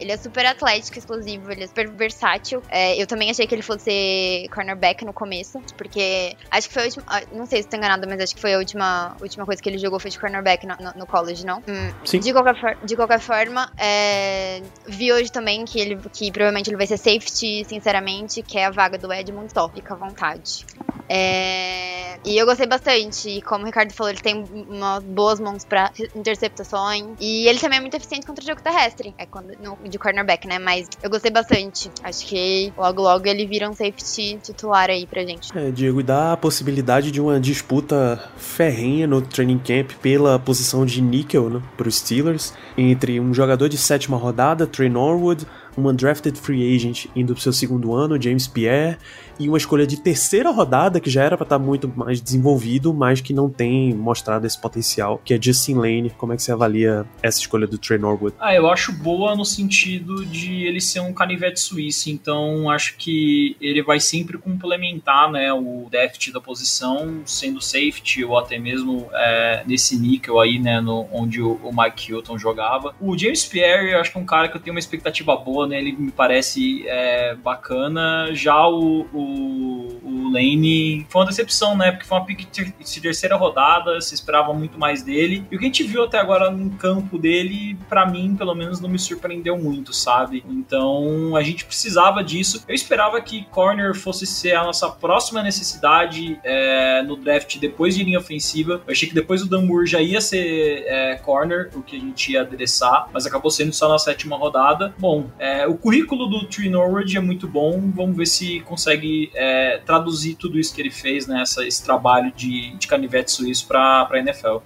Ele 0.00 0.10
é 0.10 0.16
super 0.16 0.46
atlético, 0.46 0.98
explosivo, 0.98 1.52
ele 1.52 1.64
é 1.64 1.66
super 1.66 1.90
versátil. 1.90 2.62
É, 2.70 3.00
eu 3.00 3.06
também 3.06 3.30
achei 3.30 3.46
que 3.46 3.54
ele 3.54 3.60
fosse 3.62 4.48
cornerback 4.54 5.04
no 5.04 5.12
começo, 5.12 5.60
porque 5.76 6.34
acho 6.50 6.68
que 6.68 6.72
foi 6.72 6.82
a 6.82 6.86
última. 6.86 7.04
ah, 7.08 7.20
Não 7.30 7.44
sei 7.44 7.58
se 7.60 7.66
estou 7.66 7.78
enganada, 7.78 8.06
mas 8.06 8.18
acho 8.20 8.34
que 8.34 8.40
foi 8.40 8.53
a 8.54 8.58
última, 8.58 9.16
última 9.20 9.44
coisa 9.44 9.60
que 9.62 9.68
ele 9.68 9.78
jogou 9.78 9.98
foi 10.00 10.10
de 10.10 10.18
cornerback 10.18 10.66
no, 10.66 10.74
no- 10.80 10.92
no 11.00 11.06
college, 11.06 11.44
não? 11.44 11.58
Hum, 11.68 11.90
Sim. 12.04 12.20
De 12.20 12.32
qualquer, 12.32 12.58
for- 12.60 12.76
de 12.84 12.96
qualquer 12.96 13.20
forma, 13.20 13.70
é, 13.76 14.62
vi 14.86 15.12
hoje 15.12 15.30
também 15.30 15.64
que 15.64 15.78
ele 15.78 15.98
que 16.12 16.30
provavelmente 16.32 16.68
ele 16.70 16.76
vai 16.76 16.86
ser 16.86 16.96
safety, 16.96 17.64
sinceramente, 17.68 18.42
que 18.42 18.58
é 18.58 18.66
a 18.66 18.70
vaga 18.70 18.96
do 18.98 19.12
Edmund 19.12 19.52
Top, 19.52 19.74
fica 19.74 19.94
à 19.94 19.96
vontade. 19.96 20.64
É, 21.08 22.18
e 22.24 22.36
eu 22.36 22.46
gostei 22.46 22.66
bastante. 22.66 23.28
E 23.28 23.42
como 23.42 23.62
o 23.64 23.66
Ricardo 23.66 23.92
falou, 23.92 24.10
ele 24.10 24.20
tem 24.20 24.42
uma, 24.68 25.00
boas 25.00 25.38
mãos 25.38 25.64
pra 25.64 25.90
interceptações. 26.14 27.04
E 27.20 27.46
ele 27.46 27.58
também 27.58 27.78
é 27.78 27.80
muito 27.80 27.94
eficiente 27.96 28.26
contra 28.26 28.42
o 28.42 28.46
jogo 28.46 28.62
terrestre. 28.62 29.14
É 29.18 29.26
quando, 29.26 29.52
no- 29.60 29.78
de 29.88 29.98
cornerback, 29.98 30.46
né? 30.46 30.58
Mas 30.58 30.88
eu 31.02 31.10
gostei 31.10 31.30
bastante. 31.30 31.90
Acho 32.02 32.26
que 32.26 32.72
logo 32.76 33.02
logo 33.02 33.26
ele 33.28 33.46
vira 33.46 33.68
um 33.68 33.74
safety 33.74 34.38
titular 34.42 34.88
aí 34.90 35.06
pra 35.06 35.22
gente. 35.24 35.56
É, 35.56 35.70
Diego, 35.70 36.00
e 36.00 36.02
dá 36.02 36.32
a 36.32 36.36
possibilidade 36.36 37.10
de 37.10 37.20
uma 37.20 37.38
disputa 37.38 38.22
ferrenha 38.44 39.06
no 39.06 39.20
training 39.20 39.58
camp 39.58 39.92
pela 40.00 40.38
posição 40.38 40.84
de 40.84 41.00
níquel 41.00 41.48
né, 41.50 41.62
para 41.76 41.88
os 41.88 41.96
Steelers, 41.96 42.52
entre 42.76 43.18
um 43.18 43.32
jogador 43.32 43.68
de 43.68 43.78
sétima 43.78 44.16
rodada, 44.16 44.66
Trey 44.66 44.88
Norwood, 44.88 45.46
um 45.76 45.88
undrafted 45.88 46.38
free 46.38 46.74
agent 46.74 47.06
indo 47.16 47.34
pro 47.34 47.42
seu 47.42 47.52
segundo 47.52 47.94
ano, 47.94 48.20
James 48.20 48.46
Pierre, 48.46 48.98
e 49.38 49.48
uma 49.48 49.58
escolha 49.58 49.86
de 49.86 50.00
terceira 50.00 50.50
rodada 50.50 51.00
que 51.00 51.10
já 51.10 51.22
era 51.22 51.36
para 51.36 51.44
estar 51.44 51.58
muito 51.58 51.88
mais 51.88 52.20
desenvolvido, 52.20 52.92
mas 52.92 53.20
que 53.20 53.32
não 53.32 53.50
tem 53.50 53.94
mostrado 53.94 54.46
esse 54.46 54.60
potencial, 54.60 55.20
que 55.24 55.34
é 55.34 55.40
Justin 55.40 55.74
Lane. 55.74 56.10
Como 56.10 56.32
é 56.32 56.36
que 56.36 56.42
você 56.42 56.52
avalia 56.52 57.04
essa 57.22 57.38
escolha 57.40 57.66
do 57.66 57.78
Trey 57.78 57.98
Norwood? 57.98 58.36
Ah, 58.38 58.54
eu 58.54 58.68
acho 58.68 58.92
boa 58.92 59.34
no 59.34 59.44
sentido 59.44 60.24
de 60.24 60.64
ele 60.64 60.80
ser 60.80 61.00
um 61.00 61.12
canivete 61.12 61.60
suíço, 61.60 62.10
então 62.10 62.70
acho 62.70 62.96
que 62.96 63.56
ele 63.60 63.82
vai 63.82 64.00
sempre 64.00 64.38
complementar 64.38 65.30
né, 65.30 65.52
o 65.52 65.88
deft 65.90 66.32
da 66.32 66.40
posição, 66.40 67.22
sendo 67.24 67.60
safety 67.60 68.24
ou 68.24 68.38
até 68.38 68.58
mesmo 68.58 69.08
é, 69.12 69.62
nesse 69.66 69.98
níquel 69.98 70.40
aí, 70.40 70.58
né, 70.58 70.80
no, 70.80 71.06
onde 71.12 71.40
o, 71.40 71.54
o 71.62 71.70
Mike 71.74 72.10
Hilton 72.10 72.38
jogava. 72.38 72.94
O 73.00 73.16
James 73.16 73.44
Pierre, 73.44 73.92
eu 73.92 74.00
acho 74.00 74.12
que 74.12 74.18
é 74.18 74.20
um 74.20 74.26
cara 74.26 74.48
que 74.48 74.56
eu 74.56 74.60
tenho 74.60 74.74
uma 74.74 74.80
expectativa 74.80 75.36
boa, 75.36 75.66
né, 75.66 75.78
ele 75.78 75.92
me 75.92 76.10
parece 76.10 76.84
é, 76.86 77.34
bacana. 77.34 78.28
Já 78.32 78.66
o, 78.66 79.06
o, 79.12 79.23
o 79.24 80.30
Lane 80.34 81.06
foi 81.08 81.22
uma 81.22 81.28
decepção, 81.28 81.76
né, 81.76 81.92
porque 81.92 82.06
foi 82.06 82.18
uma 82.18 82.26
pick 82.26 82.46
de 82.50 83.00
terceira 83.00 83.36
rodada, 83.36 84.00
se 84.00 84.14
esperava 84.14 84.52
muito 84.52 84.78
mais 84.78 85.02
dele. 85.02 85.46
E 85.50 85.56
o 85.56 85.58
que 85.58 85.64
a 85.64 85.68
gente 85.68 85.84
viu 85.84 86.04
até 86.04 86.18
agora 86.18 86.50
no 86.50 86.70
campo 86.70 87.18
dele, 87.18 87.76
pra 87.88 88.06
mim, 88.06 88.34
pelo 88.36 88.54
menos, 88.54 88.80
não 88.80 88.88
me 88.88 88.98
surpreendeu 88.98 89.56
muito, 89.56 89.92
sabe? 89.92 90.44
Então, 90.48 91.36
a 91.36 91.42
gente 91.42 91.64
precisava 91.64 92.22
disso. 92.22 92.64
Eu 92.66 92.74
esperava 92.74 93.20
que 93.20 93.44
corner 93.50 93.94
fosse 93.94 94.26
ser 94.26 94.54
a 94.54 94.64
nossa 94.64 94.88
próxima 94.88 95.42
necessidade 95.42 96.38
é, 96.42 97.02
no 97.02 97.16
draft 97.16 97.58
depois 97.58 97.94
de 97.94 98.02
linha 98.02 98.18
ofensiva. 98.18 98.82
Eu 98.86 98.92
achei 98.92 99.08
que 99.08 99.14
depois 99.14 99.42
do 99.42 99.48
Damur 99.48 99.86
já 99.86 100.00
ia 100.00 100.20
ser 100.20 100.84
é, 100.86 101.16
corner, 101.16 101.70
o 101.74 101.82
que 101.82 101.96
a 101.96 102.00
gente 102.00 102.32
ia 102.32 102.40
adereçar, 102.40 103.08
mas 103.12 103.26
acabou 103.26 103.50
sendo 103.50 103.72
só 103.72 103.88
na 103.88 103.98
sétima 103.98 104.36
rodada. 104.36 104.94
Bom, 104.98 105.30
é, 105.38 105.66
o 105.66 105.74
currículo 105.74 106.26
do 106.26 106.46
Tree 106.46 106.68
Norwood 106.68 107.16
é 107.16 107.20
muito 107.20 107.46
bom. 107.46 107.90
Vamos 107.94 108.16
ver 108.16 108.26
se 108.26 108.60
consegue 108.60 109.13
é, 109.34 109.78
traduzir 109.84 110.34
tudo 110.36 110.58
isso 110.58 110.74
que 110.74 110.80
ele 110.80 110.90
fez, 110.90 111.26
né? 111.26 111.42
essa- 111.42 111.66
esse 111.66 111.84
trabalho 111.84 112.32
de, 112.36 112.76
de 112.76 112.86
canivete 112.86 113.30
suíço 113.32 113.66
pra, 113.66 114.04
pra 114.06 114.18
NFL. 114.18 114.58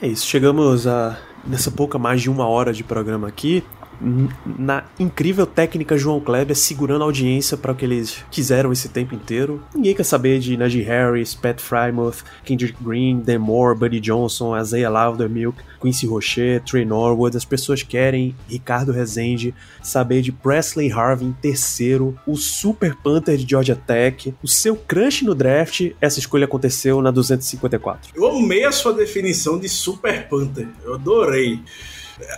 É 0.00 0.06
isso, 0.06 0.26
chegamos 0.26 0.86
a 0.86 1.18
nessa 1.44 1.70
pouca 1.70 1.98
mais 1.98 2.20
de 2.20 2.28
uma 2.30 2.46
hora 2.46 2.72
de 2.72 2.84
programa 2.84 3.26
aqui. 3.28 3.62
Na 4.00 4.84
incrível 4.98 5.46
técnica 5.46 5.96
João 5.96 6.20
Kleber 6.20 6.56
segurando 6.56 7.02
a 7.02 7.04
audiência 7.04 7.56
para 7.56 7.72
o 7.72 7.74
que 7.74 7.84
eles 7.84 8.24
quiseram 8.30 8.72
esse 8.72 8.88
tempo 8.88 9.14
inteiro. 9.14 9.62
Ninguém 9.74 9.94
quer 9.94 10.04
saber 10.04 10.38
de 10.38 10.56
Najee 10.56 10.82
Harris, 10.82 11.34
Pat 11.34 11.60
Frymouth, 11.60 12.24
Kendrick 12.44 12.82
Green, 12.82 13.20
Dan 13.20 13.40
Moore, 13.40 13.76
Buddy 13.76 14.00
Johnson, 14.00 14.58
Isaiah 14.58 14.88
Loudermilk, 14.88 15.58
Quincy 15.80 16.06
Rocher, 16.06 16.62
Trey 16.62 16.84
Norwood. 16.84 17.36
As 17.36 17.44
pessoas 17.44 17.82
querem 17.82 18.34
Ricardo 18.48 18.92
Rezende 18.92 19.54
saber 19.82 20.22
de 20.22 20.32
Presley 20.32 20.92
Harvin, 20.92 21.34
terceiro, 21.40 22.16
o 22.26 22.36
Super 22.36 22.94
Panther 22.96 23.36
de 23.36 23.48
Georgia 23.48 23.76
Tech, 23.76 24.34
o 24.42 24.48
seu 24.48 24.76
crush 24.76 25.22
no 25.22 25.34
draft. 25.34 25.90
Essa 26.00 26.18
escolha 26.18 26.44
aconteceu 26.44 27.02
na 27.02 27.10
254. 27.10 28.12
Eu 28.14 28.28
amei 28.28 28.64
a 28.64 28.72
sua 28.72 28.92
definição 28.92 29.58
de 29.58 29.68
Super 29.68 30.28
Panther. 30.28 30.68
Eu 30.84 30.94
adorei. 30.94 31.60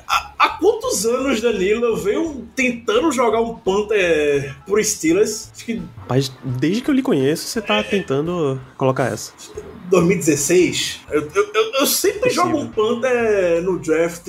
Há, 0.07 0.33
há 0.39 0.49
quantos 0.51 1.05
anos, 1.07 1.41
Danilo, 1.41 1.85
eu 1.87 1.97
venho 1.97 2.47
tentando 2.55 3.11
jogar 3.13 3.41
um 3.41 3.55
Panther 3.57 4.55
por 4.67 4.83
Steelers? 4.85 5.51
Acho 5.55 5.65
que 5.65 5.83
Mas 6.09 6.31
desde 6.45 6.83
que 6.83 6.91
eu 6.91 6.95
lhe 6.95 7.03
conheço, 7.03 7.47
você 7.47 7.61
tá 7.63 7.83
tentando 7.83 8.61
colocar 8.77 9.13
essa. 9.13 9.33
2016. 9.91 11.01
Eu, 11.11 11.29
eu, 11.35 11.51
eu- 11.81 11.87
sempre 11.87 12.21
Possível. 12.21 12.45
jogo 12.45 12.59
um 12.59 12.69
Panther 12.69 13.63
no 13.63 13.79
draft 13.79 14.27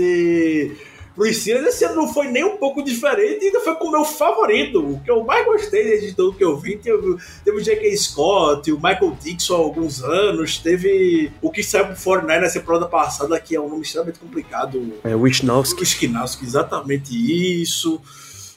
pro 1.16 1.32
Steelers. 1.32 1.68
Esse 1.68 1.86
ano 1.86 1.96
não 1.96 2.14
foi 2.14 2.28
nem 2.28 2.44
um 2.44 2.58
pouco 2.58 2.84
diferente, 2.84 3.46
ainda 3.46 3.60
foi 3.62 3.76
com 3.76 3.88
o 3.88 3.92
meu 3.92 4.06
favorito. 4.06 4.80
O 4.80 5.00
que 5.00 5.12
eu 5.12 5.24
mais 5.24 5.46
gostei 5.46 6.00
de 6.00 6.14
tudo 6.14 6.38
que 6.38 6.44
eu 6.44 6.58
vi. 6.58 6.78
Teve, 6.78 7.18
teve 7.44 7.58
o 7.58 7.62
J.K. 7.62 7.98
Scott, 7.98 8.72
o 8.72 8.76
Michael 8.76 9.18
Dixon 9.22 9.56
há 9.56 9.58
alguns 9.58 10.04
anos. 10.04 10.58
Teve 10.58 11.32
o 11.42 11.52
que 11.52 11.64
saiu 11.64 11.88
pro 11.88 11.96
49 11.96 12.42
nessa 12.42 12.60
temporada 12.60 12.88
passada, 12.88 13.40
que 13.40 13.56
é 13.56 13.62
um 13.62 13.70
nome 13.70 13.82
extremamente 13.82 14.20
complicado. 14.20 14.94
É, 15.04 15.16
Wisnowski. 15.16 15.82
O 15.82 15.84
Skinowski, 15.84 16.46
exatamente 16.46 17.14
isso. 17.62 18.02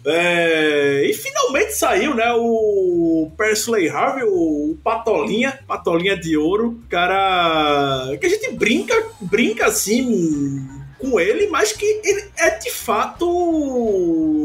É, 0.06 1.02
e 1.08 1.14
finalmente 1.14 1.72
saiu, 1.72 2.14
né? 2.14 2.30
O 2.36 3.30
Persley 3.38 3.88
Harvey, 3.88 4.24
o, 4.24 4.72
o 4.72 4.78
Patolinha, 4.84 5.58
Patolinha 5.66 6.14
de 6.14 6.36
ouro, 6.36 6.78
cara. 6.90 8.14
Que 8.20 8.26
a 8.26 8.28
gente 8.28 8.52
brinca, 8.52 8.94
brinca 9.22 9.66
assim 9.66 10.83
com 11.04 11.20
ele, 11.20 11.48
mas 11.48 11.72
que 11.72 11.84
ele 11.84 12.24
é 12.36 12.50
de 12.58 12.70
fato 12.70 13.26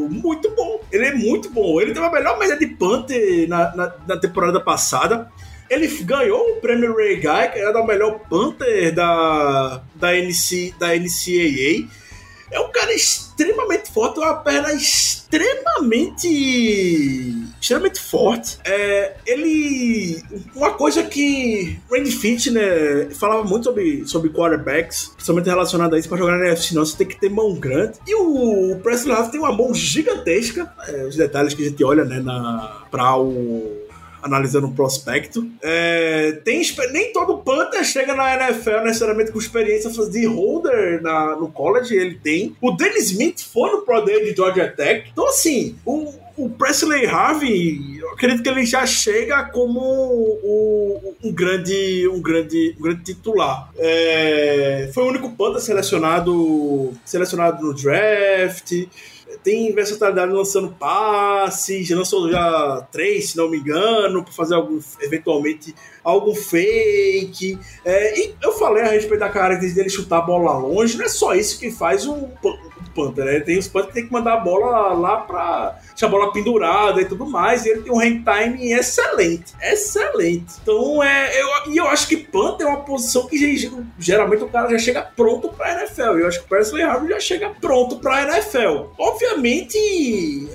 muito 0.10 0.50
bom. 0.52 0.82
Ele 0.92 1.06
é 1.06 1.14
muito 1.14 1.50
bom. 1.50 1.80
Ele 1.80 1.94
teve 1.94 2.06
a 2.06 2.12
melhor 2.12 2.38
média 2.38 2.58
de 2.58 2.68
Panther 2.68 3.48
na, 3.48 3.76
na, 3.76 3.94
na 4.08 4.18
temporada 4.18 4.60
passada. 4.60 5.32
Ele 5.70 5.88
ganhou 6.04 6.52
o 6.52 6.56
prêmio 6.56 6.96
Ray 6.96 7.18
Guy, 7.18 7.52
que 7.54 7.60
era 7.60 7.80
o 7.80 7.86
melhor 7.86 8.20
Panther 8.30 8.94
da, 8.94 9.82
da, 9.96 10.18
NC, 10.18 10.74
da 10.80 10.96
NCAA. 10.96 11.88
É 12.52 12.60
um 12.60 12.72
cara 12.72 12.94
extremamente 12.94 13.92
forte, 13.92 14.20
uma 14.20 14.36
perna 14.36 14.74
extremamente 14.74 16.28
extremamente 17.62 18.00
forte. 18.00 18.58
É, 18.66 19.16
ele. 19.26 20.24
Uma 20.56 20.74
coisa 20.74 21.04
que 21.04 21.80
Randy 21.92 22.12
Fitch, 22.12 22.48
né, 22.48 23.10
falava 23.12 23.44
muito 23.44 23.66
sobre, 23.66 24.08
sobre 24.08 24.30
quarterbacks, 24.30 25.10
principalmente 25.16 25.48
relacionado 25.48 25.94
a 25.94 26.00
isso, 26.00 26.10
pra 26.10 26.18
jogar 26.18 26.38
na 26.38 26.48
NFC, 26.48 26.74
não, 26.74 26.86
você 26.86 26.98
tem 26.98 27.08
que 27.08 27.20
ter 27.20 27.30
mão 27.30 27.54
grande. 27.56 28.00
E 28.08 28.16
o 28.16 28.80
Harvin 28.86 29.32
tem 29.32 29.40
uma 29.40 29.52
mão 29.52 29.74
gigantesca. 29.74 30.72
É, 30.88 31.06
os 31.06 31.16
detalhes 31.16 31.54
que 31.54 31.64
a 31.64 31.70
gente 31.70 31.84
olha, 31.84 32.04
né, 32.06 32.20
na, 32.20 32.84
pra 32.90 33.16
o 33.18 33.89
analisando 34.22 34.68
o 34.68 34.72
prospecto. 34.74 35.48
É, 35.62 36.40
tem, 36.44 36.62
nem 36.92 37.12
todo 37.14 37.38
Panther 37.40 37.84
chega 37.84 38.16
na 38.16 38.34
NFL 38.36 38.82
necessariamente 38.84 39.32
com 39.32 39.40
experiência 39.40 39.90
de 40.10 40.26
holder 40.26 41.02
na, 41.02 41.36
no 41.36 41.50
college, 41.52 41.96
ele 41.96 42.16
tem. 42.16 42.56
O 42.62 42.72
Dennis 42.72 43.12
Smith 43.12 43.42
foi 43.52 43.72
no 43.72 43.82
Pro 43.82 44.02
Day 44.04 44.24
de 44.26 44.36
Georgia 44.36 44.68
Tech. 44.70 45.08
Então, 45.12 45.28
assim, 45.28 45.76
o, 45.86 46.14
o 46.38 46.50
Presley 46.50 47.06
Harvey, 47.06 47.98
eu 48.00 48.10
acredito 48.12 48.44
que 48.44 48.50
ele 48.50 48.66
já 48.66 48.86
chega 48.86 49.44
como 49.46 49.80
o- 49.82 51.16
um, 51.24 51.32
grande, 51.34 52.08
um, 52.08 52.22
grande, 52.22 52.76
um 52.80 52.82
grande 52.84 53.04
titular. 53.04 53.70
É, 53.78 54.90
foi 54.94 55.04
o 55.04 55.08
único 55.08 55.32
Panther 55.32 55.62
selecionado, 55.62 56.94
selecionado 57.06 57.64
no 57.66 57.74
draft 57.74 58.72
tem 59.44 59.74
versatilidade 59.74 60.32
lançando 60.32 60.70
passes, 60.80 61.90
lançou 61.90 62.30
já 62.30 62.88
três, 62.92 63.32
se 63.32 63.38
não 63.38 63.50
me 63.50 63.58
engano, 63.58 64.24
para 64.24 64.34
fazer 64.34 64.56
algum, 64.56 64.80
eventualmente 65.02 65.74
algum 66.04 66.36
fake. 66.36 67.58
É, 67.86 68.20
e 68.20 68.36
eu 68.42 68.52
falei 68.54 68.84
a 68.84 68.90
respeito 68.90 69.20
da 69.20 69.30
característica 69.30 69.82
dele 69.82 69.90
chutar 69.90 70.20
a 70.20 70.22
bola 70.22 70.58
longe, 70.58 70.98
não 70.98 71.06
é 71.06 71.10
só 71.10 71.34
isso 71.34 71.60
que 71.60 71.72
faz 71.72 72.06
o 72.06 72.28
Panther, 72.90 73.26
né? 73.26 73.40
Tem 73.40 73.58
os 73.58 73.68
Panther 73.68 73.88
que 73.90 73.94
tem 73.96 74.06
que 74.08 74.12
mandar 74.14 74.34
a 74.34 74.38
bola 74.38 74.94
lá 74.94 75.18
para 75.18 75.80
deixar 75.90 76.08
a 76.08 76.10
bola 76.10 76.32
pendurada 76.34 77.02
e 77.02 77.06
tudo 77.06 77.26
mais, 77.26 77.66
e 77.66 77.70
ele 77.70 77.82
tem 77.82 77.92
um 77.92 78.00
hang 78.00 78.24
time 78.24 78.72
excelente, 78.72 79.54
excelente. 79.62 80.56
Então, 80.62 81.04
é, 81.04 81.42
eu, 81.42 81.72
e 81.74 81.78
eu 81.78 81.88
acho 81.88 82.08
que 82.08 82.18
Panther 82.18 82.68
é 82.68 82.70
uma 82.70 82.82
posição 82.82 83.28
que 83.28 83.38
ge- 83.58 83.72
geralmente 83.98 84.44
o 84.44 84.48
cara 84.50 84.70
já 84.70 84.78
chega 84.80 85.02
pronto 85.02 85.50
para 85.50 85.82
NFL. 85.82 86.18
Eu 86.20 86.28
acho 86.28 86.40
que 86.40 86.46
o 86.46 86.50
Presley 86.50 86.84
Harvey 86.84 87.10
já 87.10 87.20
chega 87.20 87.50
pronto 87.62 87.98
para 87.98 88.24
NFL. 88.24 88.88
Obviamente, 88.98 89.78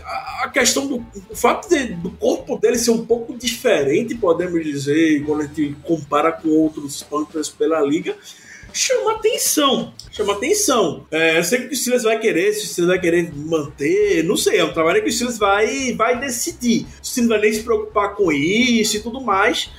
a, 0.05 0.45
a 0.45 0.49
questão 0.49 0.87
do 0.87 1.05
o 1.31 1.37
fato 1.37 1.69
de- 1.69 1.95
do 1.95 2.11
corpo 2.11 2.57
dele 2.59 2.79
ser 2.79 2.91
um 2.91 3.05
pouco 3.05 3.37
diferente, 3.37 4.15
podemos 4.15 4.63
dizer, 4.65 5.25
quando 5.25 5.43
a 5.43 5.45
gente 5.45 5.77
compara 5.83 6.33
com 6.33 6.49
outros 6.49 7.03
Panthers 7.03 7.49
pela 7.49 7.81
liga, 7.81 8.17
chama 8.75 9.13
atenção. 9.13 9.95
Chama 10.11 10.35
atenção. 10.35 11.07
É, 11.11 11.39
eu 11.39 11.45
sei 11.45 11.67
que 11.67 11.73
o 11.73 11.77
Steelers 11.77 12.03
vai 12.03 12.19
querer, 12.19 12.53
se 12.53 12.65
o 12.65 12.69
Steelers 12.69 12.95
vai 12.95 13.01
querer 13.01 13.33
manter, 13.35 14.23
não 14.25 14.37
sei, 14.37 14.59
é 14.59 14.65
um 14.65 14.73
trabalho 14.73 15.03
que 15.03 15.09
o 15.09 15.13
Steelers 15.13 15.39
vai, 15.39 15.93
vai 15.95 16.21
decidir. 16.21 16.87
O 17.03 17.21
não 17.21 17.29
vai 17.29 17.41
nem 17.41 17.53
se 17.53 17.63
preocupar 17.63 18.15
com 18.15 18.31
isso 18.31 18.97
e 18.97 19.01
tudo 19.01 19.21
mais. 19.21 19.71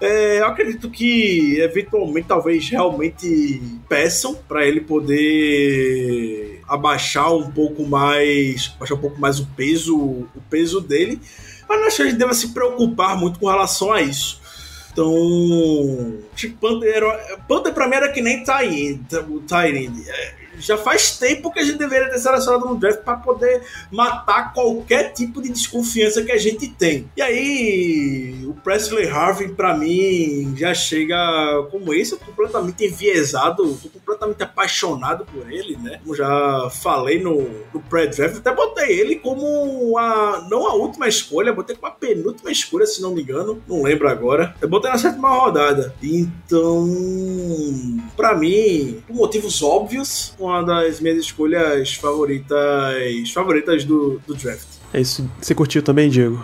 É, 0.00 0.40
eu 0.40 0.46
acredito 0.46 0.90
que 0.90 1.58
eventualmente, 1.58 2.28
talvez 2.28 2.68
realmente 2.68 3.62
peçam 3.88 4.34
para 4.34 4.66
ele 4.66 4.82
poder 4.82 6.60
abaixar 6.68 7.34
um 7.34 7.50
pouco 7.50 7.84
mais, 7.86 8.72
abaixar 8.76 8.98
um 8.98 9.00
pouco 9.00 9.18
mais 9.18 9.40
o 9.40 9.46
peso, 9.56 9.96
o 9.96 10.42
peso 10.50 10.80
dele. 10.80 11.18
Mas 11.68 11.80
não 11.80 11.86
acho 11.86 11.96
que 11.96 12.02
gente 12.06 12.18
deva 12.18 12.34
se 12.34 12.48
preocupar 12.48 13.16
muito 13.16 13.38
com 13.38 13.46
relação 13.46 13.92
a 13.92 14.02
isso. 14.02 14.40
Então, 14.96 16.18
tipo, 16.34 16.56
Panther, 16.56 17.02
Panther 17.46 17.74
pra 17.74 17.86
mim 17.86 17.96
era 17.96 18.10
que 18.10 18.22
nem 18.22 18.42
Tyrande. 19.46 20.02
Já 20.58 20.76
faz 20.76 21.18
tempo 21.18 21.52
que 21.52 21.60
a 21.60 21.64
gente 21.64 21.78
deveria 21.78 22.10
ter 22.10 22.18
selecionado 22.18 22.66
no 22.66 22.76
draft 22.76 23.00
para 23.00 23.16
poder 23.16 23.62
matar 23.90 24.52
qualquer 24.52 25.12
tipo 25.12 25.42
de 25.42 25.50
desconfiança 25.50 26.22
que 26.22 26.32
a 26.32 26.38
gente 26.38 26.68
tem. 26.68 27.08
E 27.16 27.22
aí, 27.22 28.44
o 28.46 28.54
Presley 28.54 29.08
Harvey, 29.08 29.48
pra 29.48 29.76
mim, 29.76 30.54
já 30.56 30.74
chega 30.74 31.16
como 31.70 31.92
esse, 31.94 32.12
eu 32.12 32.18
completamente 32.18 32.84
enviesado, 32.84 33.78
tô 33.82 33.88
completamente 33.88 34.42
apaixonado 34.42 35.26
por 35.26 35.50
ele, 35.50 35.76
né? 35.76 36.00
Como 36.02 36.14
já 36.14 36.70
falei 36.70 37.22
no, 37.22 37.48
no 37.72 37.80
pré-draft, 37.80 38.38
até 38.38 38.54
botei 38.54 39.00
ele 39.00 39.16
como 39.16 39.96
a, 39.98 40.46
não 40.50 40.66
a 40.66 40.74
última 40.74 41.08
escolha, 41.08 41.52
botei 41.52 41.76
como 41.76 41.88
a 41.88 41.94
penúltima 41.94 42.50
escolha, 42.50 42.86
se 42.86 43.02
não 43.02 43.14
me 43.14 43.22
engano, 43.22 43.62
não 43.68 43.82
lembro 43.82 44.08
agora. 44.08 44.54
Eu 44.60 44.68
botei 44.68 44.90
na 44.90 44.98
sétima 44.98 45.30
rodada. 45.30 45.94
Então, 46.02 46.86
pra 48.16 48.34
mim, 48.34 49.02
por 49.06 49.14
motivos 49.14 49.62
óbvios, 49.62 50.34
uma 50.46 50.62
das 50.62 51.00
minhas 51.00 51.18
escolhas 51.18 51.94
favoritas 51.94 53.30
favoritas 53.32 53.84
do, 53.84 54.20
do 54.26 54.34
draft. 54.34 54.66
É 54.92 55.00
isso. 55.00 55.28
Você 55.40 55.54
curtiu 55.54 55.82
também, 55.82 56.08
Diego? 56.08 56.42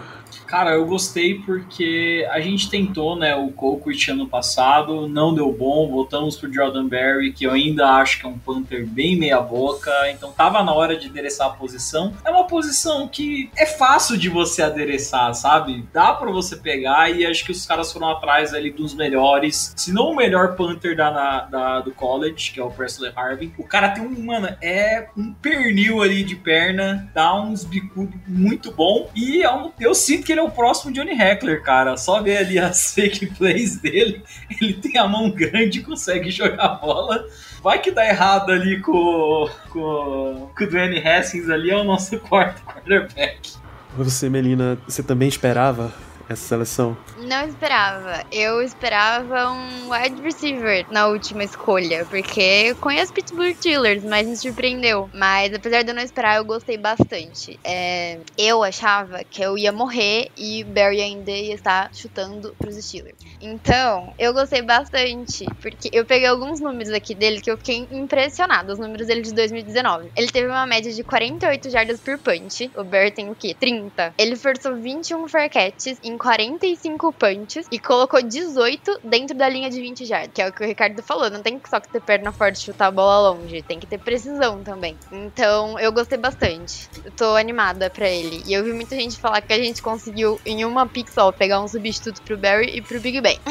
Cara, 0.52 0.72
eu 0.72 0.84
gostei 0.84 1.38
porque 1.38 2.28
a 2.30 2.38
gente 2.38 2.68
tentou, 2.68 3.16
né, 3.16 3.34
o 3.34 3.48
Colquitt 3.48 4.10
ano 4.10 4.28
passado, 4.28 5.08
não 5.08 5.32
deu 5.34 5.50
bom, 5.50 5.88
voltamos 5.88 6.36
pro 6.36 6.52
Jordan 6.52 6.86
Berry, 6.88 7.32
que 7.32 7.44
eu 7.46 7.52
ainda 7.52 7.88
acho 7.92 8.20
que 8.20 8.26
é 8.26 8.28
um 8.28 8.36
Panther 8.36 8.86
bem 8.86 9.16
meia 9.16 9.40
boca, 9.40 9.90
então 10.10 10.30
tava 10.30 10.62
na 10.62 10.74
hora 10.74 10.94
de 10.94 11.08
adereçar 11.08 11.46
a 11.46 11.50
posição. 11.54 12.12
É 12.22 12.30
uma 12.30 12.44
posição 12.46 13.08
que 13.08 13.48
é 13.56 13.64
fácil 13.64 14.18
de 14.18 14.28
você 14.28 14.60
adereçar, 14.60 15.34
sabe? 15.34 15.88
Dá 15.90 16.12
pra 16.12 16.30
você 16.30 16.54
pegar 16.56 17.08
e 17.08 17.24
acho 17.24 17.46
que 17.46 17.52
os 17.52 17.64
caras 17.64 17.90
foram 17.90 18.10
atrás 18.10 18.52
ali 18.52 18.70
dos 18.70 18.92
melhores, 18.94 19.72
se 19.74 19.90
não 19.90 20.10
o 20.10 20.14
melhor 20.14 20.54
Panther 20.54 20.94
da, 20.94 21.10
na- 21.10 21.40
da- 21.46 21.80
do 21.80 21.92
college, 21.92 22.52
que 22.52 22.60
é 22.60 22.62
o 22.62 22.70
Presley 22.70 23.10
Harvin. 23.16 23.50
O 23.56 23.64
cara 23.64 23.88
tem 23.88 24.04
um, 24.04 24.22
mano, 24.26 24.54
é 24.60 25.08
um 25.16 25.32
pernil 25.32 26.02
ali 26.02 26.22
de 26.22 26.36
perna, 26.36 27.10
dá 27.14 27.34
uns 27.40 27.64
bicudos 27.64 28.20
muito 28.28 28.70
bom 28.70 29.08
e 29.16 29.42
é 29.42 29.50
um- 29.50 29.72
eu 29.80 29.94
sinto 29.94 30.26
que 30.26 30.32
ele 30.32 30.41
é 30.42 30.44
o 30.44 30.50
próximo 30.50 30.92
Johnny 30.92 31.12
Heckler, 31.12 31.62
cara. 31.62 31.96
Só 31.96 32.20
ver 32.22 32.38
ali 32.38 32.58
as 32.58 32.92
fake 32.94 33.26
plays 33.34 33.76
dele, 33.76 34.22
ele 34.60 34.74
tem 34.74 34.98
a 34.98 35.06
mão 35.06 35.30
grande, 35.30 35.82
consegue 35.82 36.30
jogar 36.30 36.64
a 36.64 36.74
bola. 36.74 37.24
Vai 37.62 37.80
que 37.80 37.90
dá 37.90 38.04
errado 38.04 38.50
ali 38.50 38.80
com, 38.80 39.48
com, 39.70 40.50
com 40.56 40.64
o 40.64 40.66
Dwayne 40.68 40.98
Haskins 40.98 41.48
ali, 41.48 41.70
é 41.70 41.76
o 41.76 41.84
nosso 41.84 42.18
quarto 42.20 42.62
quarterback. 42.64 43.54
Você, 43.96 44.28
Melina, 44.28 44.78
você 44.86 45.02
também 45.02 45.28
esperava 45.28 45.92
essa 46.32 46.46
seleção? 46.48 46.96
Não 47.18 47.46
esperava. 47.46 48.24
Eu 48.30 48.62
esperava 48.62 49.50
um 49.50 49.90
wide 49.90 50.20
receiver 50.22 50.86
na 50.90 51.06
última 51.06 51.44
escolha, 51.44 52.04
porque 52.06 52.40
eu 52.40 52.76
conheço 52.76 53.12
Pittsburgh 53.12 53.54
Steelers, 53.54 54.04
mas 54.04 54.26
me 54.26 54.36
surpreendeu. 54.36 55.08
Mas 55.12 55.52
apesar 55.54 55.82
de 55.82 55.90
eu 55.90 55.94
não 55.94 56.02
esperar, 56.02 56.36
eu 56.36 56.44
gostei 56.44 56.76
bastante. 56.76 57.58
É, 57.64 58.18
eu 58.36 58.62
achava 58.62 59.24
que 59.24 59.42
eu 59.42 59.56
ia 59.56 59.72
morrer 59.72 60.30
e 60.36 60.64
Barry 60.64 61.00
ainda 61.00 61.30
ia 61.30 61.54
estar 61.54 61.90
chutando 61.94 62.54
pros 62.58 62.76
Steelers. 62.76 63.16
Então, 63.40 64.14
eu 64.18 64.32
gostei 64.32 64.62
bastante, 64.62 65.44
porque 65.60 65.90
eu 65.92 66.04
peguei 66.04 66.28
alguns 66.28 66.60
números 66.60 66.92
aqui 66.92 67.14
dele 67.14 67.40
que 67.40 67.50
eu 67.50 67.56
fiquei 67.56 67.88
impressionada. 67.90 68.72
Os 68.72 68.78
números 68.78 69.06
dele 69.06 69.22
de 69.22 69.34
2019. 69.34 70.10
Ele 70.16 70.28
teve 70.28 70.46
uma 70.46 70.66
média 70.66 70.92
de 70.92 71.02
48 71.02 71.70
jardas 71.70 72.00
por 72.00 72.18
punch. 72.18 72.70
O 72.76 72.84
Barry 72.84 73.10
tem 73.10 73.30
o 73.30 73.34
quê? 73.34 73.54
30. 73.58 74.14
Ele 74.16 74.36
forçou 74.36 74.76
21 74.76 75.26
fair 75.28 75.50
catches 75.50 75.98
em 76.02 76.16
45 76.22 77.12
punches 77.12 77.66
e 77.72 77.80
colocou 77.80 78.22
18 78.22 79.00
dentro 79.02 79.36
da 79.36 79.48
linha 79.48 79.68
de 79.68 79.80
20 79.80 80.04
jardas, 80.04 80.30
que 80.32 80.40
é 80.40 80.48
o 80.48 80.52
que 80.52 80.62
o 80.62 80.66
Ricardo 80.66 81.02
falou. 81.02 81.28
Não 81.28 81.42
tem 81.42 81.60
só 81.68 81.80
que 81.80 81.88
ter 81.88 82.00
perna 82.00 82.30
forte 82.30 82.60
e 82.60 82.60
chutar 82.60 82.86
a 82.86 82.90
bola 82.92 83.30
longe, 83.30 83.60
tem 83.62 83.80
que 83.80 83.88
ter 83.88 83.98
precisão 83.98 84.62
também. 84.62 84.96
Então, 85.10 85.76
eu 85.80 85.90
gostei 85.90 86.16
bastante. 86.16 86.88
Eu 87.04 87.10
tô 87.10 87.34
animada 87.34 87.90
pra 87.90 88.08
ele. 88.08 88.40
E 88.46 88.52
eu 88.52 88.62
vi 88.62 88.72
muita 88.72 88.94
gente 88.94 89.18
falar 89.18 89.40
que 89.40 89.52
a 89.52 89.58
gente 89.58 89.82
conseguiu, 89.82 90.40
em 90.46 90.64
uma 90.64 90.86
pick 90.86 91.08
só, 91.08 91.32
pegar 91.32 91.60
um 91.60 91.66
substituto 91.66 92.22
pro 92.22 92.38
Barry 92.38 92.76
e 92.76 92.80
pro 92.80 93.00
Big 93.00 93.20
Ben. 93.20 93.40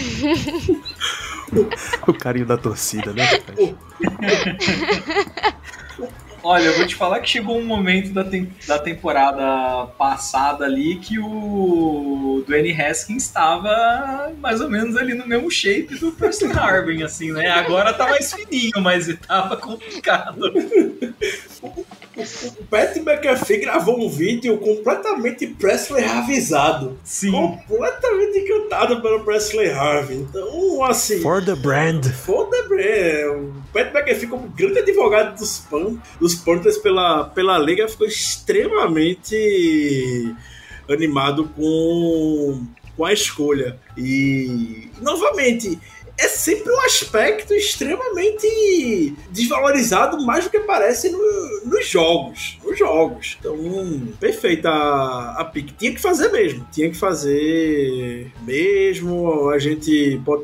O 2.07 2.14
carinho 2.14 2.45
da 2.45 2.56
torcida, 2.56 3.11
né? 3.11 3.27
Olha, 6.43 6.63
eu 6.63 6.77
vou 6.77 6.88
te 6.88 6.95
falar 6.95 7.19
que 7.19 7.30
chegou 7.30 7.57
um 7.57 7.63
momento 7.65 8.11
da, 8.11 8.23
tem- 8.23 8.51
da 8.68 8.80
temporada 8.80 9.88
passada 9.97 10.65
ali 10.65 10.95
que 10.95 11.19
o 11.19 12.43
Dwayne 12.47 12.72
Haskins 12.72 13.23
estava 13.23 14.31
mais 14.39 14.59
ou 14.59 14.69
menos 14.69 14.95
ali 14.97 15.13
no 15.13 15.27
mesmo 15.27 15.51
shape 15.51 15.95
do 15.99 16.11
Preston 16.11 16.51
Harvin, 16.51 17.03
assim, 17.03 17.31
né? 17.31 17.47
Agora 17.49 17.93
tá 17.93 18.07
mais 18.07 18.34
fininho, 18.34 18.81
mas 18.81 19.07
tava 19.27 19.55
complicado. 19.57 20.41
O 22.17 22.63
Pat 22.65 22.97
McAfee 22.97 23.61
gravou 23.61 23.99
um 23.99 24.09
vídeo 24.09 24.57
completamente 24.57 25.47
Presley 25.47 26.03
Harvisado. 26.03 26.99
Sim. 27.03 27.31
Completamente 27.31 28.39
encantado 28.39 29.01
pelo 29.01 29.23
Presley 29.23 29.69
Harvey. 29.69 30.17
Então, 30.17 30.83
assim. 30.83 31.21
For 31.21 31.43
the 31.43 31.55
brand. 31.55 32.05
Foda 32.05 32.61
é, 32.79 33.27
o 33.27 33.53
Pat 33.73 33.93
McAfee 33.93 34.27
como 34.27 34.49
grande 34.49 34.79
advogado 34.79 35.38
dos 35.38 35.59
Pan, 35.59 35.97
dos 36.19 36.35
Panthers 36.35 36.77
pela, 36.77 37.25
pela 37.25 37.57
liga 37.57 37.88
ficou 37.88 38.07
extremamente 38.07 39.35
animado 40.89 41.49
com, 41.55 42.65
com 42.97 43.05
a 43.05 43.13
escolha. 43.13 43.79
E 43.97 44.89
novamente, 45.01 45.79
é 46.23 46.27
sempre 46.27 46.72
um 46.72 46.80
aspecto 46.81 47.53
extremamente 47.53 49.15
desvalorizado, 49.30 50.23
mais 50.26 50.45
do 50.45 50.49
que 50.52 50.60
parece 50.61 51.10
no- 51.10 51.61
nos 51.65 51.88
jogos. 51.88 52.57
Nos 52.64 52.77
jogos. 52.77 53.38
Então, 53.39 53.57
perfeita 54.19 54.69
a, 54.69 55.43
pick. 55.45 55.72
Tinha 55.77 55.93
que 55.93 56.02
fazer 56.02 56.30
mesmo. 56.31 56.65
Tinha 56.72 56.89
que 56.89 56.98
fazer 56.98 58.31
mesmo. 58.43 59.49
A 59.49 59.60
gente 59.60 60.22
pode 60.26 60.41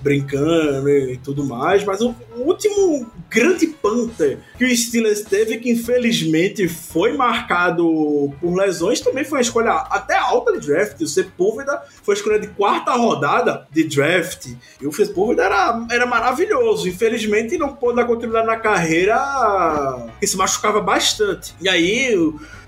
brincando 0.00 0.88
e 0.88 1.16
tudo 1.18 1.44
mais, 1.44 1.84
mas 1.84 2.00
o, 2.00 2.14
último 2.36 3.10
grande 3.28 3.66
Panther 3.66 4.38
que 4.56 4.64
o 4.64 4.76
Steelers 4.76 5.22
teve, 5.22 5.58
que 5.58 5.70
infelizmente 5.70 6.68
foi 6.68 7.12
marcado 7.12 8.32
por 8.40 8.54
lesões, 8.54 9.00
também 9.00 9.24
foi 9.24 9.38
uma 9.38 9.42
escolha 9.42 9.72
até 9.72 10.16
alta 10.16 10.52
de 10.52 10.66
draft. 10.66 11.00
O 11.00 11.06
Sepúlveda 11.06 11.82
foi 12.02 12.14
escolha 12.14 12.38
de 12.38 12.48
quarta 12.48 12.92
rodada 12.92 13.66
de 13.70 13.84
draft. 13.84 14.48
E 14.80 14.86
o 14.86 14.92
Sepúlveda 14.92 15.44
era, 15.44 15.86
era 15.90 16.06
maravilhoso. 16.06 16.88
Infelizmente 16.88 17.58
não 17.58 17.74
pôde 17.74 17.96
dar 17.96 18.04
continuidade 18.04 18.46
na 18.46 18.56
carreira, 18.56 19.18
que 20.18 20.26
se 20.26 20.36
machucava 20.36 20.80
bastante. 20.80 21.54
E 21.60 21.68
aí, 21.68 22.14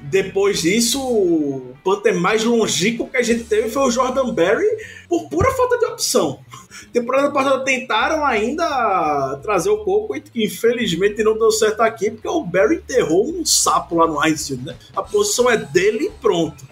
depois 0.02 0.62
disso, 0.62 1.00
o 1.00 1.74
Panther 1.84 2.18
mais 2.18 2.44
longínquo 2.44 3.08
que 3.08 3.16
a 3.16 3.22
gente 3.22 3.44
teve 3.44 3.70
foi 3.70 3.82
o 3.82 3.90
Jordan 3.90 4.32
Berry, 4.32 4.66
por 5.08 5.28
pura 5.28 5.50
falta 5.52 5.78
de 5.78 5.86
opção. 5.86 6.40
Temporada 6.92 7.30
passada 7.30 7.64
tentaram 7.64 8.24
ainda 8.24 9.38
trazer 9.42 9.70
o 9.70 9.84
Coco 9.84 10.16
e 10.16 10.44
infelizmente 10.44 11.22
não 11.22 11.38
deu 11.38 11.50
certo 11.50 11.80
aqui, 11.80 12.10
porque 12.10 12.28
o 12.28 12.44
Barry 12.44 12.76
enterrou 12.76 13.28
um 13.28 13.44
sapo 13.44 13.96
lá 13.96 14.06
no 14.06 14.24
Heinz 14.24 14.50
né? 14.50 14.76
A 14.96 15.02
posição 15.02 15.50
é 15.50 15.56
dele 15.56 16.06
e 16.06 16.10
pronto. 16.10 16.64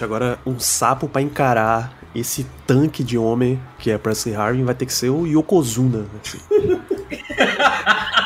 Agora 0.00 0.38
um 0.44 0.58
sapo 0.58 1.08
pra 1.08 1.22
encarar 1.22 2.03
esse 2.14 2.46
tanque 2.66 3.02
de 3.02 3.18
homem 3.18 3.60
que 3.78 3.90
é 3.90 3.98
Presley 3.98 4.34
Harvin 4.34 4.64
vai 4.64 4.74
ter 4.74 4.86
que 4.86 4.92
ser 4.92 5.10
o 5.10 5.26
Yokozuna. 5.26 6.06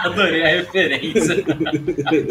Adorei 0.05 0.43
a 0.43 0.49
referência. 0.49 1.45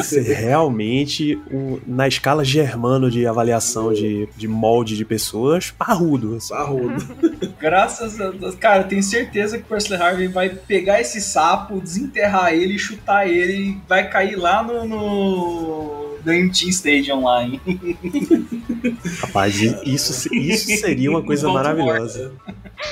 Ser 0.03 0.21
realmente 0.21 1.39
um, 1.51 1.79
na 1.85 2.07
escala 2.07 2.43
germano 2.43 3.11
de 3.11 3.27
avaliação 3.27 3.91
de, 3.93 4.27
de 4.35 4.47
molde 4.47 4.95
de 4.95 5.03
pessoas, 5.03 5.71
parrudo. 5.71 6.35
assim. 6.35 6.53
Barrudo. 6.53 7.17
Graças 7.59 8.19
a 8.21 8.29
Deus. 8.31 8.55
Cara, 8.55 8.84
eu 8.84 8.88
tenho 8.88 9.03
certeza 9.03 9.57
que 9.57 9.63
o 9.63 9.67
Presley 9.67 9.99
Harvey 10.01 10.27
vai 10.27 10.49
pegar 10.49 11.01
esse 11.01 11.19
sapo, 11.19 11.81
desenterrar 11.81 12.53
ele, 12.53 12.77
chutar 12.79 13.27
ele 13.27 13.71
e 13.71 13.77
vai 13.88 14.09
cair 14.09 14.35
lá 14.35 14.63
no. 14.63 14.85
no... 14.85 16.06
No 16.28 16.34
MT 16.34 16.68
Stadium 16.68 17.24
lá, 17.24 17.41
hein? 17.41 17.62
Rapaz, 19.20 19.62
isso, 19.62 20.36
isso 20.36 20.78
seria 20.78 21.10
uma 21.10 21.24
coisa 21.24 21.48
maravilhosa. 21.48 22.34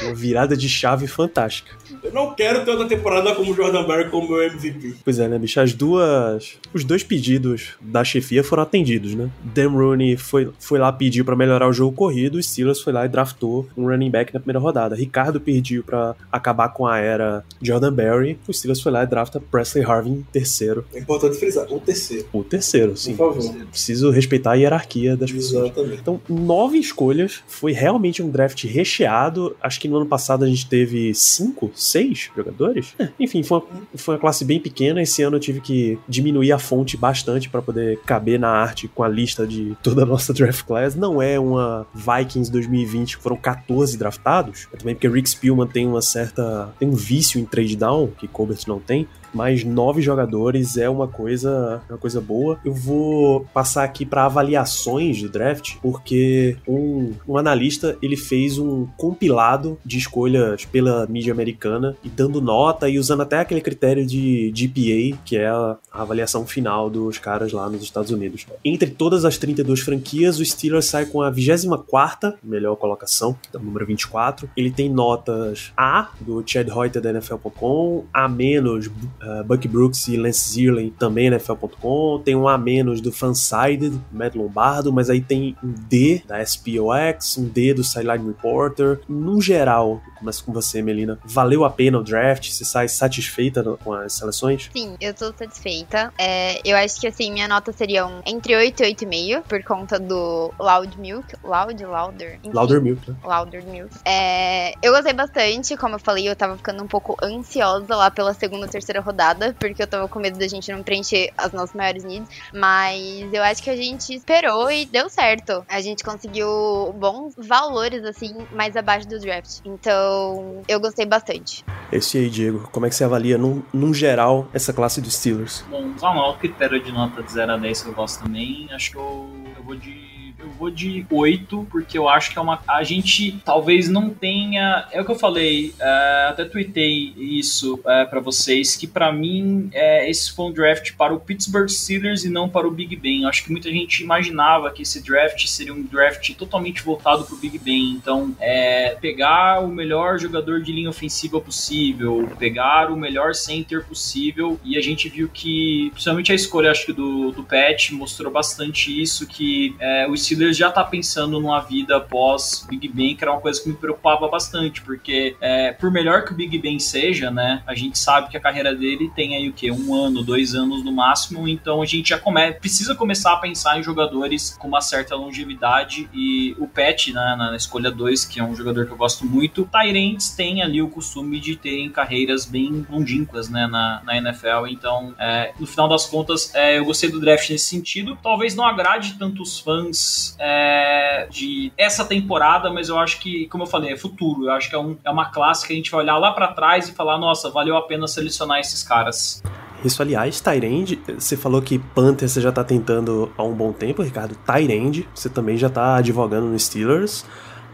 Uma 0.03 0.15
virada 0.15 0.55
de 0.55 0.69
chave 0.69 1.05
fantástica. 1.05 1.75
Eu 2.01 2.13
não 2.13 2.33
quero 2.33 2.63
ter 2.63 2.71
outra 2.71 2.87
temporada 2.87 3.33
como 3.35 3.51
o 3.51 3.55
Jordan 3.55 3.83
Barry 3.83 4.09
como 4.09 4.29
meu 4.29 4.41
MVP. 4.43 4.95
Pois 5.03 5.19
é, 5.19 5.27
né, 5.27 5.37
bicho? 5.37 5.59
As 5.59 5.73
duas. 5.73 6.53
Os 6.73 6.85
dois 6.85 7.03
pedidos 7.03 7.73
da 7.81 8.03
chefia 8.03 8.43
foram 8.43 8.63
atendidos, 8.63 9.15
né? 9.15 9.29
Dan 9.43 9.69
Rooney 9.69 10.15
foi, 10.15 10.49
foi 10.59 10.79
lá 10.79 10.91
pedir 10.93 11.23
pra 11.23 11.35
melhorar 11.35 11.67
o 11.67 11.73
jogo 11.73 11.95
corrido, 11.95 12.35
o 12.35 12.43
Steelers 12.43 12.79
foi 12.79 12.93
lá 12.93 13.05
e 13.05 13.09
draftou 13.09 13.67
um 13.75 13.87
running 13.87 14.11
back 14.11 14.33
na 14.33 14.39
primeira 14.39 14.59
rodada. 14.59 14.95
Ricardo 14.95 15.41
pediu 15.41 15.83
pra 15.83 16.15
acabar 16.31 16.69
com 16.69 16.85
a 16.85 16.99
era 16.99 17.43
Jordan 17.61 17.91
Berry, 17.91 18.39
o 18.47 18.53
Steelers 18.53 18.81
foi 18.81 18.91
lá 18.91 19.03
e 19.03 19.07
drafta 19.07 19.39
Presley 19.39 19.83
Harvin 19.83 20.13
em 20.13 20.27
terceiro. 20.31 20.85
É 20.93 20.99
importante 20.99 21.37
frisar. 21.37 21.65
O 21.71 21.79
terceiro. 21.79 22.27
O 22.31 22.43
terceiro, 22.43 22.95
sim. 22.95 23.13
Favor. 23.33 23.65
Preciso 23.71 24.09
respeitar 24.09 24.51
a 24.51 24.55
hierarquia 24.55 25.15
das 25.15 25.31
pessoas. 25.31 25.65
Exatamente. 25.65 26.01
Então, 26.01 26.21
nove 26.29 26.77
escolhas. 26.77 27.43
Foi 27.47 27.71
realmente 27.71 28.21
um 28.21 28.29
draft 28.29 28.63
recheado. 28.65 29.55
Acho 29.61 29.79
que 29.79 29.87
no 29.87 29.97
ano 29.97 30.05
passado 30.05 30.45
a 30.45 30.47
gente 30.47 30.67
teve 30.67 31.13
cinco, 31.13 31.71
seis 31.75 32.29
jogadores. 32.35 32.93
É, 32.99 33.09
enfim, 33.19 33.43
foi 33.43 33.59
uma, 33.59 33.67
foi 33.95 34.15
uma 34.15 34.21
classe 34.21 34.45
bem 34.45 34.59
pequena. 34.59 35.01
Esse 35.01 35.21
ano 35.21 35.37
eu 35.37 35.39
tive 35.39 35.61
que 35.61 35.97
diminuir 36.07 36.51
a 36.51 36.59
fonte 36.59 36.97
bastante 36.97 37.49
para 37.49 37.61
poder 37.61 37.99
caber 38.05 38.39
na 38.39 38.49
arte 38.49 38.87
com 38.87 39.03
a 39.03 39.07
lista 39.07 39.45
de 39.45 39.75
toda 39.81 40.03
a 40.03 40.05
nossa 40.05 40.33
draft 40.33 40.65
class. 40.65 40.95
Não 40.95 41.21
é 41.21 41.39
uma 41.39 41.87
Vikings 41.93 42.51
2020 42.51 43.17
que 43.17 43.23
foram 43.23 43.37
14 43.37 43.97
draftados. 43.97 44.67
É 44.73 44.77
também 44.77 44.95
porque 44.95 45.07
Rick 45.07 45.29
Spielman 45.29 45.67
tem 45.67 45.87
uma 45.87 46.01
certa. 46.01 46.73
tem 46.79 46.87
um 46.87 46.95
vício 46.95 47.39
em 47.39 47.45
trade 47.45 47.75
down, 47.75 48.07
que 48.17 48.27
Colbert 48.27 48.59
não 48.67 48.79
tem 48.79 49.07
mas 49.35 49.63
nove 49.65 50.01
jogadores 50.01 50.77
é 50.77 50.89
uma 50.89 51.07
coisa, 51.07 51.81
uma 51.89 51.97
coisa 51.97 52.21
boa. 52.21 52.57
Eu 52.63 52.73
vou 52.73 53.45
passar 53.53 53.83
aqui 53.83 54.05
para 54.05 54.25
avaliações 54.25 55.21
do 55.21 55.29
draft, 55.29 55.75
porque 55.81 56.57
um, 56.65 57.13
um 57.27 57.37
analista 57.37 57.97
ele 58.01 58.15
fez 58.15 58.57
um 58.57 58.87
compilado 58.97 59.77
de 59.85 59.97
escolhas 59.97 60.63
pela 60.63 61.05
mídia 61.07 61.33
americana 61.33 61.97
e 62.03 62.09
dando 62.09 62.41
nota 62.41 62.87
e 62.87 62.97
usando 62.97 63.21
até 63.21 63.39
aquele 63.39 63.59
critério 63.59 64.05
de 64.05 64.51
GPA, 64.51 65.19
que 65.25 65.35
é 65.35 65.47
a, 65.47 65.77
avaliação 65.91 66.45
final 66.45 66.89
dos 66.89 67.17
caras 67.17 67.51
lá 67.51 67.69
nos 67.69 67.83
Estados 67.83 68.11
Unidos. 68.11 68.45
Entre 68.63 68.89
todas 68.89 69.25
as 69.25 69.37
32 69.37 69.81
franquias, 69.81 70.39
o 70.39 70.45
Steelers 70.45 70.85
sai 70.85 71.05
com 71.05 71.21
a 71.21 71.31
24ª 71.31 72.35
melhor 72.43 72.75
colocação, 72.75 73.35
então 73.49 73.61
número 73.61 73.85
24. 73.85 74.49
Ele 74.55 74.71
tem 74.71 74.89
notas 74.89 75.73
A 75.75 76.09
do 76.21 76.43
Chad 76.45 76.67
Reuter 76.69 77.01
da 77.01 77.09
NFL.com, 77.09 78.05
A 78.13 78.29
menos 78.29 78.89
uh, 79.25 79.43
Bucky 79.43 79.67
Brooks 79.67 80.07
e 80.07 80.17
Lance 80.17 80.49
Zierlein 80.49 80.89
também 80.89 81.29
na 81.29 81.35
NFL.com, 81.35 82.21
tem 82.23 82.35
um 82.35 82.47
A 82.47 82.57
menos 82.57 83.01
do 83.01 83.11
Fansided, 83.11 83.99
Matt 84.11 84.35
Lombardo, 84.35 84.91
mas 84.91 85.09
aí 85.09 85.21
tem 85.21 85.55
um 85.63 85.73
D 85.87 86.21
da 86.27 86.43
SPOX, 86.43 87.37
um 87.37 87.45
D 87.45 87.73
do 87.73 87.83
Sideline 87.83 88.25
Reporter. 88.27 88.99
No 89.07 89.41
geral, 89.41 90.01
começo 90.17 90.43
com 90.43 90.51
você, 90.51 90.81
Melina. 90.81 91.19
Valeu 91.23 91.63
a 91.63 91.69
pena 91.69 91.99
o 91.99 92.03
draft? 92.03 92.49
Você 92.49 92.65
sai 92.65 92.87
satisfeita 92.87 93.63
com 93.83 93.93
as 93.93 94.13
seleções? 94.13 94.69
Sim, 94.73 94.95
eu 94.99 95.13
tô 95.13 95.33
satisfeita. 95.33 96.11
É, 96.17 96.59
eu 96.67 96.75
acho 96.77 96.99
que 96.99 97.07
assim, 97.07 97.31
minha 97.31 97.47
nota 97.47 97.71
seria 97.71 98.05
um 98.05 98.21
entre 98.25 98.55
8 98.55 98.83
e 98.83 98.95
8,5, 98.95 99.43
por 99.43 99.63
conta 99.63 99.99
do 99.99 100.51
Loud 100.59 100.99
Milk. 100.99 101.35
Loud, 101.43 101.85
Louder? 101.85 102.39
Enfim. 102.43 102.51
Lauder 102.53 102.81
Milk, 102.81 103.09
né? 103.09 103.17
Louder 103.23 103.63
Milk. 103.63 103.95
É, 104.05 104.73
eu 104.81 104.93
gostei 104.93 105.13
bastante, 105.13 105.77
como 105.77 105.95
eu 105.95 105.99
falei, 105.99 106.27
eu 106.27 106.35
tava 106.35 106.57
ficando 106.57 106.83
um 106.83 106.87
pouco 106.87 107.15
ansiosa 107.21 107.95
lá 107.95 108.09
pela 108.09 108.33
segunda 108.33 108.65
ou 108.65 108.71
terceira 108.71 109.01
rodada, 109.05 109.55
porque 109.59 109.83
eu 109.83 109.87
tava 109.87 110.07
com 110.07 110.19
medo 110.19 110.37
da 110.37 110.47
gente 110.47 110.71
não 110.71 110.81
preencher 110.81 111.31
as 111.37 111.51
nossas 111.53 111.75
maiores 111.75 112.03
needs. 112.03 112.29
Mas 112.53 113.31
eu 113.31 113.43
acho 113.43 113.61
que 113.61 113.69
a 113.69 113.75
gente 113.75 114.13
esperou 114.13 114.71
e 114.71 114.85
deu 114.85 115.09
certo. 115.09 115.63
A 115.69 115.79
gente 115.81 116.03
conseguiu 116.03 116.93
bons 116.97 117.35
valores, 117.37 118.03
assim, 118.03 118.35
mais 118.51 118.75
abaixo 118.75 119.07
do 119.07 119.19
draft. 119.19 119.59
Então, 119.63 120.61
eu 120.67 120.79
gostei 120.79 121.05
bastante. 121.05 121.63
Esse 121.91 122.17
aí, 122.17 122.29
Diego, 122.29 122.67
como 122.71 122.85
é 122.85 122.89
que 122.89 122.95
você 122.95 123.03
avalia, 123.03 123.37
num, 123.37 123.61
num 123.71 123.93
geral, 123.93 124.47
essa 124.53 124.73
classe 124.73 124.99
dos 124.99 125.13
Steelers? 125.13 125.63
Bom, 125.69 125.83
o 125.83 126.01
maior 126.01 126.37
critério 126.39 126.81
de 126.83 126.91
nota 126.91 127.21
de 127.21 127.31
0 127.31 127.53
a 127.53 127.57
10 127.57 127.83
que 127.83 127.89
eu 127.89 127.93
gosto 127.93 128.23
também, 128.23 128.67
acho 128.71 128.91
que 128.91 128.97
eu, 128.97 129.29
eu 129.57 129.63
vou 129.63 129.75
de. 129.75 130.14
Eu 130.45 130.51
vou 130.51 130.69
de 130.69 131.05
8, 131.09 131.67
porque 131.71 131.97
eu 131.97 132.07
acho 132.07 132.31
que 132.31 132.37
é 132.37 132.41
uma. 132.41 132.61
A 132.67 132.83
gente 132.83 133.39
talvez 133.43 133.89
não 133.89 134.11
tenha. 134.11 134.87
É 134.91 135.01
o 135.01 135.05
que 135.05 135.11
eu 135.11 135.17
falei, 135.17 135.73
é, 135.79 136.27
até 136.29 136.45
tuitei 136.45 137.13
isso 137.17 137.79
é, 137.85 138.05
para 138.05 138.19
vocês, 138.19 138.75
que 138.75 138.85
pra 138.85 139.11
mim 139.11 139.69
é, 139.73 140.07
esse 140.07 140.31
foi 140.31 140.45
um 140.45 140.51
draft 140.51 140.93
para 140.93 141.13
o 141.13 141.19
Pittsburgh 141.19 141.67
Steelers 141.67 142.23
e 142.23 142.29
não 142.29 142.47
para 142.47 142.67
o 142.67 142.71
Big 142.71 142.95
Ben. 142.95 143.23
Eu 143.23 143.29
acho 143.29 143.43
que 143.43 143.51
muita 143.51 143.71
gente 143.71 144.03
imaginava 144.03 144.71
que 144.71 144.83
esse 144.83 145.01
draft 145.01 145.47
seria 145.47 145.73
um 145.73 145.81
draft 145.81 146.35
totalmente 146.35 146.83
voltado 146.83 147.25
pro 147.25 147.35
Big 147.37 147.57
Ben. 147.57 147.91
Então, 147.91 148.35
é, 148.39 148.95
pegar 149.01 149.61
o 149.63 149.67
melhor 149.67 150.19
jogador 150.19 150.61
de 150.61 150.71
linha 150.71 150.89
ofensiva 150.89 151.41
possível, 151.41 152.29
pegar 152.37 152.91
o 152.91 152.95
melhor 152.95 153.33
center 153.33 153.83
possível, 153.83 154.59
e 154.63 154.77
a 154.77 154.81
gente 154.81 155.09
viu 155.09 155.27
que, 155.27 155.89
principalmente 155.91 156.31
a 156.31 156.35
escolha, 156.35 156.69
acho 156.69 156.85
que 156.85 156.93
do, 156.93 157.31
do 157.31 157.43
Pat, 157.43 157.91
mostrou 157.91 158.31
bastante 158.31 159.01
isso, 159.01 159.25
que 159.25 159.75
é, 159.79 160.07
o 160.07 160.15
Steelers 160.15 160.34
já 160.53 160.71
tá 160.71 160.83
pensando 160.83 161.39
numa 161.39 161.59
vida 161.59 161.99
pós 161.99 162.65
Big 162.69 162.87
Ben, 162.87 163.15
que 163.15 163.23
era 163.23 163.31
uma 163.31 163.41
coisa 163.41 163.61
que 163.61 163.69
me 163.69 163.75
preocupava 163.75 164.27
bastante, 164.27 164.81
porque 164.81 165.35
é, 165.41 165.71
por 165.71 165.91
melhor 165.91 166.25
que 166.25 166.31
o 166.31 166.35
Big 166.35 166.57
Ben 166.57 166.79
seja, 166.79 167.31
né, 167.31 167.63
a 167.65 167.73
gente 167.73 167.97
sabe 167.97 168.29
que 168.29 168.37
a 168.37 168.39
carreira 168.39 168.73
dele 168.75 169.11
tem 169.15 169.35
aí 169.35 169.49
o 169.49 169.53
quê? 169.53 169.71
Um 169.71 169.93
ano, 169.93 170.23
dois 170.23 170.55
anos 170.55 170.83
no 170.83 170.91
máximo, 170.91 171.47
então 171.47 171.81
a 171.81 171.85
gente 171.85 172.09
já 172.09 172.17
come 172.17 172.51
precisa 172.53 172.95
começar 172.95 173.33
a 173.33 173.37
pensar 173.37 173.79
em 173.79 173.83
jogadores 173.83 174.55
com 174.59 174.67
uma 174.67 174.81
certa 174.81 175.15
longevidade, 175.15 176.09
e 176.13 176.55
o 176.59 176.67
Pat, 176.67 177.07
né, 177.07 177.35
na 177.37 177.55
escolha 177.55 177.89
2, 177.89 178.25
que 178.25 178.39
é 178.39 178.43
um 178.43 178.55
jogador 178.55 178.85
que 178.85 178.91
eu 178.91 178.97
gosto 178.97 179.25
muito, 179.25 179.69
Tyrants 179.71 180.31
tem 180.31 180.61
ali 180.61 180.81
o 180.81 180.89
costume 180.89 181.39
de 181.39 181.55
terem 181.55 181.89
carreiras 181.89 182.45
bem 182.45 182.85
longínquas, 182.89 183.49
né, 183.49 183.67
na, 183.67 184.01
na 184.03 184.17
NFL, 184.17 184.67
então, 184.69 185.13
é, 185.17 185.53
no 185.59 185.65
final 185.65 185.87
das 185.87 186.05
contas, 186.05 186.53
é, 186.53 186.77
eu 186.77 186.85
gostei 186.85 187.09
do 187.09 187.19
draft 187.19 187.49
nesse 187.49 187.65
sentido, 187.65 188.17
talvez 188.21 188.55
não 188.55 188.65
agrade 188.65 189.15
tantos 189.17 189.59
fãs 189.59 190.24
é, 190.39 191.27
de 191.29 191.71
essa 191.77 192.05
temporada, 192.05 192.71
mas 192.71 192.89
eu 192.89 192.97
acho 192.97 193.19
que, 193.19 193.47
como 193.47 193.63
eu 193.63 193.67
falei, 193.67 193.93
é 193.93 193.97
futuro, 193.97 194.45
eu 194.45 194.51
acho 194.51 194.69
que 194.69 194.75
é, 194.75 194.79
um, 194.79 194.97
é 195.03 195.09
uma 195.09 195.31
classe 195.31 195.67
que 195.67 195.73
a 195.73 195.75
gente 195.75 195.91
vai 195.91 196.01
olhar 196.01 196.17
lá 196.17 196.31
pra 196.31 196.47
trás 196.47 196.87
e 196.87 196.93
falar, 196.93 197.17
nossa, 197.17 197.49
valeu 197.49 197.75
a 197.75 197.81
pena 197.81 198.07
selecionar 198.07 198.59
esses 198.59 198.83
caras. 198.83 199.43
Isso, 199.83 200.01
aliás, 200.01 200.41
Tyrande, 200.41 200.99
você 201.17 201.37
falou 201.37 201.61
que 201.61 201.77
Panther 201.77 202.27
você 202.27 202.41
já 202.41 202.51
tá 202.51 202.63
tentando 202.63 203.31
há 203.37 203.43
um 203.43 203.53
bom 203.53 203.71
tempo, 203.71 204.01
Ricardo. 204.01 204.35
Tyrande, 204.35 205.07
você 205.13 205.29
também 205.29 205.57
já 205.57 205.69
tá 205.69 205.97
advogando 205.97 206.47
no 206.47 206.57
Steelers 206.57 207.25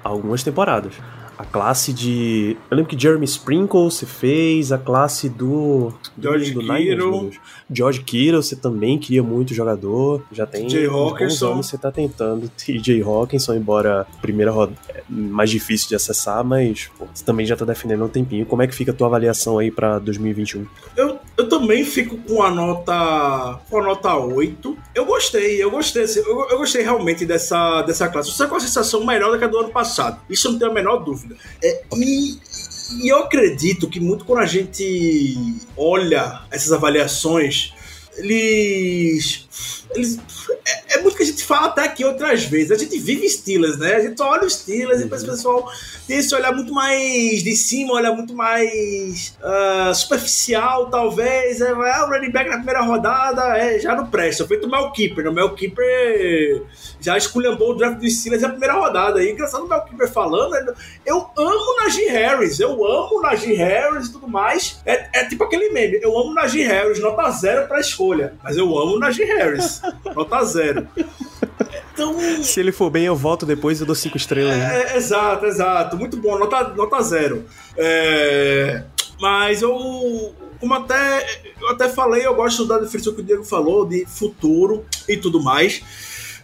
há 0.04 0.10
algumas 0.10 0.44
temporadas. 0.44 0.94
A 1.42 1.46
classe 1.46 1.92
de. 1.92 2.56
Eu 2.70 2.78
lembro 2.78 2.90
que 2.96 3.02
Jeremy 3.02 3.26
Sprinkle 3.26 3.90
você 3.90 4.06
fez, 4.06 4.72
a 4.72 4.78
classe 4.78 5.28
do. 5.28 5.92
George 6.18 6.52
do 6.52 6.60
Kittle. 6.60 6.78
Niners. 6.78 7.40
George 7.70 8.02
Kittle, 8.04 8.44
você 8.44 8.56
também 8.56 9.00
queria 9.00 9.24
muito 9.24 9.52
jogador. 9.54 10.24
Já 10.32 10.46
tem 10.46 10.68
bons 10.68 10.86
Hawkinson. 10.88 11.54
anos 11.54 11.66
você 11.66 11.78
tá 11.80 11.92
tentando. 11.92 12.48
TJ 12.50 13.02
Hawkinson, 13.02 13.56
embora 13.56 14.02
a 14.02 14.22
primeira 14.22 14.52
roda 14.52 14.74
é 14.90 15.02
mais 15.10 15.50
difícil 15.50 15.90
de 15.90 15.96
acessar, 15.96 16.44
mas 16.44 16.92
pô, 16.98 17.08
você 17.12 17.26
também 17.26 17.46
já 17.46 17.56
tá 17.56 17.66
defendendo 17.66 18.06
um 18.06 18.10
tempinho. 18.10 18.46
Como 18.46 18.62
é 18.62 18.68
que 18.68 18.76
fica 18.76 18.92
a 18.92 18.94
tua 18.94 19.08
avaliação 19.08 19.58
aí 19.58 19.72
pra 19.72 19.98
2021? 19.98 20.68
Eu, 20.96 21.18
eu 21.42 21.50
também 21.50 21.84
fico 21.84 22.18
com 22.18 22.42
a 22.42 22.50
nota 22.52 23.60
com 23.70 23.80
a 23.80 23.84
nota 23.84 24.16
8. 24.16 24.78
Eu 24.94 25.06
gostei, 25.06 25.62
eu 25.62 25.72
gostei, 25.72 26.04
assim, 26.04 26.20
eu, 26.20 26.50
eu 26.50 26.58
gostei 26.58 26.82
realmente 26.82 27.26
dessa, 27.26 27.82
dessa 27.82 28.08
classe. 28.08 28.32
Você 28.32 28.48
com 28.48 28.56
a 28.56 28.60
sensação 28.60 29.06
melhor 29.06 29.32
do 29.32 29.38
que 29.38 29.44
a 29.44 29.48
do 29.48 29.58
ano 29.58 29.70
passado. 29.70 30.22
Isso 30.30 30.48
eu 30.48 30.52
não 30.54 30.60
tenho 30.60 30.72
a 30.72 30.74
menor 30.74 30.98
dúvida. 30.98 31.36
É, 31.64 31.84
e, 31.96 32.38
e 33.02 33.12
eu 33.12 33.20
acredito 33.20 33.90
que 33.90 34.00
muito 34.00 34.26
quando 34.26 34.40
a 34.40 34.46
gente 34.46 35.36
olha 35.76 36.42
essas 36.52 36.72
avaliações, 36.72 37.74
eles. 38.18 39.48
Eles 39.96 40.20
é, 40.66 40.98
é 40.98 41.02
muito 41.02 41.18
que 41.18 41.24
a 41.24 41.26
gente 41.26 41.44
fala 41.44 41.68
até 41.68 41.84
aqui 41.84 42.06
outras 42.06 42.46
vezes. 42.46 42.72
A 42.72 42.78
gente 42.78 42.98
vive 43.00 43.30
Steelers, 43.30 43.78
né? 43.78 43.96
A 43.96 44.00
gente 44.02 44.18
só 44.18 44.30
olha 44.30 44.46
os 44.46 44.54
Steelers 44.54 45.02
e 45.02 45.04
depois 45.04 45.24
o 45.24 45.28
pessoal 45.28 45.72
tem 46.08 46.18
esse 46.18 46.34
olhar 46.34 46.54
muito 46.54 46.74
mais 46.74 47.44
de 47.44 47.56
cima, 47.56 47.94
olhar 47.94 48.14
muito 48.14 48.34
mais 48.34 49.36
ah, 49.42 49.92
superficial, 49.94 50.90
talvez. 50.90 51.62
É, 51.62 51.72
ah, 51.72 52.06
o 52.06 52.10
running 52.10 52.32
back 52.32 52.50
na 52.50 52.58
primeira 52.58 52.82
rodada 52.82 53.58
é, 53.58 53.80
já 53.80 53.96
não 53.96 54.08
presta. 54.08 54.48
Feito 54.48 54.68
o 54.68 54.72
Mel 54.72 54.92
Keeper. 54.92 55.28
O 55.28 55.34
Mel 55.34 55.54
Keeper 55.54 56.64
já 57.00 57.18
esculhambou 57.18 57.72
o 57.72 57.76
draft 57.76 58.00
dos 58.00 58.20
Steelers 58.20 58.44
na 58.44 58.50
primeira 58.50 58.74
rodada. 58.74 59.24
E 59.24 59.32
engraçado 59.32 59.66
o 59.66 59.68
Mel 59.68 59.82
Keeper 59.82 60.10
falando, 60.12 60.52
né? 60.52 60.74
eu 61.06 61.28
amo 61.38 61.76
Najee 61.82 62.08
Harris, 62.08 62.60
eu 62.60 62.86
amo 62.86 63.22
Najee 63.22 63.56
Harris 63.56 64.08
e 64.08 64.12
tudo 64.12 64.28
mais. 64.28 64.82
É, 64.86 65.22
é 65.22 65.26
tipo 65.26 65.44
aquele 65.44 65.70
meme, 65.70 66.00
eu 66.02 66.18
amo 66.18 66.34
Najee 66.34 66.64
Harris, 66.64 67.00
nota 67.00 67.30
zero 67.32 67.68
pra 67.68 67.80
escolha. 67.80 68.34
Mas 68.44 68.58
eu 68.58 68.78
amo 68.78 69.00
Najee 69.00 69.26
Harris, 69.26 69.41
nota 70.16 70.44
zero. 70.44 70.88
Então, 71.94 72.18
Se 72.44 72.60
ele 72.60 72.72
for 72.72 72.90
bem, 72.90 73.06
eu 73.06 73.16
volto 73.16 73.46
depois 73.46 73.80
e 73.80 73.84
eu 73.84 73.86
dou 73.86 73.96
cinco 73.96 74.18
estrelas. 74.18 74.56
né? 74.58 74.94
é, 74.94 74.98
exato, 74.98 75.46
exato. 75.46 75.98
Muito 75.98 76.18
bom, 76.18 76.38
nota, 76.38 76.70
nota 76.70 77.02
zero. 77.02 77.46
É, 77.78 78.84
mas 79.20 79.62
eu, 79.62 80.34
como 80.60 80.74
até, 80.74 81.26
eu 81.60 81.70
até 81.70 81.90
falei, 81.90 82.26
eu 82.26 82.34
gosto 82.36 82.66
da 82.66 82.80
definição 82.80 83.14
que 83.14 83.22
o 83.22 83.24
Diego 83.24 83.44
falou, 83.44 83.86
de 83.86 84.06
futuro 84.06 84.86
e 85.08 85.18
tudo 85.18 85.42
mais. 85.42 85.84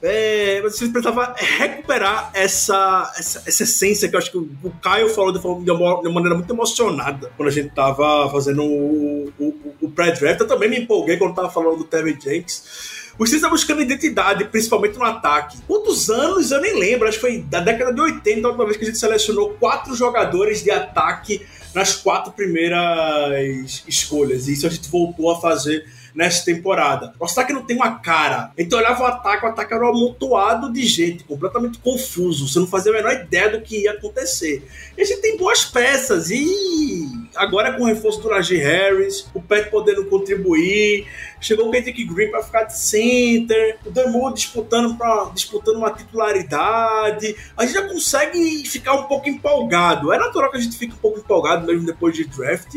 É, 0.02 0.62
mas 0.62 0.76
você 0.78 0.88
precisava 0.90 1.34
recuperar 1.38 2.30
essa, 2.34 3.12
essa, 3.18 3.44
essa 3.46 3.64
essência 3.64 4.08
que 4.08 4.16
eu 4.16 4.20
acho 4.20 4.32
que 4.32 4.38
o 4.38 4.72
Caio 4.82 5.10
falou 5.10 5.32
de, 5.32 5.42
forma- 5.42 5.64
de 5.66 5.72
uma, 5.72 6.02
de 6.02 6.08
uma 6.08 6.14
maneira 6.16 6.36
muito 6.36 6.54
emocionada 6.54 7.32
quando 7.36 7.50
a 7.50 7.52
gente 7.52 7.70
tava 7.74 8.30
fazendo 8.32 8.64
o, 8.64 9.34
o, 9.40 9.76
o 9.82 9.90
pré-draft. 9.92 10.40
Eu 10.40 10.48
também 10.48 10.70
me 10.70 10.80
empolguei 10.80 11.18
quando 11.18 11.34
tava 11.36 11.50
falando 11.50 11.78
do 11.80 11.84
Terry 11.84 12.18
Jenks. 12.22 13.08
O 13.20 13.26
Steelers 13.26 13.50
buscando 13.50 13.82
identidade, 13.82 14.46
principalmente 14.46 14.96
no 15.00 15.04
ataque. 15.04 15.58
Quantos 15.68 16.08
anos 16.12 16.52
eu 16.52 16.62
nem 16.62 16.80
lembro, 16.80 17.08
acho 17.08 17.18
que 17.18 17.22
foi 17.22 17.40
da 17.40 17.60
década 17.60 17.92
de 17.92 18.00
80, 18.00 18.46
a 18.46 18.50
última 18.50 18.66
vez 18.66 18.78
que 18.78 18.84
a 18.84 18.88
gente 18.88 19.00
selecionou 19.00 19.56
quatro 19.60 19.96
jogadores 19.96 20.64
de 20.64 20.70
ataque 20.70 21.44
nas 21.74 21.96
quatro 21.96 22.32
primeiras 22.32 23.84
escolhas. 23.88 24.48
E 24.48 24.54
isso 24.54 24.68
a 24.68 24.70
gente 24.70 24.88
voltou 24.90 25.32
a 25.32 25.42
fazer 25.42 25.84
nessa 26.18 26.44
temporada. 26.44 27.14
Nosso 27.22 27.40
ataque 27.40 27.54
não 27.54 27.64
tem 27.64 27.76
uma 27.76 28.00
cara. 28.00 28.52
Então 28.58 28.80
olhava 28.80 29.04
o 29.04 29.06
ataque, 29.06 29.46
o 29.46 29.50
ataque 29.50 29.72
era 29.72 29.86
um 29.86 29.90
amontoado 29.90 30.74
de 30.74 30.84
gente, 30.84 31.24
completamente 31.24 31.78
confuso. 31.78 32.48
Você 32.48 32.58
não 32.58 32.66
fazia 32.66 32.92
a 32.92 32.96
menor 32.96 33.14
ideia 33.14 33.52
do 33.52 33.62
que 33.62 33.84
ia 33.84 33.92
acontecer. 33.92 34.68
E 34.98 35.02
a 35.04 35.06
gente 35.06 35.22
tem 35.22 35.38
boas 35.38 35.64
peças. 35.64 36.32
E 36.32 37.08
agora 37.36 37.74
com 37.74 37.84
o 37.84 37.86
reforço 37.86 38.20
do 38.20 38.30
Najee 38.30 38.58
Harris, 38.58 39.30
o 39.32 39.40
Pet 39.40 39.70
podendo 39.70 40.06
contribuir. 40.06 41.06
Chegou 41.40 41.68
o 41.68 41.72
Kendrick 41.72 42.04
Green 42.04 42.32
para 42.32 42.42
ficar 42.42 42.64
de 42.64 42.80
center, 42.80 43.78
o 43.86 43.92
Demo 43.92 44.34
disputando, 44.34 44.98
pra, 44.98 45.30
disputando 45.36 45.76
uma 45.76 45.92
titularidade. 45.92 47.36
A 47.56 47.64
gente 47.64 47.76
já 47.76 47.88
consegue 47.88 48.68
ficar 48.68 48.94
um 48.94 49.04
pouco 49.04 49.30
empolgado. 49.30 50.12
É 50.12 50.18
natural 50.18 50.50
que 50.50 50.58
a 50.58 50.60
gente 50.60 50.76
fique 50.80 50.96
um 50.96 50.98
pouco 50.98 51.20
empolgado 51.20 51.68
mesmo 51.68 51.86
depois 51.86 52.16
de 52.16 52.24
draft. 52.24 52.74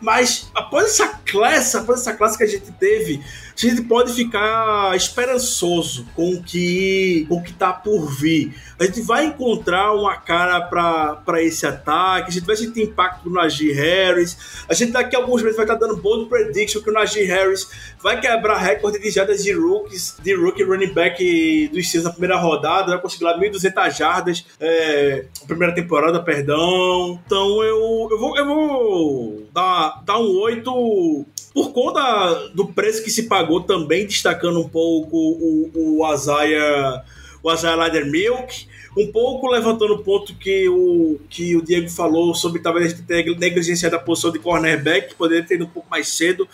Mas 0.00 0.50
após 0.54 0.86
essa 0.86 1.08
classe, 1.08 1.76
após 1.76 2.00
essa 2.00 2.14
classe 2.14 2.38
que 2.38 2.44
a 2.44 2.46
gente 2.46 2.70
teve, 2.72 3.20
a 3.56 3.60
gente 3.60 3.82
pode 3.82 4.12
ficar 4.12 4.96
esperançoso 4.96 6.06
com 6.14 6.34
o 6.34 6.42
que, 6.42 7.26
com 7.28 7.36
o 7.36 7.42
que 7.42 7.52
tá 7.52 7.72
por 7.72 8.06
vir. 8.06 8.54
A 8.78 8.84
gente 8.84 9.02
vai 9.02 9.24
encontrar 9.24 9.92
uma 9.92 10.16
cara 10.16 10.60
para 10.60 11.42
esse 11.42 11.66
ataque, 11.66 12.28
a 12.28 12.32
gente 12.32 12.46
vai 12.46 12.54
sentir 12.54 12.82
impacto 12.82 13.24
do 13.24 13.30
Najee 13.30 13.72
Harris. 13.72 14.64
A 14.68 14.74
gente 14.74 14.92
daqui 14.92 15.16
a 15.16 15.18
alguns 15.18 15.42
meses 15.42 15.56
vai 15.56 15.64
estar 15.64 15.74
dando 15.74 15.96
bold 15.96 16.28
prediction 16.28 16.80
que 16.80 16.90
o 16.90 16.92
Najee 16.92 17.24
Harris 17.24 17.68
vai 18.00 18.20
quebrar 18.20 18.58
recorde 18.58 19.00
de 19.00 19.10
jardas 19.10 19.42
de 19.42 19.52
rookies, 19.52 20.16
de 20.22 20.34
rookie 20.34 20.62
running 20.62 20.92
back 20.92 21.68
dos 21.72 21.88
Steelers 21.88 22.04
na 22.04 22.10
primeira 22.12 22.36
rodada, 22.36 22.92
vai 22.92 23.00
conseguir 23.00 23.24
lá 23.24 23.36
1.200 23.36 23.90
jardas 23.96 24.44
é, 24.60 25.24
primeira 25.46 25.74
temporada, 25.74 26.22
perdão. 26.22 27.20
Então 27.26 27.62
eu, 27.62 28.08
eu, 28.10 28.18
vou, 28.18 28.36
eu 28.36 28.46
vou 28.46 29.46
dar, 29.52 29.87
dar 30.04 30.18
um 30.18 30.38
8 30.40 31.26
por 31.52 31.72
conta 31.72 32.50
do 32.54 32.66
preço 32.68 33.02
que 33.02 33.10
se 33.10 33.24
pagou 33.24 33.62
também, 33.62 34.06
destacando 34.06 34.60
um 34.60 34.68
pouco 34.68 35.16
o, 35.16 35.98
o 36.00 36.14
Isaiah, 36.14 37.04
o 37.42 37.52
Isaiah 37.52 38.04
Milk, 38.04 38.68
um 38.96 39.10
pouco 39.10 39.48
levantando 39.48 39.94
o 39.94 40.02
ponto 40.02 40.34
que 40.34 40.68
o, 40.68 41.18
que 41.28 41.56
o 41.56 41.62
Diego 41.62 41.88
falou 41.90 42.34
sobre 42.34 42.60
talvez 42.60 42.92
ter 42.92 43.36
negligenciado 43.38 43.96
a 43.96 43.98
posição 43.98 44.30
de 44.30 44.38
cornerback, 44.38 45.08
que 45.08 45.14
poderia 45.14 45.44
ter 45.44 45.54
ido 45.54 45.64
um 45.64 45.68
pouco 45.68 45.88
mais 45.90 46.08
cedo. 46.08 46.48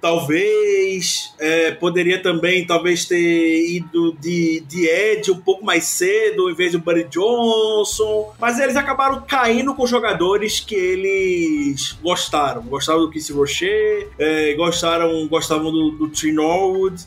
Talvez 0.00 1.34
é, 1.40 1.72
poderia 1.72 2.22
também 2.22 2.64
talvez 2.64 3.04
ter 3.04 3.68
ido 3.68 4.16
de, 4.20 4.60
de 4.60 4.86
Ed 4.86 5.30
um 5.32 5.40
pouco 5.40 5.64
mais 5.64 5.84
cedo, 5.84 6.48
em 6.48 6.54
vez 6.54 6.72
do 6.72 6.78
Buddy 6.78 7.04
Johnson. 7.04 8.32
Mas 8.38 8.60
eles 8.60 8.76
acabaram 8.76 9.22
caindo 9.22 9.74
com 9.74 9.86
jogadores 9.86 10.60
que 10.60 10.74
eles 10.74 11.98
gostaram. 12.00 12.62
Gostaram 12.62 13.00
do 13.00 13.10
Kiss 13.10 13.32
Rocher, 13.32 14.08
é, 14.18 14.54
gostaram, 14.54 15.26
gostavam 15.26 15.72
do, 15.72 15.90
do 15.90 16.08
Tree 16.08 16.32
Norwood. 16.32 17.04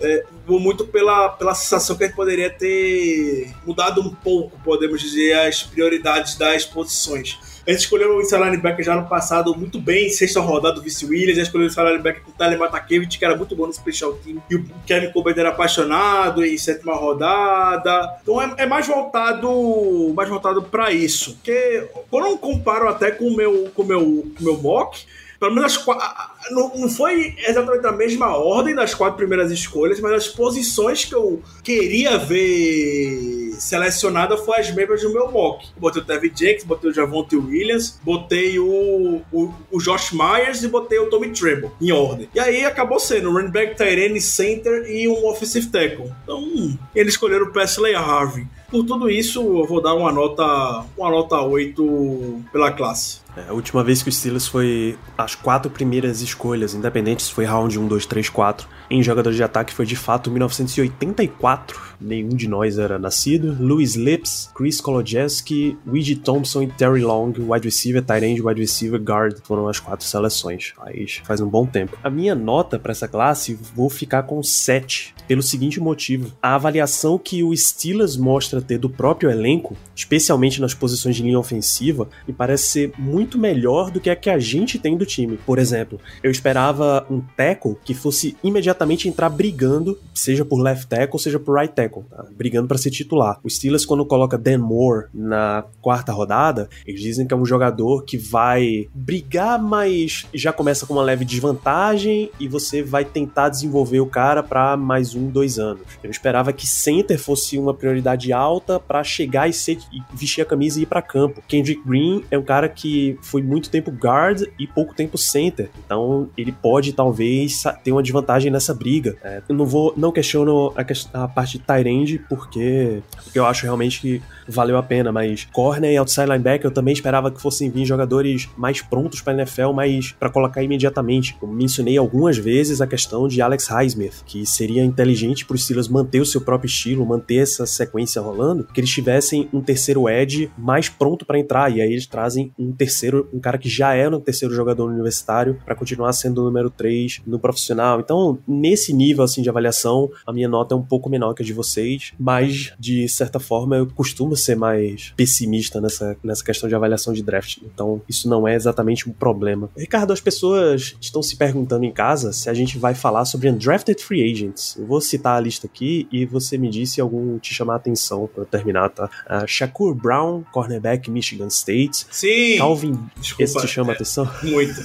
É, 0.00 0.24
muito 0.48 0.84
pela, 0.84 1.28
pela 1.28 1.54
sensação 1.54 1.94
que 1.94 2.02
gente 2.06 2.16
poderia 2.16 2.50
ter 2.50 3.52
mudado 3.64 4.00
um 4.00 4.12
pouco, 4.12 4.58
podemos 4.64 5.00
dizer, 5.00 5.32
as 5.34 5.62
prioridades 5.62 6.34
das 6.34 6.64
posições. 6.64 7.38
A 7.66 7.70
gente 7.70 7.80
escolheu 7.80 8.16
o 8.16 8.20
inside 8.20 8.42
linebacker 8.42 8.84
já 8.84 8.96
no 8.96 9.06
passado 9.06 9.54
muito 9.56 9.80
bem, 9.80 10.08
sexta 10.10 10.40
rodada 10.40 10.74
do 10.74 10.82
Vice 10.82 11.06
Williams, 11.06 11.36
já 11.36 11.42
escolheu 11.42 11.66
o 11.66 11.70
inside 11.70 11.86
linebacker 11.86 12.22
com 12.24 12.30
o 12.30 12.34
Tyler 12.34 12.58
Matakevich, 12.58 13.18
que 13.18 13.24
era 13.24 13.36
muito 13.36 13.54
bom 13.54 13.66
no 13.66 13.72
special 13.72 14.14
team, 14.14 14.42
e 14.50 14.56
o 14.56 14.64
Kevin 14.84 15.12
Colbert 15.12 15.38
era 15.38 15.50
apaixonado 15.50 16.44
em 16.44 16.58
sétima 16.58 16.94
rodada. 16.94 18.18
Então 18.22 18.42
é, 18.42 18.54
é 18.58 18.66
mais 18.66 18.86
voltado 18.86 20.12
mais 20.14 20.28
voltado 20.28 20.62
para 20.62 20.90
isso. 20.90 21.34
Porque 21.36 21.88
quando 22.10 22.26
eu 22.26 22.38
comparo 22.38 22.88
até 22.88 23.10
com 23.10 23.26
o 23.26 23.36
meu, 23.36 23.70
com 23.74 23.84
meu, 23.84 24.26
com 24.36 24.44
meu 24.44 24.60
mock, 24.60 25.06
pelo 25.42 25.56
menos 25.56 25.76
as 25.76 25.82
qua- 25.82 26.30
não, 26.52 26.70
não 26.76 26.88
foi 26.88 27.34
exatamente 27.44 27.84
a 27.84 27.90
mesma 27.90 28.36
ordem 28.36 28.76
das 28.76 28.94
quatro 28.94 29.16
primeiras 29.16 29.50
escolhas, 29.50 29.98
mas 29.98 30.12
as 30.12 30.28
posições 30.28 31.04
que 31.04 31.12
eu 31.16 31.42
queria 31.64 32.16
ver 32.16 33.54
selecionada 33.58 34.36
foram 34.36 34.60
as 34.60 34.70
mesmas 34.72 35.02
do 35.02 35.12
meu 35.12 35.30
mock. 35.32 35.66
Botei 35.76 36.00
o 36.00 36.04
Tevin 36.04 36.30
Jenkins, 36.34 36.62
botei 36.64 36.90
o 36.90 36.94
Javonte 36.94 37.36
Williams, 37.36 37.98
botei 38.04 38.56
o, 38.58 39.20
o, 39.32 39.52
o 39.70 39.78
Josh 39.80 40.12
Myers 40.12 40.62
e 40.62 40.68
botei 40.68 40.98
o 41.00 41.10
Tommy 41.10 41.30
Tremble 41.30 41.70
em 41.80 41.90
ordem. 41.90 42.28
E 42.34 42.38
aí 42.38 42.64
acabou 42.64 43.00
sendo 43.00 43.32
running 43.32 43.50
back, 43.50 43.76
Tyrene, 43.76 44.20
center 44.20 44.88
e 44.88 45.08
um 45.08 45.26
offensive 45.26 45.66
tackle. 45.68 46.12
Então, 46.22 46.78
eles 46.94 47.14
escolheram 47.14 47.46
o 47.46 47.52
Presley 47.52 47.94
Harvey. 47.96 48.46
Por 48.70 48.84
tudo 48.84 49.10
isso, 49.10 49.40
eu 49.40 49.66
vou 49.66 49.82
dar 49.82 49.94
uma 49.94 50.10
nota, 50.10 50.84
uma 50.96 51.10
nota 51.10 51.40
8 51.42 52.42
pela 52.52 52.70
classe. 52.72 53.20
É, 53.36 53.48
a 53.48 53.52
última 53.52 53.82
vez 53.82 54.02
que 54.02 54.08
o 54.08 54.12
Steelers 54.12 54.46
foi 54.46 54.98
as 55.16 55.34
quatro 55.34 55.70
primeiras 55.70 56.20
escolhas, 56.20 56.74
independente 56.74 57.22
se 57.22 57.32
foi 57.32 57.44
round 57.44 57.78
1, 57.78 57.86
2, 57.86 58.06
3, 58.06 58.28
4, 58.28 58.68
em 58.90 59.02
jogadores 59.02 59.36
de 59.36 59.42
ataque 59.42 59.72
foi 59.72 59.86
de 59.86 59.96
fato 59.96 60.30
1984. 60.30 61.80
Nenhum 61.98 62.28
de 62.28 62.46
nós 62.46 62.78
era 62.78 62.98
nascido. 62.98 63.56
Louis 63.58 63.94
Lips, 63.94 64.50
Chris 64.54 64.82
Kolodziejski, 64.82 65.78
Widget 65.86 66.20
Thompson 66.20 66.62
e 66.64 66.66
Terry 66.66 67.00
Long, 67.00 67.32
wide 67.38 67.66
receiver, 67.66 68.02
tight 68.02 68.22
end, 68.22 68.42
wide 68.42 68.60
receiver, 68.60 69.00
guard, 69.00 69.38
foram 69.44 69.66
as 69.66 69.80
quatro 69.80 70.04
seleções. 70.04 70.74
Faz, 70.76 71.22
faz 71.24 71.40
um 71.40 71.48
bom 71.48 71.64
tempo. 71.64 71.96
A 72.02 72.10
minha 72.10 72.34
nota 72.34 72.78
para 72.78 72.92
essa 72.92 73.08
classe, 73.08 73.58
vou 73.74 73.88
ficar 73.88 74.24
com 74.24 74.42
7, 74.42 75.14
pelo 75.26 75.42
seguinte 75.42 75.80
motivo. 75.80 76.30
A 76.42 76.54
avaliação 76.54 77.16
que 77.16 77.42
o 77.42 77.56
Steelers 77.56 78.16
mostra 78.16 78.60
ter 78.60 78.76
do 78.76 78.90
próprio 78.90 79.30
elenco, 79.30 79.74
especialmente 79.96 80.60
nas 80.60 80.74
posições 80.74 81.16
de 81.16 81.22
linha 81.22 81.38
ofensiva, 81.38 82.08
me 82.28 82.34
parece 82.34 82.64
ser 82.64 82.92
muito 82.98 83.21
melhor 83.38 83.90
do 83.90 84.00
que 84.00 84.10
a 84.10 84.16
que 84.16 84.30
a 84.30 84.38
gente 84.38 84.78
tem 84.78 84.96
do 84.96 85.04
time. 85.04 85.36
Por 85.36 85.58
exemplo, 85.58 86.00
eu 86.22 86.30
esperava 86.30 87.04
um 87.10 87.20
tackle 87.36 87.76
que 87.84 87.92
fosse 87.92 88.36
imediatamente 88.42 89.08
entrar 89.08 89.28
brigando, 89.28 89.98
seja 90.14 90.44
por 90.44 90.60
left 90.60 90.86
tackle, 90.86 91.18
seja 91.18 91.38
por 91.38 91.58
right 91.58 91.74
tackle, 91.74 92.04
tá? 92.08 92.24
brigando 92.36 92.68
para 92.68 92.78
ser 92.78 92.90
titular. 92.90 93.40
O 93.42 93.50
Steelers, 93.50 93.84
quando 93.84 94.06
coloca 94.06 94.38
Dan 94.38 94.58
Moore 94.58 95.06
na 95.12 95.64
quarta 95.80 96.12
rodada, 96.12 96.68
eles 96.86 97.00
dizem 97.00 97.26
que 97.26 97.34
é 97.34 97.36
um 97.36 97.44
jogador 97.44 98.04
que 98.04 98.16
vai 98.16 98.88
brigar, 98.94 99.60
mas 99.60 100.26
já 100.32 100.52
começa 100.52 100.86
com 100.86 100.92
uma 100.94 101.02
leve 101.02 101.24
desvantagem 101.24 102.30
e 102.38 102.46
você 102.46 102.82
vai 102.82 103.04
tentar 103.04 103.48
desenvolver 103.48 104.00
o 104.00 104.06
cara 104.06 104.42
para 104.42 104.76
mais 104.76 105.14
um, 105.14 105.28
dois 105.28 105.58
anos. 105.58 105.82
Eu 106.02 106.10
esperava 106.10 106.52
que 106.52 106.66
center 106.66 107.18
fosse 107.18 107.58
uma 107.58 107.74
prioridade 107.74 108.32
alta 108.32 108.78
para 108.78 109.02
chegar 109.02 109.48
e, 109.48 109.52
ser, 109.52 109.78
e 109.92 110.00
vestir 110.14 110.42
a 110.42 110.44
camisa 110.44 110.78
e 110.78 110.82
ir 110.82 110.86
para 110.86 111.02
campo. 111.02 111.42
Kendrick 111.48 111.82
Green 111.86 112.24
é 112.30 112.38
um 112.38 112.42
cara 112.42 112.68
que 112.68 113.11
foi 113.20 113.42
muito 113.42 113.70
tempo 113.70 113.90
guard 113.90 114.42
e 114.58 114.66
pouco 114.66 114.94
tempo 114.94 115.18
center, 115.18 115.70
então 115.84 116.28
ele 116.36 116.52
pode 116.52 116.92
talvez 116.92 117.62
ter 117.82 117.92
uma 117.92 118.02
desvantagem 118.02 118.50
nessa 118.50 118.74
briga. 118.74 119.16
É, 119.22 119.42
eu 119.48 119.54
não 119.54 119.66
vou, 119.66 119.92
não 119.96 120.12
questiono 120.12 120.72
a, 120.76 121.24
a 121.24 121.28
parte 121.28 121.58
de 121.58 121.88
end 121.88 122.18
porque, 122.28 123.02
porque 123.24 123.38
eu 123.38 123.46
acho 123.46 123.64
realmente 123.64 124.00
que 124.00 124.22
valeu 124.48 124.76
a 124.76 124.82
pena, 124.82 125.12
mas 125.12 125.46
corner 125.52 125.92
e 125.92 125.96
outside 125.96 126.26
linebacker 126.26 126.66
eu 126.66 126.70
também 126.70 126.92
esperava 126.92 127.30
que 127.30 127.40
fossem 127.40 127.70
vir 127.70 127.84
jogadores 127.84 128.48
mais 128.56 128.80
prontos 128.82 129.20
para 129.20 129.34
NFL, 129.34 129.72
mas 129.72 130.12
para 130.12 130.30
colocar 130.30 130.62
imediatamente. 130.62 131.36
Eu 131.40 131.48
mencionei 131.48 131.96
algumas 131.96 132.36
vezes 132.36 132.80
a 132.80 132.86
questão 132.86 133.28
de 133.28 133.40
Alex 133.40 133.66
Highsmith, 133.66 134.22
que 134.24 134.44
seria 134.46 134.84
inteligente 134.84 135.44
para 135.44 135.54
os 135.54 135.64
Steelers 135.64 135.88
manter 135.88 136.20
o 136.20 136.26
seu 136.26 136.40
próprio 136.40 136.68
estilo, 136.68 137.06
manter 137.06 137.36
essa 137.36 137.66
sequência 137.66 138.20
rolando, 138.20 138.64
que 138.72 138.80
eles 138.80 138.90
tivessem 138.90 139.48
um 139.52 139.60
terceiro 139.60 140.08
edge 140.08 140.50
mais 140.56 140.88
pronto 140.88 141.24
para 141.24 141.38
entrar 141.38 141.74
e 141.74 141.80
aí 141.80 141.92
eles 141.92 142.06
trazem 142.06 142.52
um 142.58 142.72
terceiro, 142.72 143.01
um 143.32 143.40
cara 143.40 143.58
que 143.58 143.68
já 143.68 143.94
era 143.94 144.16
um 144.16 144.20
terceiro 144.20 144.54
jogador 144.54 144.90
universitário 144.90 145.58
para 145.64 145.74
continuar 145.74 146.12
sendo 146.12 146.42
o 146.42 146.44
número 146.44 146.70
3 146.70 147.22
no 147.26 147.38
profissional. 147.38 148.00
Então, 148.00 148.38
nesse 148.46 148.92
nível 148.92 149.24
assim 149.24 149.42
de 149.42 149.48
avaliação, 149.48 150.10
a 150.26 150.32
minha 150.32 150.48
nota 150.48 150.74
é 150.74 150.78
um 150.78 150.82
pouco 150.82 151.08
menor 151.08 151.34
que 151.34 151.42
a 151.42 151.46
de 151.46 151.52
vocês, 151.52 152.12
mas 152.18 152.72
de 152.78 153.08
certa 153.08 153.38
forma 153.38 153.76
eu 153.76 153.86
costumo 153.86 154.36
ser 154.36 154.56
mais 154.56 155.12
pessimista 155.16 155.80
nessa, 155.80 156.16
nessa 156.22 156.44
questão 156.44 156.68
de 156.68 156.74
avaliação 156.74 157.12
de 157.12 157.22
draft. 157.22 157.58
Então, 157.62 158.00
isso 158.08 158.28
não 158.28 158.46
é 158.46 158.54
exatamente 158.54 159.08
um 159.08 159.12
problema. 159.12 159.70
Ricardo, 159.76 160.12
as 160.12 160.20
pessoas 160.20 160.96
estão 161.00 161.22
se 161.22 161.36
perguntando 161.36 161.84
em 161.84 161.92
casa 161.92 162.32
se 162.32 162.48
a 162.48 162.54
gente 162.54 162.78
vai 162.78 162.94
falar 162.94 163.24
sobre 163.24 163.48
undrafted 163.50 164.02
free 164.02 164.30
agents. 164.30 164.76
Eu 164.78 164.86
vou 164.86 165.00
citar 165.00 165.36
a 165.36 165.40
lista 165.40 165.66
aqui 165.66 166.06
e 166.10 166.24
você 166.24 166.56
me 166.56 166.68
diz 166.68 166.92
se 166.92 167.00
algum 167.00 167.38
te 167.38 167.54
chamar 167.54 167.74
a 167.74 167.76
atenção 167.76 168.28
para 168.32 168.44
terminar, 168.44 168.88
tá? 168.90 169.10
Uh, 169.26 169.46
Shakur 169.46 169.94
Brown, 169.94 170.42
cornerback 170.52 171.10
Michigan 171.10 171.48
State. 171.48 172.06
Sim! 172.10 172.58
Calvin, 172.58 172.91
Desculpa, 173.16 173.42
esse 173.42 173.60
te 173.60 173.68
chama 173.68 173.90
a 173.90 173.92
é, 173.92 173.96
atenção? 173.96 174.30
Muito. 174.42 174.80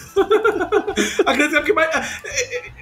Acredito 1.26 1.64
que 1.64 1.74
mais. 1.74 1.90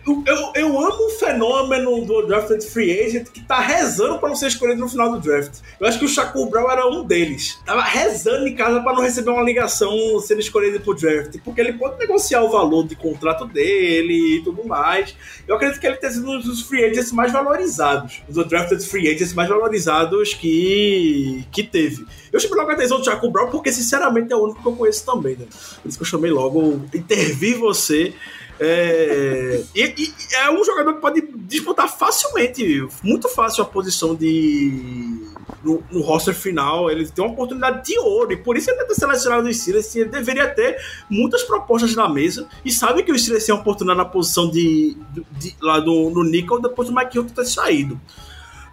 Eu, 0.06 0.24
eu, 0.26 0.52
eu, 0.56 0.80
amo 0.80 1.08
o 1.08 1.10
fenômeno 1.10 2.06
do 2.06 2.28
Drafted 2.28 2.64
Free 2.64 3.02
Agent 3.02 3.30
que 3.30 3.42
tá 3.42 3.60
rezando 3.60 4.20
pra 4.20 4.30
não 4.30 4.36
ser 4.36 4.48
escolhido 4.48 4.80
no 4.80 4.88
final 4.88 5.12
do 5.12 5.20
draft. 5.20 5.60
Eu 5.80 5.88
acho 5.88 5.98
que 5.98 6.06
o 6.06 6.08
Shakur 6.08 6.48
Brown 6.50 6.70
era 6.70 6.88
um 6.88 7.04
deles. 7.04 7.60
Tava 7.66 7.82
rezando 7.82 8.48
em 8.48 8.56
casa 8.56 8.82
para 8.82 8.94
não 8.94 9.02
receber 9.02 9.32
uma 9.32 9.42
ligação 9.42 9.92
sendo 10.20 10.40
escolhido 10.40 10.80
pro 10.80 10.94
draft. 10.94 11.38
Porque 11.44 11.60
ele 11.60 11.74
pode 11.74 11.98
negociar 11.98 12.44
o 12.44 12.52
valor 12.52 12.88
de 12.88 12.96
contrato 12.96 13.46
dele 13.46 14.38
e 14.38 14.44
tudo 14.44 14.66
mais. 14.66 15.16
Eu 15.48 15.56
acredito 15.56 15.80
que 15.80 15.88
ele 15.88 15.98
tenha 15.98 16.14
sido 16.14 16.30
um 16.30 16.40
dos 16.40 16.62
free 16.62 16.86
agents 16.86 17.12
mais 17.12 17.32
valorizados. 17.32 18.22
Um 18.30 18.34
dos 18.34 18.48
drafted 18.48 18.86
free 18.86 19.08
agents 19.08 19.34
mais 19.34 19.50
valorizados 19.50 20.34
que, 20.36 21.44
que 21.52 21.64
teve. 21.64 22.06
Eu 22.36 22.40
chamei 22.42 22.58
logo 22.58 22.72
a 22.72 22.74
atenção 22.74 22.98
do 22.98 23.06
Shakur 23.06 23.32
Brown 23.32 23.50
porque, 23.50 23.72
sinceramente, 23.72 24.34
é 24.34 24.36
o 24.36 24.44
único 24.44 24.62
que 24.62 24.68
eu 24.68 24.76
conheço 24.76 25.06
também, 25.06 25.38
né? 25.38 25.46
Por 25.82 25.88
isso 25.88 25.98
que 25.98 26.04
eu 26.04 26.08
chamei 26.08 26.30
logo, 26.30 26.82
intervi 26.94 27.54
você 27.54 28.14
é, 28.60 29.64
e, 29.76 29.82
e, 29.82 30.14
é 30.36 30.50
um 30.50 30.64
jogador 30.64 30.94
que 30.94 31.02
pode 31.02 31.22
disputar 31.40 31.90
facilmente, 31.90 32.88
muito 33.04 33.28
fácil 33.28 33.64
a 33.64 33.66
posição 33.66 34.16
de. 34.16 35.34
No, 35.64 35.84
no 35.92 36.02
roster 36.02 36.34
final, 36.34 36.92
ele 36.92 37.08
tem 37.08 37.24
uma 37.24 37.34
oportunidade 37.34 37.86
de 37.86 37.98
ouro, 38.00 38.32
e 38.32 38.38
por 38.38 38.56
isso 38.56 38.70
ele 38.70 38.78
deve 38.78 38.90
ter 38.90 38.96
selecionado 38.96 39.48
o 39.48 39.54
Steelers. 39.54 39.96
Ele 39.96 40.10
deveria 40.10 40.48
ter 40.48 40.78
muitas 41.10 41.44
propostas 41.44 41.96
na 41.96 42.08
mesa, 42.08 42.48
e 42.64 42.72
sabe 42.72 43.04
que 43.04 43.12
o 43.12 43.18
Steelers 43.18 43.46
tem 43.46 43.54
uma 43.54 43.62
oportunidade 43.62 43.98
na 43.98 44.06
posição 44.06 44.50
de, 44.50 44.96
de, 45.14 45.26
de 45.32 45.56
lá 45.62 45.80
do, 45.80 46.10
no 46.10 46.24
Nickel 46.24 46.62
depois 46.62 46.90
do 46.90 46.96
Mike 46.96 47.18
Hilton 47.18 47.34
ter 47.34 47.46
saído. 47.46 48.00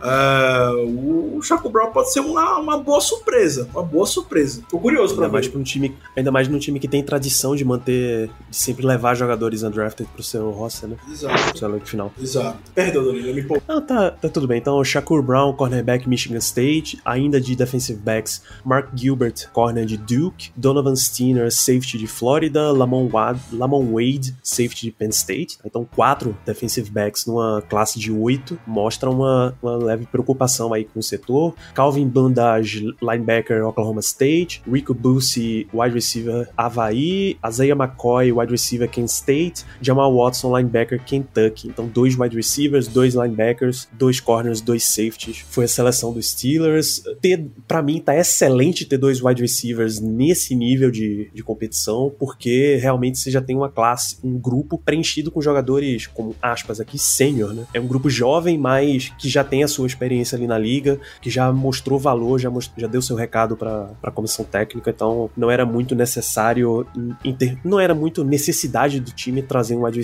Uh, 0.02 1.36
o 1.36 1.42
Chaco 1.42 1.68
Brown 1.68 1.92
pode 1.92 2.12
ser 2.12 2.20
uma, 2.20 2.58
uma 2.58 2.78
boa 2.78 3.00
surpresa. 3.00 3.68
Uma 3.72 3.82
boa 3.82 4.06
surpresa. 4.06 4.62
Tô 4.68 4.78
curioso 4.78 5.14
pra 5.14 5.26
ainda 5.26 5.38
ver. 5.38 5.48
Mais 5.48 5.56
um 5.56 5.62
time, 5.62 5.96
ainda 6.16 6.30
mais 6.30 6.48
num 6.48 6.58
time 6.58 6.80
que 6.80 6.88
tem 6.88 7.02
tradição 7.02 7.54
de 7.54 7.64
manter, 7.64 8.30
de 8.50 8.56
sempre 8.56 8.84
levar 8.84 9.14
jogadores 9.14 9.62
undrafted 9.62 10.08
pro 10.12 10.22
seu 10.22 10.50
roster, 10.50 10.88
né? 10.90 10.96
Exato. 11.10 11.50
Pro 11.50 11.58
seu 11.58 11.80
final. 11.80 12.12
Exato. 12.20 12.58
Perdão, 12.74 13.04
Danilo, 13.04 13.34
me 13.34 13.62
Ah, 13.68 13.80
tá, 13.80 14.10
tá 14.10 14.28
tudo 14.28 14.46
bem. 14.46 14.58
Então, 14.58 14.82
Shakur 14.84 15.22
Brown, 15.22 15.52
cornerback 15.54 16.08
Michigan 16.08 16.38
State, 16.38 17.00
ainda 17.04 17.40
de 17.40 17.54
defensive 17.54 17.98
backs, 18.00 18.42
Mark 18.64 18.90
Gilbert, 18.94 19.50
corner 19.52 19.84
de 19.84 19.96
Duke, 19.96 20.50
Donovan 20.56 20.96
Steiner, 20.96 21.50
safety 21.52 21.98
de 21.98 22.06
Florida, 22.06 22.72
Lamont 22.72 23.10
Wade, 23.10 23.40
Lamont 23.52 23.88
Wade 23.92 24.34
safety 24.42 24.86
de 24.86 24.92
Penn 24.92 25.10
State. 25.10 25.58
Então, 25.64 25.86
quatro 25.94 26.36
defensive 26.44 26.90
backs 26.90 27.26
numa 27.26 27.62
classe 27.68 27.98
de 27.98 28.12
oito 28.12 28.58
mostra 28.66 29.10
uma, 29.10 29.56
uma 29.62 29.78
leve 29.92 30.06
preocupação 30.06 30.72
aí 30.72 30.84
com 30.84 31.00
o 31.00 31.02
setor. 31.02 31.54
Calvin 31.74 32.08
Bandage, 32.08 32.94
linebacker 33.00 33.64
Oklahoma 33.66 34.00
State. 34.00 34.62
Rico 34.70 34.94
Bussey, 34.94 35.66
wide 35.72 35.94
receiver 35.94 36.48
Havaí. 36.56 37.36
Isaiah 37.46 37.74
McCoy, 37.74 38.32
wide 38.32 38.50
receiver 38.50 38.88
Kent 38.88 39.08
State. 39.08 39.64
Jamal 39.80 40.14
Watson, 40.14 40.56
linebacker 40.56 41.02
Kentucky. 41.04 41.68
Então, 41.68 41.86
dois 41.86 42.18
wide 42.18 42.36
receivers, 42.36 42.88
dois 42.88 43.14
linebackers, 43.14 43.88
dois 43.92 44.20
corners, 44.20 44.60
dois 44.60 44.84
safeties. 44.84 45.44
Foi 45.48 45.64
a 45.64 45.68
seleção 45.68 46.12
dos 46.12 46.30
Steelers. 46.30 47.02
Ter, 47.20 47.46
pra 47.66 47.82
mim, 47.82 48.00
tá 48.00 48.16
excelente 48.16 48.84
ter 48.84 48.98
dois 48.98 49.22
wide 49.22 49.40
receivers 49.40 50.00
nesse 50.00 50.54
nível 50.54 50.90
de, 50.90 51.30
de 51.32 51.42
competição, 51.42 52.12
porque 52.18 52.76
realmente 52.76 53.18
você 53.18 53.30
já 53.30 53.40
tem 53.40 53.56
uma 53.56 53.68
classe, 53.68 54.16
um 54.22 54.38
grupo 54.38 54.78
preenchido 54.78 55.30
com 55.30 55.40
jogadores, 55.40 56.06
como 56.06 56.34
aspas 56.40 56.80
aqui, 56.80 56.98
sênior, 56.98 57.52
né? 57.52 57.66
É 57.74 57.80
um 57.80 57.86
grupo 57.86 58.08
jovem, 58.08 58.58
mas 58.58 59.12
que 59.18 59.28
já 59.28 59.44
tem 59.44 59.62
a 59.62 59.68
sua 59.68 59.81
sua 59.82 59.86
experiência 59.86 60.36
ali 60.36 60.46
na 60.46 60.58
liga, 60.58 61.00
que 61.20 61.28
já 61.28 61.52
mostrou 61.52 61.98
valor, 61.98 62.38
já, 62.38 62.50
já 62.76 62.86
deu 62.86 63.02
seu 63.02 63.16
recado 63.16 63.56
para 63.56 63.90
a 64.02 64.10
comissão 64.10 64.44
técnica, 64.44 64.90
então 64.90 65.30
não 65.36 65.50
era 65.50 65.66
muito 65.66 65.94
necessário, 65.94 66.86
inter, 67.24 67.58
não 67.64 67.80
era 67.80 67.94
muito 67.94 68.24
necessidade 68.24 69.00
do 69.00 69.10
time 69.10 69.42
trazer 69.42 69.74
um 69.74 69.84
wide 69.84 70.02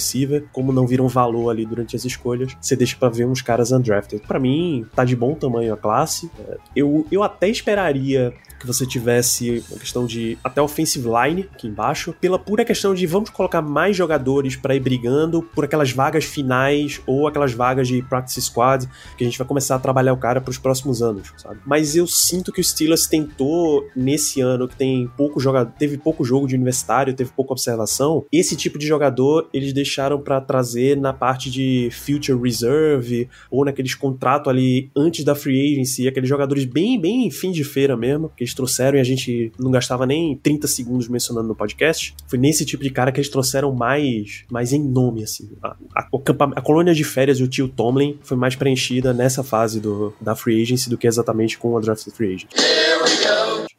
como 0.52 0.72
não 0.72 0.86
viram 0.86 1.08
valor 1.08 1.50
ali 1.50 1.64
durante 1.64 1.94
as 1.94 2.04
escolhas, 2.04 2.56
você 2.60 2.74
deixa 2.74 2.96
para 2.96 3.08
ver 3.08 3.26
uns 3.26 3.42
caras 3.42 3.70
undrafted. 3.72 4.22
Para 4.26 4.38
mim, 4.38 4.84
tá 4.94 5.04
de 5.04 5.14
bom 5.14 5.34
tamanho 5.34 5.74
a 5.74 5.76
classe. 5.76 6.30
Eu, 6.74 7.06
eu 7.10 7.22
até 7.22 7.48
esperaria 7.48 8.32
que 8.58 8.66
você 8.66 8.84
tivesse 8.84 9.64
uma 9.70 9.78
questão 9.78 10.04
de 10.04 10.36
até 10.42 10.60
offensive 10.60 11.08
line 11.08 11.48
aqui 11.54 11.68
embaixo, 11.68 12.14
pela 12.20 12.38
pura 12.38 12.64
questão 12.64 12.94
de 12.94 13.06
vamos 13.06 13.30
colocar 13.30 13.62
mais 13.62 13.96
jogadores 13.96 14.56
para 14.56 14.74
ir 14.74 14.80
brigando 14.80 15.42
por 15.42 15.64
aquelas 15.64 15.92
vagas 15.92 16.24
finais 16.24 17.00
ou 17.06 17.26
aquelas 17.26 17.52
vagas 17.52 17.86
de 17.86 18.02
practice 18.02 18.42
squad 18.42 18.88
que 19.16 19.24
a 19.24 19.26
gente 19.26 19.38
vai 19.38 19.46
começar 19.46 19.57
a 19.60 19.78
trabalhar 19.78 20.12
o 20.12 20.16
cara 20.16 20.40
para 20.40 20.50
os 20.50 20.58
próximos 20.58 21.02
anos, 21.02 21.32
sabe? 21.36 21.60
Mas 21.66 21.96
eu 21.96 22.06
sinto 22.06 22.52
que 22.52 22.60
o 22.60 22.64
Steelers 22.64 23.06
tentou 23.06 23.86
nesse 23.94 24.40
ano 24.40 24.68
que 24.68 24.76
tem 24.76 25.08
pouco 25.16 25.40
jogador, 25.40 25.72
teve 25.78 25.98
pouco 25.98 26.24
jogo 26.24 26.46
de 26.46 26.54
universitário, 26.54 27.14
teve 27.14 27.30
pouca 27.30 27.52
observação, 27.52 28.24
esse 28.32 28.56
tipo 28.56 28.78
de 28.78 28.86
jogador 28.86 29.48
eles 29.52 29.72
deixaram 29.72 30.20
para 30.20 30.40
trazer 30.40 30.96
na 30.96 31.12
parte 31.12 31.50
de 31.50 31.88
future 31.92 32.38
reserve 32.40 33.28
ou 33.50 33.64
naqueles 33.64 33.94
contratos 33.94 34.48
ali 34.48 34.90
antes 34.96 35.24
da 35.24 35.34
free 35.34 35.72
agency, 35.72 36.08
aqueles 36.08 36.28
jogadores 36.28 36.64
bem 36.64 37.00
bem 37.00 37.30
fim 37.30 37.50
de 37.50 37.64
feira 37.64 37.96
mesmo, 37.96 38.30
que 38.36 38.42
eles 38.42 38.54
trouxeram 38.54 38.98
e 38.98 39.00
a 39.00 39.04
gente 39.04 39.52
não 39.58 39.70
gastava 39.70 40.06
nem 40.06 40.36
30 40.36 40.66
segundos 40.66 41.08
mencionando 41.08 41.48
no 41.48 41.54
podcast. 41.54 42.14
Foi 42.26 42.38
nesse 42.38 42.64
tipo 42.64 42.82
de 42.82 42.90
cara 42.90 43.12
que 43.12 43.20
eles 43.20 43.30
trouxeram 43.30 43.72
mais, 43.74 44.44
mais 44.50 44.72
em 44.72 44.82
nome, 44.82 45.22
assim. 45.22 45.48
A, 45.62 45.76
a, 45.94 46.08
a 46.56 46.60
colônia 46.60 46.94
de 46.94 47.04
férias 47.04 47.38
do 47.38 47.48
tio 47.48 47.68
Tomlin 47.68 48.18
foi 48.22 48.36
mais 48.36 48.56
preenchida 48.56 49.12
nessa 49.12 49.42
fase 49.48 49.80
do, 49.80 50.14
da 50.20 50.36
free 50.36 50.62
agency 50.62 50.88
do 50.88 50.98
que 50.98 51.06
exatamente 51.06 51.58
com 51.58 51.76
a 51.76 51.80
draft 51.80 52.08
free 52.12 52.34
agent. 52.34 52.50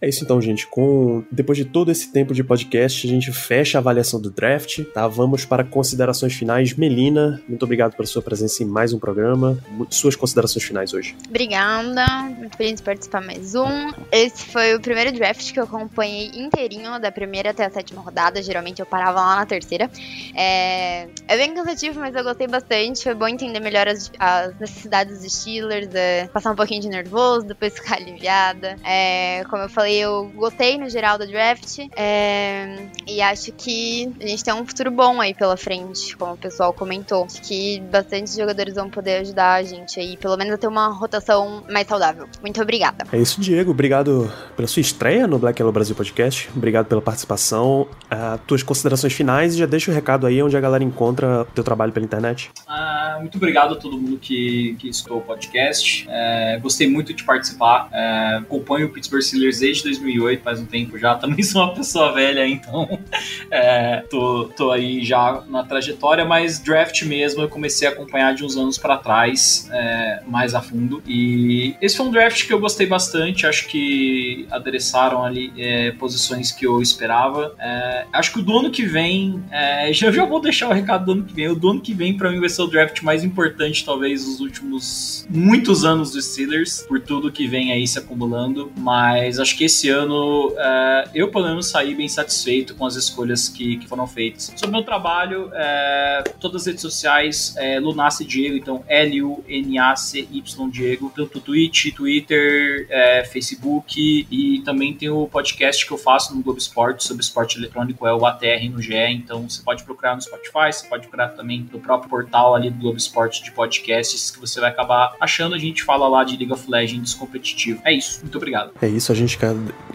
É 0.01 0.07
isso 0.07 0.23
então, 0.23 0.41
gente. 0.41 0.65
Com 0.65 1.25
depois 1.29 1.57
de 1.57 1.65
todo 1.65 1.91
esse 1.91 2.09
tempo 2.13 2.33
de 2.33 2.41
podcast, 2.41 3.05
a 3.05 3.09
gente 3.09 3.33
fecha 3.33 3.77
a 3.77 3.79
avaliação 3.79 4.19
do 4.19 4.31
draft, 4.31 4.81
tá? 4.93 5.05
Vamos 5.09 5.43
para 5.43 5.61
considerações 5.61 6.33
finais. 6.33 6.73
Melina, 6.73 7.41
muito 7.49 7.63
obrigado 7.63 7.97
pela 7.97 8.07
sua 8.07 8.21
presença 8.21 8.63
em 8.63 8.65
mais 8.65 8.93
um 8.93 8.99
programa. 8.99 9.57
Suas 9.89 10.15
considerações 10.15 10.63
finais 10.63 10.93
hoje. 10.93 11.17
Obrigada, 11.27 12.05
muito 12.37 12.55
feliz 12.55 12.75
de 12.75 12.83
participar 12.83 13.21
mais 13.21 13.55
um. 13.55 13.91
Esse 14.09 14.45
foi 14.45 14.73
o 14.73 14.79
primeiro 14.79 15.11
draft 15.11 15.51
que 15.51 15.59
eu 15.59 15.65
acompanhei 15.65 16.31
inteirinho, 16.33 16.97
da 17.01 17.11
primeira 17.11 17.49
até 17.49 17.65
a 17.65 17.69
sétima 17.69 18.01
rodada. 18.01 18.41
Geralmente 18.41 18.79
eu 18.79 18.85
parava 18.85 19.19
lá 19.19 19.35
na 19.35 19.45
terceira. 19.45 19.91
É, 20.33 21.09
é 21.27 21.37
bem 21.37 21.53
cansativo, 21.53 21.99
mas 21.99 22.15
eu 22.15 22.23
gostei 22.23 22.47
bastante. 22.47 23.03
Foi 23.03 23.13
bom 23.13 23.27
entender 23.27 23.59
melhor 23.59 23.85
as, 23.89 24.09
as 24.17 24.57
necessidades 24.57 25.21
dos 25.21 25.33
Steelers, 25.33 25.93
é, 25.93 26.27
passar 26.27 26.51
um 26.51 26.55
pouquinho 26.55 26.83
de 26.83 26.87
nervoso, 26.87 27.47
depois 27.47 27.73
ficar 27.73 27.97
aliviada. 27.97 28.77
É, 28.85 29.43
como 29.49 29.63
eu 29.63 29.69
falei, 29.69 29.88
eu 29.95 30.31
gostei 30.35 30.77
no 30.77 30.89
geral 30.89 31.17
do 31.17 31.27
draft. 31.27 31.79
é, 31.95 32.87
e 33.07 33.21
acho 33.21 33.51
que 33.53 34.09
a 34.21 34.27
gente 34.27 34.43
tem 34.43 34.53
um 34.53 34.65
futuro 34.65 34.91
bom 34.91 35.19
aí 35.19 35.33
pela 35.33 35.57
frente, 35.57 36.15
como 36.15 36.33
o 36.33 36.37
pessoal 36.37 36.73
comentou. 36.73 37.25
Acho 37.25 37.41
que 37.41 37.79
bastante 37.91 38.35
jogadores 38.35 38.75
vão 38.75 38.89
poder 38.89 39.17
ajudar 39.17 39.55
a 39.55 39.63
gente 39.63 39.99
aí, 39.99 40.17
pelo 40.17 40.37
menos 40.37 40.53
a 40.53 40.57
ter 40.57 40.67
uma 40.67 40.87
rotação 40.89 41.63
mais 41.69 41.87
saudável. 41.87 42.27
Muito 42.41 42.61
obrigada. 42.61 43.05
É 43.11 43.17
isso, 43.17 43.41
Diego. 43.41 43.71
Obrigado 43.71 44.31
pela 44.55 44.67
sua 44.67 44.81
estreia 44.81 45.27
no 45.27 45.39
Black 45.39 45.59
Yellow 45.59 45.71
Brasil 45.71 45.95
Podcast. 45.95 46.49
Obrigado 46.55 46.85
pela 46.85 47.01
participação. 47.01 47.87
Ah, 48.09 48.39
tuas 48.45 48.63
considerações 48.63 49.13
finais 49.13 49.55
e 49.55 49.57
já 49.57 49.65
deixa 49.65 49.91
o 49.91 49.93
recado 49.93 50.25
aí 50.27 50.41
onde 50.41 50.55
a 50.55 50.59
galera 50.59 50.83
encontra 50.83 51.45
teu 51.55 51.63
trabalho 51.63 51.91
pela 51.91 52.05
internet. 52.05 52.51
Ah, 52.67 53.17
muito 53.19 53.37
obrigado 53.37 53.73
a 53.73 53.77
todo 53.77 53.97
mundo 53.97 54.17
que, 54.17 54.75
que 54.79 54.89
escutou 54.89 55.17
o 55.17 55.21
podcast. 55.21 56.05
É, 56.09 56.59
gostei 56.61 56.87
muito 56.87 57.13
de 57.13 57.23
participar. 57.23 57.89
É, 57.91 58.37
acompanho 58.37 58.87
o 58.87 58.89
Pittsburgh 58.89 59.21
Steelers 59.21 59.59
desde 59.59 59.78
2008, 59.83 60.43
faz 60.43 60.59
um 60.59 60.65
tempo 60.65 60.97
já. 60.97 61.15
Também 61.19 61.43
sou 61.43 61.61
uma 61.63 61.73
pessoa 61.73 62.13
velha, 62.13 62.47
então 62.47 62.99
é, 63.51 64.03
tô, 64.09 64.45
tô 64.55 64.71
aí 64.71 65.03
já 65.03 65.43
na 65.47 65.63
trajetória, 65.63 66.25
mas 66.25 66.59
draft 66.59 67.03
mesmo 67.03 67.41
eu 67.41 67.49
comecei 67.49 67.87
a 67.87 67.91
acompanhar 67.91 68.33
de 68.33 68.43
uns 68.43 68.57
anos 68.57 68.77
para 68.77 68.97
trás, 68.97 69.69
é, 69.71 70.21
mais 70.27 70.53
a 70.55 70.61
fundo. 70.61 71.01
E 71.07 71.75
esse 71.81 71.97
foi 71.97 72.05
um 72.05 72.11
draft 72.11 72.45
que 72.45 72.53
eu 72.53 72.59
gostei 72.59 72.87
bastante. 72.87 73.45
Acho 73.45 73.67
que 73.67 74.47
adereçaram 74.51 75.23
ali 75.23 75.51
é, 75.57 75.91
posições 75.91 76.51
que 76.51 76.65
eu 76.65 76.81
esperava. 76.81 77.55
É, 77.59 78.05
acho 78.13 78.33
que 78.33 78.39
o 78.39 78.41
do 78.41 78.57
ano 78.57 78.71
que 78.71 78.85
vem, 78.85 79.43
é, 79.51 79.91
já, 79.93 80.11
já 80.11 80.25
vou 80.25 80.41
deixar 80.41 80.69
o 80.69 80.73
recado 80.73 81.05
do 81.05 81.11
ano 81.13 81.23
que 81.23 81.33
vem. 81.33 81.47
O 81.47 81.55
do 81.55 81.69
ano 81.69 81.81
que 81.81 81.93
vem, 81.93 82.15
para 82.15 82.31
mim, 82.31 82.39
vai 82.39 82.49
ser 82.49 82.61
o 82.61 82.67
draft 82.67 83.01
mais 83.01 83.23
importante, 83.23 83.83
talvez, 83.85 84.25
dos 84.25 84.39
últimos 84.39 85.25
muitos 85.29 85.85
anos 85.85 86.11
dos 86.11 86.25
Steelers, 86.25 86.85
por 86.87 86.99
tudo 86.99 87.31
que 87.31 87.47
vem 87.47 87.71
aí 87.71 87.87
se 87.87 87.99
acumulando. 87.99 88.71
Mas 88.77 89.39
acho 89.39 89.57
que 89.57 89.63
esse 89.69 89.89
ano 89.89 90.53
é, 90.57 91.09
eu, 91.13 91.29
pelo 91.29 91.47
menos, 91.47 91.67
saí 91.67 91.95
bem 91.95 92.09
satisfeito 92.09 92.75
com 92.75 92.85
as 92.85 92.95
escolhas 92.95 93.47
que, 93.47 93.77
que 93.77 93.87
foram 93.87 94.05
feitas. 94.07 94.51
Sobre 94.55 94.71
meu 94.71 94.83
trabalho, 94.83 95.49
é, 95.53 96.23
todas 96.39 96.63
as 96.63 96.67
redes 96.67 96.81
sociais, 96.81 97.55
é, 97.57 97.79
Lunace 97.79 98.25
Diego, 98.25 98.57
então 98.57 98.83
L-U-N-A-C-Y 98.87 100.69
Diego, 100.69 101.11
tanto 101.15 101.39
Twitch, 101.39 101.93
Twitter, 101.93 102.87
é, 102.89 103.23
Facebook 103.23 104.27
e 104.29 104.61
também 104.65 104.93
tem 104.93 105.09
o 105.09 105.27
podcast 105.27 105.85
que 105.85 105.91
eu 105.91 105.97
faço 105.97 106.35
no 106.35 106.41
Globo 106.41 106.59
Esporte 106.59 107.03
sobre 107.03 107.23
esporte 107.23 107.57
eletrônico, 107.57 108.05
é 108.07 108.13
o 108.13 108.25
ATR 108.25 108.69
no 108.71 108.81
GE, 108.81 108.95
então 108.95 109.47
você 109.47 109.61
pode 109.61 109.83
procurar 109.83 110.15
no 110.15 110.21
Spotify, 110.21 110.71
você 110.71 110.87
pode 110.87 111.03
procurar 111.03 111.29
também 111.29 111.67
no 111.71 111.79
próprio 111.79 112.09
portal 112.09 112.55
ali 112.55 112.69
do 112.69 112.79
Globo 112.79 112.97
Esporte 112.97 113.43
de 113.43 113.51
podcasts 113.51 114.31
que 114.31 114.39
você 114.39 114.59
vai 114.59 114.69
acabar 114.69 115.15
achando, 115.19 115.53
a 115.55 115.59
gente 115.59 115.83
fala 115.83 116.07
lá 116.07 116.23
de 116.23 116.35
League 116.35 116.51
of 116.51 116.69
Legends 116.69 117.13
competitivo. 117.13 117.81
É 117.85 117.93
isso, 117.93 118.21
muito 118.21 118.37
obrigado. 118.37 118.71
É 118.81 118.87
isso, 118.87 119.11
a 119.11 119.15
gente, 119.15 119.37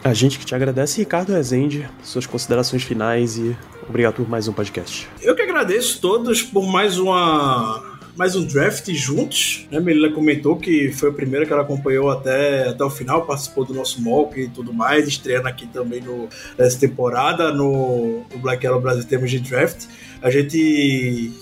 a 0.03 0.12
gente 0.12 0.39
que 0.39 0.45
te 0.45 0.55
agradece, 0.55 1.01
Ricardo 1.01 1.32
Rezende, 1.32 1.89
suas 2.03 2.27
considerações 2.27 2.82
finais 2.82 3.39
e 3.39 3.57
obrigado 3.89 4.15
por 4.15 4.28
mais 4.28 4.49
um 4.49 4.53
podcast. 4.53 5.09
Eu 5.20 5.35
que 5.35 5.43
agradeço 5.43 6.01
todos 6.01 6.43
por 6.43 6.66
mais 6.66 6.99
uma. 6.99 7.94
Mais 8.16 8.36
um 8.36 8.45
draft 8.45 8.89
juntos, 8.93 9.66
né? 9.73 9.81
Melina 9.81 10.12
comentou 10.12 10.57
que 10.57 10.93
foi 10.93 11.09
a 11.09 11.12
primeira 11.12 11.45
que 11.45 11.53
ela 11.53 11.62
acompanhou 11.62 12.11
até, 12.11 12.69
até 12.69 12.85
o 12.85 12.91
final, 12.91 13.27
participou 13.27 13.65
do 13.65 13.74
nosso 13.74 14.01
mock 14.01 14.41
e 14.41 14.49
tudo 14.49 14.73
mais, 14.73 15.09
estreando 15.09 15.49
aqui 15.49 15.66
também 15.66 16.01
no, 16.01 16.28
nessa 16.57 16.78
temporada 16.78 17.53
no, 17.53 18.24
no 18.32 18.39
Black 18.39 18.65
Yellow 18.65 18.81
Brasil 18.81 19.03
em 19.03 19.07
termos 19.07 19.31
de 19.32 19.41
draft. 19.41 19.86
A 20.23 20.31
gente 20.31 20.57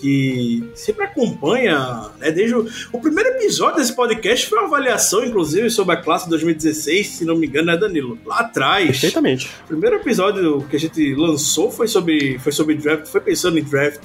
que 0.01 0.65
sempre 0.75 1.05
acompanha, 1.05 2.11
né? 2.19 2.31
Desde 2.31 2.57
o, 2.57 2.67
o 2.91 3.01
primeiro 3.01 3.29
episódio 3.31 3.77
desse 3.77 3.95
podcast 3.95 4.49
foi 4.49 4.59
uma 4.59 4.67
avaliação, 4.67 5.23
inclusive, 5.25 5.69
sobre 5.69 5.95
a 5.95 5.99
classe 5.99 6.25
de 6.25 6.31
2016, 6.31 7.07
se 7.07 7.25
não 7.27 7.37
me 7.37 7.47
engano, 7.47 7.71
é 7.71 7.77
Danilo. 7.77 8.19
Lá 8.25 8.41
atrás, 8.41 8.87
Perfeitamente. 8.87 9.51
o 9.65 9.69
primeiro 9.69 9.97
episódio 9.97 10.67
que 10.71 10.77
a 10.77 10.81
gente 10.81 11.15
lançou 11.15 11.71
foi 11.71 11.87
sobre, 11.87 12.39
foi 12.39 12.51
sobre 12.51 12.75
draft, 12.77 13.07
foi 13.07 13.21
pensando 13.21 13.59
em 13.59 13.63
draft. 13.63 14.03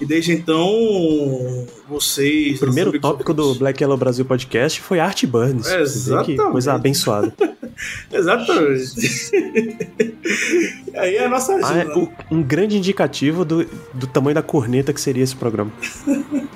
E 0.00 0.06
desde 0.06 0.32
então, 0.32 1.66
vocês. 1.88 2.56
O 2.58 2.66
primeiro 2.66 3.00
tópico 3.00 3.34
do 3.34 3.54
Black 3.56 3.82
Yellow 3.82 3.96
Brasil 3.96 4.24
Podcast 4.24 4.80
foi 4.80 5.00
Art 5.00 5.24
Burns. 5.26 5.66
É, 5.66 5.82
dizer, 5.82 6.22
Que 6.22 6.32
exatamente. 6.32 6.52
coisa 6.52 6.72
abençoada. 6.74 7.32
Exatamente. 8.12 8.92
aí 10.96 11.18
a 11.18 11.28
nossa 11.28 11.54
Ah, 11.62 11.78
é 11.78 11.82
ajuda. 11.82 11.98
o- 11.98 12.12
um 12.36 12.42
grande 12.42 12.76
indicativo 12.76 13.44
do, 13.44 13.64
do 13.94 14.06
tamanho 14.06 14.34
da 14.34 14.42
corneta 14.42 14.92
que 14.92 15.00
seria 15.00 15.22
esse 15.24 15.36
programa. 15.36 15.72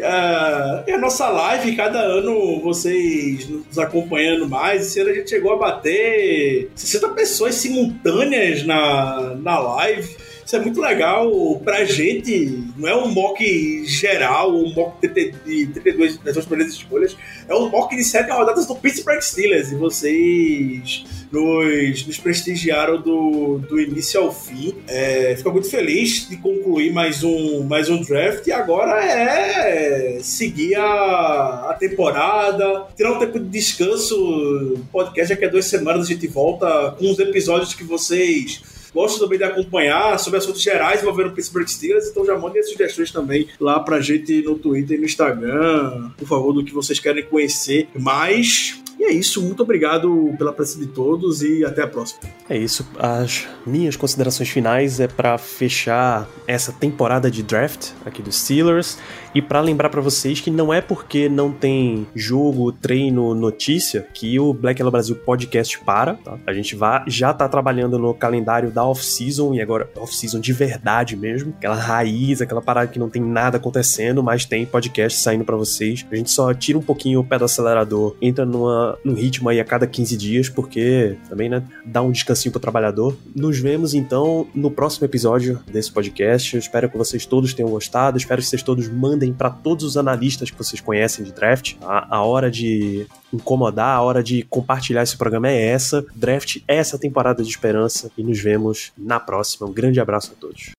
Ah, 0.00 0.84
e 0.86 0.92
a 0.92 0.98
nossa 0.98 1.28
live, 1.28 1.74
cada 1.74 1.98
ano 1.98 2.60
vocês 2.62 3.48
nos 3.48 3.76
acompanhando 3.76 4.48
mais. 4.48 4.86
Esse 4.86 5.00
ano 5.00 5.10
a 5.10 5.14
gente 5.14 5.28
chegou 5.30 5.52
a 5.52 5.56
bater 5.56 6.70
60 6.76 7.08
pessoas 7.08 7.56
simultâneas 7.56 8.64
na, 8.64 9.34
na 9.34 9.58
live. 9.58 10.16
Isso 10.48 10.56
é 10.56 10.60
muito 10.60 10.80
legal 10.80 11.30
pra 11.62 11.84
gente. 11.84 12.64
Não 12.74 12.88
é 12.88 12.96
um 12.96 13.08
mock 13.08 13.84
geral, 13.84 14.50
um 14.56 14.72
mock 14.72 15.06
de 15.06 15.66
32 15.66 16.16
das 16.16 16.32
suas 16.32 16.46
primeiras 16.46 16.74
escolhas. 16.74 17.14
É 17.46 17.54
um 17.54 17.68
mock 17.68 17.94
de 17.94 18.02
sete 18.02 18.30
rodadas 18.30 18.64
do 18.64 18.74
Pittsburgh 18.74 19.20
Steelers. 19.20 19.70
E 19.70 19.74
vocês 19.74 21.04
nos, 21.30 22.06
nos 22.06 22.16
prestigiaram 22.16 22.98
do, 22.98 23.58
do 23.58 23.78
início 23.78 24.22
ao 24.22 24.32
fim. 24.32 24.74
É, 24.88 25.34
fico 25.36 25.52
muito 25.52 25.68
feliz 25.68 26.26
de 26.26 26.38
concluir 26.38 26.94
mais 26.94 27.22
um, 27.22 27.64
mais 27.64 27.90
um 27.90 28.00
draft. 28.00 28.46
E 28.46 28.50
agora 28.50 29.04
é 29.04 30.18
seguir 30.22 30.76
a, 30.76 31.68
a 31.68 31.76
temporada, 31.78 32.86
tirar 32.96 33.12
um 33.12 33.18
tempo 33.18 33.38
de 33.38 33.50
descanso. 33.50 34.80
Podcast 34.90 35.34
daqui 35.34 35.44
a 35.44 35.50
duas 35.50 35.66
semanas 35.66 36.06
a 36.06 36.08
gente 36.08 36.26
volta 36.26 36.96
com 36.98 37.10
os 37.10 37.18
episódios 37.18 37.74
que 37.74 37.84
vocês 37.84 38.62
gostam 38.94 39.20
também 39.20 39.38
de 39.38 39.44
acompanhar 39.44 40.18
sobre 40.18 40.38
assuntos 40.38 40.62
gerais 40.62 41.02
envolvendo 41.02 41.28
o 41.28 41.32
Pittsburgh 41.32 41.66
Steelers, 41.66 42.08
então 42.08 42.24
já 42.24 42.36
mandem 42.36 42.60
as 42.60 42.70
sugestões 42.70 43.10
também 43.10 43.48
lá 43.60 43.80
pra 43.80 44.00
gente 44.00 44.42
no 44.42 44.56
Twitter 44.58 44.96
e 44.96 45.00
no 45.00 45.06
Instagram, 45.06 46.10
por 46.16 46.26
favor, 46.26 46.52
do 46.52 46.64
que 46.64 46.72
vocês 46.72 46.98
querem 46.98 47.24
conhecer 47.24 47.88
mais. 47.98 48.80
E 48.98 49.04
é 49.04 49.12
isso, 49.12 49.40
muito 49.40 49.62
obrigado 49.62 50.34
pela 50.36 50.52
presença 50.52 50.80
de 50.80 50.88
todos 50.88 51.40
e 51.40 51.64
até 51.64 51.82
a 51.82 51.86
próxima. 51.86 52.20
É 52.50 52.58
isso. 52.58 52.84
As 52.98 53.46
minhas 53.64 53.94
considerações 53.94 54.48
finais 54.48 54.98
é 54.98 55.06
pra 55.06 55.38
fechar 55.38 56.28
essa 56.48 56.72
temporada 56.72 57.30
de 57.30 57.44
draft 57.44 57.90
aqui 58.04 58.20
dos 58.20 58.34
Steelers 58.40 58.98
e 59.38 59.42
pra 59.42 59.60
lembrar 59.60 59.88
pra 59.88 60.00
vocês 60.00 60.40
que 60.40 60.50
não 60.50 60.74
é 60.74 60.80
porque 60.80 61.28
não 61.28 61.52
tem 61.52 62.08
jogo, 62.12 62.72
treino, 62.72 63.36
notícia 63.36 64.04
que 64.12 64.38
o 64.40 64.52
Black 64.52 64.80
Yellow 64.80 64.90
Brasil 64.90 65.14
podcast 65.14 65.78
para, 65.78 66.14
tá? 66.14 66.36
A 66.44 66.52
gente 66.52 66.74
vai, 66.74 67.04
já 67.06 67.32
tá 67.32 67.48
trabalhando 67.48 68.00
no 68.00 68.12
calendário 68.12 68.72
da 68.72 68.84
off-season 68.84 69.54
e 69.54 69.60
agora 69.60 69.88
off-season 69.96 70.40
de 70.40 70.52
verdade 70.52 71.16
mesmo, 71.16 71.54
aquela 71.56 71.76
raiz, 71.76 72.42
aquela 72.42 72.60
parada 72.60 72.88
que 72.88 72.98
não 72.98 73.08
tem 73.08 73.22
nada 73.22 73.58
acontecendo, 73.58 74.24
mas 74.24 74.44
tem 74.44 74.66
podcast 74.66 75.20
saindo 75.20 75.44
pra 75.44 75.54
vocês. 75.54 76.04
A 76.10 76.16
gente 76.16 76.32
só 76.32 76.52
tira 76.52 76.76
um 76.76 76.82
pouquinho 76.82 77.20
o 77.20 77.24
pé 77.24 77.38
do 77.38 77.44
acelerador, 77.44 78.16
entra 78.20 78.44
numa, 78.44 78.98
num 79.04 79.14
ritmo 79.14 79.48
aí 79.48 79.60
a 79.60 79.64
cada 79.64 79.86
15 79.86 80.16
dias, 80.16 80.48
porque 80.48 81.16
também, 81.28 81.48
né, 81.48 81.62
dá 81.86 82.02
um 82.02 82.10
descansinho 82.10 82.50
pro 82.50 82.60
trabalhador. 82.60 83.16
Nos 83.36 83.60
vemos 83.60 83.94
então 83.94 84.48
no 84.52 84.68
próximo 84.68 85.04
episódio 85.04 85.60
desse 85.70 85.92
podcast. 85.92 86.56
Eu 86.56 86.58
espero 86.58 86.90
que 86.90 86.98
vocês 86.98 87.24
todos 87.24 87.54
tenham 87.54 87.70
gostado. 87.70 88.18
Espero 88.18 88.42
que 88.42 88.48
vocês 88.48 88.64
todos 88.64 88.88
mandem 88.88 89.27
para 89.32 89.50
todos 89.50 89.84
os 89.84 89.96
analistas 89.96 90.50
que 90.50 90.58
vocês 90.58 90.80
conhecem 90.80 91.24
de 91.24 91.32
draft. 91.32 91.76
A, 91.82 92.16
a 92.16 92.22
hora 92.22 92.50
de 92.50 93.06
incomodar, 93.32 93.96
a 93.96 94.02
hora 94.02 94.22
de 94.22 94.42
compartilhar 94.44 95.02
esse 95.02 95.16
programa 95.16 95.48
é 95.48 95.68
essa. 95.68 96.04
Draft 96.14 96.62
é 96.66 96.76
essa 96.76 96.98
temporada 96.98 97.42
de 97.42 97.48
esperança 97.48 98.10
e 98.16 98.22
nos 98.22 98.40
vemos 98.40 98.92
na 98.96 99.20
próxima. 99.20 99.68
Um 99.68 99.72
grande 99.72 100.00
abraço 100.00 100.32
a 100.36 100.40
todos. 100.40 100.72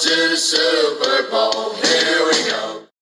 To 0.00 0.36
Super 0.36 1.28
Bowl. 1.28 1.74
Here 1.74 2.24
we 2.24 2.48
go. 2.48 2.77